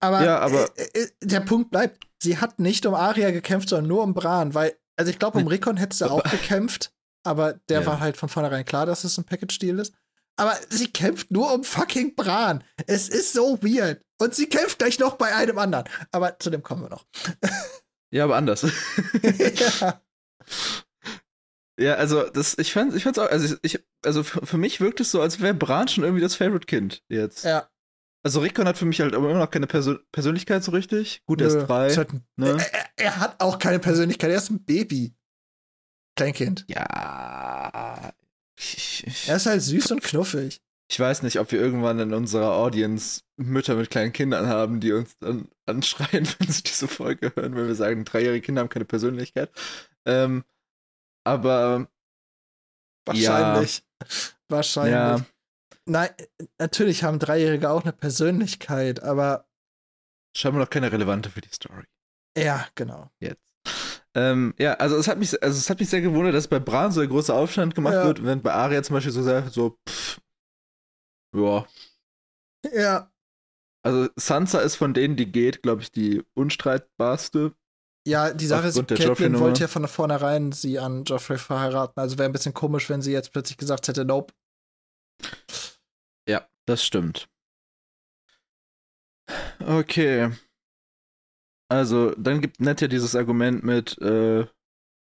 Aber, 0.00 0.24
Ja, 0.24 0.38
aber- 0.40 0.70
äh, 0.78 1.00
äh, 1.02 1.08
der 1.22 1.40
Punkt 1.40 1.70
bleibt, 1.70 2.02
sie 2.22 2.38
hat 2.38 2.58
nicht 2.58 2.86
um 2.86 2.94
Arya 2.94 3.30
gekämpft, 3.30 3.68
sondern 3.70 3.88
nur 3.88 4.02
um 4.02 4.14
Bran, 4.14 4.54
weil, 4.54 4.76
also 4.96 5.10
ich 5.10 5.18
glaube, 5.18 5.38
um 5.38 5.46
Rickon 5.46 5.76
hätte 5.76 5.96
sie 5.96 6.08
auch 6.10 6.22
gekämpft, 6.22 6.92
aber 7.24 7.54
der 7.68 7.80
Ja. 7.80 7.86
war 7.86 8.00
halt 8.00 8.16
von 8.16 8.28
vornherein 8.28 8.64
klar, 8.64 8.86
dass 8.86 9.04
es 9.04 9.18
ein 9.18 9.24
Package-Deal 9.24 9.78
ist. 9.80 9.92
Aber 10.36 10.56
sie 10.68 10.88
kämpft 10.90 11.30
nur 11.30 11.52
um 11.54 11.62
fucking 11.62 12.16
Bran. 12.16 12.64
Es 12.88 13.08
ist 13.08 13.32
so 13.34 13.62
weird. 13.62 14.02
Und 14.20 14.34
sie 14.34 14.46
kämpft 14.48 14.78
gleich 14.78 14.98
noch 14.98 15.14
bei 15.16 15.32
einem 15.34 15.58
anderen. 15.58 15.84
Aber 16.10 16.38
zu 16.40 16.50
dem 16.50 16.62
kommen 16.62 16.82
wir 16.82 16.88
noch. 16.90 17.04
Ja, 18.10 18.24
aber 18.24 18.36
anders. 18.36 18.62
ja. 19.22 20.02
ja, 21.78 21.94
also 21.94 22.28
das, 22.30 22.56
ich 22.58 22.72
fand, 22.72 22.94
ich 22.94 23.02
fand's 23.04 23.18
auch, 23.18 23.28
also 23.30 23.56
ich, 23.62 23.80
also 24.04 24.22
für, 24.22 24.44
für 24.46 24.58
mich 24.58 24.80
wirkt 24.80 25.00
es 25.00 25.10
so, 25.10 25.20
als 25.20 25.40
wäre 25.40 25.54
Bran 25.54 25.88
schon 25.88 26.04
irgendwie 26.04 26.22
das 26.22 26.34
Favorite 26.36 26.66
Kind 26.66 27.02
jetzt. 27.08 27.44
ja. 27.44 27.68
Also 28.24 28.40
Rickon 28.40 28.66
hat 28.66 28.78
für 28.78 28.86
mich 28.86 29.00
halt 29.00 29.14
aber 29.14 29.30
immer 29.30 29.38
noch 29.38 29.50
keine 29.50 29.66
Persön 29.66 29.98
Persönlichkeit 30.10 30.64
so 30.64 30.72
richtig. 30.72 31.22
Gut, 31.26 31.42
er 31.42 31.48
Nö. 31.48 31.58
ist 31.58 31.66
drei. 31.66 31.86
Ist 31.88 31.98
halt 31.98 32.12
ein, 32.12 32.26
ne? 32.36 32.56
er, 32.72 32.88
er, 32.96 33.20
hat 33.20 33.40
auch 33.40 33.58
keine 33.58 33.78
Persönlichkeit. 33.78 34.30
Er 34.30 34.38
ist 34.38 34.50
ein 34.50 34.64
Baby. 34.64 35.14
Kleinkind. 36.16 36.64
Ja. 36.68 38.12
Ich, 38.58 39.06
ich, 39.06 39.28
Er 39.28 39.36
ist 39.36 39.46
halt 39.46 39.60
süß 39.60 39.92
und 39.92 40.02
knuffig. 40.02 40.62
ich 40.90 41.00
weiß 41.00 41.22
nicht, 41.22 41.38
ob 41.38 41.52
wir 41.52 41.60
irgendwann 41.60 41.98
in 41.98 42.14
unserer 42.14 42.52
Audience 42.54 43.22
Mütter 43.36 43.74
mit 43.74 43.90
kleinen 43.90 44.12
Kindern 44.12 44.46
haben, 44.46 44.80
die 44.80 44.92
uns 44.92 45.18
dann 45.18 45.48
anschreien, 45.66 46.26
wenn 46.38 46.48
sie 46.50 46.62
diese 46.62 46.88
Folge 46.88 47.32
hören, 47.34 47.54
wenn 47.56 47.66
wir 47.66 47.74
sagen, 47.74 48.04
dreijährige 48.04 48.46
Kinder 48.46 48.60
haben 48.62 48.68
keine 48.68 48.84
Persönlichkeit. 48.86 49.50
Ähm, 50.06 50.44
aber 51.24 51.88
Wahrscheinlich. 53.06 53.82
Wahrscheinlich. 54.48 54.92
ja, 54.92 55.26
Nein, 55.86 56.10
natürlich 56.58 57.04
haben 57.04 57.18
Dreijährige 57.18 57.70
auch 57.70 57.82
eine 57.82 57.92
Persönlichkeit, 57.92 59.02
aber 59.02 59.46
scheinbar 60.36 60.62
noch 60.62 60.70
keine 60.70 60.90
relevante 60.90 61.30
für 61.30 61.40
die 61.40 61.50
Story. 61.52 61.84
ja, 62.36 62.66
genau. 62.74 63.10
Jetzt. 63.20 63.42
Ähm, 64.16 64.54
ja, 64.58 64.74
also 64.74 64.96
es 64.96 65.08
hat 65.08 65.18
mich, 65.18 65.42
also 65.42 65.58
es 65.58 65.68
hat 65.68 65.80
mich 65.80 65.90
sehr 65.90 66.00
gewundert, 66.00 66.34
dass 66.34 66.46
bei 66.48 66.60
Bran 66.60 66.92
so 66.92 67.00
ein 67.00 67.08
großer 67.08 67.34
Aufstand 67.34 67.74
gemacht 67.74 67.94
Ja. 67.94 68.04
wird, 68.06 68.22
während 68.24 68.42
bei 68.44 68.52
Arya 68.52 68.82
zum 68.82 68.94
Beispiel 68.94 69.12
so 69.12 69.22
sagt, 69.22 69.52
so, 69.52 69.76
pff, 69.88 70.20
ja. 71.36 71.66
Ja, 72.72 73.10
Also 73.84 74.08
Sansa 74.16 74.60
ist 74.60 74.76
von 74.76 74.94
denen, 74.94 75.16
die 75.16 75.30
geht, 75.30 75.62
glaube 75.62 75.82
ich, 75.82 75.90
die 75.90 76.22
unstreitbarste. 76.34 77.54
Ja, 78.06 78.32
die 78.32 78.46
Sache 78.46 78.68
ist, 78.68 78.76
Joffrey-Nummer. 78.76 79.46
wollte 79.46 79.62
ja 79.62 79.68
von 79.68 79.88
vornherein 79.88 80.52
sie 80.52 80.78
an 80.78 81.04
Joffrey 81.04 81.38
verheiraten. 81.38 82.00
Also 82.00 82.16
wäre 82.18 82.28
ein 82.28 82.32
bisschen 82.32 82.54
komisch, 82.54 82.88
wenn 82.88 83.02
sie 83.02 83.12
jetzt 83.12 83.32
plötzlich 83.32 83.58
gesagt 83.58 83.88
hätte, 83.88 84.04
nope. 84.04 84.32
Das 86.66 86.84
stimmt. 86.84 87.28
Okay. 89.60 90.30
Also, 91.70 92.14
dann 92.16 92.40
gibt 92.40 92.60
Ned 92.60 92.80
ja 92.80 92.88
dieses 92.88 93.16
Argument 93.16 93.64
mit, 93.64 93.98
äh, 93.98 94.46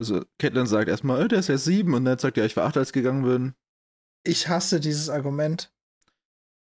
also 0.01 0.25
Catelyn 0.39 0.67
sagt 0.67 0.89
erstmal, 0.89 1.23
äh, 1.23 1.29
der 1.29 1.41
ist 1.41 1.49
ja 1.49 1.59
sieben 1.59 1.95
und 1.95 2.05
Ned 2.05 2.21
sagt, 2.21 2.37
ja, 2.37 2.45
ich 2.45 2.57
war 2.57 2.65
acht, 2.67 2.77
als 2.77 2.93
gegangen 2.93 3.25
bin. 3.25 3.55
Ich 4.25 4.49
hasse 4.49 4.81
dieses 4.81 5.09
Argument. 5.09 5.73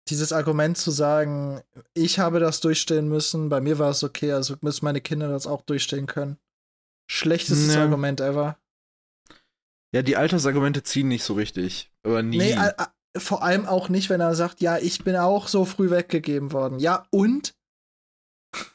Dieses 0.09 0.33
Argument 0.33 0.77
zu 0.77 0.91
sagen, 0.91 1.63
ich 1.95 2.19
habe 2.19 2.41
das 2.41 2.61
durchstehen 2.61 3.09
müssen, 3.09 3.49
bei 3.51 3.61
mir 3.61 3.79
war 3.79 3.91
es 3.91 4.03
okay, 4.03 4.33
also 4.33 4.57
müssen 4.63 4.85
meine 4.85 5.01
Kinder 5.01 5.29
das 5.29 5.47
auch 5.47 5.63
durchstehen 5.63 6.07
können. 6.07 6.39
Schlechtestes 7.11 7.75
Ja. 7.75 7.83
Argument 7.83 8.21
ever. 8.21 8.59
Ja, 9.95 10.03
die 10.03 10.17
Altersargumente 10.17 10.83
ziehen 10.83 11.09
nicht 11.09 11.25
so 11.25 11.35
richtig. 11.35 11.91
Aber 12.03 12.23
nie. 12.23 12.39
Nee, 12.39 12.57
vor 13.17 13.43
allem 13.43 13.67
auch 13.67 13.89
nicht, 13.89 14.11
wenn 14.11 14.21
er 14.21 14.35
sagt, 14.35 14.61
ja, 14.61 14.79
ich 14.79 15.03
bin 15.05 15.17
auch 15.17 15.49
so 15.49 15.65
früh 15.65 15.91
weggegeben 15.91 16.53
worden. 16.53 16.79
Ja, 16.79 17.07
und? 17.11 17.57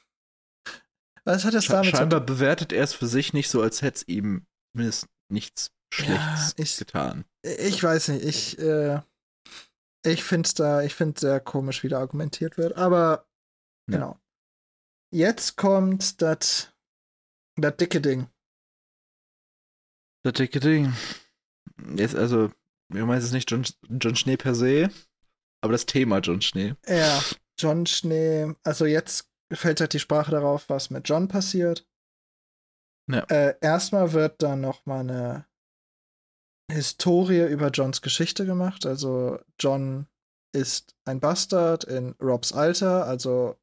Was 1.26 1.46
hat 1.46 1.54
das 1.54 1.68
damit 1.68 1.92
zu 1.92 1.98
Scheinbar 1.98 2.20
bewertet 2.22 2.74
er 2.74 2.84
es 2.84 2.94
für 2.94 3.08
sich 3.08 3.34
nicht 3.34 3.50
so, 3.50 3.62
als 3.62 3.82
hätte 3.82 3.98
es 3.98 4.08
ihm 4.08 4.46
zumindest 4.74 5.08
nichts 5.32 5.72
Schlechtes 5.94 6.54
ich- 6.58 6.78
getan. 6.78 7.26
Ich 7.44 7.82
weiß 7.84 8.10
nicht, 8.10 8.26
ich, 8.26 8.60
äh, 8.60 9.02
ich 10.06 10.24
finde 10.24 10.48
es 10.48 10.54
da, 10.54 10.82
ich 10.82 10.96
finde 10.96 11.20
sehr 11.20 11.40
komisch, 11.40 11.84
wie 11.84 11.90
da 11.90 12.00
argumentiert 12.00 12.58
wird, 12.58 12.76
aber 12.76 13.28
Ja. 13.90 13.98
genau. 13.98 14.20
Jetzt 15.14 15.56
kommt 15.58 16.22
das 16.22 16.70
das 17.56 17.78
dicke 17.78 18.02
Ding. 18.02 18.28
Das 20.24 20.34
dicke 20.34 20.60
Ding. 20.60 20.94
Jetzt 21.96 22.16
also, 22.16 22.52
wir 22.94 23.06
meinen 23.06 23.22
es 23.22 23.32
nicht 23.32 23.50
John, 23.52 23.66
John 23.90 24.16
Schnee 24.16 24.38
per 24.38 24.56
se, 24.56 24.90
aber 25.62 25.72
das 25.74 25.86
Thema 25.86 26.20
John 26.20 26.42
Schnee. 26.42 26.76
Ja, 26.88 27.22
John 27.60 27.86
Schnee, 27.86 28.54
also 28.64 28.86
jetzt 28.86 29.30
fällt 29.52 29.80
halt 29.82 29.94
die 29.94 30.00
Sprache 30.00 30.32
darauf, 30.32 30.70
was 30.70 30.90
mit 30.90 31.08
John 31.08 31.28
passiert. 31.28 31.88
Ja. 33.12 33.20
Äh, 33.30 33.56
erstmal 33.62 34.14
wird 34.14 34.42
dann 34.42 34.62
noch 34.62 34.86
mal 34.86 35.02
eine 35.02 35.46
Historie 36.72 37.46
über 37.48 37.70
Johns 37.70 38.02
Geschichte 38.02 38.46
gemacht. 38.46 38.86
Also 38.86 39.40
John 39.60 40.08
ist 40.56 40.96
ein 41.06 41.20
Bastard 41.20 41.84
in 41.84 42.16
Robs 42.22 42.54
Alter. 42.54 43.06
Also 43.06 43.58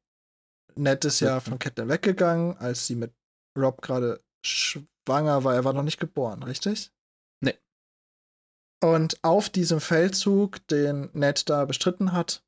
Ned 0.75 1.03
ist 1.05 1.19
ja 1.19 1.29
Ja. 1.29 1.39
von 1.39 1.59
Catelyn 1.59 1.89
weggegangen, 1.89 2.57
als 2.57 2.87
sie 2.87 2.95
mit 2.95 3.13
Rob 3.57 3.81
gerade 3.81 4.23
schwanger 4.45 5.43
war. 5.43 5.55
Er 5.55 5.65
war 5.65 5.73
noch 5.73 5.83
nicht 5.83 5.99
geboren, 5.99 6.43
richtig? 6.43 6.91
Und 8.83 9.23
auf 9.23 9.49
diesem 9.49 9.79
Feldzug, 9.79 10.65
den 10.67 11.09
Ned 11.13 11.49
da 11.49 11.65
bestritten 11.65 12.13
hat, 12.13 12.43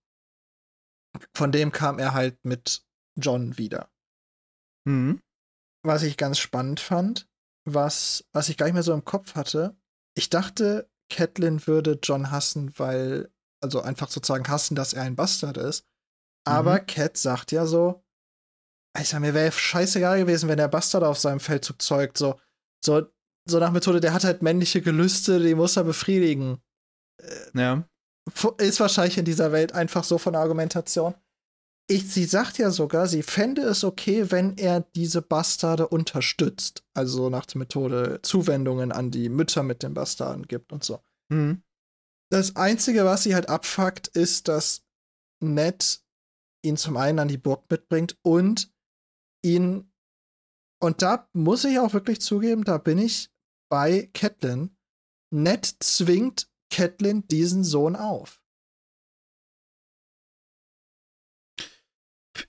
von 1.36 1.51
dem 1.51 1.71
kam 1.71 1.99
er 1.99 2.13
halt 2.13 2.43
mit 2.43 2.84
John 3.15 3.57
wieder. 3.57 3.91
Mhm. 4.86 5.21
Was 5.84 6.03
ich 6.03 6.17
ganz 6.17 6.39
spannend 6.39 6.79
fand, 6.79 7.29
was, 7.65 8.25
was 8.34 8.49
ich 8.49 8.57
gar 8.57 8.65
nicht 8.65 8.73
mehr 8.73 8.84
so 8.84 8.93
im 8.93 9.05
Kopf 9.05 9.36
hatte, 9.36 9.77
ich 10.15 10.29
dachte, 10.29 10.89
Catelyn 11.09 11.65
würde 11.67 11.99
John 12.01 12.31
hassen, 12.31 12.73
weil, 12.77 13.31
also 13.61 13.81
einfach 13.81 14.09
sozusagen 14.09 14.47
hassen, 14.47 14.75
dass 14.75 14.93
er 14.93 15.03
ein 15.03 15.15
Bastard 15.15 15.57
ist. 15.57 15.86
Aber 16.45 16.79
Cat 16.79 17.17
sagt 17.17 17.51
ja 17.51 17.65
so, 17.65 18.03
also 18.95 19.19
mir 19.19 19.34
wäre 19.34 19.51
scheißegal 19.51 20.19
gewesen, 20.19 20.49
wenn 20.49 20.57
der 20.57 20.67
Bastard 20.67 21.03
auf 21.03 21.17
seinem 21.17 21.39
Feldzug 21.39 21.81
zeugt, 21.81 22.17
so, 22.17 22.39
so, 22.84 23.03
so 23.49 23.59
nach 23.59 23.71
Methode, 23.71 23.99
der 23.99 24.13
hat 24.13 24.23
halt 24.23 24.41
männliche 24.41 24.81
Gelüste, 24.81 25.39
die 25.39 25.55
muss 25.55 25.75
er 25.77 25.83
befriedigen. 25.83 26.59
Ja. 27.53 27.87
Fu- 28.33 28.55
Ist 28.57 28.79
wahrscheinlich 28.79 29.17
in 29.17 29.25
dieser 29.25 29.51
Welt 29.51 29.73
einfach 29.73 30.03
so 30.03 30.17
von 30.17 30.33
der 30.33 30.41
Argumentation. 30.41 31.13
Ich, 31.89 32.09
sie 32.11 32.23
sagt 32.23 32.57
ja 32.57 32.71
sogar, 32.71 33.07
sie 33.07 33.23
fände 33.23 33.61
es 33.63 33.83
okay, 33.83 34.31
wenn 34.31 34.57
er 34.57 34.79
diese 34.79 35.21
Bastarde 35.21 35.89
unterstützt. 35.89 36.85
Also 36.93 37.23
so 37.23 37.29
nach 37.29 37.45
der 37.45 37.59
Methode 37.59 38.19
Zuwendungen 38.23 38.93
an 38.93 39.11
die 39.11 39.27
Mütter 39.27 39.63
mit 39.63 39.83
den 39.83 39.93
Bastarden 39.93 40.47
gibt 40.47 40.71
und 40.71 40.85
so. 40.85 41.01
Mhm. 41.29 41.61
Das 42.31 42.55
Einzige, 42.55 43.03
was 43.03 43.23
sie 43.23 43.35
halt 43.35 43.49
abfuckt, 43.49 44.07
ist, 44.07 44.47
dass 44.47 44.85
Ned 45.41 46.01
ihn 46.65 46.77
zum 46.77 46.95
einen 46.95 47.19
an 47.19 47.27
die 47.27 47.37
Burg 47.37 47.69
mitbringt 47.69 48.17
und 48.21 48.73
ihn, 49.43 49.91
und 50.81 51.01
da 51.01 51.27
muss 51.33 51.65
ich 51.65 51.79
auch 51.79 51.93
wirklich 51.93 52.21
zugeben, 52.21 52.63
da 52.63 52.77
bin 52.77 52.97
ich 52.97 53.29
bei 53.74 54.07
Catelyn. 54.13 54.78
Ned 55.34 55.65
zwingt 55.65 56.47
Catelyn 56.69 57.28
diesen 57.28 57.63
Sohn 57.63 57.95
auf. 57.95 58.39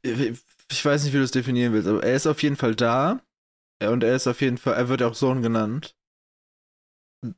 Ich 0.02 0.84
weiß 0.84 1.04
nicht, 1.04 1.14
wie 1.14 1.16
du 1.16 1.22
es 1.22 1.30
definieren 1.30 1.72
willst, 1.72 1.88
aber 1.88 2.02
er 2.02 2.14
ist 2.14 2.26
auf 2.26 2.42
jeden 2.42 2.56
Fall 2.56 2.74
da. 2.74 3.24
Und 3.82 4.04
er 4.04 4.14
ist 4.14 4.26
auf 4.26 4.42
jeden 4.42 4.58
Fall, 4.58 4.74
er 4.74 4.90
wird 4.90 5.02
auch 5.02 5.14
Sohn 5.14 5.40
genannt. 5.40 5.96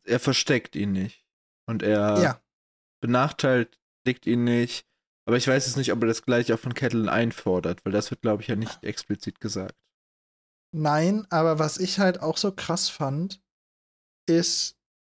Er 0.03 0.19
versteckt 0.19 0.75
ihn 0.75 0.91
nicht. 0.91 1.25
Und 1.69 1.85
er 1.85 2.21
Ja. 2.21 2.43
benachteiligt 3.01 4.27
ihn 4.27 4.43
nicht. 4.43 4.85
Aber 5.29 5.37
ich 5.37 5.47
weiß 5.47 5.65
jetzt 5.65 5.77
nicht, 5.77 5.93
ob 5.93 6.03
er 6.03 6.09
das 6.09 6.23
gleich 6.23 6.53
auch 6.53 6.59
von 6.59 6.75
Catelyn 6.75 7.09
einfordert, 7.09 7.85
weil 7.85 7.93
das 7.93 8.11
wird, 8.11 8.23
glaube 8.23 8.43
ich, 8.43 8.49
ja 8.49 8.57
nicht 8.57 8.83
explizit 8.83 9.39
gesagt. 9.39 9.77
Nein, 10.75 11.25
aber 11.31 11.61
was 11.61 11.79
ich 11.79 12.01
halt 12.01 12.21
auch 12.21 12.37
so 12.37 12.51
krass 12.51 12.89
fand, 12.89 13.46
ist, 14.27 14.77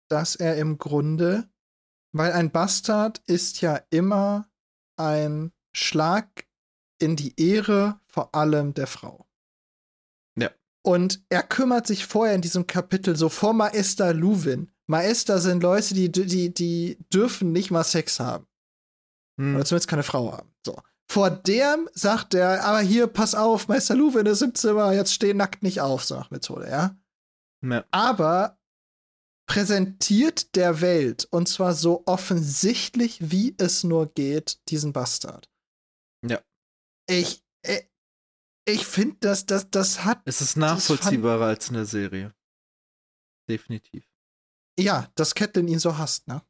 dass 0.10 0.36
er 0.36 0.58
im 0.58 0.78
Grunde, 0.78 1.50
weil 2.12 2.32
ein 2.32 2.52
Bastard 2.52 3.22
ist 3.28 3.62
ja 3.62 3.82
immer 3.90 4.50
ein 4.98 5.52
Schlag 5.72 6.48
in 7.00 7.16
die 7.16 7.40
Ehre 7.40 8.00
vor 8.08 8.34
allem 8.36 8.74
der 8.74 8.88
Frau. 8.88 9.28
Ja. 10.38 10.50
Und 10.84 11.24
er 11.30 11.44
kümmert 11.44 11.88
sich 11.88 12.06
vorher 12.06 12.36
in 12.36 12.42
diesem 12.42 12.68
Kapitel 12.68 13.16
so 13.16 13.30
vor 13.30 13.54
Maester 13.54 14.14
Luwin. 14.14 14.72
Maester 14.88 15.40
sind 15.40 15.62
Leute, 15.62 15.94
die, 15.94 16.12
die, 16.12 16.54
die 16.54 16.98
dürfen 17.14 17.52
nicht 17.52 17.72
mal 17.72 17.84
Sex 17.84 18.20
haben. 18.20 18.48
Hm. 19.40 19.56
Oder 19.56 19.66
zumindest 19.66 19.90
keine 19.90 20.04
Frau 20.04 20.34
haben. 20.34 20.52
So. 20.66 20.82
Vor 21.12 21.32
dem 21.32 21.90
sagt 21.94 22.34
er, 22.34 22.64
aber 22.66 22.82
hier, 22.82 23.08
pass 23.08 23.34
auf, 23.34 23.68
Meister 23.68 23.96
Luwin 23.96 24.28
ist 24.28 24.44
im 24.44 24.54
Zimmer, 24.54 24.94
jetzt 24.94 25.14
steh 25.14 25.34
nackt 25.34 25.64
nicht 25.64 25.82
auf, 25.82 26.04
so 26.04 26.16
nach 26.16 26.30
Methode, 26.30 26.70
ja. 26.70 26.96
Ja. 27.62 27.84
Aber 27.92 28.59
präsentiert 29.50 30.56
der 30.56 30.80
Welt, 30.80 31.28
und 31.32 31.50
zwar 31.50 31.74
so 31.74 32.04
offensichtlich, 32.06 33.32
wie 33.32 33.56
es 33.58 33.84
nur 33.84 34.08
geht, 34.14 34.60
diesen 34.70 34.94
Bastard. 34.94 35.50
Ja. 36.26 36.40
Ich, 37.10 37.44
ich, 37.66 37.90
ich 38.68 38.86
finde, 38.86 39.18
dass 39.22 39.46
das, 39.46 39.70
das 39.72 40.06
hat, 40.06 40.22
Es 40.26 40.42
ist 40.42 40.54
fand- 40.54 40.68
nachvollziehbarer 40.68 41.46
als 41.48 41.68
in 41.70 41.74
der 41.74 41.86
Serie. 41.86 42.34
Definitiv. 43.50 44.08
ja, 44.80 45.10
dass 45.16 45.34
Catelyn 45.34 45.68
ihn 45.68 45.80
so 45.80 45.98
hasst, 45.98 46.28
ne? 46.28 46.42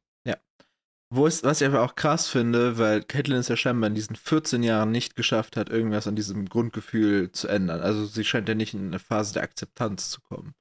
Wo 1.12 1.26
ist, 1.26 1.42
was 1.42 1.60
ich 1.60 1.66
aber 1.66 1.82
auch 1.82 1.96
krass 1.96 2.28
finde, 2.28 2.78
weil 2.78 3.02
Catelyn 3.02 3.38
es 3.40 3.48
ja 3.48 3.56
scheinbar 3.56 3.88
in 3.88 3.96
diesen 3.96 4.14
14 4.14 4.62
Jahren 4.62 4.92
nicht 4.92 5.16
geschafft 5.16 5.56
hat, 5.56 5.68
irgendwas 5.68 6.06
an 6.06 6.14
diesem 6.14 6.48
Grundgefühl 6.48 7.32
zu 7.32 7.48
ändern. 7.48 7.80
Also 7.80 8.06
sie 8.06 8.22
scheint 8.22 8.48
ja 8.48 8.54
nicht 8.54 8.74
in 8.74 8.86
eine 8.86 9.00
Phase 9.00 9.32
der 9.32 9.42
Akzeptanz 9.42 10.10
zu 10.10 10.20
kommen. 10.20 10.54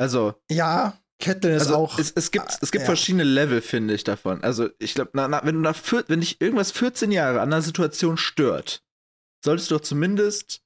Also, 0.00 0.40
Ja, 0.50 0.98
Catelyn 1.20 1.56
ist 1.56 1.62
also 1.62 1.74
auch. 1.74 1.98
es, 1.98 2.12
es 2.12 2.30
gibt, 2.30 2.58
es 2.60 2.70
gibt 2.70 2.82
ja. 2.82 2.86
verschiedene 2.86 3.24
Level, 3.24 3.60
finde 3.60 3.94
ich, 3.94 4.04
davon. 4.04 4.42
Also 4.44 4.70
ich 4.78 4.94
glaube, 4.94 5.10
wenn 5.14 5.54
du 5.54 5.60
nach 5.60 5.76
vier, 5.76 6.04
wenn 6.08 6.20
dich 6.20 6.40
irgendwas 6.40 6.70
14 6.70 7.10
Jahre 7.10 7.40
an 7.40 7.52
einer 7.52 7.62
Situation 7.62 8.16
stört, 8.16 8.84
solltest 9.44 9.70
du 9.70 9.76
doch 9.76 9.82
zumindest, 9.82 10.62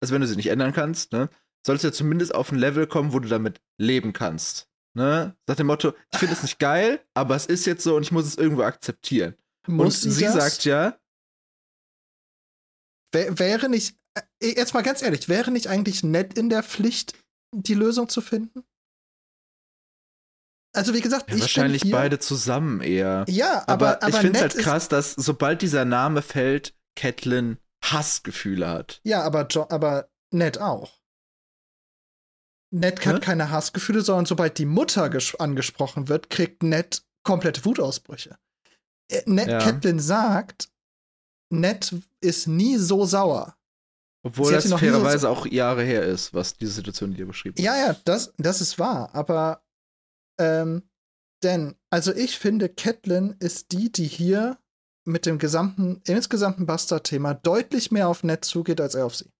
also 0.00 0.12
wenn 0.14 0.20
du 0.20 0.26
sie 0.26 0.36
nicht 0.36 0.48
ändern 0.48 0.72
kannst, 0.72 1.12
ne, 1.12 1.28
solltest 1.64 1.84
du 1.84 1.88
ja 1.88 1.92
zumindest 1.92 2.34
auf 2.34 2.50
ein 2.50 2.58
Level 2.58 2.86
kommen, 2.86 3.12
wo 3.12 3.20
du 3.20 3.28
damit 3.28 3.60
leben 3.80 4.12
kannst. 4.12 4.68
Ne? 4.96 5.36
Nach 5.48 5.56
dem 5.56 5.66
Motto, 5.66 5.94
ich 6.12 6.18
finde 6.18 6.34
es 6.34 6.42
nicht 6.42 6.58
geil, 6.58 7.00
aber 7.14 7.36
es 7.36 7.46
ist 7.46 7.64
jetzt 7.64 7.82
so 7.82 7.96
und 7.96 8.02
ich 8.02 8.12
muss 8.12 8.26
es 8.26 8.36
irgendwo 8.36 8.62
akzeptieren. 8.62 9.34
muss 9.66 10.04
und 10.04 10.10
sie 10.10 10.24
das? 10.24 10.34
sagt 10.34 10.64
ja, 10.64 10.98
Wär, 13.14 13.38
wäre 13.38 13.68
nicht, 13.68 13.96
äh, 14.14 14.22
jetzt 14.40 14.74
mal 14.74 14.82
ganz 14.82 15.00
ehrlich, 15.00 15.28
wäre 15.28 15.52
nicht 15.52 15.68
eigentlich 15.68 16.02
nett 16.02 16.36
in 16.36 16.50
der 16.50 16.64
Pflicht, 16.64 17.16
die 17.54 17.74
Lösung 17.74 18.08
zu 18.08 18.20
finden? 18.20 18.64
Also, 20.74 20.92
wie 20.92 21.00
gesagt, 21.00 21.30
ja, 21.30 21.36
ich 21.36 21.40
wahrscheinlich 21.42 21.82
bin 21.82 21.90
hier, 21.90 21.96
beide 21.98 22.18
zusammen 22.18 22.80
eher. 22.80 23.24
Ja, 23.28 23.62
Aber, 23.66 23.72
aber, 23.96 24.02
aber 24.02 24.08
ich 24.08 24.16
finde 24.16 24.38
es 24.38 24.42
halt 24.42 24.58
krass, 24.58 24.88
dass 24.88 25.12
sobald 25.12 25.62
dieser 25.62 25.84
Name 25.84 26.20
fällt, 26.20 26.74
Catelyn 26.96 27.58
Hassgefühle 27.84 28.68
hat. 28.68 29.00
Ja, 29.04 29.22
aber, 29.22 29.46
jo 29.50 29.66
aber 29.70 30.08
Ned 30.32 30.60
auch. 30.60 31.00
Ned 32.72 33.06
hat 33.06 33.16
Hä? 33.16 33.20
keine 33.20 33.50
Hassgefühle, 33.50 34.00
sondern 34.02 34.26
sobald 34.26 34.58
die 34.58 34.64
Mutter 34.66 35.04
ges- 35.06 35.36
angesprochen 35.36 36.08
wird, 36.08 36.28
kriegt 36.30 36.62
Ned 36.62 37.04
komplette 37.22 37.64
Wutausbrüche. 37.64 38.36
Äh, 39.10 39.22
Ned 39.26 39.48
Ja. 39.48 39.58
Catelyn 39.58 40.00
sagt, 40.00 40.68
Ned 41.50 41.94
ist 42.20 42.48
nie 42.48 42.78
so 42.78 43.04
sauer. 43.04 43.56
Obwohl 44.26 44.46
hat 44.48 44.56
das 44.56 44.64
nie 44.64 44.70
so- 44.70 44.78
fairerweise 44.78 45.28
auch 45.28 45.46
Jahre 45.46 45.84
her 45.84 46.02
ist, 46.02 46.34
was 46.34 46.56
diese 46.56 46.72
Situation, 46.72 47.12
die 47.12 47.20
ihr 47.20 47.26
beschrieben 47.26 47.62
Ja, 47.62 47.76
ja, 47.76 47.94
das, 48.04 48.32
das 48.38 48.60
ist 48.60 48.78
wahr, 48.78 49.10
aber 49.12 49.62
ähm, 50.38 50.88
denn, 51.42 51.76
also 51.90 52.12
ich 52.14 52.38
finde, 52.38 52.68
Catelyn 52.68 53.36
ist 53.38 53.72
die, 53.72 53.92
die 53.92 54.06
hier 54.06 54.58
mit 55.06 55.26
dem 55.26 55.38
gesamten, 55.38 56.00
insgesamten 56.06 56.66
Bastard-Thema 56.66 57.34
deutlich 57.34 57.90
mehr 57.90 58.08
auf 58.08 58.24
Ned 58.24 58.44
zugeht 58.44 58.80
als 58.80 58.94
er 58.94 59.04
auf 59.04 59.14
sie. 59.14 59.30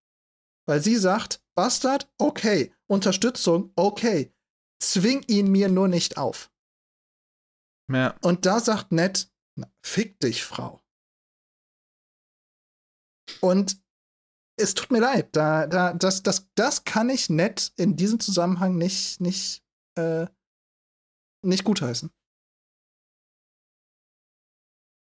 Weil 0.66 0.82
sie 0.82 0.96
sagt, 0.96 1.42
Bastard, 1.56 2.12
okay, 2.18 2.74
Unterstützung, 2.86 3.72
okay, 3.76 4.34
zwing 4.82 5.22
ihn 5.28 5.50
mir 5.50 5.68
nur 5.68 5.88
nicht 5.88 6.18
auf. 6.18 6.52
Ja. 7.90 8.16
Und 8.22 8.46
da 8.46 8.60
sagt 8.60 8.92
Ned, 8.92 9.30
"Na, 9.56 9.70
fick 9.84 10.18
dich, 10.20 10.44
Frau. 10.44 10.82
Und 13.40 13.82
es 14.58 14.74
tut 14.74 14.90
mir 14.90 15.00
leid, 15.00 15.34
da, 15.34 15.66
da, 15.66 15.92
das, 15.92 16.22
das, 16.22 16.48
das 16.54 16.84
kann 16.84 17.08
ich 17.08 17.28
Ned 17.28 17.72
in 17.76 17.96
diesem 17.96 18.20
Zusammenhang 18.20 18.76
nicht, 18.76 19.20
nicht, 19.20 19.64
äh, 19.96 20.26
nicht 21.44 21.64
gutheißen. 21.64 22.10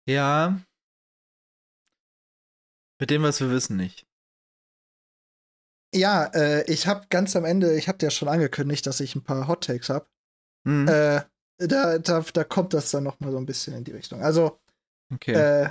Ja. 0.08 0.60
Mit 3.00 3.10
dem, 3.10 3.22
was 3.22 3.40
wir 3.40 3.50
wissen, 3.50 3.76
nicht. 3.76 4.06
Ja, 5.94 6.24
äh, 6.34 6.70
ich 6.70 6.86
habe 6.86 7.06
ganz 7.08 7.36
am 7.36 7.44
Ende, 7.44 7.76
ich 7.76 7.88
habe 7.88 7.98
dir 7.98 8.10
schon 8.10 8.28
angekündigt, 8.28 8.86
dass 8.86 9.00
ich 9.00 9.14
ein 9.14 9.24
paar 9.24 9.48
Hot 9.48 9.64
Takes 9.64 9.88
habe. 9.88 10.06
Hm. 10.66 10.88
Äh, 10.88 11.22
da, 11.58 11.98
da, 11.98 12.20
da 12.20 12.44
kommt 12.44 12.74
das 12.74 12.90
dann 12.90 13.04
noch 13.04 13.20
mal 13.20 13.30
so 13.30 13.38
ein 13.38 13.46
bisschen 13.46 13.74
in 13.74 13.84
die 13.84 13.92
Richtung. 13.92 14.22
Also, 14.22 14.60
okay. 15.12 15.32
Äh, 15.32 15.70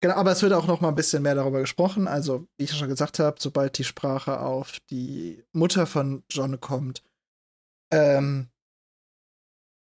genau, 0.00 0.14
aber 0.14 0.32
es 0.32 0.42
wird 0.42 0.52
auch 0.52 0.66
noch 0.66 0.80
mal 0.80 0.88
ein 0.88 0.94
bisschen 0.94 1.22
mehr 1.22 1.34
darüber 1.34 1.60
gesprochen. 1.60 2.06
Also, 2.06 2.46
wie 2.56 2.64
ich 2.64 2.76
schon 2.76 2.88
gesagt 2.88 3.18
habe, 3.18 3.36
sobald 3.40 3.78
die 3.78 3.84
Sprache 3.84 4.40
auf 4.40 4.78
die 4.90 5.44
Mutter 5.52 5.86
von 5.86 6.22
John 6.30 6.60
kommt, 6.60 7.02
ähm, 7.92 8.51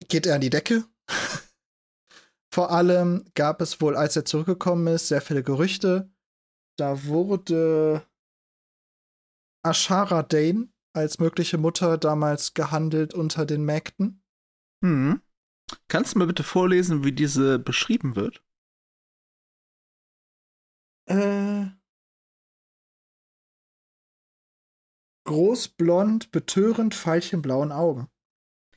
geht 0.09 0.27
er 0.27 0.35
an 0.37 0.41
die 0.41 0.51
Decke. 0.51 0.85
Vor 2.53 2.71
allem 2.71 3.25
gab 3.35 3.61
es 3.63 3.81
wohl, 3.81 3.97
als 3.97 4.15
er 4.17 4.25
zurückgekommen 4.25 4.87
ist, 4.89 5.09
sehr 5.09 5.23
viele 5.23 5.43
Gerüchte. 5.43 6.13
Da 6.79 7.05
wurde 7.05 8.07
Ashara 9.65 10.23
Dane 10.23 10.69
als 10.95 11.19
mögliche 11.19 11.57
Mutter 11.57 11.97
damals 11.97 12.53
gehandelt 12.55 13.15
unter 13.15 13.47
den 13.47 13.65
Mägden. 13.65 14.23
Hm. 14.85 15.23
Kannst 15.89 16.15
du 16.15 16.19
mal 16.19 16.27
bitte 16.27 16.43
vorlesen, 16.43 17.05
wie 17.05 17.13
diese 17.13 17.59
beschrieben 17.59 18.17
wird? 18.17 18.45
Äh. 21.07 21.71
Groß, 25.25 25.69
blond, 25.69 26.33
betörend, 26.33 26.95
veilchenblauen 26.95 27.73
Augen. 27.73 28.12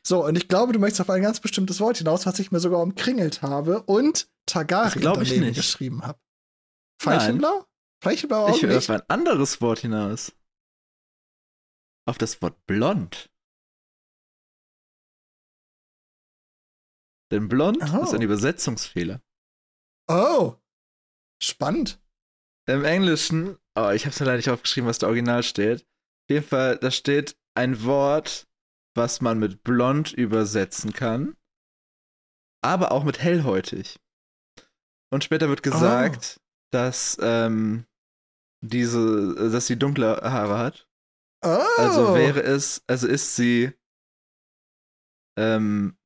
So, 0.05 0.23
und 0.23 0.37
ich 0.37 0.47
glaube, 0.47 0.71
du 0.71 0.77
möchtest 0.79 1.01
auf 1.01 1.09
ein 1.09 1.23
ganz 1.23 1.39
bestimmtes 1.39 1.79
Wort 1.79 1.97
hinaus, 1.97 2.27
was 2.27 2.37
ich 2.37 2.51
mir 2.51 2.59
sogar 2.59 2.79
umkringelt 2.81 3.41
habe 3.41 3.81
und 3.83 4.29
ich 4.47 4.53
daneben 4.53 5.39
nicht. 5.47 5.55
geschrieben 5.55 6.03
habe. 6.03 6.19
Veilchenblau? 7.01 7.65
Veilchenblaue 8.03 8.51
Ich 8.51 8.57
Augen 8.57 8.69
will 8.69 8.77
auf 8.77 8.89
ein 8.91 9.01
anderes 9.09 9.61
Wort 9.61 9.79
hinaus. 9.79 10.31
Auf 12.07 12.19
das 12.19 12.39
Wort 12.43 12.55
blond. 12.67 13.31
Denn 17.31 17.49
blond 17.49 17.79
Oh. 17.91 18.03
ist 18.03 18.13
ein 18.13 18.21
Übersetzungsfehler. 18.21 19.23
Oh, 20.07 20.55
spannend. 21.41 21.99
Im 22.67 22.85
Englischen, 22.85 23.57
oh, 23.75 23.89
ich 23.89 24.05
hab's 24.05 24.19
mir 24.19 24.27
leider 24.27 24.37
nicht 24.37 24.51
aufgeschrieben, 24.51 24.87
was 24.87 24.99
da 24.99 25.07
original 25.07 25.41
steht. 25.41 25.81
Auf 25.81 26.29
jeden 26.29 26.45
Fall, 26.45 26.77
da 26.77 26.91
steht 26.91 27.35
ein 27.55 27.83
Wort, 27.83 28.47
was 28.95 29.21
man 29.21 29.39
mit 29.39 29.63
blond 29.63 30.13
übersetzen 30.13 30.93
kann, 30.93 31.35
aber 32.63 32.91
auch 32.91 33.03
mit 33.03 33.19
hellhäutig. 33.19 33.99
Und 35.11 35.23
später 35.23 35.49
wird 35.49 35.63
gesagt, 35.63 36.41
dass 36.71 37.17
ähm, 37.21 37.85
diese, 38.61 39.51
dass 39.51 39.67
sie 39.67 39.77
dunkle 39.77 40.17
Haare 40.21 40.57
hat. 40.57 40.89
Oh. 41.43 41.63
Also 41.77 42.15
wäre 42.15 42.41
es, 42.41 42.83
also 42.87 43.07
ist 43.07 43.35
sie, 43.35 43.71
ähm, 45.37 45.97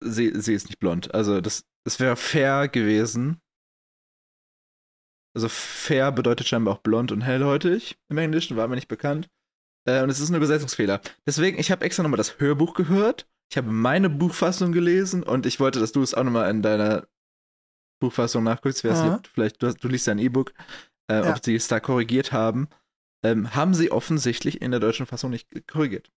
sie, 0.00 0.32
sie 0.40 0.54
ist 0.54 0.66
nicht 0.66 0.80
blond. 0.80 1.14
Also 1.14 1.40
das, 1.40 1.64
das 1.84 2.00
wäre 2.00 2.16
fair 2.16 2.68
gewesen. 2.68 3.40
Also 5.34 5.48
fair 5.48 6.12
bedeutet 6.12 6.48
scheinbar 6.48 6.74
auch 6.74 6.82
blond 6.82 7.12
und 7.12 7.22
hellhäutig 7.22 7.98
im 8.10 8.18
Englischen, 8.18 8.56
war 8.56 8.68
mir 8.68 8.74
nicht 8.74 8.88
bekannt. 8.88 9.30
Äh, 9.84 10.02
und 10.02 10.10
es 10.10 10.20
ist 10.20 10.30
ein 10.30 10.36
Übersetzungsfehler. 10.36 11.00
Deswegen, 11.26 11.58
ich 11.58 11.70
habe 11.70 11.84
extra 11.84 12.02
nochmal 12.02 12.18
das 12.18 12.38
Hörbuch 12.38 12.74
gehört. 12.74 13.26
Ich 13.50 13.56
habe 13.56 13.70
meine 13.70 14.08
Buchfassung 14.08 14.72
gelesen 14.72 15.22
und 15.22 15.44
ich 15.46 15.60
wollte, 15.60 15.80
dass 15.80 15.92
du 15.92 16.02
es 16.02 16.14
auch 16.14 16.24
nochmal 16.24 16.48
in 16.50 16.62
deiner 16.62 17.06
Buchfassung 18.00 18.44
nachguckst. 18.44 18.84
Weiß 18.84 19.02
nicht, 19.02 19.26
du 19.26 19.30
vielleicht, 19.32 19.62
du, 19.62 19.72
du 19.72 19.88
liest 19.88 20.06
ja 20.06 20.12
ein 20.12 20.18
E-Book, 20.18 20.52
äh, 21.10 21.16
Ja. 21.24 21.30
ob 21.30 21.44
sie 21.44 21.54
es 21.54 21.68
da 21.68 21.80
korrigiert 21.80 22.32
haben. 22.32 22.68
Ähm, 23.24 23.54
haben 23.54 23.74
sie 23.74 23.92
offensichtlich 23.92 24.60
in 24.62 24.70
der 24.72 24.80
deutschen 24.80 25.06
Fassung 25.06 25.30
nicht 25.30 25.48
korrigiert. 25.68 26.10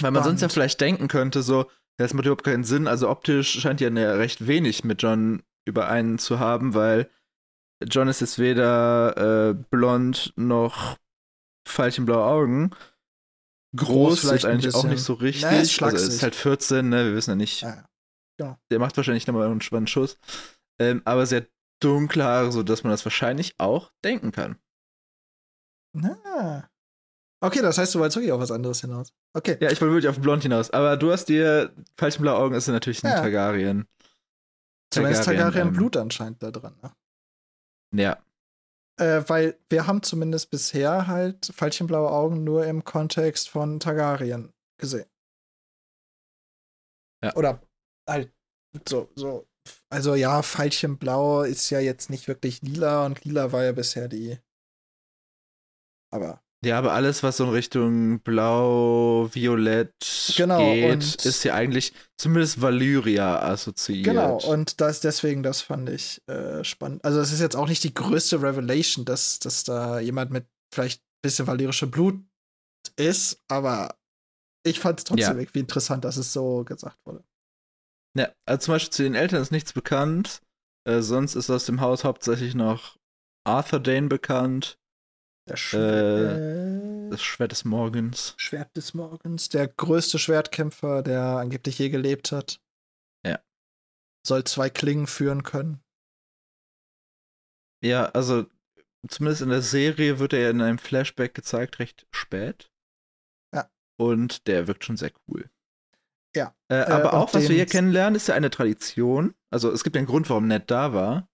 Weil 0.00 0.10
man 0.10 0.22
sonst 0.22 0.40
ja 0.40 0.48
Spannend. 0.48 0.52
vielleicht 0.52 0.80
denken 0.80 1.08
könnte, 1.08 1.42
so, 1.42 1.70
das 1.98 2.14
macht 2.14 2.26
überhaupt 2.26 2.44
keinen 2.44 2.64
Sinn. 2.64 2.86
Also 2.86 3.08
optisch 3.08 3.60
scheint 3.60 3.80
ja 3.80 3.88
recht 3.88 4.46
wenig 4.46 4.84
mit 4.84 5.02
John 5.02 5.42
überein 5.64 6.18
zu 6.18 6.38
haben, 6.38 6.74
weil 6.74 7.10
John 7.84 8.08
ist 8.08 8.20
jetzt 8.20 8.38
weder 8.38 9.50
äh, 9.50 9.54
blond 9.54 10.32
noch 10.36 10.96
veilchenblaue 11.68 12.24
Augen. 12.24 12.70
Groß 13.76 13.86
Groß 13.86 14.20
vielleicht 14.20 14.44
eigentlich 14.46 14.74
auch 14.74 14.84
nicht 14.84 15.02
so 15.02 15.14
richtig. 15.14 15.42
Na, 15.42 15.60
ist 15.60 15.82
also 15.82 15.96
ist 15.96 16.22
halt 16.22 16.34
14, 16.34 16.88
ne? 16.88 17.06
Wir 17.06 17.14
wissen 17.14 17.30
ja 17.30 17.36
nicht. 17.36 17.62
Ja, 17.62 17.84
ja. 18.40 18.58
Der 18.70 18.78
macht 18.78 18.96
wahrscheinlich 18.96 19.26
nochmal 19.26 19.46
einen 19.46 19.60
spannenden 19.60 19.88
Schuss. 19.88 20.18
Ähm, 20.80 21.02
aber 21.04 21.26
sehr 21.26 21.46
dunkle 21.80 22.24
Haare, 22.24 22.50
sodass 22.50 22.82
man 22.82 22.92
das 22.92 23.04
wahrscheinlich 23.04 23.54
auch 23.58 23.92
denken 24.04 24.32
kann. 24.32 24.58
Na. 25.94 26.68
Okay, 27.40 27.60
das 27.62 27.78
heißt, 27.78 27.94
du 27.94 28.00
wolltest 28.00 28.16
wirklich 28.16 28.32
auf 28.32 28.40
was 28.40 28.50
anderes 28.50 28.80
hinaus. 28.80 29.12
Okay. 29.36 29.56
Ja, 29.60 29.70
ich 29.70 29.80
wollte 29.80 29.94
wirklich 29.94 30.08
auf 30.08 30.20
blond 30.20 30.42
hinaus. 30.42 30.70
Aber 30.70 30.96
du 30.96 31.12
hast 31.12 31.26
dir 31.26 31.72
veilchenblaue 31.96 32.36
Augen 32.36 32.54
ist 32.54 32.66
ja 32.66 32.72
natürlich 32.72 33.04
ein 33.04 33.10
Ja. 33.12 33.20
Targaryen. 33.20 33.86
Zumindest 34.92 35.24
Targaryen 35.24 35.68
ähm, 35.68 35.74
Blut 35.74 35.96
anscheinend 35.96 36.42
da 36.42 36.50
drin. 36.50 36.74
Ne? 36.82 38.02
Ja. 38.02 38.18
Äh, 38.98 39.28
weil 39.28 39.58
wir 39.68 39.86
haben 39.86 40.02
zumindest 40.02 40.50
bisher 40.50 41.06
halt 41.06 41.52
Veilchenblaue 41.56 42.10
Augen 42.10 42.42
nur 42.42 42.66
im 42.66 42.84
Kontext 42.84 43.48
von 43.48 43.78
Targaryen 43.78 44.52
gesehen. 44.80 45.08
Ja. 47.22 47.34
Oder 47.36 47.62
halt 48.08 48.32
so, 48.88 49.08
so. 49.14 49.46
Also 49.90 50.14
ja, 50.14 50.42
Veilchenblau 50.42 51.42
ist 51.42 51.70
ja 51.70 51.80
jetzt 51.80 52.10
nicht 52.10 52.26
wirklich 52.26 52.62
lila 52.62 53.06
und 53.06 53.24
lila 53.24 53.52
war 53.52 53.64
ja 53.64 53.72
bisher 53.72 54.08
die. 54.08 54.38
Aber 56.10 56.42
Ja, 56.64 56.76
aber 56.78 56.92
alles, 56.92 57.22
was 57.22 57.36
so 57.36 57.44
in 57.44 57.50
Richtung 57.50 58.20
Blau, 58.20 59.28
Violett 59.32 59.92
Genau, 60.36 60.56
geht, 60.72 61.24
ist 61.24 61.44
ja 61.44 61.54
eigentlich 61.54 61.92
zumindest 62.16 62.60
Valyria 62.60 63.40
assoziiert. 63.42 64.04
Genau, 64.04 64.38
und 64.38 64.80
das, 64.80 65.00
deswegen, 65.00 65.44
das 65.44 65.60
fand 65.60 65.88
ich 65.88 66.20
äh, 66.28 66.64
spannend. 66.64 67.04
Also, 67.04 67.20
es 67.20 67.32
ist 67.32 67.40
jetzt 67.40 67.54
auch 67.54 67.68
nicht 67.68 67.84
die 67.84 67.94
größte 67.94 68.42
Revelation, 68.42 69.04
dass, 69.04 69.38
dass 69.38 69.62
da 69.62 70.00
jemand 70.00 70.32
mit 70.32 70.46
vielleicht 70.74 71.00
ein 71.00 71.22
bisschen 71.22 71.46
valyrische 71.46 71.86
Blut 71.86 72.20
ist, 72.96 73.40
aber 73.48 73.96
ich 74.66 74.80
fand 74.80 74.98
es 74.98 75.04
trotzdem 75.04 75.36
Ja. 75.36 75.40
irgendwie 75.40 75.60
interessant, 75.60 76.04
dass 76.04 76.16
es 76.16 76.32
so 76.32 76.64
gesagt 76.64 76.98
wurde. 77.06 77.22
Ja, 78.16 78.32
also 78.46 78.64
zum 78.64 78.74
Beispiel 78.74 78.90
zu 78.92 79.02
den 79.04 79.14
Eltern 79.14 79.40
ist 79.42 79.52
nichts 79.52 79.72
bekannt. 79.72 80.42
Äh, 80.88 81.02
sonst 81.02 81.36
ist 81.36 81.50
aus 81.50 81.66
dem 81.66 81.80
Haus 81.80 82.02
hauptsächlich 82.02 82.54
noch 82.54 82.96
Arthur 83.46 83.78
Dane 83.80 84.08
bekannt, 84.08 84.78
Der 85.48 85.54
Äh, 85.54 85.56
Schwert, 85.56 87.12
das 87.12 87.22
Schwert 87.22 87.52
des 87.52 87.64
Morgens. 87.64 88.34
Schwert 88.36 88.76
des 88.76 88.94
Morgens, 88.94 89.48
der 89.48 89.68
größte 89.68 90.18
Schwertkämpfer, 90.18 91.02
der 91.02 91.22
angeblich 91.22 91.78
je 91.78 91.88
gelebt 91.88 92.32
hat. 92.32 92.60
Ja. 93.26 93.40
Soll 94.26 94.44
zwei 94.44 94.70
Klingen 94.70 95.06
führen 95.06 95.42
können. 95.42 95.82
Ja, 97.82 98.06
also 98.06 98.46
zumindest 99.06 99.42
in 99.42 99.50
der 99.50 99.62
Serie 99.62 100.18
wird 100.18 100.32
er 100.32 100.40
ja 100.40 100.50
in 100.50 100.60
einem 100.60 100.78
Flashback 100.78 101.34
gezeigt, 101.34 101.78
recht 101.78 102.06
spät. 102.10 102.70
Ja. 103.54 103.70
Und 103.98 104.46
der 104.48 104.66
wirkt 104.66 104.84
schon 104.84 104.96
sehr 104.96 105.12
cool. 105.28 105.48
Ja. 106.36 106.54
Äh, 106.68 106.82
aber 106.82 107.14
und 107.14 107.18
auch, 107.18 107.34
was 107.34 107.48
wir 107.48 107.56
hier 107.56 107.66
kennenlernen, 107.66 108.16
ist 108.16 108.28
ja 108.28 108.34
eine 108.34 108.50
Tradition. 108.50 109.34
Also 109.50 109.72
es 109.72 109.82
gibt 109.82 109.96
einen 109.96 110.06
Grund, 110.06 110.28
warum 110.28 110.46
Ned 110.46 110.70
da 110.70 110.92
war. 110.92 111.28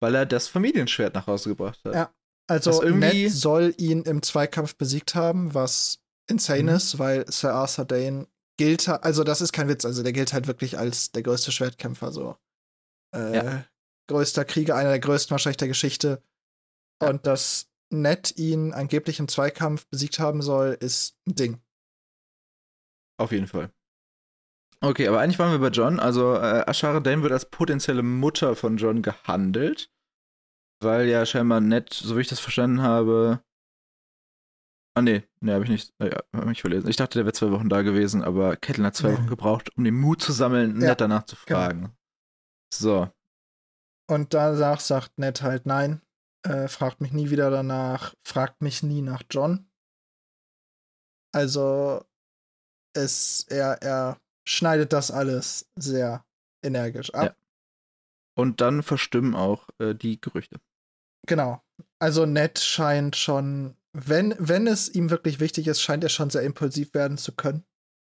Weil 0.00 0.14
er 0.14 0.26
das 0.26 0.48
Familienschwert 0.48 1.14
nach 1.14 1.26
Hause 1.26 1.50
gebracht 1.50 1.84
hat. 1.84 1.94
Ja. 1.94 2.14
Also 2.48 2.82
irgendwie- 2.82 3.24
Ned 3.24 3.32
soll 3.32 3.74
ihn 3.78 4.02
im 4.02 4.22
Zweikampf 4.22 4.76
besiegt 4.76 5.14
haben, 5.14 5.54
was 5.54 6.00
insane 6.28 6.64
Mhm. 6.64 6.68
ist, 6.76 6.98
weil 6.98 7.30
Sir 7.30 7.54
Arthur 7.54 7.84
Dane 7.84 8.26
gilt, 8.58 8.88
also 8.88 9.24
das 9.24 9.40
ist 9.40 9.52
kein 9.52 9.68
Witz, 9.68 9.84
also 9.84 10.02
der 10.02 10.12
gilt 10.12 10.32
halt 10.32 10.46
wirklich 10.46 10.78
als 10.78 11.12
der 11.12 11.22
größte 11.22 11.52
Schwertkämpfer, 11.52 12.12
so. 12.12 12.36
Äh, 13.14 13.34
Ja. 13.36 13.64
Größter 14.08 14.44
Krieger, 14.44 14.74
einer 14.76 14.90
der 14.90 14.98
größten 15.00 15.30
wahrscheinlich 15.30 15.56
der 15.58 15.68
Geschichte. 15.68 16.22
Ja. 17.00 17.08
Und 17.10 17.26
dass 17.26 17.68
Ned 17.90 18.36
ihn 18.38 18.72
angeblich 18.72 19.18
im 19.20 19.28
Zweikampf 19.28 19.86
besiegt 19.86 20.18
haben 20.18 20.42
soll, 20.42 20.76
ist 20.80 21.16
ein 21.26 21.34
Ding. 21.34 21.62
Auf 23.18 23.32
jeden 23.32 23.46
Fall. 23.46 23.70
Okay, 24.80 25.06
aber 25.06 25.20
eigentlich 25.20 25.38
waren 25.38 25.52
wir 25.52 25.58
bei 25.60 25.68
John. 25.68 26.00
Also 26.00 26.34
äh, 26.34 26.64
Ashara 26.66 27.00
Dane 27.00 27.22
wird 27.22 27.32
als 27.32 27.48
potenzielle 27.48 28.02
Mutter 28.02 28.56
von 28.56 28.76
John 28.78 29.02
gehandelt, 29.02 29.90
weil 30.82 31.08
ja 31.08 31.24
scheinbar 31.26 31.60
Ned, 31.60 31.92
so 31.92 32.16
wie 32.16 32.20
ich 32.20 32.28
das 32.28 32.40
verstanden 32.40 32.82
habe. 32.82 33.42
Ah 34.94 35.00
nee, 35.02 35.22
nee, 35.40 35.52
habe 35.52 35.64
ich 35.64 35.70
nicht. 35.70 35.94
Äh, 36.00 36.10
ja, 36.10 36.22
hab 36.34 36.48
ich 36.50 36.60
verlesen. 36.60 36.88
Ich 36.88 36.96
dachte, 36.96 37.18
der 37.18 37.24
wäre 37.24 37.32
zwei 37.32 37.50
Wochen 37.50 37.68
da 37.70 37.82
gewesen, 37.82 38.22
aber 38.22 38.56
Catelyn 38.56 38.86
hat 38.86 38.94
zwei 38.96 39.08
Nee. 39.10 39.14
Wochen 39.16 39.26
gebraucht, 39.26 39.70
um 39.76 39.84
den 39.84 39.94
Mut 39.98 40.20
zu 40.20 40.32
sammeln, 40.32 40.80
Ja, 40.80 40.88
Ned 40.90 41.00
danach 41.00 41.24
zu 41.24 41.36
fragen. 41.36 41.96
So, 42.72 43.10
Und 44.10 44.34
danach 44.34 44.80
sagt 44.80 45.18
Ned 45.18 45.42
halt 45.42 45.64
nein, 45.66 46.02
äh, 46.46 46.68
fragt 46.68 47.00
mich 47.00 47.12
nie 47.12 47.30
wieder 47.30 47.50
danach, 47.50 48.14
fragt 48.26 48.60
mich 48.60 48.82
nie 48.82 49.00
nach 49.02 49.22
John. 49.30 49.70
Also 51.34 52.04
es, 52.94 53.46
er, 53.48 53.80
er 53.82 54.20
schneidet 54.46 54.92
das 54.92 55.10
alles 55.10 55.70
sehr 55.78 56.24
energisch 56.64 57.12
ab. 57.14 57.24
Ja. 57.24 57.34
und 58.38 58.60
dann 58.60 58.82
verstimmen 58.82 59.34
auch 59.34 59.68
äh, 59.78 59.94
die 59.94 60.20
Gerüchte. 60.20 60.60
Genau. 61.26 61.62
Also 61.98 62.26
Ned 62.26 62.58
scheint 62.58 63.16
schon, 63.16 63.76
wenn, 63.92 64.34
wenn 64.38 64.66
es 64.66 64.88
ihm 64.88 65.10
wirklich 65.10 65.40
wichtig 65.40 65.68
ist, 65.68 65.80
scheint 65.80 66.02
er 66.02 66.10
schon 66.10 66.30
sehr 66.30 66.42
impulsiv 66.42 66.94
werden 66.94 67.18
zu 67.18 67.32
können. 67.34 67.64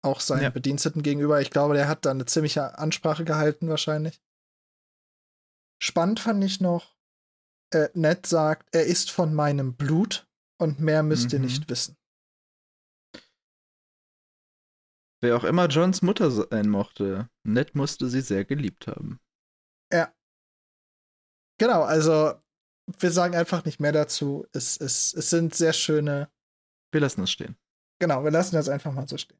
Auch 0.02 0.20
seinen 0.20 0.42
Ja. 0.42 0.50
Bediensteten 0.50 1.02
gegenüber. 1.02 1.40
Ich 1.40 1.50
glaube, 1.50 1.74
der 1.74 1.88
hat 1.88 2.04
da 2.04 2.10
eine 2.10 2.26
ziemliche 2.26 2.78
Ansprache 2.78 3.24
gehalten, 3.24 3.68
wahrscheinlich. 3.68 4.20
Spannend 5.82 6.20
fand 6.20 6.42
ich 6.42 6.60
noch, 6.60 6.96
äh, 7.72 7.88
Ned 7.94 8.26
sagt, 8.26 8.74
er 8.74 8.86
ist 8.86 9.10
von 9.10 9.34
meinem 9.34 9.76
Blut 9.76 10.26
und 10.58 10.80
mehr 10.80 11.02
müsst 11.02 11.32
ihr 11.32 11.38
Mhm. 11.38 11.44
nicht 11.44 11.68
wissen. 11.68 11.96
Wer 15.22 15.36
auch 15.36 15.44
immer 15.44 15.66
Johns 15.66 16.02
Mutter 16.02 16.30
sein 16.30 16.68
mochte, 16.68 17.28
Ned 17.42 17.74
musste 17.74 18.08
sie 18.08 18.20
sehr 18.20 18.44
geliebt 18.44 18.86
haben. 18.86 19.20
Genau, 21.58 21.84
also 21.84 22.34
wir 22.98 23.10
sagen 23.10 23.34
einfach 23.34 23.64
nicht 23.64 23.80
mehr 23.80 23.92
dazu. 23.92 24.46
Es, 24.52 24.76
es, 24.76 25.12
es 25.14 25.30
sind 25.30 25.54
sehr 25.54 25.72
schöne, 25.72 26.30
Wir 26.92 27.00
lassen 27.00 27.22
es 27.22 27.30
stehen. 27.30 27.56
genau, 28.00 28.24
wir 28.24 28.30
lassen 28.30 28.54
das 28.56 28.68
einfach 28.68 28.92
mal 28.92 29.08
so 29.08 29.16
stehen. 29.18 29.38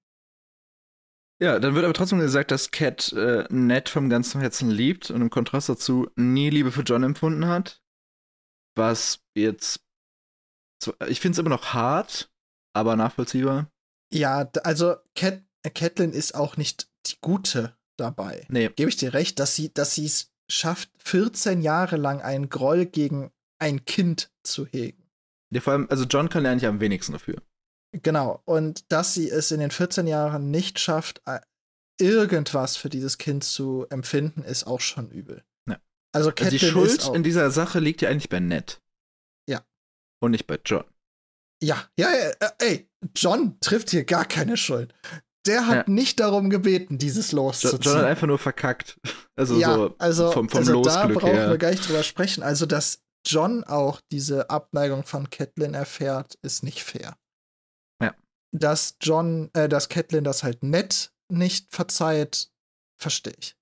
Ja, 1.40 1.58
dann 1.58 1.74
wird 1.74 1.84
aber 1.84 1.92
trotzdem 1.94 2.18
gesagt, 2.18 2.50
dass 2.50 2.70
Cat 2.70 3.12
äh, 3.12 3.46
Ned 3.50 3.90
vom 3.90 4.08
ganzen 4.08 4.40
Herzen 4.40 4.70
liebt 4.70 5.10
und 5.10 5.20
im 5.20 5.28
Kontrast 5.30 5.68
dazu 5.68 6.08
nie 6.16 6.48
Liebe 6.48 6.72
für 6.72 6.80
John 6.82 7.02
empfunden 7.02 7.46
hat. 7.46 7.82
Was 8.74 9.20
jetzt. 9.36 9.80
So, 10.82 10.94
ich 11.06 11.20
finde 11.20 11.34
es 11.34 11.38
immer 11.38 11.50
noch 11.50 11.74
hart, 11.74 12.30
aber 12.74 12.96
nachvollziehbar. 12.96 13.70
Ja, 14.12 14.50
also 14.64 14.96
Cat, 15.14 15.42
äh, 15.62 15.70
Catelyn 15.70 16.12
ist 16.12 16.34
auch 16.34 16.56
nicht 16.56 16.88
die 17.06 17.16
Gute 17.20 17.76
dabei. 17.98 18.46
Nee, 18.48 18.70
Gebe 18.70 18.88
ich 18.88 18.96
dir 18.96 19.12
recht, 19.12 19.38
dass 19.38 19.54
sie 19.54 19.72
dass 19.72 19.94
sie 19.94 20.06
es 20.06 20.32
schafft, 20.50 20.90
14 21.04 21.60
Jahre 21.60 21.96
lang 21.96 22.22
einen 22.22 22.48
Groll 22.48 22.86
gegen 22.86 23.30
ein 23.58 23.84
Kind 23.84 24.30
zu 24.42 24.66
hegen. 24.66 25.02
ja, 25.50 25.60
vor 25.60 25.72
allem, 25.72 25.86
also 25.90 26.04
John 26.04 26.28
kann 26.28 26.44
ja 26.44 26.52
eigentlich 26.52 26.66
am 26.66 26.80
wenigsten 26.80 27.12
dafür. 27.12 27.36
Genau. 27.92 28.42
Und 28.44 28.90
dass 28.92 29.14
sie 29.14 29.30
es 29.30 29.50
in 29.50 29.60
den 29.60 29.70
14 29.70 30.06
Jahren 30.06 30.50
nicht 30.50 30.78
schafft, 30.78 31.22
äh, 31.26 31.40
irgendwas 31.98 32.76
für 32.76 32.90
dieses 32.90 33.16
Kind 33.18 33.42
zu 33.44 33.86
empfinden, 33.88 34.42
ist 34.42 34.66
auch 34.66 34.80
schon 34.80 35.10
übel. 35.10 35.42
Ja. 35.68 35.76
Also 36.12 36.28
Also 36.28 36.32
Catelyn 36.32 36.58
die 36.58 36.66
Schuld 36.66 37.10
in 37.14 37.22
dieser 37.22 37.50
Sache 37.50 37.78
liegt 37.80 38.02
ja 38.02 38.10
eigentlich 38.10 38.28
bei 38.28 38.40
Ned. 38.40 38.80
Ja. 39.48 39.62
Und 40.20 40.32
nicht 40.32 40.46
bei 40.46 40.58
John. 40.64 40.84
Ja, 41.62 41.84
ja, 41.98 42.10
ja, 42.10 42.30
äh, 42.40 42.50
ey, 42.58 42.90
John 43.14 43.58
trifft 43.60 43.90
hier 43.90 44.04
gar 44.04 44.26
keine 44.26 44.58
Schuld. 44.58 44.92
Der 45.46 45.66
hat 45.66 45.86
Ja. 45.86 45.92
nicht 45.94 46.20
darum 46.20 46.50
gebeten, 46.50 46.98
dieses 46.98 47.30
Jo 47.30 47.36
loszuziehen. 47.46 47.80
John 47.80 47.98
hat 47.98 48.04
einfach 48.04 48.26
nur 48.26 48.38
verkackt. 48.38 48.98
Also 49.36 49.58
ja, 49.58 49.74
so 49.74 49.94
also, 49.98 50.32
vom, 50.32 50.48
vom 50.50 50.58
also 50.58 50.82
da 50.82 51.02
Losglück 51.04 51.20
brauchen 51.20 51.34
her. 51.34 51.50
wir 51.50 51.58
gar 51.58 51.70
nicht 51.70 51.88
drüber 51.88 52.02
sprechen. 52.02 52.42
Also, 52.42 52.66
dass 52.66 53.02
John 53.26 53.64
auch 53.64 54.00
diese 54.12 54.50
Abneigung 54.50 55.04
von 55.04 55.28
Catelyn 55.28 55.74
erfährt, 55.74 56.38
ist 56.42 56.62
nicht 56.62 56.82
fair. 56.82 57.18
Ja. 58.00 58.14
Dass 58.52 58.96
John, 59.00 59.50
äh, 59.52 59.68
dass 59.68 59.88
Catelyn 59.88 60.24
das 60.24 60.42
halt 60.42 60.62
nett 60.62 61.12
nicht 61.28 61.74
verzeiht, 61.74 62.50
verstehe 62.98 63.34
ich. 63.38 63.56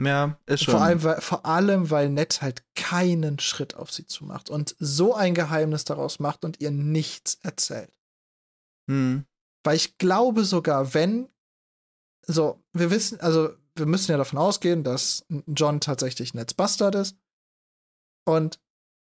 Ja, 0.00 0.38
ist 0.46 0.64
schon. 0.64 0.74
Vor 0.74 0.82
allem, 0.82 1.02
weil, 1.02 1.20
vor 1.20 1.44
allem, 1.44 1.90
weil 1.90 2.08
Ned 2.08 2.40
halt 2.40 2.64
keinen 2.76 3.40
Schritt 3.40 3.74
auf 3.74 3.92
sie 3.92 4.06
zumacht 4.06 4.48
und 4.48 4.76
so 4.78 5.14
ein 5.14 5.34
Geheimnis 5.34 5.84
daraus 5.84 6.20
macht 6.20 6.44
und 6.44 6.60
ihr 6.60 6.70
nichts 6.70 7.38
erzählt. 7.42 7.92
hm. 8.88 9.26
Weil 9.64 9.74
ich 9.76 9.98
glaube 9.98 10.44
sogar, 10.44 10.94
wenn, 10.94 11.28
so, 12.26 12.62
wir 12.72 12.92
wissen, 12.92 13.20
also 13.20 13.50
wir 13.74 13.86
müssen 13.86 14.12
ja 14.12 14.16
davon 14.16 14.38
ausgehen, 14.38 14.84
dass 14.84 15.26
John 15.46 15.80
tatsächlich 15.80 16.32
Neds 16.32 16.54
Bastard 16.54 16.94
ist. 16.94 17.16
Und 18.24 18.60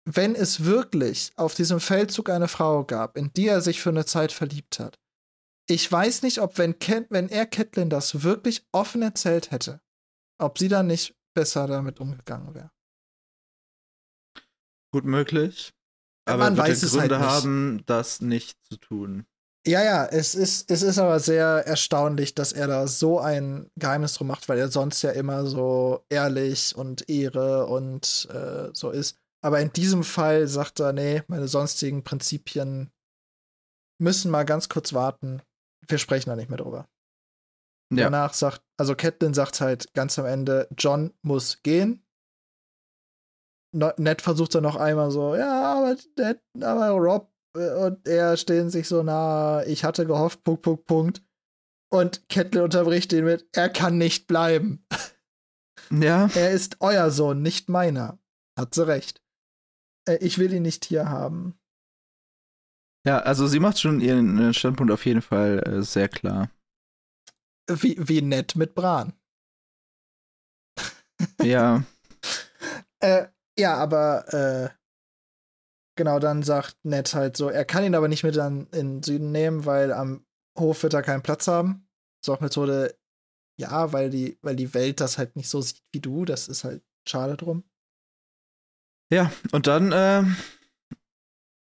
wenn 0.05 0.35
es 0.35 0.65
wirklich 0.65 1.31
auf 1.35 1.55
diesem 1.55 1.79
Feldzug 1.79 2.29
eine 2.29 2.47
Frau 2.47 2.83
gab, 2.83 3.17
in 3.17 3.31
die 3.33 3.47
er 3.47 3.61
sich 3.61 3.81
für 3.81 3.89
eine 3.89 4.05
Zeit 4.05 4.31
verliebt 4.31 4.79
hat, 4.79 4.99
ich 5.67 5.91
weiß 5.91 6.21
nicht, 6.21 6.39
ob 6.41 6.59
wenn, 6.59 6.77
Cat, 6.77 7.07
wenn 7.09 7.27
er 7.27 7.47
Catelyn 7.47 7.89
das 7.89 8.23
wirklich 8.23 8.65
offen 8.71 9.01
erzählt 9.01 9.49
hätte, 9.49 9.81
ob 10.39 10.59
sie 10.59 10.67
dann 10.67 10.87
nicht 10.87 11.15
besser 11.33 11.65
damit 11.67 11.99
umgegangen 11.99 12.53
wäre. 12.53 12.69
Gut 14.93 15.05
möglich. 15.05 15.73
Ja, 16.27 16.35
Aber 16.35 16.43
man 16.45 16.57
weiß 16.57 16.83
es 16.83 16.91
Gründe 16.93 17.19
halt 17.19 17.21
nicht. 17.21 17.31
haben, 17.31 17.83
das 17.87 18.21
nicht 18.21 18.63
zu 18.65 18.77
tun. 18.77 19.25
Ja, 19.67 19.83
ja, 19.83 20.05
es 20.05 20.35
ist, 20.35 20.69
es 20.69 20.83
ist 20.83 20.99
aber 20.99 21.19
sehr 21.19 21.65
erstaunlich, 21.65 22.35
dass 22.35 22.53
er 22.53 22.67
da 22.67 22.85
so 22.85 23.19
ein 23.19 23.71
Geheimnis 23.75 24.13
drum 24.13 24.27
macht, 24.27 24.47
weil 24.47 24.59
er 24.59 24.69
sonst 24.69 25.01
ja 25.01 25.09
immer 25.09 25.47
so 25.47 26.05
ehrlich 26.09 26.75
und 26.75 27.09
Ehre 27.09 27.65
und 27.65 28.27
äh, 28.31 28.69
so 28.73 28.91
ist. 28.91 29.17
Aber 29.45 29.61
in 29.61 29.71
diesem 29.71 30.03
Fall 30.03 30.47
sagt 30.47 30.79
er, 30.79 30.91
nee, 30.91 31.21
meine 31.27 31.47
sonstigen 31.47 32.03
Prinzipien 32.03 32.89
müssen 34.01 34.31
mal 34.31 34.43
ganz 34.43 34.69
kurz 34.69 34.91
warten. 34.91 35.43
Wir 35.87 35.99
sprechen 35.99 36.31
da 36.31 36.35
nicht 36.35 36.49
mehr 36.49 36.57
drüber. 36.57 36.89
Ja. 37.93 38.05
Danach 38.05 38.33
sagt, 38.33 38.63
also 38.79 38.95
Catelyn 38.95 39.35
sagt 39.35 39.61
halt 39.61 39.93
ganz 39.93 40.17
am 40.17 40.25
Ende, 40.25 40.67
John 40.75 41.13
muss 41.21 41.61
gehen. 41.61 42.03
Ned 43.71 44.23
versucht 44.23 44.55
dann 44.55 44.63
noch 44.63 44.77
einmal 44.77 45.11
so, 45.11 45.35
ja, 45.35 45.75
aber, 45.75 45.95
Ned, 46.17 46.41
aber 46.59 46.89
Rob 46.89 47.31
äh, 47.55 47.69
und 47.85 48.07
er 48.07 48.37
stehen 48.37 48.71
sich 48.71 48.87
so 48.87 49.03
nah, 49.03 49.63
ich 49.67 49.83
hatte 49.83 50.07
gehofft, 50.07 50.43
Punkt, 50.43 50.63
Punkt, 50.63 50.85
Punkt. 50.87 51.23
Und 51.93 52.27
Catelyn 52.29 52.63
unterbricht 52.63 53.13
ihn 53.13 53.25
mit, 53.25 53.47
er 53.53 53.69
kann 53.69 53.99
nicht 53.99 54.25
bleiben. 54.25 54.87
Ja, 55.91 56.31
Er 56.33 56.49
ist 56.49 56.77
euer 56.79 57.11
Sohn, 57.11 57.43
nicht 57.43 57.69
meiner. 57.69 58.17
Hat 58.57 58.73
sie 58.73 58.87
recht. 58.87 59.21
Äh, 60.07 60.17
ich 60.17 60.37
will 60.37 60.53
ihn 60.53 60.63
nicht 60.63 60.85
hier 60.85 61.09
haben. 61.09 61.57
ja, 63.05 63.19
also 63.19 63.47
sie 63.47 63.59
macht 63.59 63.79
schon 63.79 64.01
ihren 64.01 64.39
äh, 64.39 64.53
Standpunkt 64.53 64.91
auf 64.91 65.05
jeden 65.05 65.21
Fall 65.21 65.59
äh, 65.65 65.81
sehr 65.83 66.09
klar. 66.09 66.49
Wie, 67.69 67.95
wie 67.97 68.21
nett 68.21 68.55
mit 68.55 68.75
Bran. 68.75 69.13
Ja, 71.41 71.83
Äh, 72.99 73.27
ja, 73.57 73.75
aber 73.75 74.33
äh, 74.33 74.69
genau, 75.95 76.19
dann 76.19 76.43
sagt 76.43 76.77
Ned 76.83 77.13
halt 77.13 77.37
so, 77.37 77.49
er 77.49 77.65
kann 77.65 77.83
ihn 77.83 77.93
aber 77.93 78.07
nicht 78.07 78.23
mit 78.23 78.37
an, 78.37 78.67
in 78.71 78.95
den 78.95 79.03
Süden 79.03 79.31
nehmen, 79.31 79.65
weil 79.65 79.91
am 79.93 80.25
Hof 80.57 80.81
wird 80.83 80.93
er 80.93 81.03
keinen 81.03 81.21
Platz 81.21 81.47
haben. 81.47 81.87
So 82.25 82.33
auch 82.33 82.39
Methode, 82.39 82.97
ja, 83.59 83.93
weil 83.93 84.09
die, 84.09 84.39
weil 84.41 84.55
die 84.55 84.73
Welt 84.73 85.01
das 85.01 85.17
halt 85.17 85.35
nicht 85.35 85.49
so 85.49 85.61
sieht 85.61 85.83
wie 85.91 85.99
du, 85.99 86.25
das 86.25 86.47
ist 86.47 86.63
halt 86.63 86.83
schade 87.07 87.37
drum. 87.37 87.63
Ja, 89.11 89.31
und 89.51 89.67
dann 89.67 89.91
äh, 89.91 90.23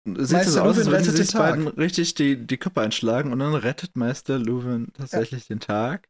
sieht 0.04 0.32
Meister 0.32 0.38
es 0.38 0.56
aus, 0.56 0.76
als 0.76 0.86
Luwin 0.86 0.92
würden 0.92 1.16
sich 1.16 1.32
beiden 1.32 1.68
richtig 1.68 2.14
die, 2.14 2.46
die 2.46 2.56
Köpfe 2.56 2.80
einschlagen 2.80 3.32
und 3.32 3.38
dann 3.38 3.54
rettet 3.54 3.96
Meister 3.96 4.38
Luwin 4.38 4.92
tatsächlich 4.94 5.46
den 5.46 5.60
Tag. 5.60 6.08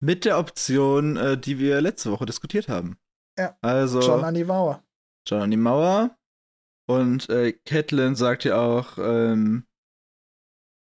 Mit 0.00 0.24
der 0.24 0.38
Option, 0.38 1.16
äh, 1.16 1.38
die 1.38 1.58
wir 1.58 1.80
letzte 1.80 2.10
Woche 2.10 2.26
diskutiert 2.26 2.68
haben. 2.68 2.98
Ja. 3.38 3.56
Also 3.62 4.00
John 4.00 4.24
an 4.24 4.34
die 4.34 4.44
Mauer. 4.44 4.82
John 5.26 5.42
an 5.42 5.50
die 5.50 5.56
Mauer. 5.56 6.16
Und 6.88 7.28
äh, 7.30 7.52
Catelyn 7.52 8.14
sagt 8.14 8.44
ja 8.44 8.58
auch, 8.60 8.98
ähm, 8.98 9.66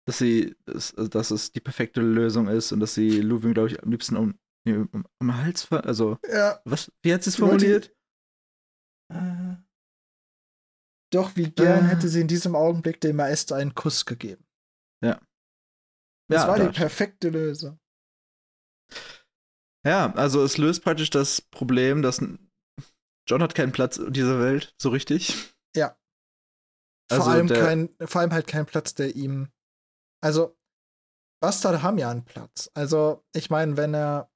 dass 0.06 0.18
sie, 0.18 0.56
dass, 0.64 0.94
dass 0.94 1.30
es 1.30 1.52
die 1.52 1.60
perfekte 1.60 2.00
Lösung 2.00 2.48
ist 2.48 2.72
und 2.72 2.80
dass 2.80 2.94
sie 2.94 3.20
Luwin, 3.20 3.52
glaube 3.52 3.68
ich, 3.68 3.82
am 3.82 3.90
liebsten 3.90 4.16
um, 4.16 4.38
um, 4.66 4.88
um 4.92 5.04
den 5.20 5.36
Hals, 5.36 5.70
also, 5.72 6.18
Ja. 6.30 6.60
was, 6.64 6.92
wie 7.02 7.12
hat 7.12 7.24
sie 7.24 7.30
es 7.30 7.36
formuliert? 7.36 7.94
Äh, 9.12 9.56
Doch, 11.10 11.36
wie 11.36 11.50
gern 11.50 11.86
Äh. 11.86 11.88
hätte 11.88 12.08
sie 12.08 12.20
in 12.20 12.28
diesem 12.28 12.54
Augenblick 12.54 13.00
dem 13.00 13.16
Meister 13.16 13.56
einen 13.56 13.74
Kuss 13.74 14.04
gegeben. 14.04 14.46
Ja. 15.02 15.20
Das 16.30 16.42
Ja, 16.42 16.48
war 16.48 16.58
die 16.58 16.66
da- 16.66 16.72
perfekte 16.72 17.30
Lösung. 17.30 17.80
Ja, 19.86 20.12
also 20.14 20.42
es 20.44 20.58
löst 20.58 20.82
praktisch 20.84 21.08
das 21.10 21.40
Problem, 21.40 22.02
dass 22.02 22.18
John 23.26 23.42
hat 23.42 23.54
keinen 23.54 23.72
Platz 23.72 23.96
in 23.96 24.12
dieser 24.12 24.38
Welt, 24.40 24.74
so 24.80 24.90
richtig. 24.90 25.54
Ja. 25.74 25.98
Also 27.10 27.24
vor, 27.24 27.32
allem 27.32 27.46
der- 27.46 27.64
kein, 27.64 27.96
vor 28.06 28.20
allem 28.20 28.32
halt 28.32 28.46
kein 28.46 28.66
Platz, 28.66 28.94
der 28.94 29.16
ihm. 29.16 29.50
Also, 30.22 30.58
Bastarde 31.40 31.82
haben 31.82 31.96
ja 31.96 32.10
einen 32.10 32.24
Platz. 32.24 32.70
Also, 32.74 33.24
ich 33.34 33.48
meine, 33.48 33.76
wenn 33.78 33.94
er. 33.94 34.30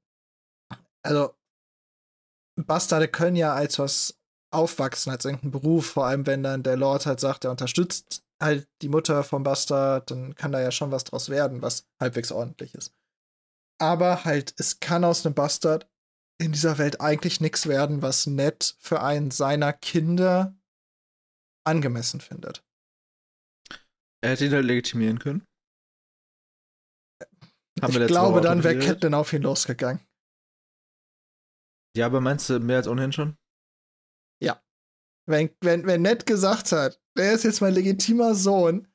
Also, 1.05 1.37
Bastarde 2.57 3.09
können 3.09 3.37
ja 3.37 3.53
als 3.55 3.79
was 3.79 4.19
aufwachsen, 4.53 5.11
als 5.11 5.25
irgendein 5.25 5.51
Beruf, 5.51 5.87
vor 5.87 6.07
allem 6.07 6.27
wenn 6.27 6.43
dann 6.43 6.63
der 6.63 6.77
Lord 6.77 7.07
halt 7.07 7.21
sagt, 7.21 7.45
er 7.45 7.51
unterstützt 7.51 8.25
halt 8.43 8.69
die 8.83 8.89
Mutter 8.89 9.23
vom 9.23 9.43
Bastard, 9.43 10.11
dann 10.11 10.35
kann 10.35 10.53
da 10.53 10.61
ja 10.61 10.71
schon 10.71 10.91
was 10.91 11.05
draus 11.05 11.29
werden, 11.29 11.63
was 11.63 11.89
halbwegs 12.01 12.33
ordentlich 12.33 12.75
ist. 12.75 12.93
Aber 13.81 14.25
halt, 14.25 14.55
es 14.59 14.81
kann 14.81 15.05
aus 15.05 15.25
einem 15.25 15.35
Bastard 15.35 15.89
in 16.39 16.53
dieser 16.53 16.79
Welt 16.79 17.01
eigentlich 17.01 17.41
nichts 17.41 17.67
werden, 17.67 18.03
was 18.03 18.27
nett 18.27 18.77
für 18.81 19.01
einen 19.03 19.31
seiner 19.31 19.73
Kinder 19.73 20.57
angemessen 21.65 22.21
findet. 22.21 22.65
Er 24.23 24.31
hätte 24.31 24.47
ihn 24.47 24.53
halt 24.53 24.67
legitimieren 24.67 25.19
können. 25.19 25.47
Haben 27.81 28.01
ich 28.01 28.07
glaube, 28.07 28.41
dann 28.41 28.65
wäre. 28.65 28.79
Catelyn 28.79 29.15
auf 29.15 29.33
ihn 29.33 29.43
losgegangen. 29.43 30.01
Ja, 31.97 32.07
aber 32.07 32.21
meinst 32.21 32.49
du 32.49 32.59
mehr 32.59 32.77
als 32.77 32.89
ohnehin 32.89 33.13
schon? 33.13 33.37
Wenn, 35.27 35.51
wenn, 35.61 35.87
wenn 35.87 36.03
Ned 36.03 36.27
gesagt 36.27 36.73
hat, 36.73 37.01
der 37.17 37.33
ist 37.33 37.45
jetzt 37.45 37.61
mein 37.61 37.75
legitimer 37.75 38.35
Sohn, 38.35 38.89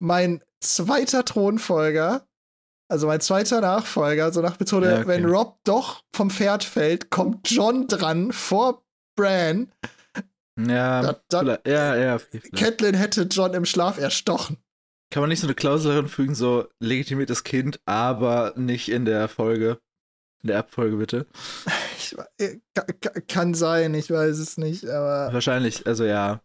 mein 0.00 0.42
zweiter 0.60 1.24
Thronfolger, 1.24 2.26
also 2.90 3.06
mein 3.06 3.20
zweiter 3.20 3.60
Nachfolger, 3.60 4.32
so 4.32 4.40
nach 4.40 4.58
Methode, 4.58 4.90
Ja, 4.90 4.96
okay. 4.98 5.06
wenn 5.08 5.24
Rob 5.26 5.58
doch 5.64 6.02
vom 6.14 6.30
Pferd 6.30 6.64
fällt, 6.64 7.10
kommt 7.10 7.48
John 7.50 7.86
dran 7.86 8.32
vor 8.32 8.84
Bran. 9.16 9.72
Ja, 10.58 11.02
Da- 11.28 11.42
da- 11.42 11.58
ja, 11.66 11.96
ja. 11.96 12.18
Catelyn 12.54 12.94
hätte 12.94 13.22
John 13.22 13.54
im 13.54 13.64
Schlaf 13.64 13.98
erstochen. 13.98 14.56
Kann 15.10 15.20
man 15.20 15.30
nicht 15.30 15.40
so 15.40 15.46
eine 15.46 15.54
Klausel 15.54 15.92
reinfügen, 15.96 16.34
so 16.34 16.66
legitimiertes 16.80 17.44
Kind, 17.44 17.78
aber 17.84 18.54
nicht 18.56 18.88
in 18.88 19.04
der 19.04 19.28
Folge. 19.28 19.78
In 20.42 20.48
der 20.48 20.56
Erbfolge, 20.56 20.96
bitte. 20.96 21.26
Ich, 22.12 22.16
äh, 22.38 22.60
ka- 22.74 22.86
ka- 23.00 23.20
kann 23.28 23.54
sein, 23.54 23.94
ich 23.94 24.10
weiß 24.10 24.38
es 24.38 24.56
nicht, 24.58 24.84
aber 24.86 25.32
Wahrscheinlich, 25.32 25.86
also 25.86 26.04
ja. 26.04 26.40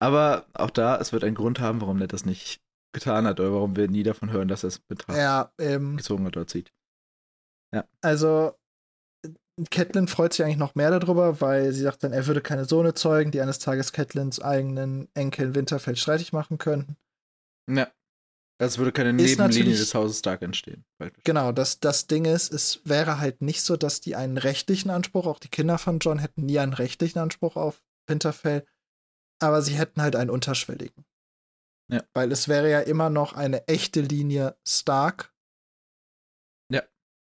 Aber 0.00 0.46
auch 0.54 0.70
da, 0.70 0.98
es 0.98 1.12
wird 1.12 1.24
einen 1.24 1.36
Grund 1.36 1.60
haben, 1.60 1.80
warum 1.80 1.98
Ned 1.98 2.12
das 2.12 2.24
nicht 2.24 2.60
getan 2.92 3.26
hat 3.26 3.40
oder 3.40 3.52
warum 3.52 3.76
wir 3.76 3.88
nie 3.88 4.02
davon 4.02 4.30
hören, 4.30 4.48
dass 4.48 4.64
er 4.64 4.68
es 4.68 4.76
in 4.78 4.84
Betracht 4.88 5.16
ja, 5.16 5.52
ähm, 5.58 5.96
gezogen 5.96 6.26
hat 6.26 6.36
oder 6.36 6.46
zieht. 6.46 6.72
Also, 8.02 8.54
Catelyn 9.70 10.08
freut 10.08 10.32
sich 10.32 10.44
eigentlich 10.44 10.56
noch 10.58 10.74
mehr 10.74 10.90
darüber, 10.90 11.40
weil 11.40 11.72
sie 11.72 11.82
sagt 11.82 12.02
dann, 12.04 12.12
er 12.12 12.26
würde 12.26 12.40
keine 12.40 12.64
Sohne 12.64 12.94
zeugen, 12.94 13.30
die 13.30 13.40
eines 13.40 13.58
Tages 13.60 13.92
Catelyns 13.92 14.40
eigenen 14.40 15.08
Enkel 15.14 15.54
Winterfell 15.54 15.96
streitig 15.96 16.32
machen 16.32 16.58
könnten. 16.58 16.96
Ja. 17.70 17.88
Es 18.64 18.78
würde 18.78 18.92
keine 18.92 19.12
Nebenlinie 19.12 19.76
des 19.76 19.94
Hauses 19.94 20.20
Stark 20.20 20.42
entstehen. 20.42 20.84
Genau, 21.24 21.50
das, 21.50 21.80
das 21.80 22.06
Ding 22.06 22.24
ist, 22.24 22.52
es 22.52 22.80
wäre 22.84 23.18
halt 23.18 23.42
nicht 23.42 23.62
so, 23.62 23.76
dass 23.76 24.00
die 24.00 24.14
einen 24.14 24.38
rechtlichen 24.38 24.90
Anspruch, 24.90 25.26
auch 25.26 25.40
die 25.40 25.48
Kinder 25.48 25.78
von 25.78 25.98
John 25.98 26.18
hätten 26.20 26.46
nie 26.46 26.58
einen 26.60 26.72
rechtlichen 26.72 27.18
Anspruch 27.18 27.56
auf 27.56 27.82
Winterfell, 28.06 28.64
aber 29.40 29.62
sie 29.62 29.74
hätten 29.74 30.00
halt 30.00 30.14
einen 30.14 30.30
unterschwelligen. 30.30 31.04
Ja. 31.90 32.04
Weil 32.14 32.30
es 32.30 32.46
wäre 32.46 32.70
ja 32.70 32.80
immer 32.80 33.10
noch 33.10 33.32
eine 33.32 33.66
echte 33.66 34.00
Linie 34.00 34.56
Stark. 34.66 35.34
Ja. 36.70 36.82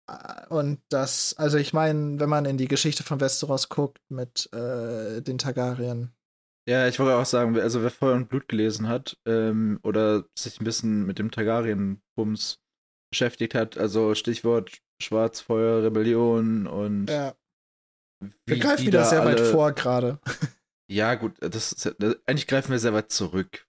Äh, 0.07 0.47
Und 0.53 0.81
das, 0.89 1.33
also 1.37 1.57
ich 1.57 1.73
meine, 1.73 2.19
wenn 2.19 2.29
man 2.29 2.45
in 2.45 2.57
die 2.57 2.67
Geschichte 2.67 3.03
von 3.03 3.19
Westeros 3.19 3.69
guckt 3.69 3.99
mit 4.09 4.53
äh, 4.53 5.21
den 5.21 5.39
Targaryen, 5.39 6.13
Ja, 6.67 6.87
ich 6.87 6.97
wollte 6.99 7.15
auch 7.15 7.25
sagen, 7.25 7.55
wer- 7.55 7.63
also 7.63 7.81
wer 7.83 7.91
Feuer 7.91 8.15
und 8.15 8.29
Blut 8.29 8.47
gelesen 8.47 8.87
hat 8.87 9.17
ähm, 9.25 9.79
oder 9.83 10.25
sich 10.37 10.59
ein 10.61 10.63
bisschen 10.63 11.05
mit 11.05 11.19
dem 11.19 11.29
Targaryen-Bums 11.31 12.59
beschäftigt 13.11 13.53
hat, 13.53 13.77
also 13.77 14.15
Stichwort 14.15 14.79
Schwarzfeuer, 15.01 15.83
Rebellion 15.83 16.65
und 16.67 17.07
ja, 17.09 17.35
wir 18.45 18.59
greifen 18.59 18.85
wieder 18.85 19.03
sehr 19.05 19.25
weit 19.25 19.39
alle- 19.41 19.51
vor 19.51 19.71
gerade. 19.73 20.19
Ja, 20.91 21.15
gut, 21.15 21.35
das 21.39 21.71
ist, 21.71 21.95
das, 21.97 22.17
eigentlich 22.27 22.45
greifen 22.45 22.71
wir 22.71 22.77
sehr 22.77 22.93
weit 22.93 23.09
zurück. 23.11 23.65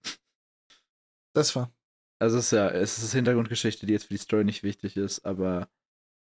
Das 1.35 1.55
war. 1.57 1.73
Also 2.21 2.39
es 2.39 2.47
ist 2.47 2.51
ja, 2.53 2.69
es 2.71 2.99
ist 2.99 3.13
Hintergrundgeschichte, 3.13 3.87
die 3.87 3.93
jetzt 3.93 4.05
für 4.07 4.15
die 4.15 4.19
Story 4.19 4.45
nicht 4.45 4.63
wichtig 4.63 4.97
ist, 4.97 5.25
aber 5.25 5.69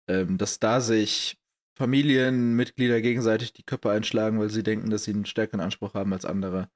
ähm, 0.09 0.37
dass 0.37 0.59
da 0.59 0.81
sich 0.81 1.38
Familienmitglieder 1.79 3.01
gegenseitig 3.01 3.53
die 3.53 3.63
Köpfe 3.63 3.89
einschlagen, 3.91 4.39
weil 4.39 4.49
sie 4.49 4.63
denken, 4.63 4.89
dass 4.89 5.05
sie 5.05 5.11
einen 5.13 5.25
stärkeren 5.25 5.61
Anspruch 5.61 5.93
haben 5.93 6.11
als 6.13 6.25
andere, 6.25 6.69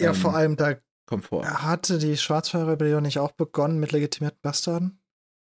Ja, 0.00 0.10
Ähm, 0.10 0.14
vor 0.14 0.34
allem, 0.36 0.56
da 0.56 0.76
kommt 1.06 1.24
vor. 1.24 1.44
hatte 1.46 1.98
die 1.98 2.16
Schwarzfeuer-Rebellion 2.16 3.02
nicht 3.02 3.18
auch 3.18 3.32
begonnen 3.32 3.80
mit 3.80 3.92
legitimierten 3.92 4.40
Bastarden? 4.42 5.00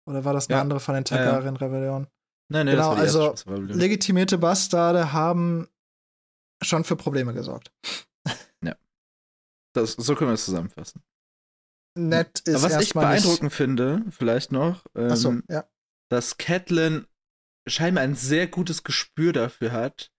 Oder 0.07 0.25
war 0.25 0.33
das 0.33 0.47
eine 0.49 0.57
Ja. 0.57 0.61
andere 0.61 0.79
von 0.79 0.95
den 0.95 1.03
Ja, 1.07 1.15
ja. 1.17 1.23
Targaryen-Rebellionen? 1.31 2.07
Nein, 2.51 2.65
nein, 2.65 2.75
genau, 2.75 2.91
also. 2.93 3.33
Legitimierte 3.47 4.37
Bastarde 4.37 5.13
haben 5.13 5.69
schon 6.61 6.83
für 6.83 6.95
Probleme 6.95 7.33
gesorgt. 7.33 7.71
Das, 9.75 9.93
so 9.93 10.13
können 10.13 10.29
wir 10.29 10.35
es 10.35 10.45
zusammenfassen. 10.45 11.01
Nett 11.97 12.41
ist 12.41 12.53
Aber 12.53 12.65
was 12.65 12.71
ich 12.73 12.77
erstmal 12.79 13.15
nicht- 13.15 13.23
beeindruckend 13.23 13.53
finde, 13.53 14.03
vielleicht 14.11 14.51
noch, 14.51 14.85
ähm, 14.93 15.09
Achso, 15.11 15.33
ja. 15.49 15.67
dass 16.11 16.37
Catelyn 16.37 17.07
scheinbar 17.67 18.03
ein 18.03 18.15
sehr 18.15 18.47
gutes 18.47 18.83
Gespür 18.83 19.33
dafür 19.33 19.71
hat, 19.71 20.11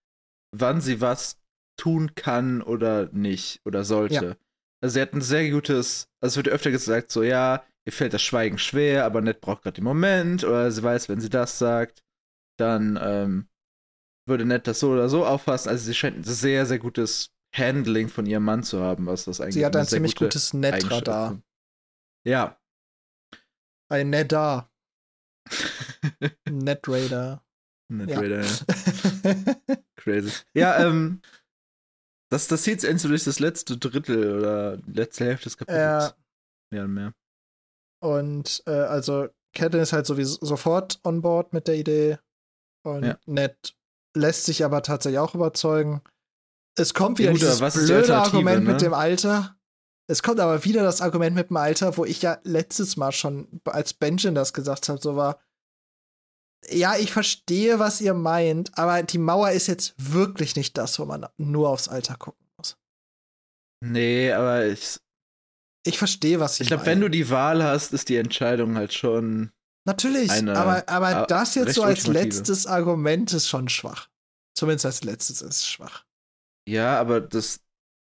wann 0.53 0.81
sie 0.81 1.01
was 1.01 1.39
tun 1.77 2.15
kann 2.15 2.63
oder 2.63 3.09
nicht 3.13 3.61
oder 3.65 3.85
sollte. 3.85 4.37
Also 4.81 4.95
sie 4.95 5.01
hat 5.01 5.13
ein 5.13 5.21
sehr 5.21 5.51
gutes, 5.51 6.09
also 6.21 6.33
es 6.33 6.37
wird 6.45 6.55
öfter 6.55 6.71
gesagt, 6.71 7.11
so 7.11 7.23
ja, 7.23 7.65
ihr 7.85 7.93
fällt 7.93 8.13
das 8.13 8.23
Schweigen 8.23 8.59
schwer, 8.59 9.05
aber 9.05 9.21
Ned 9.21 9.41
braucht 9.41 9.63
gerade 9.63 9.77
den 9.77 9.85
Moment 9.85 10.45
oder 10.45 10.71
sie 10.71 10.83
weiß, 10.83 11.09
wenn 11.09 11.21
sie 11.21 11.31
das 11.31 11.59
sagt, 11.59 12.05
dann 12.59 12.99
ähm, 13.03 13.49
würde 14.27 14.45
Ned 14.45 14.67
das 14.67 14.81
so 14.81 14.91
oder 14.91 15.09
so 15.09 15.27
auffassen. 15.27 15.69
Also 15.69 15.85
sie 15.85 15.95
scheint 15.95 16.19
ein 16.19 16.25
sehr, 16.25 16.67
sehr 16.67 16.79
gutes 16.79 17.31
Handling 17.55 18.09
von 18.09 18.27
ihrem 18.27 18.45
Mann 18.45 18.63
zu 18.63 18.81
haben, 18.81 19.07
was 19.07 19.25
das 19.25 19.41
eigentlich 19.41 19.55
Sie 19.55 19.65
hat 19.65 19.77
ein 19.77 19.87
ziemlich 19.87 20.15
gute 20.15 20.27
gutes 20.27 20.45
ist. 20.45 20.55
Ja. 22.25 22.59
Ein 23.89 24.11
Nedar. 24.11 24.71
Net-Radar. 26.51 27.45
Ned 27.89 28.11
Ja. 28.11 28.23
Ja. 28.23 28.43
Crazy. 29.97 30.33
Ja, 30.55 30.79
ähm, 30.87 31.21
das, 32.31 32.49
das 32.49 32.63
zieht 32.63 32.81
sich 32.81 33.01
so 33.01 33.09
durch 33.09 33.25
das 33.25 33.41
letzte 33.41 33.77
Drittel 33.77 34.39
oder 34.39 34.77
die 34.79 34.93
letzte 34.93 35.25
Hälfte 35.25 35.45
des 35.45 35.57
Kapitels. 35.57 35.81
Ja. 35.81 36.15
Mehr 36.73 36.85
und 36.85 36.95
mehr. 36.95 37.13
Und 38.03 38.63
äh, 38.67 38.73
also 38.73 39.29
Catelyn 39.55 39.83
ist 39.83 39.93
halt 39.93 40.07
sowieso 40.07 40.39
sofort 40.45 41.01
on 41.05 41.23
board 41.23 41.53
mit 41.53 41.69
der 41.69 41.77
Idee. 41.77 42.19
Und 42.85 43.05
Ja. 43.05 43.19
Ned 43.27 43.77
lässt 44.17 44.45
sich 44.45 44.65
aber 44.65 44.83
tatsächlich 44.83 45.19
auch 45.19 45.35
überzeugen. 45.35 46.03
Es 46.77 46.93
kommt 46.93 47.19
wieder 47.19 47.33
gut, 47.33 47.41
dieses 47.41 47.59
die 47.59 47.63
blöde 47.63 47.95
Alternative, 47.97 48.17
Argument 48.17 48.65
ne? 48.65 48.73
mit 48.73 48.83
dem 48.83 48.95
Alter. 48.95 49.57
Es 50.07 50.23
kommt 50.23 50.41
aber 50.41 50.65
wieder 50.65 50.83
das 50.83 51.01
Argument 51.01 51.37
mit 51.37 51.51
dem 51.51 51.57
Alter, 51.57 51.97
wo 51.97 52.05
ich 52.05 52.21
ja 52.21 52.39
letztes 52.43 52.97
Mal 52.97 53.13
schon, 53.13 53.61
als 53.65 53.95
Benjamin 53.95 54.35
das 54.35 54.53
gesagt 54.53 54.89
hat, 54.89 55.03
so 55.03 55.17
war, 55.17 55.41
ja, 56.71 56.97
ich 56.97 57.13
verstehe, 57.13 57.79
was 57.79 58.01
ihr 58.01 58.15
meint, 58.15 58.77
aber 58.79 59.03
die 59.03 59.19
Mauer 59.19 59.51
ist 59.51 59.67
jetzt 59.67 59.95
wirklich 59.99 60.57
nicht 60.57 60.77
das, 60.79 60.99
wo 60.99 61.05
man 61.05 61.27
nur 61.37 61.69
aufs 61.69 61.89
Alter 61.89 62.17
gucken 62.17 62.47
muss. 62.57 62.77
Nee, 63.81 64.33
aber 64.33 64.67
ich, 64.67 64.99
Ich 65.87 65.99
verstehe, 65.99 66.41
was 66.41 66.57
sie 66.57 66.63
ich 66.63 66.69
glaube, 66.69 66.87
wenn 66.87 67.01
du 67.01 67.09
die 67.09 67.29
Wahl 67.31 67.63
hast, 67.63 67.93
ist 67.93 68.09
die 68.09 68.17
Entscheidung 68.17 68.77
halt 68.77 68.95
schon. 68.95 69.53
Natürlich, 69.87 70.31
eine, 70.31 70.57
aber, 70.57 70.89
aber 70.89 71.27
das 71.27 71.55
jetzt 71.57 71.75
so 71.75 71.83
als 71.83 72.07
letztes 72.07 72.67
Argument 72.67 73.33
ist 73.35 73.49
schon 73.49 73.69
schwach. 73.69 74.09
Zumindest 74.57 74.87
als 74.87 75.05
letztes 75.05 75.43
ist 75.43 75.57
es 75.57 75.69
schwach. 75.69 76.07
Ja, 76.67 76.99
aber 76.99 77.21
das. 77.21 77.61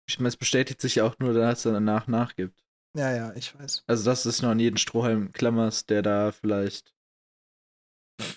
Ich 0.08 0.20
meine, 0.20 0.30
es 0.30 0.38
bestätigt 0.38 0.80
sich 0.80 0.96
ja 0.96 1.04
auch 1.04 1.20
nur, 1.20 1.34
dass 1.34 1.58
es 1.58 1.64
danach 1.64 2.08
nachgibt. 2.08 2.64
Ja, 2.96 3.14
ja, 3.14 3.34
ich 3.36 3.58
weiß. 3.60 3.84
Also, 3.88 4.06
dass 4.06 4.24
du 4.24 4.30
es 4.30 4.42
noch 4.42 4.52
an 4.52 4.60
jeden 4.60 4.78
Strohhalm 4.78 5.34
klammerst, 5.34 5.90
der 5.90 6.02
da 6.02 6.32
vielleicht 6.32 6.95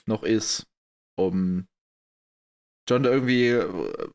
noch 0.06 0.22
ist, 0.22 0.66
um 1.18 1.66
John 2.88 3.02
da 3.02 3.10
irgendwie 3.10 3.52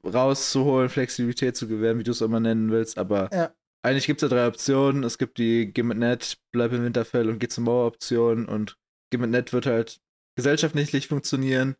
rauszuholen, 0.03 0.89
Flexibilität 0.89 1.55
zu 1.55 1.67
gewähren, 1.67 1.99
wie 1.99 2.03
du 2.03 2.11
es 2.11 2.21
immer 2.21 2.39
nennen 2.39 2.71
willst, 2.71 2.97
aber 2.97 3.29
Ja. 3.31 3.53
eigentlich 3.85 4.07
gibt 4.07 4.21
es 4.23 4.29
ja 4.29 4.35
drei 4.35 4.47
Optionen. 4.47 5.03
Es 5.03 5.17
gibt 5.17 5.37
die 5.37 5.71
Geh 5.71 5.83
mit 5.83 5.97
Ned, 5.99 6.37
bleib 6.51 6.71
im 6.73 6.83
Winterfell 6.83 7.29
und 7.29 7.39
geh 7.39 7.47
zur 7.47 7.63
Mauer-Option 7.63 8.47
und 8.47 8.77
Geh 9.11 9.17
mit 9.17 9.29
Ned 9.29 9.53
wird 9.53 9.67
halt 9.67 10.01
gesellschaftlich 10.35 10.91
nicht 10.91 11.07
funktionieren, 11.07 11.75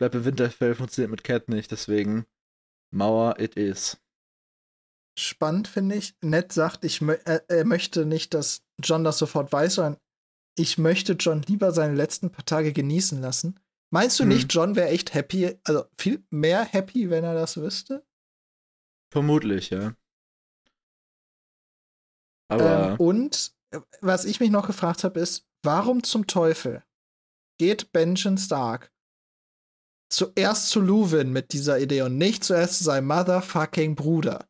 bleib 0.00 0.16
im 0.16 0.24
Winterfell 0.24 0.74
funktioniert 0.74 1.12
mit 1.12 1.22
Cat 1.22 1.48
nicht, 1.48 1.70
deswegen 1.70 2.26
Mauer 2.92 3.38
it 3.38 3.54
is. 3.54 3.98
Spannend 5.16 5.68
finde 5.68 5.94
ich. 5.96 6.16
Ned 6.22 6.52
sagt, 6.52 6.84
ich 6.84 7.00
mö 7.02 7.16
er, 7.24 7.48
er 7.48 7.64
möchte 7.64 8.04
nicht, 8.04 8.34
dass 8.34 8.64
John 8.82 9.04
das 9.04 9.18
sofort 9.18 9.52
weiß, 9.52 9.74
sondern 9.76 10.00
ich 10.56 10.78
möchte 10.78 11.14
John 11.14 11.42
lieber 11.42 11.72
seine 11.72 11.94
letzten 11.94 12.30
paar 12.30 12.44
Tage 12.44 12.72
genießen 12.72 13.20
lassen. 13.20 13.58
Meinst 13.90 14.18
du 14.18 14.24
Hm. 14.24 14.28
nicht, 14.30 14.52
John 14.52 14.76
wäre 14.76 14.88
echt 14.88 15.14
happy, 15.14 15.58
also 15.64 15.84
viel 15.98 16.24
mehr 16.30 16.64
happy, 16.64 17.10
wenn 17.10 17.24
er 17.24 17.34
das 17.34 17.56
wüsste? 17.56 18.06
Vermutlich, 19.12 19.70
ja. 19.70 19.94
Aber 22.48 22.92
Ähm, 22.92 23.00
und 23.00 23.54
äh, 23.70 23.80
was 24.00 24.24
ich 24.24 24.40
mich 24.40 24.50
noch 24.50 24.66
gefragt 24.66 25.04
habe, 25.04 25.20
ist, 25.20 25.46
warum 25.62 26.02
zum 26.02 26.26
Teufel 26.26 26.84
geht 27.58 27.92
Benjamin 27.92 28.38
Stark 28.38 28.92
zuerst 30.10 30.68
zu 30.68 30.80
Luwin 30.80 31.32
mit 31.32 31.52
dieser 31.52 31.78
Idee 31.78 32.02
und 32.02 32.18
nicht 32.18 32.44
zuerst 32.44 32.78
zu 32.78 32.84
seinem 32.84 33.06
motherfucking 33.06 33.94
Bruder? 33.94 34.48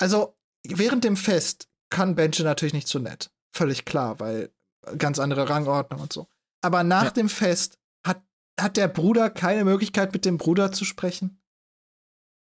Also, 0.00 0.36
während 0.66 1.04
dem 1.04 1.16
Fest 1.16 1.68
kann 1.90 2.14
Benjamin 2.16 2.50
natürlich 2.50 2.74
nicht 2.74 2.88
so 2.88 2.98
nett. 2.98 3.32
Völlig 3.56 3.84
klar, 3.86 4.20
weil 4.20 4.50
ganz 4.98 5.18
andere 5.18 5.48
Rangordnung 5.48 6.00
und 6.00 6.12
so. 6.12 6.26
Aber 6.62 6.84
nach 6.84 7.04
Ja. 7.04 7.10
dem 7.10 7.28
Fest 7.28 7.78
hat, 8.06 8.22
hat 8.60 8.76
der 8.76 8.88
Bruder 8.88 9.30
keine 9.30 9.64
Möglichkeit, 9.64 10.12
mit 10.12 10.24
dem 10.24 10.36
Bruder 10.38 10.72
zu 10.72 10.84
sprechen? 10.84 11.40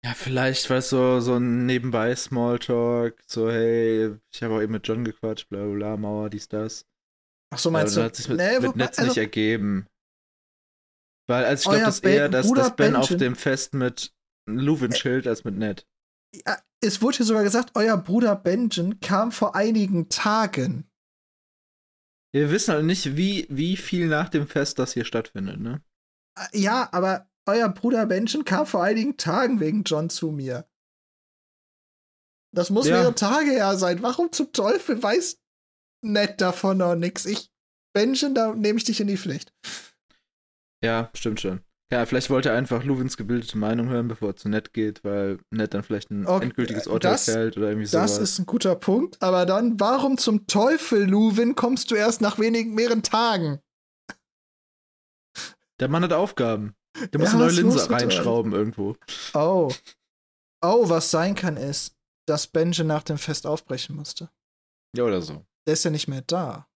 ja, 0.03 0.13
vielleicht, 0.15 0.67
weißt 0.67 0.93
du, 0.93 1.21
so 1.21 1.35
ein 1.35 1.67
nebenbei 1.67 2.15
Smalltalk, 2.15 3.21
so, 3.27 3.51
hey, 3.51 4.15
ich 4.33 4.41
habe 4.41 4.55
auch 4.55 4.61
eben 4.61 4.71
mit 4.71 4.87
John 4.87 5.05
gequatscht, 5.05 5.47
bla 5.49 5.63
bla 5.63 5.95
Mauer, 5.95 6.29
dies, 6.31 6.47
das. 6.47 6.87
Ach 7.53 7.59
so, 7.59 7.69
Ja, 7.69 7.73
meinst 7.73 7.95
aber 7.97 8.07
du? 8.07 8.09
das 8.09 8.17
hat 8.19 8.23
sich 8.23 8.27
mit, 8.29 8.37
Nee, 8.37 8.59
mit 8.67 8.75
Netz 8.77 8.97
also- 8.97 9.09
nicht 9.09 9.17
ergeben. 9.17 9.85
Weil, 11.29 11.45
als 11.45 11.61
ich 11.61 11.69
glaube, 11.69 11.85
dass 11.85 11.99
eher, 11.99 12.29
dass, 12.29 12.47
Bruder 12.47 12.61
dass 12.63 12.75
Ben 12.75 12.95
auf 12.95 13.09
Benjen- 13.09 13.19
dem 13.19 13.35
Fest 13.35 13.73
mit 13.75 14.11
Luwin 14.49 14.91
chillt 14.91 15.27
als 15.27 15.43
mit 15.43 15.55
Ned. 15.57 15.87
Ja, 16.47 16.57
es 16.83 17.01
wurde 17.03 17.17
hier 17.17 17.25
sogar 17.27 17.43
gesagt, 17.43 17.71
euer 17.75 17.95
Bruder 17.97 18.35
Benjen 18.35 18.99
kam 19.01 19.31
vor 19.31 19.55
einigen 19.55 20.09
Tagen. 20.09 20.89
Wir 22.33 22.49
wissen 22.51 22.73
halt 22.73 22.85
nicht, 22.85 23.17
wie, 23.17 23.45
wie 23.49 23.75
viel 23.77 24.07
nach 24.07 24.29
dem 24.29 24.47
Fest 24.47 24.79
das 24.79 24.93
hier 24.93 25.05
stattfindet, 25.05 25.59
ne? 25.59 25.83
Äh, 26.37 26.57
Ja, 26.57 26.89
aber 26.93 27.29
euer 27.45 27.69
Bruder 27.69 28.05
Benjen 28.05 28.45
kam 28.45 28.65
vor 28.65 28.83
einigen 28.83 29.17
Tagen 29.17 29.59
wegen 29.59 29.83
John 29.83 30.09
zu 30.09 30.31
mir. 30.31 30.67
Das 32.53 32.69
muss 32.69 32.87
Ja. 32.87 32.97
mehrere 32.97 33.15
Tage 33.15 33.51
her 33.51 33.77
sein. 33.77 34.01
Warum 34.01 34.31
zum 34.31 34.51
Teufel 34.51 35.01
weiß 35.01 35.39
Ned 36.03 36.41
davon 36.41 36.77
noch 36.77 36.95
nix? 36.95 37.25
Ich, 37.25 37.51
Benjen, 37.93 38.33
da 38.35 38.53
nehme 38.55 38.77
ich 38.77 38.83
dich 38.85 38.99
in 39.01 39.07
die 39.07 39.17
Pflicht. 39.17 39.53
Ja, 40.83 41.11
stimmt 41.13 41.41
schon. 41.41 41.61
Ja, 41.91 42.05
vielleicht 42.05 42.29
wollte 42.29 42.49
er 42.49 42.55
einfach 42.55 42.83
Luwins 42.85 43.17
gebildete 43.17 43.57
Meinung 43.57 43.89
hören, 43.89 44.07
bevor 44.07 44.29
er 44.29 44.35
zu 44.37 44.47
Ned 44.47 44.71
geht, 44.73 45.03
weil 45.03 45.39
Ned 45.49 45.73
dann 45.73 45.83
vielleicht 45.83 46.09
ein 46.09 46.25
Okay, 46.25 46.45
endgültiges 46.45 46.87
Urteil 46.87 47.11
das- 47.11 47.25
fällt 47.25 47.57
oder 47.57 47.67
irgendwie 47.67 47.89
Das 47.89 48.15
sowas. 48.15 48.17
ist 48.17 48.39
ein 48.39 48.45
guter 48.45 48.75
Punkt. 48.75 49.21
Aber 49.21 49.45
dann, 49.45 49.77
warum 49.79 50.17
zum 50.17 50.47
Teufel, 50.47 51.03
Luwin, 51.09 51.55
kommst 51.55 51.91
du 51.91 51.95
erst 51.95 52.21
nach 52.21 52.39
wenigen, 52.39 52.73
mehreren 52.75 53.03
Tagen? 53.03 53.59
Der 55.79 55.87
Mann 55.89 56.03
hat 56.03 56.13
Aufgaben. 56.13 56.75
Der 57.11 57.19
muss 57.19 57.29
Ja, 57.29 57.35
eine 57.35 57.45
neue 57.45 57.53
Linse 57.55 57.89
reinschrauben 57.89 58.53
irgendwo. 58.53 58.95
Oh. 59.33 59.71
Oh, 60.63 60.89
was 60.89 61.09
sein 61.11 61.35
kann, 61.35 61.57
ist, 61.57 61.95
dass 62.27 62.47
Benjen 62.47 62.87
nach 62.87 63.03
dem 63.03 63.17
Fest 63.17 63.47
aufbrechen 63.47 63.95
musste. 63.95 64.29
Ja, 64.95 65.03
oder 65.05 65.21
so. 65.21 65.45
Der 65.65 65.73
ist 65.73 65.83
ja 65.83 65.91
nicht 65.91 66.07
mehr 66.07 66.21
da. 66.21 66.67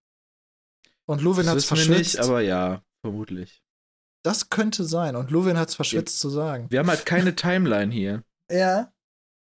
Und 1.06 1.22
Luwin 1.22 1.46
wissen 1.46 1.54
wir 1.54 1.62
verschwitzt. 1.62 2.14
nicht, 2.16 2.18
aber 2.18 2.40
ja, 2.40 2.82
vermutlich. 3.02 3.62
Das 4.26 4.50
könnte 4.50 4.84
sein. 4.84 5.14
Und 5.16 5.30
Luwin 5.30 5.56
hat's 5.58 5.74
verschwitzt 5.76 6.18
zu 6.18 6.28
sagen. 6.28 6.66
Wir 6.70 6.80
haben 6.80 6.88
halt 6.88 7.06
keine 7.06 7.34
Timeline 7.36 7.92
hier. 7.92 8.24
Ja. 8.50 8.92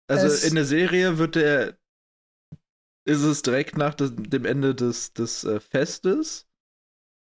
Also 0.09 0.27
Es- 0.27 0.43
in 0.43 0.55
der 0.55 0.65
Serie 0.65 1.17
wird 1.17 1.35
der 1.35 1.77
ist 3.07 3.23
es 3.23 3.41
direkt 3.41 3.75
nach 3.77 3.95
dem 3.95 4.45
Ende 4.45 4.75
des, 4.75 5.13
des 5.13 5.43
äh, 5.43 5.59
Festes. 5.59 6.47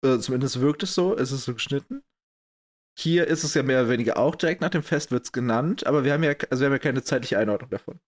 Äh, 0.04 0.18
zumindest 0.18 0.60
wirkt 0.60 0.82
es 0.82 0.94
so, 0.94 1.14
ist 1.14 1.30
es 1.30 1.44
so 1.44 1.54
geschnitten. 1.54 2.02
Hier 2.98 3.26
ist 3.28 3.44
es 3.44 3.54
ja 3.54 3.62
mehr 3.62 3.82
oder 3.82 3.90
weniger 3.90 4.16
auch 4.16 4.34
direkt 4.34 4.62
nach 4.62 4.70
dem 4.70 4.82
Fest 4.82 5.10
wird's 5.12 5.30
genannt, 5.32 5.86
aber 5.86 6.02
wir 6.02 6.12
haben 6.12 6.24
ja, 6.24 6.32
also 6.50 6.60
wir 6.62 6.66
haben 6.66 6.72
ja 6.72 6.78
keine 6.78 7.04
zeitliche 7.04 7.38
Einordnung 7.38 7.70
davon. 7.70 8.00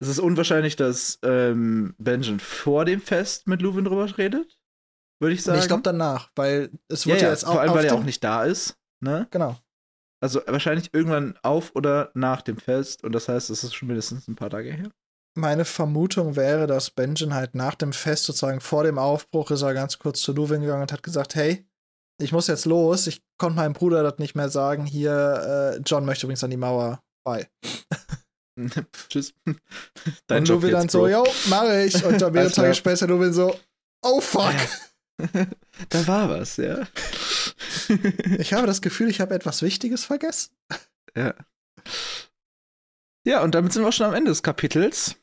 Es 0.00 0.08
ist 0.08 0.18
unwahrscheinlich, 0.18 0.76
dass 0.76 1.18
ähm, 1.22 1.94
Benjen 1.98 2.38
vor 2.38 2.84
dem 2.84 3.00
Fest 3.00 3.48
mit 3.48 3.62
Luwin 3.62 3.86
drüber 3.86 4.16
redet, 4.18 4.60
würde 5.20 5.34
ich 5.34 5.42
sagen. 5.42 5.58
Nee, 5.58 5.62
ich 5.62 5.68
glaube 5.68 5.82
danach, 5.82 6.30
weil 6.36 6.70
es 6.88 7.06
wurde 7.06 7.18
ja, 7.18 7.24
ja, 7.24 7.30
jetzt 7.30 7.44
vor 7.44 7.60
allem, 7.60 7.74
weil 7.74 7.84
er 7.84 7.94
auch 7.94 8.04
nicht 8.04 8.22
da 8.22 8.44
ist. 8.44 8.76
Ne? 9.00 9.26
Genau. 9.30 9.56
Also 10.22 10.40
wahrscheinlich 10.46 10.94
irgendwann 10.94 11.38
auf 11.42 11.74
oder 11.74 12.10
nach 12.14 12.42
dem 12.42 12.56
Fest 12.56 13.04
und 13.04 13.12
das 13.12 13.28
heißt, 13.28 13.50
es 13.50 13.64
ist 13.64 13.74
schon 13.74 13.88
mindestens 13.88 14.28
ein 14.28 14.36
paar 14.36 14.50
Tage 14.50 14.72
her. 14.72 14.90
Meine 15.38 15.66
Vermutung 15.66 16.34
wäre, 16.34 16.66
dass 16.66 16.90
Benjen 16.90 17.34
halt 17.34 17.54
nach 17.54 17.74
dem 17.74 17.92
Fest, 17.92 18.24
sozusagen 18.24 18.60
vor 18.60 18.84
dem 18.84 18.98
Aufbruch, 18.98 19.50
ist 19.50 19.60
er 19.60 19.74
ganz 19.74 19.98
kurz 19.98 20.22
zu 20.22 20.32
Luwin 20.32 20.62
gegangen 20.62 20.82
und 20.82 20.92
hat 20.92 21.02
gesagt, 21.02 21.34
hey, 21.34 21.66
ich 22.18 22.32
muss 22.32 22.46
jetzt 22.46 22.64
los, 22.64 23.06
ich 23.06 23.22
konnte 23.38 23.56
meinem 23.56 23.74
Bruder 23.74 24.02
das 24.02 24.18
nicht 24.18 24.34
mehr 24.34 24.48
sagen, 24.48 24.86
hier, 24.86 25.76
äh, 25.76 25.80
John 25.84 26.06
möchte 26.06 26.24
übrigens 26.24 26.42
an 26.42 26.50
die 26.50 26.56
Mauer 26.56 27.02
bei. 27.22 27.50
Tschüss. 29.10 29.34
und 30.30 30.48
Luwin 30.48 30.70
dann 30.72 30.88
so, 30.88 31.06
yo, 31.06 31.26
mache 31.50 31.84
ich. 31.84 32.02
Und 32.02 32.22
dann 32.22 32.32
mehrere. 32.32 32.50
Tage 32.50 32.74
später 32.74 33.06
Luwin 33.06 33.34
so, 33.34 33.54
oh 34.02 34.20
fuck. 34.22 34.54
da 35.88 36.06
war 36.06 36.28
was, 36.30 36.56
ja. 36.56 36.86
Ich 38.38 38.52
habe 38.52 38.66
das 38.66 38.82
Gefühl, 38.82 39.08
ich 39.08 39.20
habe 39.20 39.34
etwas 39.34 39.62
Wichtiges 39.62 40.04
vergessen. 40.04 40.54
ja. 41.16 41.34
Ja, 43.26 43.42
und 43.42 43.54
damit 43.54 43.72
sind 43.72 43.82
wir 43.82 43.88
auch 43.88 43.92
schon 43.92 44.06
am 44.06 44.14
Ende 44.14 44.30
des 44.30 44.42
Kapitels. 44.42 45.16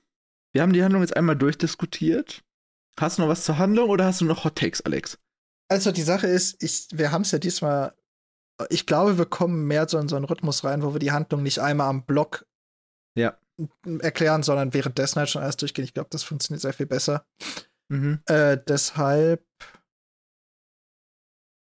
Wir 0.54 0.62
haben 0.62 0.74
die 0.74 0.84
Handlung 0.84 1.02
jetzt 1.02 1.16
einmal 1.16 1.36
durchdiskutiert. 1.38 2.44
Hast 3.00 3.18
du 3.18 3.22
noch 3.24 3.30
was 3.30 3.46
zur 3.46 3.58
Handlung 3.58 3.90
oder 3.90 4.06
hast 4.06 4.22
du 4.22 4.26
noch 4.26 4.44
Hot 4.44 4.58
Takes, 4.58 4.82
Alex? 4.82 5.18
Also 5.70 5.92
die 5.92 6.02
Sache 6.04 6.28
ist, 6.28 6.62
ich, 6.62 6.88
wir 6.92 7.12
haben 7.12 7.22
es 7.24 7.32
ja 7.32 7.40
diesmal, 7.40 7.94
ich 8.70 8.86
glaube, 8.86 9.18
wir 9.18 9.26
kommen 9.26 9.66
mehr 9.68 9.88
so 9.88 9.98
in 9.98 10.10
so 10.10 10.16
einen 10.16 10.26
Rhythmus 10.26 10.64
rein, 10.64 10.84
wo 10.84 10.94
wir 10.94 11.00
die 11.00 11.12
Handlung 11.12 11.44
nicht 11.44 11.60
einmal 11.60 11.88
am 11.90 12.06
Block 12.06 12.46
Ja. 13.18 13.38
erklären, 14.02 14.44
sondern 14.44 14.74
währenddessen 14.74 15.20
halt 15.20 15.30
schon 15.30 15.42
alles 15.42 15.58
durchgehen. 15.58 15.86
Ich 15.86 15.94
glaube, 15.94 16.10
das 16.12 16.24
funktioniert 16.24 16.62
sehr 16.62 16.74
viel 16.74 16.86
besser. 16.86 17.26
Mhm. 17.90 18.20
Äh, 18.26 18.58
deshalb 18.68 19.46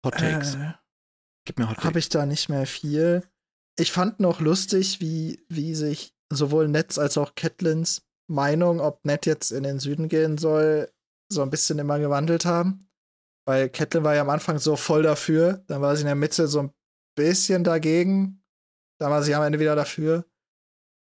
Hot 0.05 0.15
Takes. 0.17 0.55
äh, 0.55 0.73
Gib 1.47 1.59
mir 1.59 1.69
Hot 1.69 1.77
Takes. 1.77 1.85
habe 1.85 1.99
ich 1.99 2.09
da 2.09 2.27
nicht 2.27 2.49
mehr 2.49 2.67
viel. 2.67 3.23
Ich 3.79 3.93
fand 3.93 4.21
noch 4.21 4.41
lustig, 4.41 5.01
wie, 5.01 5.45
wie 5.49 5.75
sich 5.75 6.15
sowohl 6.33 6.69
Netz 6.69 6.99
als 6.99 7.19
auch 7.19 7.35
Catlins 7.35 8.03
Meinung, 8.27 8.81
ob 8.81 9.05
Ned 9.05 9.27
jetzt 9.27 9.51
in 9.53 9.65
den 9.65 9.79
Süden 9.81 10.09
gehen 10.09 10.39
soll, 10.39 10.91
so 11.31 11.43
ein 11.43 11.51
bisschen 11.51 11.79
immer 11.79 11.99
gewandelt 11.99 12.45
haben. 12.45 12.89
Weil 13.47 13.69
Catelyn 13.69 14.05
war 14.05 14.15
ja 14.15 14.23
am 14.23 14.31
Anfang 14.31 14.59
so 14.59 14.77
voll 14.77 15.03
dafür, 15.03 15.63
dann 15.67 15.83
war 15.83 15.95
sie 15.97 16.03
in 16.03 16.07
der 16.07 16.15
Mitte 16.15 16.49
so 16.49 16.61
ein 16.61 16.73
bisschen 17.17 17.63
dagegen, 17.65 18.43
dann 18.99 19.11
war 19.11 19.23
sie 19.23 19.35
am 19.35 19.43
Ende 19.43 19.61
wieder 19.61 19.77
dafür. 19.77 20.25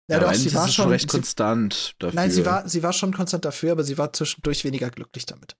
Ja, 0.10 0.18
aber 0.18 0.28
doch, 0.28 0.34
sie 0.34 0.54
war 0.56 0.68
schon 0.68 0.90
recht 0.90 1.12
sie, 1.12 1.18
konstant 1.18 1.96
dafür. 2.00 2.16
Nein, 2.16 2.32
sie 2.32 2.46
war, 2.46 2.68
sie 2.68 2.82
war 2.82 2.94
schon 2.94 3.14
konstant 3.14 3.46
dafür, 3.46 3.74
aber 3.74 3.84
sie 3.84 3.98
war 3.98 4.12
zwischendurch 4.12 4.64
weniger 4.64 4.90
glücklich 4.90 5.26
damit. 5.28 5.56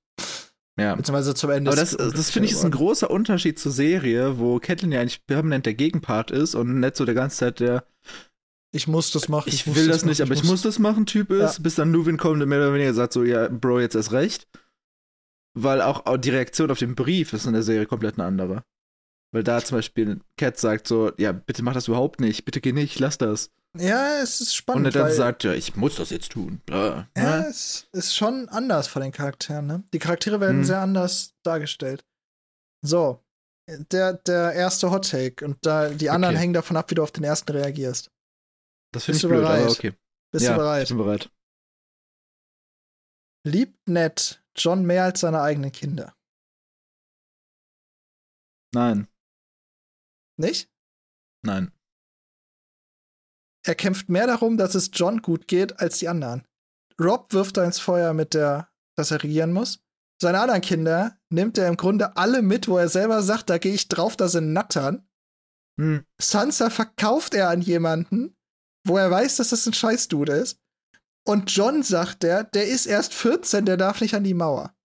Ja. 0.82 0.96
Beziehungsweise 0.96 1.36
zum 1.36 1.52
Ende. 1.52 1.70
Aber 1.70 1.80
das, 1.80 1.96
das 1.96 2.30
finde 2.32 2.48
ich 2.48 2.54
ist 2.54 2.66
ein 2.66 2.72
großer 2.72 3.12
Unterschied 3.12 3.60
zur 3.60 3.72
Serie, 3.72 4.40
wo 4.40 4.60
Catelyn 4.60 4.92
ja 4.92 5.02
eigentlich 5.02 5.26
permanent 5.28 5.66
der 5.66 5.76
Gegenpart 5.76 6.32
ist 6.32 6.56
und 6.56 6.80
nicht 6.80 6.96
so 6.96 7.06
der 7.06 7.16
ganze 7.16 7.38
Zeit 7.38 7.60
der. 7.60 7.86
Ich 8.74 8.88
muss 8.88 9.12
das 9.12 9.30
machen. 9.30 9.50
ich, 9.50 9.68
muss 9.68 9.76
will 9.76 9.88
das 9.88 10.06
nicht, 10.06 10.20
machen, 10.20 10.32
aber 10.32 10.34
ich 10.40 10.44
muss 10.44 10.62
das 10.62 10.80
machen 10.80 11.06
Typ 11.06 11.30
ist, 11.32 11.58
Ja. 11.58 11.62
bis 11.62 11.76
dann 11.76 11.92
Luwin 11.92 12.18
kommt 12.18 12.42
und 12.42 12.50
mehr 12.50 12.60
oder 12.60 12.74
weniger 12.74 12.94
sagt 12.94 13.14
so, 13.14 13.24
ja, 13.24 13.48
Bro, 13.50 13.82
jetzt 13.82 13.96
erst 13.96 14.12
recht. 14.12 14.48
Weil 15.54 15.82
auch, 15.82 16.06
auch 16.06 16.18
die 16.18 16.30
Reaktion 16.30 16.72
auf 16.72 16.80
den 16.80 16.96
Brief 16.96 17.34
ist 17.34 17.46
in 17.46 17.54
der 17.54 17.64
Serie 17.64 17.86
komplett 17.86 18.18
eine 18.18 18.26
andere. 18.26 18.64
Weil 19.34 19.44
da 19.44 19.64
zum 19.64 19.78
Beispiel 19.78 20.20
Cat 20.38 20.58
sagt 20.60 20.88
so, 20.88 21.12
ja, 21.18 21.32
bitte 21.32 21.64
mach 21.64 21.74
das 21.74 21.88
überhaupt 21.88 22.20
nicht, 22.20 22.44
bitte 22.46 22.60
geh 22.60 22.74
nicht, 22.74 23.00
lass 23.00 23.18
das. 23.18 23.50
Ja, 23.78 24.18
es 24.22 24.42
ist 24.42 24.50
Und 24.50 24.54
spannend. 24.56 24.86
er 24.88 24.92
dann 25.04 25.14
sagt, 25.14 25.46
ja, 25.46 25.54
ich 25.54 25.78
muss 25.78 25.96
das 25.96 26.10
jetzt 26.10 26.34
tun. 26.34 26.62
Bla. 26.66 27.08
ja, 27.16 27.40
Ne? 27.40 27.48
es 27.48 27.88
ist 27.94 28.14
schon 28.14 28.50
anders 28.50 28.88
von 28.88 29.02
den 29.02 29.14
Charakteren, 29.14 29.66
ne? 29.68 29.84
Die 29.94 30.00
Charaktere 30.00 30.42
werden 30.42 30.60
Mhm. 30.60 30.66
sehr 30.66 30.82
anders 30.82 31.34
dargestellt. 31.44 32.06
So, 32.86 33.24
der, 33.70 34.14
der 34.14 34.52
erste 34.54 34.92
Hot 34.92 35.10
Take 35.10 35.46
und 35.46 35.66
da 35.66 35.90
die 35.90 36.10
anderen 36.10 36.36
Okay. 36.36 36.42
hängen 36.42 36.54
davon 36.54 36.76
ab, 36.76 36.92
wie 36.92 36.96
du 36.96 37.04
auf 37.04 37.12
den 37.14 37.24
ersten 37.24 37.52
reagierst. 37.54 38.12
Das 38.94 39.06
finde 39.06 39.18
ich 39.18 39.22
Bist 39.22 39.24
du 39.24 39.28
blöd, 39.30 39.42
bereit? 39.44 39.62
aber 39.62 39.72
okay. 39.72 39.94
Bist 40.34 40.46
ja, 40.46 40.52
du 40.54 40.58
bereit? 40.60 40.84
Ich 40.84 40.90
bin 40.90 40.98
bereit. 40.98 41.32
Liebt 43.48 43.88
Ned 43.88 44.44
John 44.58 44.84
mehr 44.86 45.06
als 45.06 45.22
seine 45.22 45.42
eigenen 45.42 45.72
Kinder? 45.72 46.14
Nein, 48.74 49.08
Nicht? 50.38 50.70
nein. 51.44 51.72
Er 53.64 53.76
kämpft 53.76 54.10
mehr 54.10 54.28
darum, 54.28 54.58
dass 54.58 54.76
es 54.76 54.90
John 54.94 55.22
gut 55.22 55.48
geht, 55.48 55.80
als 55.80 56.00
die 56.00 56.08
anderen. 56.08 56.48
Rob 57.00 57.32
wirft 57.34 57.58
er 57.58 57.66
ins 57.66 57.80
Feuer 57.80 58.14
mit 58.14 58.34
der, 58.34 58.70
dass 58.96 59.12
er 59.12 59.24
regieren 59.24 59.54
muss. 59.54 59.80
Seine 60.22 60.40
anderen 60.40 60.62
Kinder 60.62 61.18
nimmt 61.30 61.58
er 61.58 61.68
im 61.68 61.78
Grunde 61.78 62.16
alle 62.18 62.42
mit, 62.42 62.68
wo 62.68 62.78
er 62.78 62.90
selber 62.90 63.24
sagt, 63.24 63.50
da 63.50 63.58
gehe 63.58 63.74
ich 63.74 63.88
drauf, 63.88 64.16
da 64.16 64.28
sind 64.28 64.54
Nattern. 64.54 65.08
Hm. 65.80 66.06
Sansa 66.20 66.70
verkauft 66.70 67.34
er 67.34 67.50
an 67.50 67.62
jemanden, 67.62 68.36
wo 68.86 68.98
er 68.98 69.10
weiß, 69.10 69.38
dass 69.38 69.50
das 69.50 69.66
ein 69.66 69.74
Scheißdude 69.74 70.34
ist. 70.34 70.60
Und 71.28 71.52
John 71.56 71.84
sagt 71.84 72.24
er, 72.24 72.44
der 72.44 72.68
ist 72.68 72.88
erst 72.88 73.14
14, 73.14 73.66
der 73.66 73.78
darf 73.78 74.02
nicht 74.02 74.16
an 74.16 74.24
die 74.24 74.34
Mauer. 74.34 74.76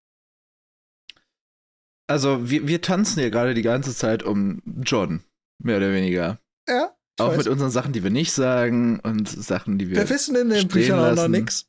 Also, 2.08 2.48
wir, 2.48 2.68
wir 2.68 2.82
tanzen 2.82 3.20
hier 3.20 3.30
gerade 3.30 3.54
die 3.54 3.62
ganze 3.62 3.94
Zeit 3.94 4.22
um 4.22 4.62
John, 4.82 5.24
mehr 5.62 5.78
oder 5.78 5.92
weniger. 5.92 6.40
Ja. 6.68 6.96
Auch 7.18 7.28
weiß. 7.30 7.38
mit 7.38 7.46
unseren 7.48 7.70
Sachen, 7.70 7.92
die 7.92 8.02
wir 8.02 8.10
nicht 8.10 8.32
sagen 8.32 9.00
und 9.00 9.28
Sachen, 9.28 9.78
die 9.78 9.88
wir. 9.88 9.96
Wir 9.96 10.10
wissen 10.10 10.36
in 10.36 10.50
den 10.50 10.68
Büchern 10.68 10.98
auch 10.98 11.08
noch 11.10 11.16
lassen. 11.16 11.30
nichts. 11.30 11.66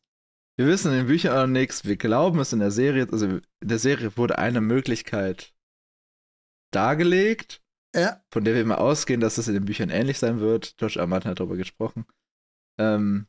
Wir 0.58 0.68
wissen 0.68 0.92
in 0.92 0.98
den 1.00 1.08
Büchern 1.08 1.38
auch 1.38 1.48
nichts. 1.48 1.86
Wir 1.86 1.96
glauben 1.98 2.40
es 2.40 2.52
in 2.52 2.60
der 2.60 2.72
Serie. 2.72 3.08
Also 3.12 3.28
in 3.28 3.42
der 3.62 3.80
Serie 3.80 4.18
wurde 4.18 4.38
eine 4.40 4.60
Möglichkeit 4.60 5.54
dargelegt, 6.74 7.62
Ja. 7.96 8.22
von 8.32 8.44
der 8.44 8.56
wir 8.56 8.62
immer 8.62 8.80
ausgehen, 8.80 9.22
dass 9.22 9.38
es 9.38 9.48
in 9.48 9.54
den 9.54 9.66
Büchern 9.66 9.90
ähnlich 9.90 10.20
sein 10.20 10.40
wird. 10.40 10.76
R. 10.82 10.96
R. 10.96 11.08
Martin 11.08 11.32
hat 11.32 11.40
darüber 11.40 11.56
gesprochen. 11.58 12.06
Ähm, 12.80 13.28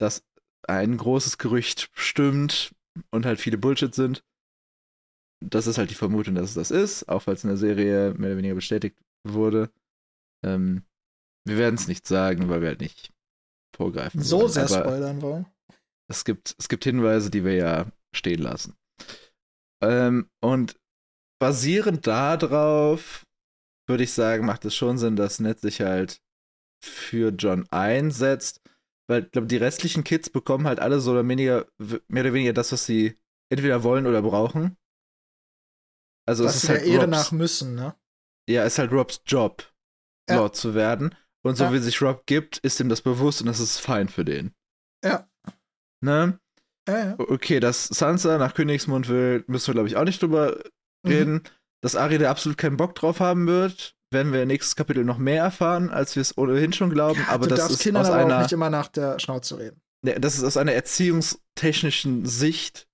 dass 0.00 0.24
ein 0.66 0.96
großes 0.96 1.38
Gerücht 1.38 1.90
stimmt 1.92 2.74
und 3.10 3.26
halt 3.26 3.40
viele 3.40 3.58
Bullshit 3.58 3.94
sind. 3.94 4.24
Das 5.44 5.66
ist 5.66 5.78
halt 5.78 5.90
die 5.90 5.94
Vermutung, 5.94 6.34
dass 6.34 6.50
es 6.50 6.54
das 6.54 6.70
ist, 6.70 7.08
auch 7.08 7.22
falls 7.22 7.44
in 7.44 7.48
der 7.48 7.56
Serie 7.56 8.14
mehr 8.14 8.30
oder 8.30 8.38
weniger 8.38 8.54
bestätigt 8.54 8.96
wurde. 9.26 9.70
Ähm, 10.44 10.84
wir 11.46 11.58
werden 11.58 11.76
es 11.76 11.88
nicht 11.88 12.06
sagen, 12.06 12.48
weil 12.48 12.60
wir 12.60 12.68
halt 12.68 12.80
nicht 12.80 13.12
vorgreifen. 13.74 14.22
So 14.22 14.40
wollen. 14.40 14.48
sehr 14.50 14.64
Aber 14.64 14.80
spoilern 14.80 15.22
wollen. 15.22 15.46
es 16.10 16.24
gibt, 16.24 16.54
es 16.58 16.68
gibt 16.68 16.84
Hinweise, 16.84 17.30
die 17.30 17.44
wir 17.44 17.54
ja 17.54 17.86
stehen 18.14 18.42
lassen. 18.42 18.76
Ähm, 19.82 20.28
und 20.42 20.78
basierend 21.40 22.06
darauf 22.06 23.26
würde 23.88 24.04
ich 24.04 24.12
sagen, 24.12 24.44
macht 24.44 24.64
es 24.64 24.74
schon 24.74 24.98
Sinn, 24.98 25.16
dass 25.16 25.40
Ned 25.40 25.60
sich 25.60 25.80
halt 25.80 26.20
für 26.84 27.30
John 27.30 27.66
einsetzt, 27.70 28.60
weil 29.08 29.24
ich 29.24 29.30
glaube, 29.30 29.48
die 29.48 29.56
restlichen 29.56 30.04
Kids 30.04 30.30
bekommen 30.30 30.66
halt 30.66 30.80
alle 30.80 31.00
so 31.00 31.12
oder 31.12 31.26
weniger, 31.26 31.66
mehr 32.08 32.22
oder 32.24 32.34
weniger 32.34 32.52
das, 32.52 32.72
was 32.72 32.84
sie 32.86 33.16
entweder 33.50 33.82
wollen 33.82 34.06
oder 34.06 34.22
brauchen. 34.22 34.76
Also 36.28 36.44
Was 36.44 36.56
es 36.56 36.64
ist 36.64 36.68
halt 36.68 36.80
der 36.82 36.86
Ehre 36.88 37.00
Robs, 37.06 37.10
nach 37.10 37.32
müssen, 37.32 37.74
ne? 37.74 37.94
Ja, 38.48 38.64
ist 38.64 38.78
halt 38.78 38.92
Robs 38.92 39.22
Job, 39.26 39.64
Ja. 40.28 40.36
Lord 40.36 40.56
zu 40.56 40.74
werden. 40.74 41.14
Und 41.44 41.56
so 41.56 41.64
Ja. 41.64 41.72
wie 41.72 41.78
sich 41.78 42.02
Rob 42.02 42.26
gibt, 42.26 42.58
ist 42.58 42.80
ihm 42.80 42.88
das 42.88 43.00
bewusst 43.02 43.40
und 43.40 43.46
das 43.46 43.60
ist 43.60 43.78
fein 43.78 44.08
für 44.08 44.24
den. 44.24 44.54
Ja. 45.04 45.28
Ne? 46.04 46.38
Ja, 46.88 46.98
ja. 47.10 47.14
Okay, 47.18 47.60
dass 47.60 47.84
Sansa 47.86 48.38
nach 48.38 48.54
Königsmund 48.54 49.08
will, 49.08 49.44
müssen 49.46 49.68
wir, 49.68 49.74
glaube 49.74 49.88
ich, 49.88 49.96
auch 49.96 50.04
nicht 50.04 50.20
drüber 50.22 50.56
Mhm. 51.04 51.10
reden. 51.10 51.42
Dass 51.82 51.94
Ari 51.94 52.18
da 52.18 52.30
absolut 52.30 52.58
keinen 52.58 52.76
Bock 52.76 52.94
drauf 52.96 53.20
haben 53.20 53.46
wird, 53.46 53.94
werden 54.10 54.32
wir 54.32 54.42
im 54.42 54.48
nächsten 54.48 54.74
Kapitel 54.76 55.04
noch 55.04 55.18
mehr 55.18 55.44
erfahren, 55.44 55.90
als 55.90 56.16
wir 56.16 56.22
es 56.22 56.36
ohnehin 56.36 56.72
schon 56.72 56.90
glauben. 56.90 57.20
Ja, 57.20 57.28
aber 57.28 57.44
du 57.44 57.50
das 57.50 57.60
darfst 57.60 57.74
ist 57.76 57.82
Kindern 57.82 58.02
aus 58.02 58.10
aber 58.10 58.22
auch 58.22 58.26
einer, 58.26 58.42
nicht 58.42 58.52
immer 58.52 58.70
nach 58.70 58.88
der 58.88 59.18
Schnauze 59.20 59.58
reden. 59.58 59.80
dass 60.02 60.38
es 60.38 60.44
aus 60.44 60.56
einer 60.56 60.72
erziehungstechnischen 60.72 62.24
Sicht 62.26 62.88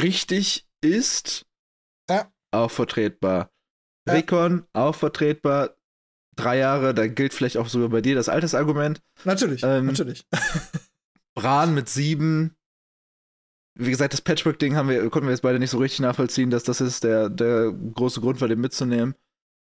richtig 0.00 0.66
ist, 0.82 1.46
Ja. 2.10 2.30
auch 2.50 2.70
vertretbar. 2.70 3.50
Ja. 4.10 4.16
Recon, 4.16 4.66
auch 4.72 4.94
vertretbar. 4.94 5.76
Drei 6.36 6.58
Jahre, 6.58 6.94
da 6.94 7.06
gilt 7.06 7.34
vielleicht 7.34 7.56
auch 7.56 7.68
sogar 7.68 7.88
bei 7.90 8.00
dir 8.00 8.14
das 8.14 8.28
Altersargument. 8.28 9.02
Natürlich, 9.24 9.62
Ähm, 9.62 9.86
natürlich. 9.86 10.26
Bran 11.34 11.74
mit 11.74 11.88
sieben. 11.88 12.56
Wie 13.78 13.90
gesagt, 13.90 14.12
das 14.12 14.20
Patchwork-Ding 14.20 14.74
haben 14.74 14.88
wir, 14.88 15.08
konnten 15.10 15.28
wir 15.28 15.32
jetzt 15.32 15.42
beide 15.42 15.58
nicht 15.58 15.70
so 15.70 15.78
richtig 15.78 16.00
nachvollziehen, 16.00 16.50
dass 16.50 16.64
das 16.64 16.80
ist 16.80 17.04
der, 17.04 17.28
der 17.30 17.72
große 17.72 18.20
Grund 18.20 18.40
war, 18.40 18.48
den 18.48 18.60
mitzunehmen. 18.60 19.14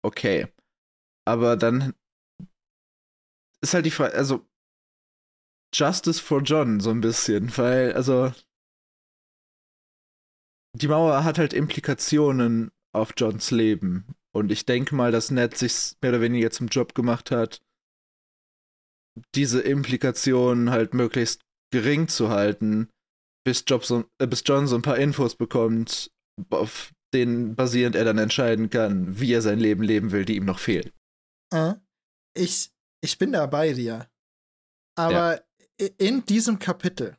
Okay. 0.03 0.47
Aber 1.25 1.55
dann 1.55 1.93
ist 3.61 3.73
halt 3.73 3.85
die 3.85 3.91
Frage, 3.91 4.15
also 4.15 4.47
Justice 5.73 6.21
for 6.21 6.41
John 6.41 6.79
so 6.79 6.89
ein 6.89 7.01
bisschen, 7.01 7.55
weil, 7.57 7.93
also 7.93 8.33
die 10.73 10.87
Mauer 10.87 11.23
hat 11.23 11.37
halt 11.37 11.53
Implikationen 11.53 12.71
auf 12.93 13.13
Johns 13.15 13.51
Leben. 13.51 14.07
Und 14.33 14.51
ich 14.51 14.65
denke 14.65 14.95
mal, 14.95 15.11
dass 15.11 15.31
Ned 15.31 15.57
sich 15.57 15.95
mehr 16.01 16.11
oder 16.11 16.21
weniger 16.21 16.51
zum 16.51 16.67
Job 16.67 16.95
gemacht 16.95 17.31
hat, 17.31 17.61
diese 19.35 19.61
Implikationen 19.61 20.71
halt 20.71 20.93
möglichst 20.93 21.41
gering 21.73 22.07
zu 22.07 22.29
halten, 22.29 22.89
bis, 23.45 23.63
Job 23.67 23.83
so, 23.85 24.05
äh, 24.19 24.27
bis 24.27 24.43
John 24.45 24.67
so 24.67 24.75
ein 24.75 24.81
paar 24.81 24.97
Infos 24.97 25.35
bekommt, 25.35 26.11
auf 26.49 26.93
denen 27.13 27.55
basierend 27.55 27.95
er 27.95 28.05
dann 28.05 28.17
entscheiden 28.17 28.69
kann, 28.69 29.19
wie 29.19 29.33
er 29.33 29.41
sein 29.41 29.59
Leben 29.59 29.83
leben 29.83 30.11
will, 30.11 30.23
die 30.23 30.37
ihm 30.37 30.45
noch 30.45 30.59
fehlen. 30.59 30.91
Äh, 31.53 31.73
ich, 32.37 32.71
ich 33.03 33.17
bin 33.17 33.33
da 33.33 33.45
bei 33.47 33.73
dir. 33.73 34.07
Aber 34.97 35.41
i- 35.81 35.93
in 35.97 36.25
diesem 36.25 36.59
Kapitel, 36.59 37.17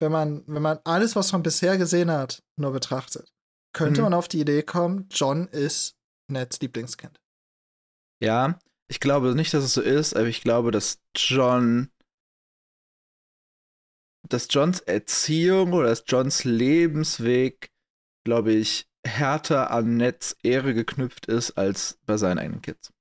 wenn 0.00 0.10
man, 0.10 0.42
wenn 0.48 0.62
man 0.62 0.78
alles, 0.84 1.14
was 1.14 1.30
man 1.32 1.42
bisher 1.42 1.78
gesehen 1.78 2.10
hat, 2.10 2.42
nur 2.56 2.72
betrachtet, 2.72 3.32
könnte 3.72 4.00
Mhm. 4.00 4.06
man 4.06 4.14
auf 4.14 4.26
die 4.26 4.40
Idee 4.40 4.62
kommen, 4.62 5.08
John 5.10 5.46
ist 5.48 5.94
Neds 6.28 6.60
Lieblingskind. 6.60 7.20
Ja, 8.22 8.58
ich 8.88 9.00
glaube 9.00 9.34
nicht, 9.34 9.52
dass 9.54 9.64
es 9.64 9.74
so 9.74 9.80
ist, 9.82 10.14
aber 10.16 10.26
ich 10.26 10.42
glaube, 10.42 10.70
dass 10.70 11.00
John, 11.16 11.90
dass 14.28 14.48
Johns 14.50 14.80
Erziehung 14.80 15.72
oder 15.72 15.88
dass 15.88 16.04
Johns 16.06 16.44
Lebensweg, 16.44 17.70
glaube 18.24 18.52
ich, 18.52 18.88
härter 19.06 19.70
an 19.70 19.96
Neds 19.96 20.36
Ehre 20.42 20.74
geknüpft 20.74 21.26
ist 21.26 21.52
als 21.52 21.98
bei 22.04 22.16
seinen 22.16 22.38
eigenen 22.38 22.62
Kids. 22.62 22.92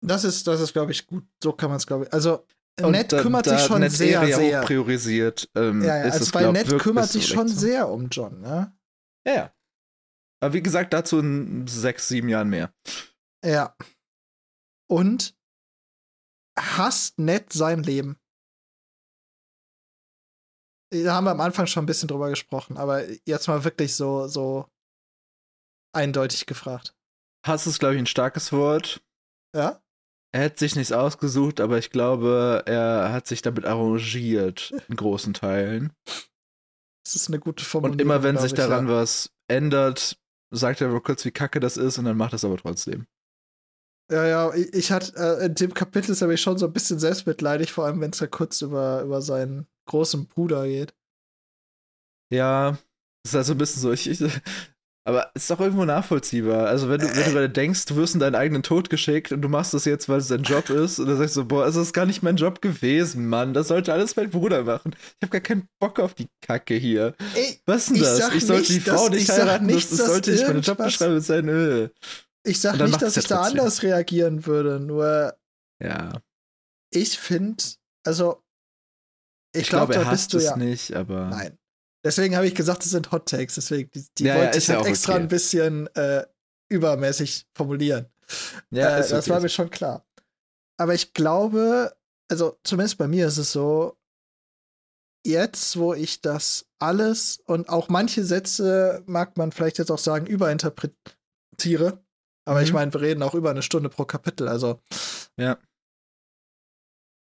Das 0.00 0.24
ist, 0.24 0.46
das 0.46 0.60
ist, 0.60 0.72
glaube 0.72 0.92
ich, 0.92 1.06
gut. 1.06 1.24
So 1.42 1.52
kann 1.52 1.70
man 1.70 1.76
es, 1.76 1.86
glaube 1.86 2.04
ich. 2.04 2.12
Also, 2.12 2.46
Und 2.80 2.92
Ned 2.92 3.12
da- 3.12 3.20
kümmert 3.20 3.46
da 3.46 3.58
sich 3.58 3.66
schon 3.66 3.80
Neds 3.80 3.98
sehr, 3.98 4.22
Ehre 4.22 4.32
sehr. 4.32 4.60
hoch 4.62 4.66
priorisiert. 4.66 5.50
Ähm, 5.54 5.82
Ja, 5.82 5.98
ja, 5.98 6.04
ist 6.04 6.12
also, 6.14 6.24
es, 6.24 6.34
weil 6.34 6.42
glaub, 6.44 6.52
Ned 6.54 6.78
kümmert 6.78 7.08
sich 7.10 7.26
so 7.26 7.34
schon 7.34 7.48
so. 7.48 7.60
sehr 7.60 7.88
um 7.88 8.08
John, 8.08 8.40
ne? 8.40 8.72
Ja, 9.26 9.34
ja. 9.34 9.52
Aber 10.40 10.54
wie 10.54 10.62
gesagt, 10.62 10.92
dazu 10.92 11.18
in 11.18 11.66
sechs, 11.66 12.08
sieben 12.08 12.28
Jahren 12.28 12.48
mehr. 12.48 12.72
Ja. 13.44 13.76
Und 14.88 15.36
hasst 16.58 17.18
Ned 17.18 17.52
sein 17.52 17.82
Leben. 17.82 18.18
Da 20.90 21.14
haben 21.14 21.24
wir 21.24 21.32
am 21.32 21.40
Anfang 21.40 21.66
schon 21.66 21.82
ein 21.82 21.86
bisschen 21.86 22.08
drüber 22.08 22.30
gesprochen, 22.30 22.78
aber 22.78 23.04
jetzt 23.26 23.46
mal 23.46 23.64
wirklich 23.64 23.94
so, 23.94 24.26
so 24.26 24.66
eindeutig 25.94 26.46
gefragt. 26.46 26.94
Hass 27.46 27.66
ist, 27.66 27.78
glaube 27.78 27.94
ich, 27.94 28.00
ein 28.00 28.06
starkes 28.06 28.52
Wort. 28.52 29.02
Ja? 29.54 29.82
Er 30.32 30.42
hätte 30.42 30.58
sich 30.60 30.76
nichts 30.76 30.92
ausgesucht, 30.92 31.60
aber 31.60 31.78
ich 31.78 31.90
glaube, 31.90 32.62
er 32.66 33.12
hat 33.12 33.26
sich 33.26 33.42
damit 33.42 33.64
arrangiert, 33.64 34.74
in 34.88 34.96
großen 34.96 35.34
Teilen. 35.34 35.92
Das 37.04 37.14
ist 37.14 37.28
eine 37.28 37.38
gute 37.38 37.64
Formulierung. 37.64 37.94
Und 37.94 38.00
immer 38.00 38.22
wenn 38.22 38.36
sich 38.36 38.52
ich, 38.52 38.56
daran 38.56 38.88
ja. 38.88 38.94
was 38.94 39.30
ändert, 39.48 40.18
sagt 40.50 40.80
er 40.80 40.88
mal 40.88 41.00
kurz, 41.00 41.24
wie 41.24 41.30
kacke 41.30 41.60
das 41.60 41.76
ist 41.76 41.98
und 41.98 42.04
dann 42.04 42.16
macht 42.16 42.32
er 42.32 42.36
es 42.36 42.44
aber 42.44 42.56
trotzdem. 42.56 43.06
Ja, 44.10 44.26
ja, 44.26 44.54
ich, 44.54 44.72
ich 44.72 44.92
hatte, 44.92 45.12
äh, 45.16 45.46
in 45.46 45.54
dem 45.54 45.74
Kapitel 45.74 46.12
ist 46.12 46.22
er 46.22 46.28
mich 46.28 46.40
schon 46.40 46.56
so 46.56 46.66
ein 46.66 46.72
bisschen 46.72 46.98
selbstmitleidig, 46.98 47.72
vor 47.72 47.84
allem 47.84 48.00
wenn 48.00 48.10
es 48.10 48.18
da 48.18 48.26
kurz 48.26 48.62
über, 48.62 49.02
über 49.02 49.20
seinen 49.20 49.66
großen 49.86 50.26
Bruder 50.26 50.66
geht. 50.66 50.94
Ja, 52.32 52.78
ist 53.24 53.34
halt 53.34 53.46
so 53.46 53.52
ein 53.52 53.58
bisschen 53.58 53.82
so, 53.82 53.92
ich, 53.92 54.08
ich, 54.08 54.20
aber 55.08 55.30
es 55.34 55.42
ist 55.44 55.50
doch 55.50 55.60
irgendwo 55.60 55.86
nachvollziehbar. 55.86 56.66
Also 56.66 56.90
wenn 56.90 57.00
du, 57.00 57.06
wenn 57.06 57.24
du 57.24 57.30
gerade 57.32 57.48
denkst, 57.48 57.86
du 57.86 57.96
wirst 57.96 58.12
in 58.12 58.20
deinen 58.20 58.34
eigenen 58.34 58.62
Tod 58.62 58.90
geschickt 58.90 59.32
und 59.32 59.40
du 59.40 59.48
machst 59.48 59.72
das 59.72 59.86
jetzt, 59.86 60.08
weil 60.10 60.18
es 60.18 60.28
dein 60.28 60.42
Job 60.42 60.68
ist, 60.68 60.98
und 60.98 61.06
dann 61.06 61.16
sagst 61.16 61.34
du, 61.36 61.46
boah, 61.46 61.66
es 61.66 61.76
ist 61.76 61.94
gar 61.94 62.04
nicht 62.04 62.22
mein 62.22 62.36
Job 62.36 62.60
gewesen, 62.60 63.26
Mann. 63.26 63.54
Das 63.54 63.68
sollte 63.68 63.92
alles 63.92 64.14
mein 64.16 64.28
Bruder 64.30 64.64
machen. 64.64 64.94
Ich 64.94 65.22
habe 65.22 65.30
gar 65.30 65.40
keinen 65.40 65.66
Bock 65.80 65.98
auf 65.98 66.14
die 66.14 66.28
Kacke 66.42 66.74
hier. 66.74 67.14
Ey, 67.34 67.58
Was 67.66 67.84
ist 67.84 67.88
denn 67.88 67.96
Ich 67.96 68.02
das? 68.02 68.34
Ich 68.34 68.46
sollte 68.46 68.60
nicht, 68.72 68.86
die 68.86 68.90
Frau 68.90 69.08
dass- 69.08 69.18
nicht 69.18 69.30
heiraten, 69.30 69.66
nicht, 69.66 69.90
das, 69.90 69.98
das 69.98 70.06
sollte 70.06 70.30
nicht 70.30 70.46
meine 70.46 70.60
Jobbeschreibung 70.60 71.20
sein. 71.20 71.48
Äh. 71.48 71.88
ich 72.44 72.60
sag 72.60 72.78
nicht, 72.78 73.02
dass 73.02 73.16
ich 73.16 73.26
da 73.26 73.38
trotzdem. 73.38 73.58
anders 73.60 73.82
reagieren 73.82 74.46
würde, 74.46 74.78
nur 74.78 75.34
Ja, 75.82 76.20
ich 76.90 77.18
finde, 77.18 77.64
also 78.06 78.42
ich, 79.54 79.62
ich 79.62 79.68
glaube, 79.68 79.92
glaube, 79.92 79.94
er 79.94 80.04
da 80.04 80.10
hasst 80.12 80.34
es 80.34 80.44
ja. 80.44 80.56
nicht, 80.56 80.94
aber 80.94 81.26
Nein. 81.30 81.57
Deswegen 82.04 82.36
habe 82.36 82.46
ich 82.46 82.54
gesagt, 82.54 82.84
das 82.84 82.90
sind 82.90 83.10
Hot 83.12 83.28
Takes. 83.28 83.56
Deswegen, 83.56 83.90
die, 83.90 84.06
die 84.18 84.24
Ja, 84.24 84.34
ja, 84.34 84.40
wollte 84.42 84.58
ist 84.58 84.64
ich 84.64 84.68
ja 84.68 84.76
halt 84.76 84.86
extra 84.86 85.12
okay. 85.14 85.22
ein 85.22 85.28
bisschen 85.28 85.86
äh, 85.94 86.24
übermäßig 86.70 87.46
formulieren. 87.56 88.06
ja, 88.70 88.96
äh, 88.96 89.00
ist 89.00 89.10
das 89.12 89.24
okay. 89.24 89.34
war 89.34 89.40
mir 89.40 89.48
schon 89.48 89.70
klar. 89.70 90.06
Aber 90.80 90.94
ich 90.94 91.12
glaube, 91.12 91.96
also 92.30 92.58
zumindest 92.62 92.98
bei 92.98 93.08
mir 93.08 93.26
ist 93.26 93.38
es 93.38 93.50
so, 93.52 93.96
jetzt, 95.26 95.76
wo 95.76 95.92
ich 95.94 96.20
das 96.20 96.66
alles 96.78 97.40
und 97.46 97.68
auch 97.68 97.88
manche 97.88 98.24
Sätze, 98.24 99.02
mag 99.06 99.36
man 99.36 99.50
vielleicht 99.50 99.78
jetzt 99.78 99.90
auch 99.90 99.98
sagen, 99.98 100.26
überinterpretiere. 100.26 102.04
Aber 102.46 102.62
ich 102.62 102.68
Mhm. 102.70 102.74
meine, 102.74 102.92
wir 102.94 103.00
reden 103.00 103.22
auch 103.22 103.34
über 103.34 103.50
eine 103.50 103.62
Stunde 103.62 103.88
pro 103.88 104.04
Kapitel, 104.04 104.48
also 104.48 104.80
Mit 105.36 105.58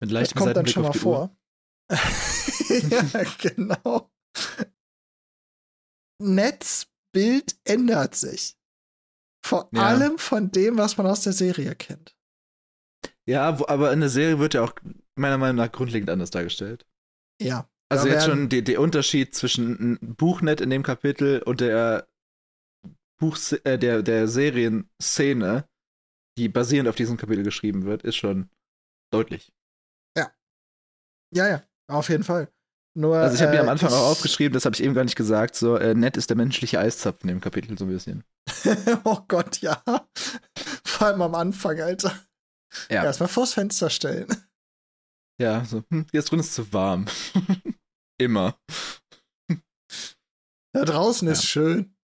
das 0.01 0.11
leichtem 0.13 0.39
kommt 0.41 0.57
dann 0.57 0.67
schon 0.67 0.83
mal 0.85 0.93
vor. 0.93 1.37
ja, 1.91 3.25
genau. 3.39 4.11
Netzbild 6.21 7.59
ändert 7.65 8.15
sich. 8.15 8.57
Vor 9.45 9.69
Ja. 9.73 9.87
allem 9.87 10.19
von 10.19 10.51
dem, 10.51 10.77
was 10.77 10.97
man 10.97 11.07
aus 11.07 11.23
der 11.23 11.33
Serie 11.33 11.75
kennt. 11.75 12.17
Ja, 13.27 13.59
wo, 13.59 13.67
aber 13.67 13.93
in 13.93 14.01
der 14.01 14.11
Serie 14.11 14.39
wird 14.39 14.55
ja 14.55 14.63
auch 14.63 14.75
meiner 15.17 15.39
Meinung 15.39 15.57
nach 15.57 15.73
grundlegend 15.73 16.11
anders 16.11 16.31
dargestellt. 16.31 16.87
Ja. 17.41 17.69
Also 17.89 18.07
jetzt 18.07 18.27
schon 18.27 18.49
der 18.49 18.81
Unterschied 18.81 19.35
zwischen 19.35 19.99
Buchnet 20.01 20.61
in 20.61 20.71
dem 20.71 20.85
Kapitel 20.85 21.43
und 21.43 21.61
der 21.61 22.07
Buch 23.19 23.37
äh, 23.65 23.79
der, 23.79 24.03
der 24.03 24.29
Serienszene, 24.29 25.69
die 26.39 26.49
basierend 26.49 26.89
auf 26.89 26.95
diesem 26.95 27.17
Kapitel 27.17 27.43
geschrieben 27.43 27.85
wird, 27.85 28.03
ist 28.05 28.17
schon 28.17 28.49
deutlich. 29.13 29.53
Ja, 31.33 31.47
ja, 31.49 31.63
auf 31.87 32.09
jeden 32.09 32.25
Fall. 32.25 32.53
Nur, 32.97 33.17
Also 33.17 33.37
ich 33.37 33.43
habe 33.43 33.53
mir 33.53 33.61
am 33.61 33.69
äh, 33.69 33.71
Anfang 33.71 33.93
auch 33.93 34.11
aufgeschrieben, 34.11 34.53
das 34.53 34.65
habe 34.65 34.75
ich 34.75 34.83
eben 34.83 34.95
gar 34.95 35.05
nicht 35.05 35.17
gesagt, 35.17 35.55
so 35.55 35.77
äh, 35.77 35.95
nett 35.95 36.17
ist 36.17 36.29
der 36.31 36.37
menschliche 36.37 36.81
Eiszapfen 36.81 37.29
dem 37.29 37.41
Kapitel 37.41 37.79
so 37.79 37.85
ein 37.85 37.91
bisschen. 37.91 38.25
oh 39.05 39.21
Gott, 39.29 39.59
ja. 39.59 39.83
Vor 40.85 41.07
allem 41.07 41.23
am 41.23 41.35
Anfang, 41.37 41.81
Alter. 41.81 42.19
Ja. 42.89 43.05
Erstmal 43.05 43.29
vors 43.29 43.55
Fenster 43.55 43.91
stellen. 43.91 44.27
Ja, 45.41 45.65
so, 45.65 45.85
hm, 45.91 46.07
jetzt 46.13 46.31
drin 46.31 46.41
ist 46.41 46.53
zu 46.55 46.73
warm. 46.73 47.07
Immer. 48.21 48.59
Da 50.73 50.85
draußen 50.85 51.27
Ja. 51.27 51.33
ist 51.33 51.47
schön. 51.47 51.97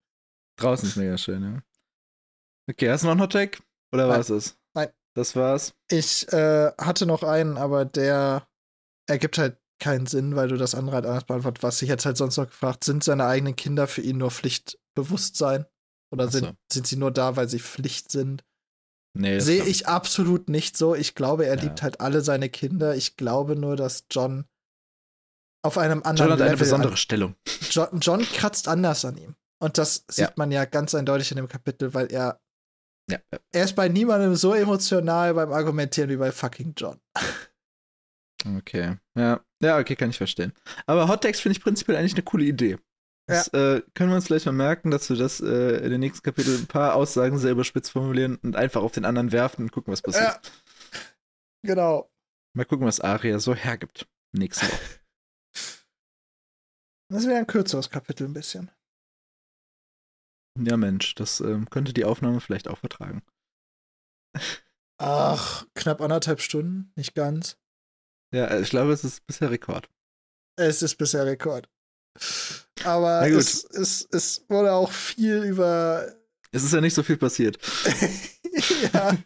Draußen 0.58 0.88
ist 0.88 0.96
mega 0.96 1.18
schön, 1.18 1.42
ja. 1.42 1.62
Okay, 2.70 2.90
hast 2.90 3.02
du 3.02 3.06
noch 3.06 3.12
einen 3.12 3.20
Hottag? 3.20 3.60
Oder 3.92 4.08
war 4.08 4.18
es 4.18 4.28
das? 4.28 4.58
Nein. 4.74 4.88
Das 5.14 5.36
war's. 5.36 5.74
Ich 5.90 6.30
äh, 6.32 6.72
hatte 6.78 7.06
noch 7.06 7.22
einen, 7.22 7.58
aber 7.58 7.84
der 7.84 8.48
ergibt 9.08 9.38
halt 9.38 9.58
keinen 9.78 10.06
Sinn, 10.06 10.36
weil 10.36 10.48
du 10.48 10.56
das 10.56 10.74
andere 10.74 10.96
halt 10.96 11.06
anders 11.06 11.24
beantwortet. 11.24 11.62
Was 11.62 11.82
ich 11.82 11.88
jetzt 11.88 12.06
halt 12.06 12.16
sonst 12.16 12.36
noch 12.36 12.46
gefragt, 12.48 12.84
sind 12.84 13.04
seine 13.04 13.26
eigenen 13.26 13.56
Kinder 13.56 13.86
für 13.86 14.00
ihn 14.00 14.18
nur 14.18 14.30
Pflichtbewusstsein? 14.30 15.66
Oder 16.12 16.28
so. 16.28 16.38
sind, 16.38 16.56
sind 16.72 16.86
sie 16.86 16.96
nur 16.96 17.10
da, 17.10 17.36
weil 17.36 17.48
sie 17.48 17.58
Pflicht 17.58 18.10
sind? 18.10 18.44
Nee, 19.18 19.40
Sehe 19.40 19.64
ich 19.64 19.88
absolut 19.88 20.48
nicht 20.48 20.76
so. 20.76 20.94
Ich 20.94 21.14
glaube, 21.14 21.46
er 21.46 21.56
Ja. 21.56 21.62
liebt 21.62 21.82
halt 21.82 22.00
alle 22.00 22.20
seine 22.20 22.48
Kinder. 22.48 22.94
Ich 22.94 23.16
glaube 23.16 23.56
nur, 23.56 23.76
dass 23.76 24.04
John 24.10 24.44
auf 25.64 25.78
einem 25.78 25.98
John 26.00 26.06
anderen 26.06 26.32
hat 26.32 26.40
eine 26.40 26.50
Level 26.50 26.58
besondere 26.58 26.96
Stellung. 26.96 27.34
An, 27.34 27.66
John, 27.70 27.88
John 28.00 28.20
kratzt 28.22 28.68
anders 28.68 29.04
an 29.04 29.16
ihm. 29.18 29.34
Und 29.58 29.78
das 29.78 30.04
sieht 30.08 30.26
Ja. 30.28 30.32
man 30.36 30.52
ja 30.52 30.64
ganz 30.64 30.94
eindeutig 30.94 31.30
in 31.32 31.38
dem 31.38 31.48
Kapitel, 31.48 31.92
weil 31.94 32.12
er 32.12 32.38
ja. 33.10 33.18
er 33.52 33.64
ist 33.64 33.74
bei 33.74 33.88
niemandem 33.88 34.36
so 34.36 34.52
emotional 34.54 35.32
beim 35.34 35.52
Argumentieren 35.52 36.10
wie 36.10 36.16
bei 36.16 36.30
fucking 36.30 36.74
John. 36.76 37.00
Okay. 38.58 38.96
Ja. 39.16 39.40
Ja, 39.62 39.78
okay, 39.78 39.96
kann 39.96 40.10
ich 40.10 40.18
verstehen. 40.18 40.52
Aber 40.86 41.08
Hottext 41.08 41.40
finde 41.40 41.56
ich 41.56 41.62
prinzipiell 41.62 41.96
eigentlich 41.96 42.14
eine 42.14 42.22
coole 42.22 42.44
Idee. 42.44 42.78
Das 43.28 43.48
äh, 43.48 43.82
können 43.94 44.10
wir 44.10 44.16
uns 44.16 44.26
vielleicht 44.26 44.46
mal 44.46 44.52
merken, 44.52 44.90
dass 44.90 45.10
wir 45.10 45.16
das 45.16 45.40
äh, 45.40 45.78
in 45.78 45.90
den 45.90 46.00
nächsten 46.00 46.22
Kapiteln 46.22 46.60
ein 46.60 46.66
paar 46.68 46.94
Aussagen 46.94 47.38
sehr 47.38 47.50
überspitzt 47.52 47.90
formulieren 47.90 48.36
und 48.36 48.54
einfach 48.54 48.82
auf 48.82 48.92
den 48.92 49.04
anderen 49.04 49.32
werfen 49.32 49.62
und 49.62 49.72
gucken, 49.72 49.92
was 49.92 50.02
passiert. 50.02 50.40
Ja. 50.44 51.00
Genau. 51.64 52.10
Mal 52.54 52.64
gucken, 52.64 52.86
was 52.86 53.00
Aria 53.00 53.40
so 53.40 53.54
hergibt. 53.54 54.08
Nächste 54.32 54.66
Woche. 54.66 54.78
Das 57.08 57.24
wäre 57.24 57.38
ein 57.38 57.46
kürzeres 57.46 57.88
Kapitel 57.88 58.26
ein 58.26 58.32
bisschen. 58.32 58.68
Ja, 60.58 60.76
Mensch, 60.76 61.14
das 61.14 61.38
ähm, 61.38 61.70
könnte 61.70 61.92
die 61.92 62.04
Aufnahme 62.04 62.40
vielleicht 62.40 62.66
auch 62.66 62.78
vertragen. 62.78 63.22
Ach, 64.98 65.64
knapp 65.74 66.00
anderthalb 66.00 66.40
Stunden, 66.40 66.92
nicht 66.96 67.14
ganz. 67.14 67.60
Ja, 68.34 68.46
äh, 68.46 68.62
ich 68.62 68.70
glaube, 68.70 68.92
es 68.92 69.04
ist 69.04 69.26
bisher 69.26 69.50
Rekord. 69.50 69.88
Es 70.58 70.82
ist 70.82 70.96
bisher 70.96 71.26
Rekord. 71.26 71.68
Aber 72.84 73.28
es, 73.28 73.64
es, 73.64 74.08
es 74.10 74.44
wurde 74.48 74.72
auch 74.72 74.90
viel 74.90 75.42
über. 75.44 76.14
Es 76.50 76.64
ist 76.64 76.72
ja 76.72 76.80
nicht 76.80 76.94
so 76.94 77.02
viel 77.02 77.16
passiert. 77.18 77.58
ja. 78.92 79.16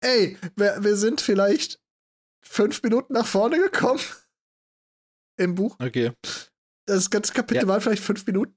Ey, 0.00 0.38
wir, 0.54 0.76
wir 0.82 0.96
sind 0.96 1.20
vielleicht 1.20 1.80
fünf 2.44 2.82
Minuten 2.82 3.14
nach 3.14 3.26
vorne 3.26 3.58
gekommen. 3.58 4.00
Im 5.38 5.54
Buch. 5.54 5.76
Okay. 5.80 6.12
Das 6.86 7.10
ganze 7.10 7.32
Kapitel 7.32 7.62
Ja. 7.62 7.68
waren 7.68 7.80
vielleicht 7.80 8.04
fünf 8.04 8.24
Minuten. 8.26 8.56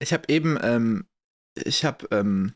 Ich 0.00 0.12
habe 0.12 0.24
eben, 0.28 0.58
ähm, 0.62 1.06
ich 1.54 1.84
habe 1.84 2.08
ähm, 2.10 2.54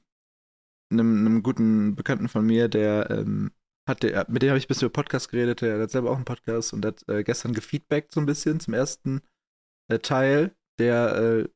einem, 0.91 1.27
einem 1.27 1.43
guten 1.43 1.95
Bekannten 1.95 2.29
von 2.29 2.47
mir, 2.47 2.69
der 2.69 3.11
ähm, 3.11 3.53
hat, 3.89 4.03
der, 4.03 4.27
mit 4.29 4.43
dem 4.43 4.51
habe 4.51 4.59
ich 4.59 4.65
ein 4.65 4.69
bisschen 4.69 4.87
über 4.87 4.93
Podcast 4.93 5.31
geredet, 5.31 5.61
der 5.61 5.81
hat 5.81 5.91
selber 5.91 6.11
auch 6.11 6.17
einen 6.17 6.25
Podcast 6.25 6.73
und 6.73 6.85
hat 6.85 7.07
äh, 7.09 7.25
gestern 7.25 7.53
gefeedbackt 7.53 8.13
so 8.13 8.21
ein 8.21 8.27
bisschen 8.27 8.61
zum 8.61 8.75
ersten 8.75 9.23
äh, 9.89 9.99
Teil, 9.99 10.55
der 10.79 11.17
äh, 11.17 11.49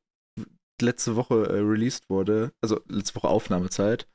letzte 0.81 1.15
Woche 1.15 1.47
äh, 1.47 1.59
released 1.59 2.09
wurde, 2.09 2.53
also 2.61 2.81
letzte 2.87 3.15
Woche 3.15 3.27
Aufnahmezeit. 3.27 4.07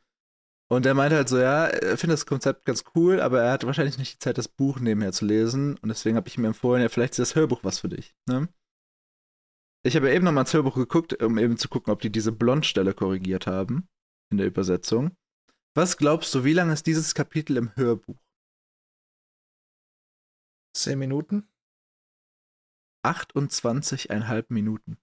Und 0.71 0.87
der 0.87 0.95
meinte 0.95 1.17
halt 1.17 1.29
so, 1.29 1.39
ja, 1.39 1.67
er 1.67 1.99
findet 1.99 2.19
das 2.19 2.27
Konzept 2.27 2.65
ganz 2.65 2.85
cool, 2.95 3.21
aber 3.21 3.43
er 3.43 3.53
hat 3.53 3.67
wahrscheinlich 3.67 3.99
nicht 3.99 4.15
die 4.15 4.19
Zeit, 4.19 4.39
das 4.39 4.49
Buch 4.49 4.81
nebenher 4.81 5.13
zu 5.13 5.27
lesen. 5.27 5.77
Und 5.77 5.91
deswegen 5.91 6.17
habe 6.17 6.29
ich 6.29 6.39
ihm 6.39 6.47
empfohlen, 6.47 6.81
ja, 6.81 6.89
vielleicht 6.89 7.13
ist 7.13 7.19
das 7.19 7.35
Hörbuch 7.35 7.63
was 7.63 7.81
für 7.81 7.91
dich. 7.91 8.15
Ne? 8.27 8.49
Ich 9.85 9.97
habe 9.97 10.09
ja 10.09 10.15
eben 10.15 10.25
nochmal 10.25 10.45
ins 10.45 10.55
Hörbuch 10.55 10.77
geguckt, 10.77 11.23
um 11.23 11.37
eben 11.39 11.59
zu 11.59 11.69
gucken, 11.69 11.93
ob 11.93 12.01
die 12.01 12.11
diese 12.11 12.33
Blondstelle 12.33 12.95
korrigiert 12.95 13.47
haben 13.47 13.87
in 14.31 14.39
der 14.39 14.47
Übersetzung. 14.47 15.15
Was 15.75 15.97
glaubst 15.97 16.35
du, 16.35 16.45
wie 16.45 16.53
lang 16.53 16.71
ist 16.71 16.87
dieses 16.87 17.15
Kapitel 17.15 17.57
im 17.57 17.75
Hörbuch? 17.77 18.19
Zehn 20.77 20.99
Minuten. 20.99 21.49
28,5 23.07 24.47
Minuten. 24.51 24.99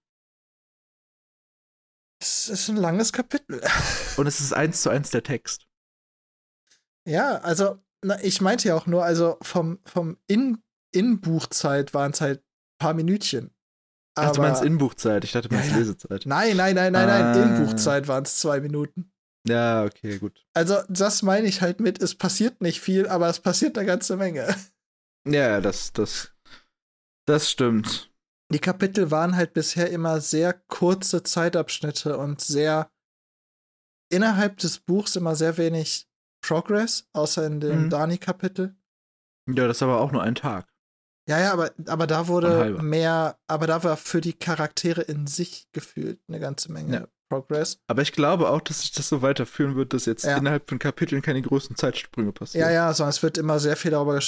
Es 2.21 2.49
ist 2.49 2.69
ein 2.69 2.77
langes 2.77 3.11
Kapitel. 3.13 3.61
Und 4.17 4.27
es 4.27 4.39
ist 4.39 4.53
eins 4.53 4.81
zu 4.81 4.89
eins 4.89 5.09
der 5.09 5.23
Text. 5.23 5.67
Ja, 7.07 7.37
also, 7.39 7.83
na, 8.03 8.21
ich 8.23 8.41
meinte 8.41 8.67
ja 8.67 8.75
auch 8.75 8.85
nur, 8.85 9.03
also 9.03 9.37
vom, 9.41 9.79
vom 9.85 10.17
In- 10.27 10.63
In-Buchzeit 10.93 11.93
waren 11.93 12.11
es 12.11 12.21
halt 12.21 12.39
ein 12.41 12.77
paar 12.79 12.93
Minütchen. 12.93 13.53
Ach, 14.15 14.31
du 14.31 14.39
Aber- 14.41 14.49
meinst 14.49 14.63
Inbuchzeit, 14.63 15.23
ich 15.23 15.31
dachte, 15.31 15.49
du 15.49 15.55
Ja, 15.55 15.61
meinst 15.61 15.73
ja. 15.73 15.79
Lesezeit. 15.79 16.25
Nein, 16.25 16.57
nein, 16.57 16.75
nein, 16.75 16.91
nein, 16.93 17.07
nein. 17.07 17.23
Ah. 17.37 17.43
In-Buchzeit 17.43 18.07
waren 18.07 18.23
es 18.23 18.37
zwei 18.37 18.59
Minuten. 18.59 19.11
Ja, 19.48 19.86
okay, 19.86 20.18
gut. 20.20 20.45
Also, 20.53 20.78
das 20.90 21.22
meine 21.24 21.48
ich 21.48 21.61
halt 21.61 21.80
mit, 21.80 22.02
es 22.02 22.16
passiert 22.16 22.61
nicht 22.61 22.82
viel, 22.82 23.07
aber 23.07 23.30
es 23.30 23.40
passiert 23.40 23.78
eine 23.78 23.88
ganze 23.88 24.18
Menge. 24.18 24.53
Ja, 25.28 25.61
das, 25.61 25.94
das, 25.94 26.34
das 27.28 27.49
stimmt. 27.49 28.11
Die 28.52 28.60
Kapitel 28.60 29.11
waren 29.11 29.36
halt 29.36 29.53
bisher 29.53 29.91
immer 29.91 30.22
sehr 30.22 30.53
kurze 30.53 31.24
Zeitabschnitte 31.24 32.18
und 32.18 32.41
sehr 32.41 32.90
innerhalb 34.11 34.57
des 34.57 34.80
Buchs 34.80 35.16
immer 35.16 35.36
sehr 35.36 35.57
wenig 35.57 36.07
Progress, 36.41 37.07
außer 37.14 37.45
in 37.45 37.60
dem 37.60 37.84
Mhm. 37.86 37.90
Dani-Kapitel. 37.90 38.76
Ja, 39.48 39.68
das 39.68 39.78
ist 39.78 39.84
aber 39.84 39.99
auch 39.99 40.11
nur 40.11 40.24
ein 40.24 40.36
Tag. 40.36 40.68
Ja, 41.28 41.40
ja, 41.40 41.53
aber, 41.53 41.72
aber 41.86 42.07
da 42.07 42.28
wurde 42.28 42.82
mehr, 42.82 43.38
aber 43.48 43.68
da 43.68 43.84
war 43.84 43.98
für 43.98 44.22
die 44.22 44.34
Charaktere 44.34 45.02
in 45.02 45.28
sich 45.28 45.68
gefühlt 45.74 46.20
eine 46.28 46.40
ganze 46.40 46.72
Menge 46.72 46.94
Ja. 46.95 47.07
Progress. 47.30 47.80
Aber 47.88 48.01
ich 48.01 48.11
glaube 48.11 48.49
auch, 48.49 48.61
dass 48.61 48.81
sich 48.81 48.91
das 48.91 49.07
so 49.07 49.22
weiterführen 49.22 49.76
wird, 49.76 49.93
dass 49.93 50.06
jetzt 50.06 50.26
Ja. 50.26 50.38
innerhalb 50.38 50.68
von 50.68 50.80
Kapiteln 50.80 51.22
keine 51.22 51.41
großen 51.41 51.76
Zeitsprünge 51.76 52.31
passieren. 52.34 52.68
Ja, 52.68 52.73
ja, 52.73 52.93
sondern 52.93 53.11
es 53.11 53.23
wird 53.23 53.38
immer 53.38 53.60
sehr 53.60 53.77
viel 53.77 53.91
darüber 53.91 54.19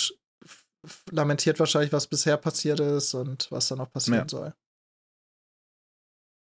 lamentiert 1.12 1.60
wahrscheinlich, 1.60 1.92
was 1.92 2.08
bisher 2.08 2.38
passiert 2.38 2.80
ist 2.80 3.14
und 3.14 3.52
was 3.52 3.68
da 3.68 3.76
noch 3.76 3.92
passieren 3.92 4.20
Ja. 4.22 4.30
soll. 4.30 4.56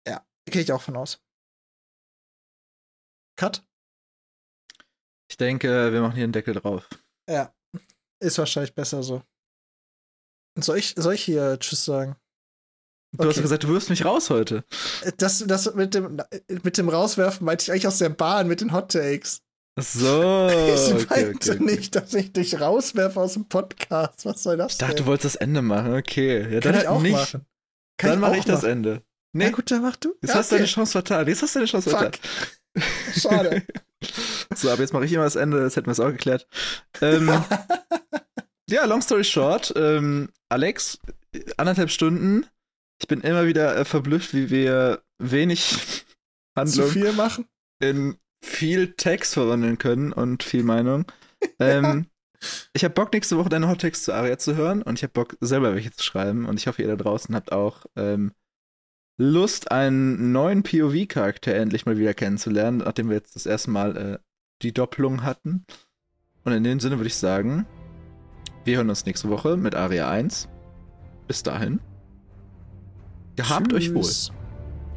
Ja, 0.07 0.26
gehe 0.45 0.61
ich 0.61 0.72
auch 0.72 0.82
von 0.82 0.95
aus. 0.98 1.22
Cut? 3.38 3.65
Ich 5.30 5.38
denke, 5.38 5.91
wir 5.91 6.02
machen 6.02 6.15
hier 6.15 6.24
einen 6.26 6.34
Deckel 6.34 6.53
drauf. 6.53 6.88
Ja. 7.30 7.53
Ist 8.22 8.38
wahrscheinlich 8.38 8.76
besser 8.76 9.02
so. 9.03 9.24
Soll 10.60 10.78
ich, 10.78 10.94
soll 10.95 11.15
ich 11.15 11.24
hier 11.24 11.57
Tschüss 11.60 11.84
sagen? 11.84 12.15
Du 13.14 13.19
hast 13.27 13.35
Okay. 13.38 13.41
gesagt, 13.44 13.64
du 13.64 13.69
wirst 13.69 13.90
mich 13.90 14.06
raus 14.06 14.30
heute. 14.30 14.64
Das, 15.18 15.44
das 15.48 15.73
mit 15.76 15.94
dem, 15.94 16.22
mit 16.64 16.77
dem 16.77 16.90
Rauswerfen 16.90 17.45
meinte 17.45 17.64
ich 17.64 17.72
eigentlich 17.72 17.88
aus 17.88 17.99
der 17.99 18.10
Bahn 18.10 18.48
mit 18.48 18.61
den 18.61 18.73
Hot 18.73 18.91
Takes. 18.91 19.41
Ach 19.76 19.84
so. 19.84 20.48
ich 20.49 20.94
Okay, 20.94 21.26
meinte 21.26 21.52
okay. 21.53 21.64
nicht, 21.64 21.95
dass 21.95 22.14
ich 22.14 22.34
dich 22.34 22.60
rauswerfe 22.60 23.19
aus 23.19 23.34
dem 23.34 23.48
Podcast. 23.48 24.26
Was 24.26 24.44
soll 24.44 24.57
das 24.57 24.73
Ich 24.73 24.77
dachte, 24.80 24.95
denn? 24.95 25.06
du 25.06 25.10
wolltest 25.10 25.35
das 25.35 25.41
Ende 25.41 25.61
machen. 25.61 25.94
Okay. 25.95 26.41
Ja, 26.53 26.60
Kann 26.60 26.73
dann 26.73 26.81
ich 26.81 26.88
auch 26.88 27.02
nicht. 27.02 27.14
machen. 27.14 27.45
Kann 27.98 28.10
dann 28.11 28.19
mache 28.19 28.38
ich 28.38 28.45
das 28.45 28.61
machen. 28.64 28.72
Ende. 28.72 29.02
Na 29.35 29.45
Nee, 29.45 29.52
gut, 29.52 29.69
dann 29.72 29.81
mach 29.81 29.95
du. 29.95 30.15
jetzt 30.22 30.30
Ja, 30.34 30.40
hast 30.40 30.52
du 30.52 30.56
okay. 30.56 30.64
deine 30.64 30.72
Chance 30.73 30.91
vertan. 30.91 31.27
Jetzt 31.27 31.41
hast 31.41 31.56
du 31.56 31.60
deine 31.60 31.68
Chance 31.69 31.90
Fuck. 31.90 31.99
vertan. 31.99 32.19
Schade. 33.15 33.64
So, 34.56 34.69
aber 34.69 34.81
jetzt 34.81 34.91
mache 34.91 35.06
ich 35.06 35.14
immer 35.14 35.23
das 35.23 35.38
Ende, 35.38 35.61
das 35.61 35.77
hätten 35.77 35.88
wir 35.88 35.94
es 35.94 35.99
auch 36.02 36.10
geklärt. 36.11 36.45
Ähm, 37.02 37.31
ja, 38.69 38.84
long 38.85 39.02
story 39.02 39.23
short, 39.23 39.72
ähm, 39.77 40.30
Alex, 40.49 40.99
anderthalb 41.56 41.90
Stunden. 41.90 42.45
Ich 42.99 43.07
bin 43.07 43.22
immer 43.22 43.45
wieder 43.45 43.76
äh, 43.76 43.86
verblüfft, 43.86 44.34
wie 44.34 44.49
wir 44.49 45.03
wenig 45.20 45.60
Zu 46.56 46.56
Handlung 46.56 46.90
viel 46.90 47.14
machen? 47.14 47.45
in 47.80 48.18
viel 48.44 48.94
Text 48.94 49.34
verwandeln 49.34 49.78
können 49.78 50.14
und 50.14 50.44
viel 50.44 50.64
Meinung. 50.64 51.06
Ähm, 51.60 52.06
ich 52.72 52.86
habe 52.86 52.94
Bock, 52.94 53.11
nächste 53.11 53.38
Woche 53.38 53.49
deine 53.49 53.68
Hottext 53.68 54.06
zu 54.06 54.14
Aria 54.14 54.38
zu 54.38 54.56
hören 54.56 54.82
und 54.82 54.98
ich 54.98 55.03
habe 55.03 55.11
Bock, 55.11 55.36
selber 55.41 55.76
welche 55.76 55.91
zu 55.91 56.02
schreiben. 56.02 56.45
Und 56.45 56.57
ich 56.57 56.68
hoffe, 56.68 56.82
ihr 56.82 56.88
da 56.88 56.95
draußen 56.95 57.36
habt 57.36 57.52
auch 57.52 57.86
ähm, 57.98 58.32
Lust, 59.18 59.72
einen 59.72 60.32
neuen 60.32 60.64
POV-Charakter 60.64 61.53
endlich 61.53 61.86
mal 61.86 61.98
wieder 61.98 62.14
kennenzulernen, 62.14 62.78
nachdem 62.78 63.10
wir 63.10 63.18
jetzt 63.18 63.36
das 63.36 63.45
erste 63.45 63.72
Mal 63.72 63.98
äh, 63.98 64.20
die 64.61 64.74
Doppelung 64.74 65.24
hatten. 65.24 65.65
Und 66.45 66.53
in 66.53 66.64
dem 66.64 66.80
Sinne 66.80 66.98
würde 66.98 67.07
ich 67.07 67.15
sagen, 67.15 67.65
wir 68.64 68.78
hören 68.78 68.90
uns 68.90 69.06
nächste 69.06 69.30
Woche 69.30 69.57
mit 69.57 69.76
Aria 69.76 70.10
1. 70.10 70.48
Bis 71.28 71.44
dahin. 71.44 71.80
Gehabt 73.35 73.73
euch 73.73 73.93
wohl. 73.93 74.03
Tschüss. 74.03 74.31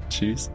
Tschüss. 0.08 0.50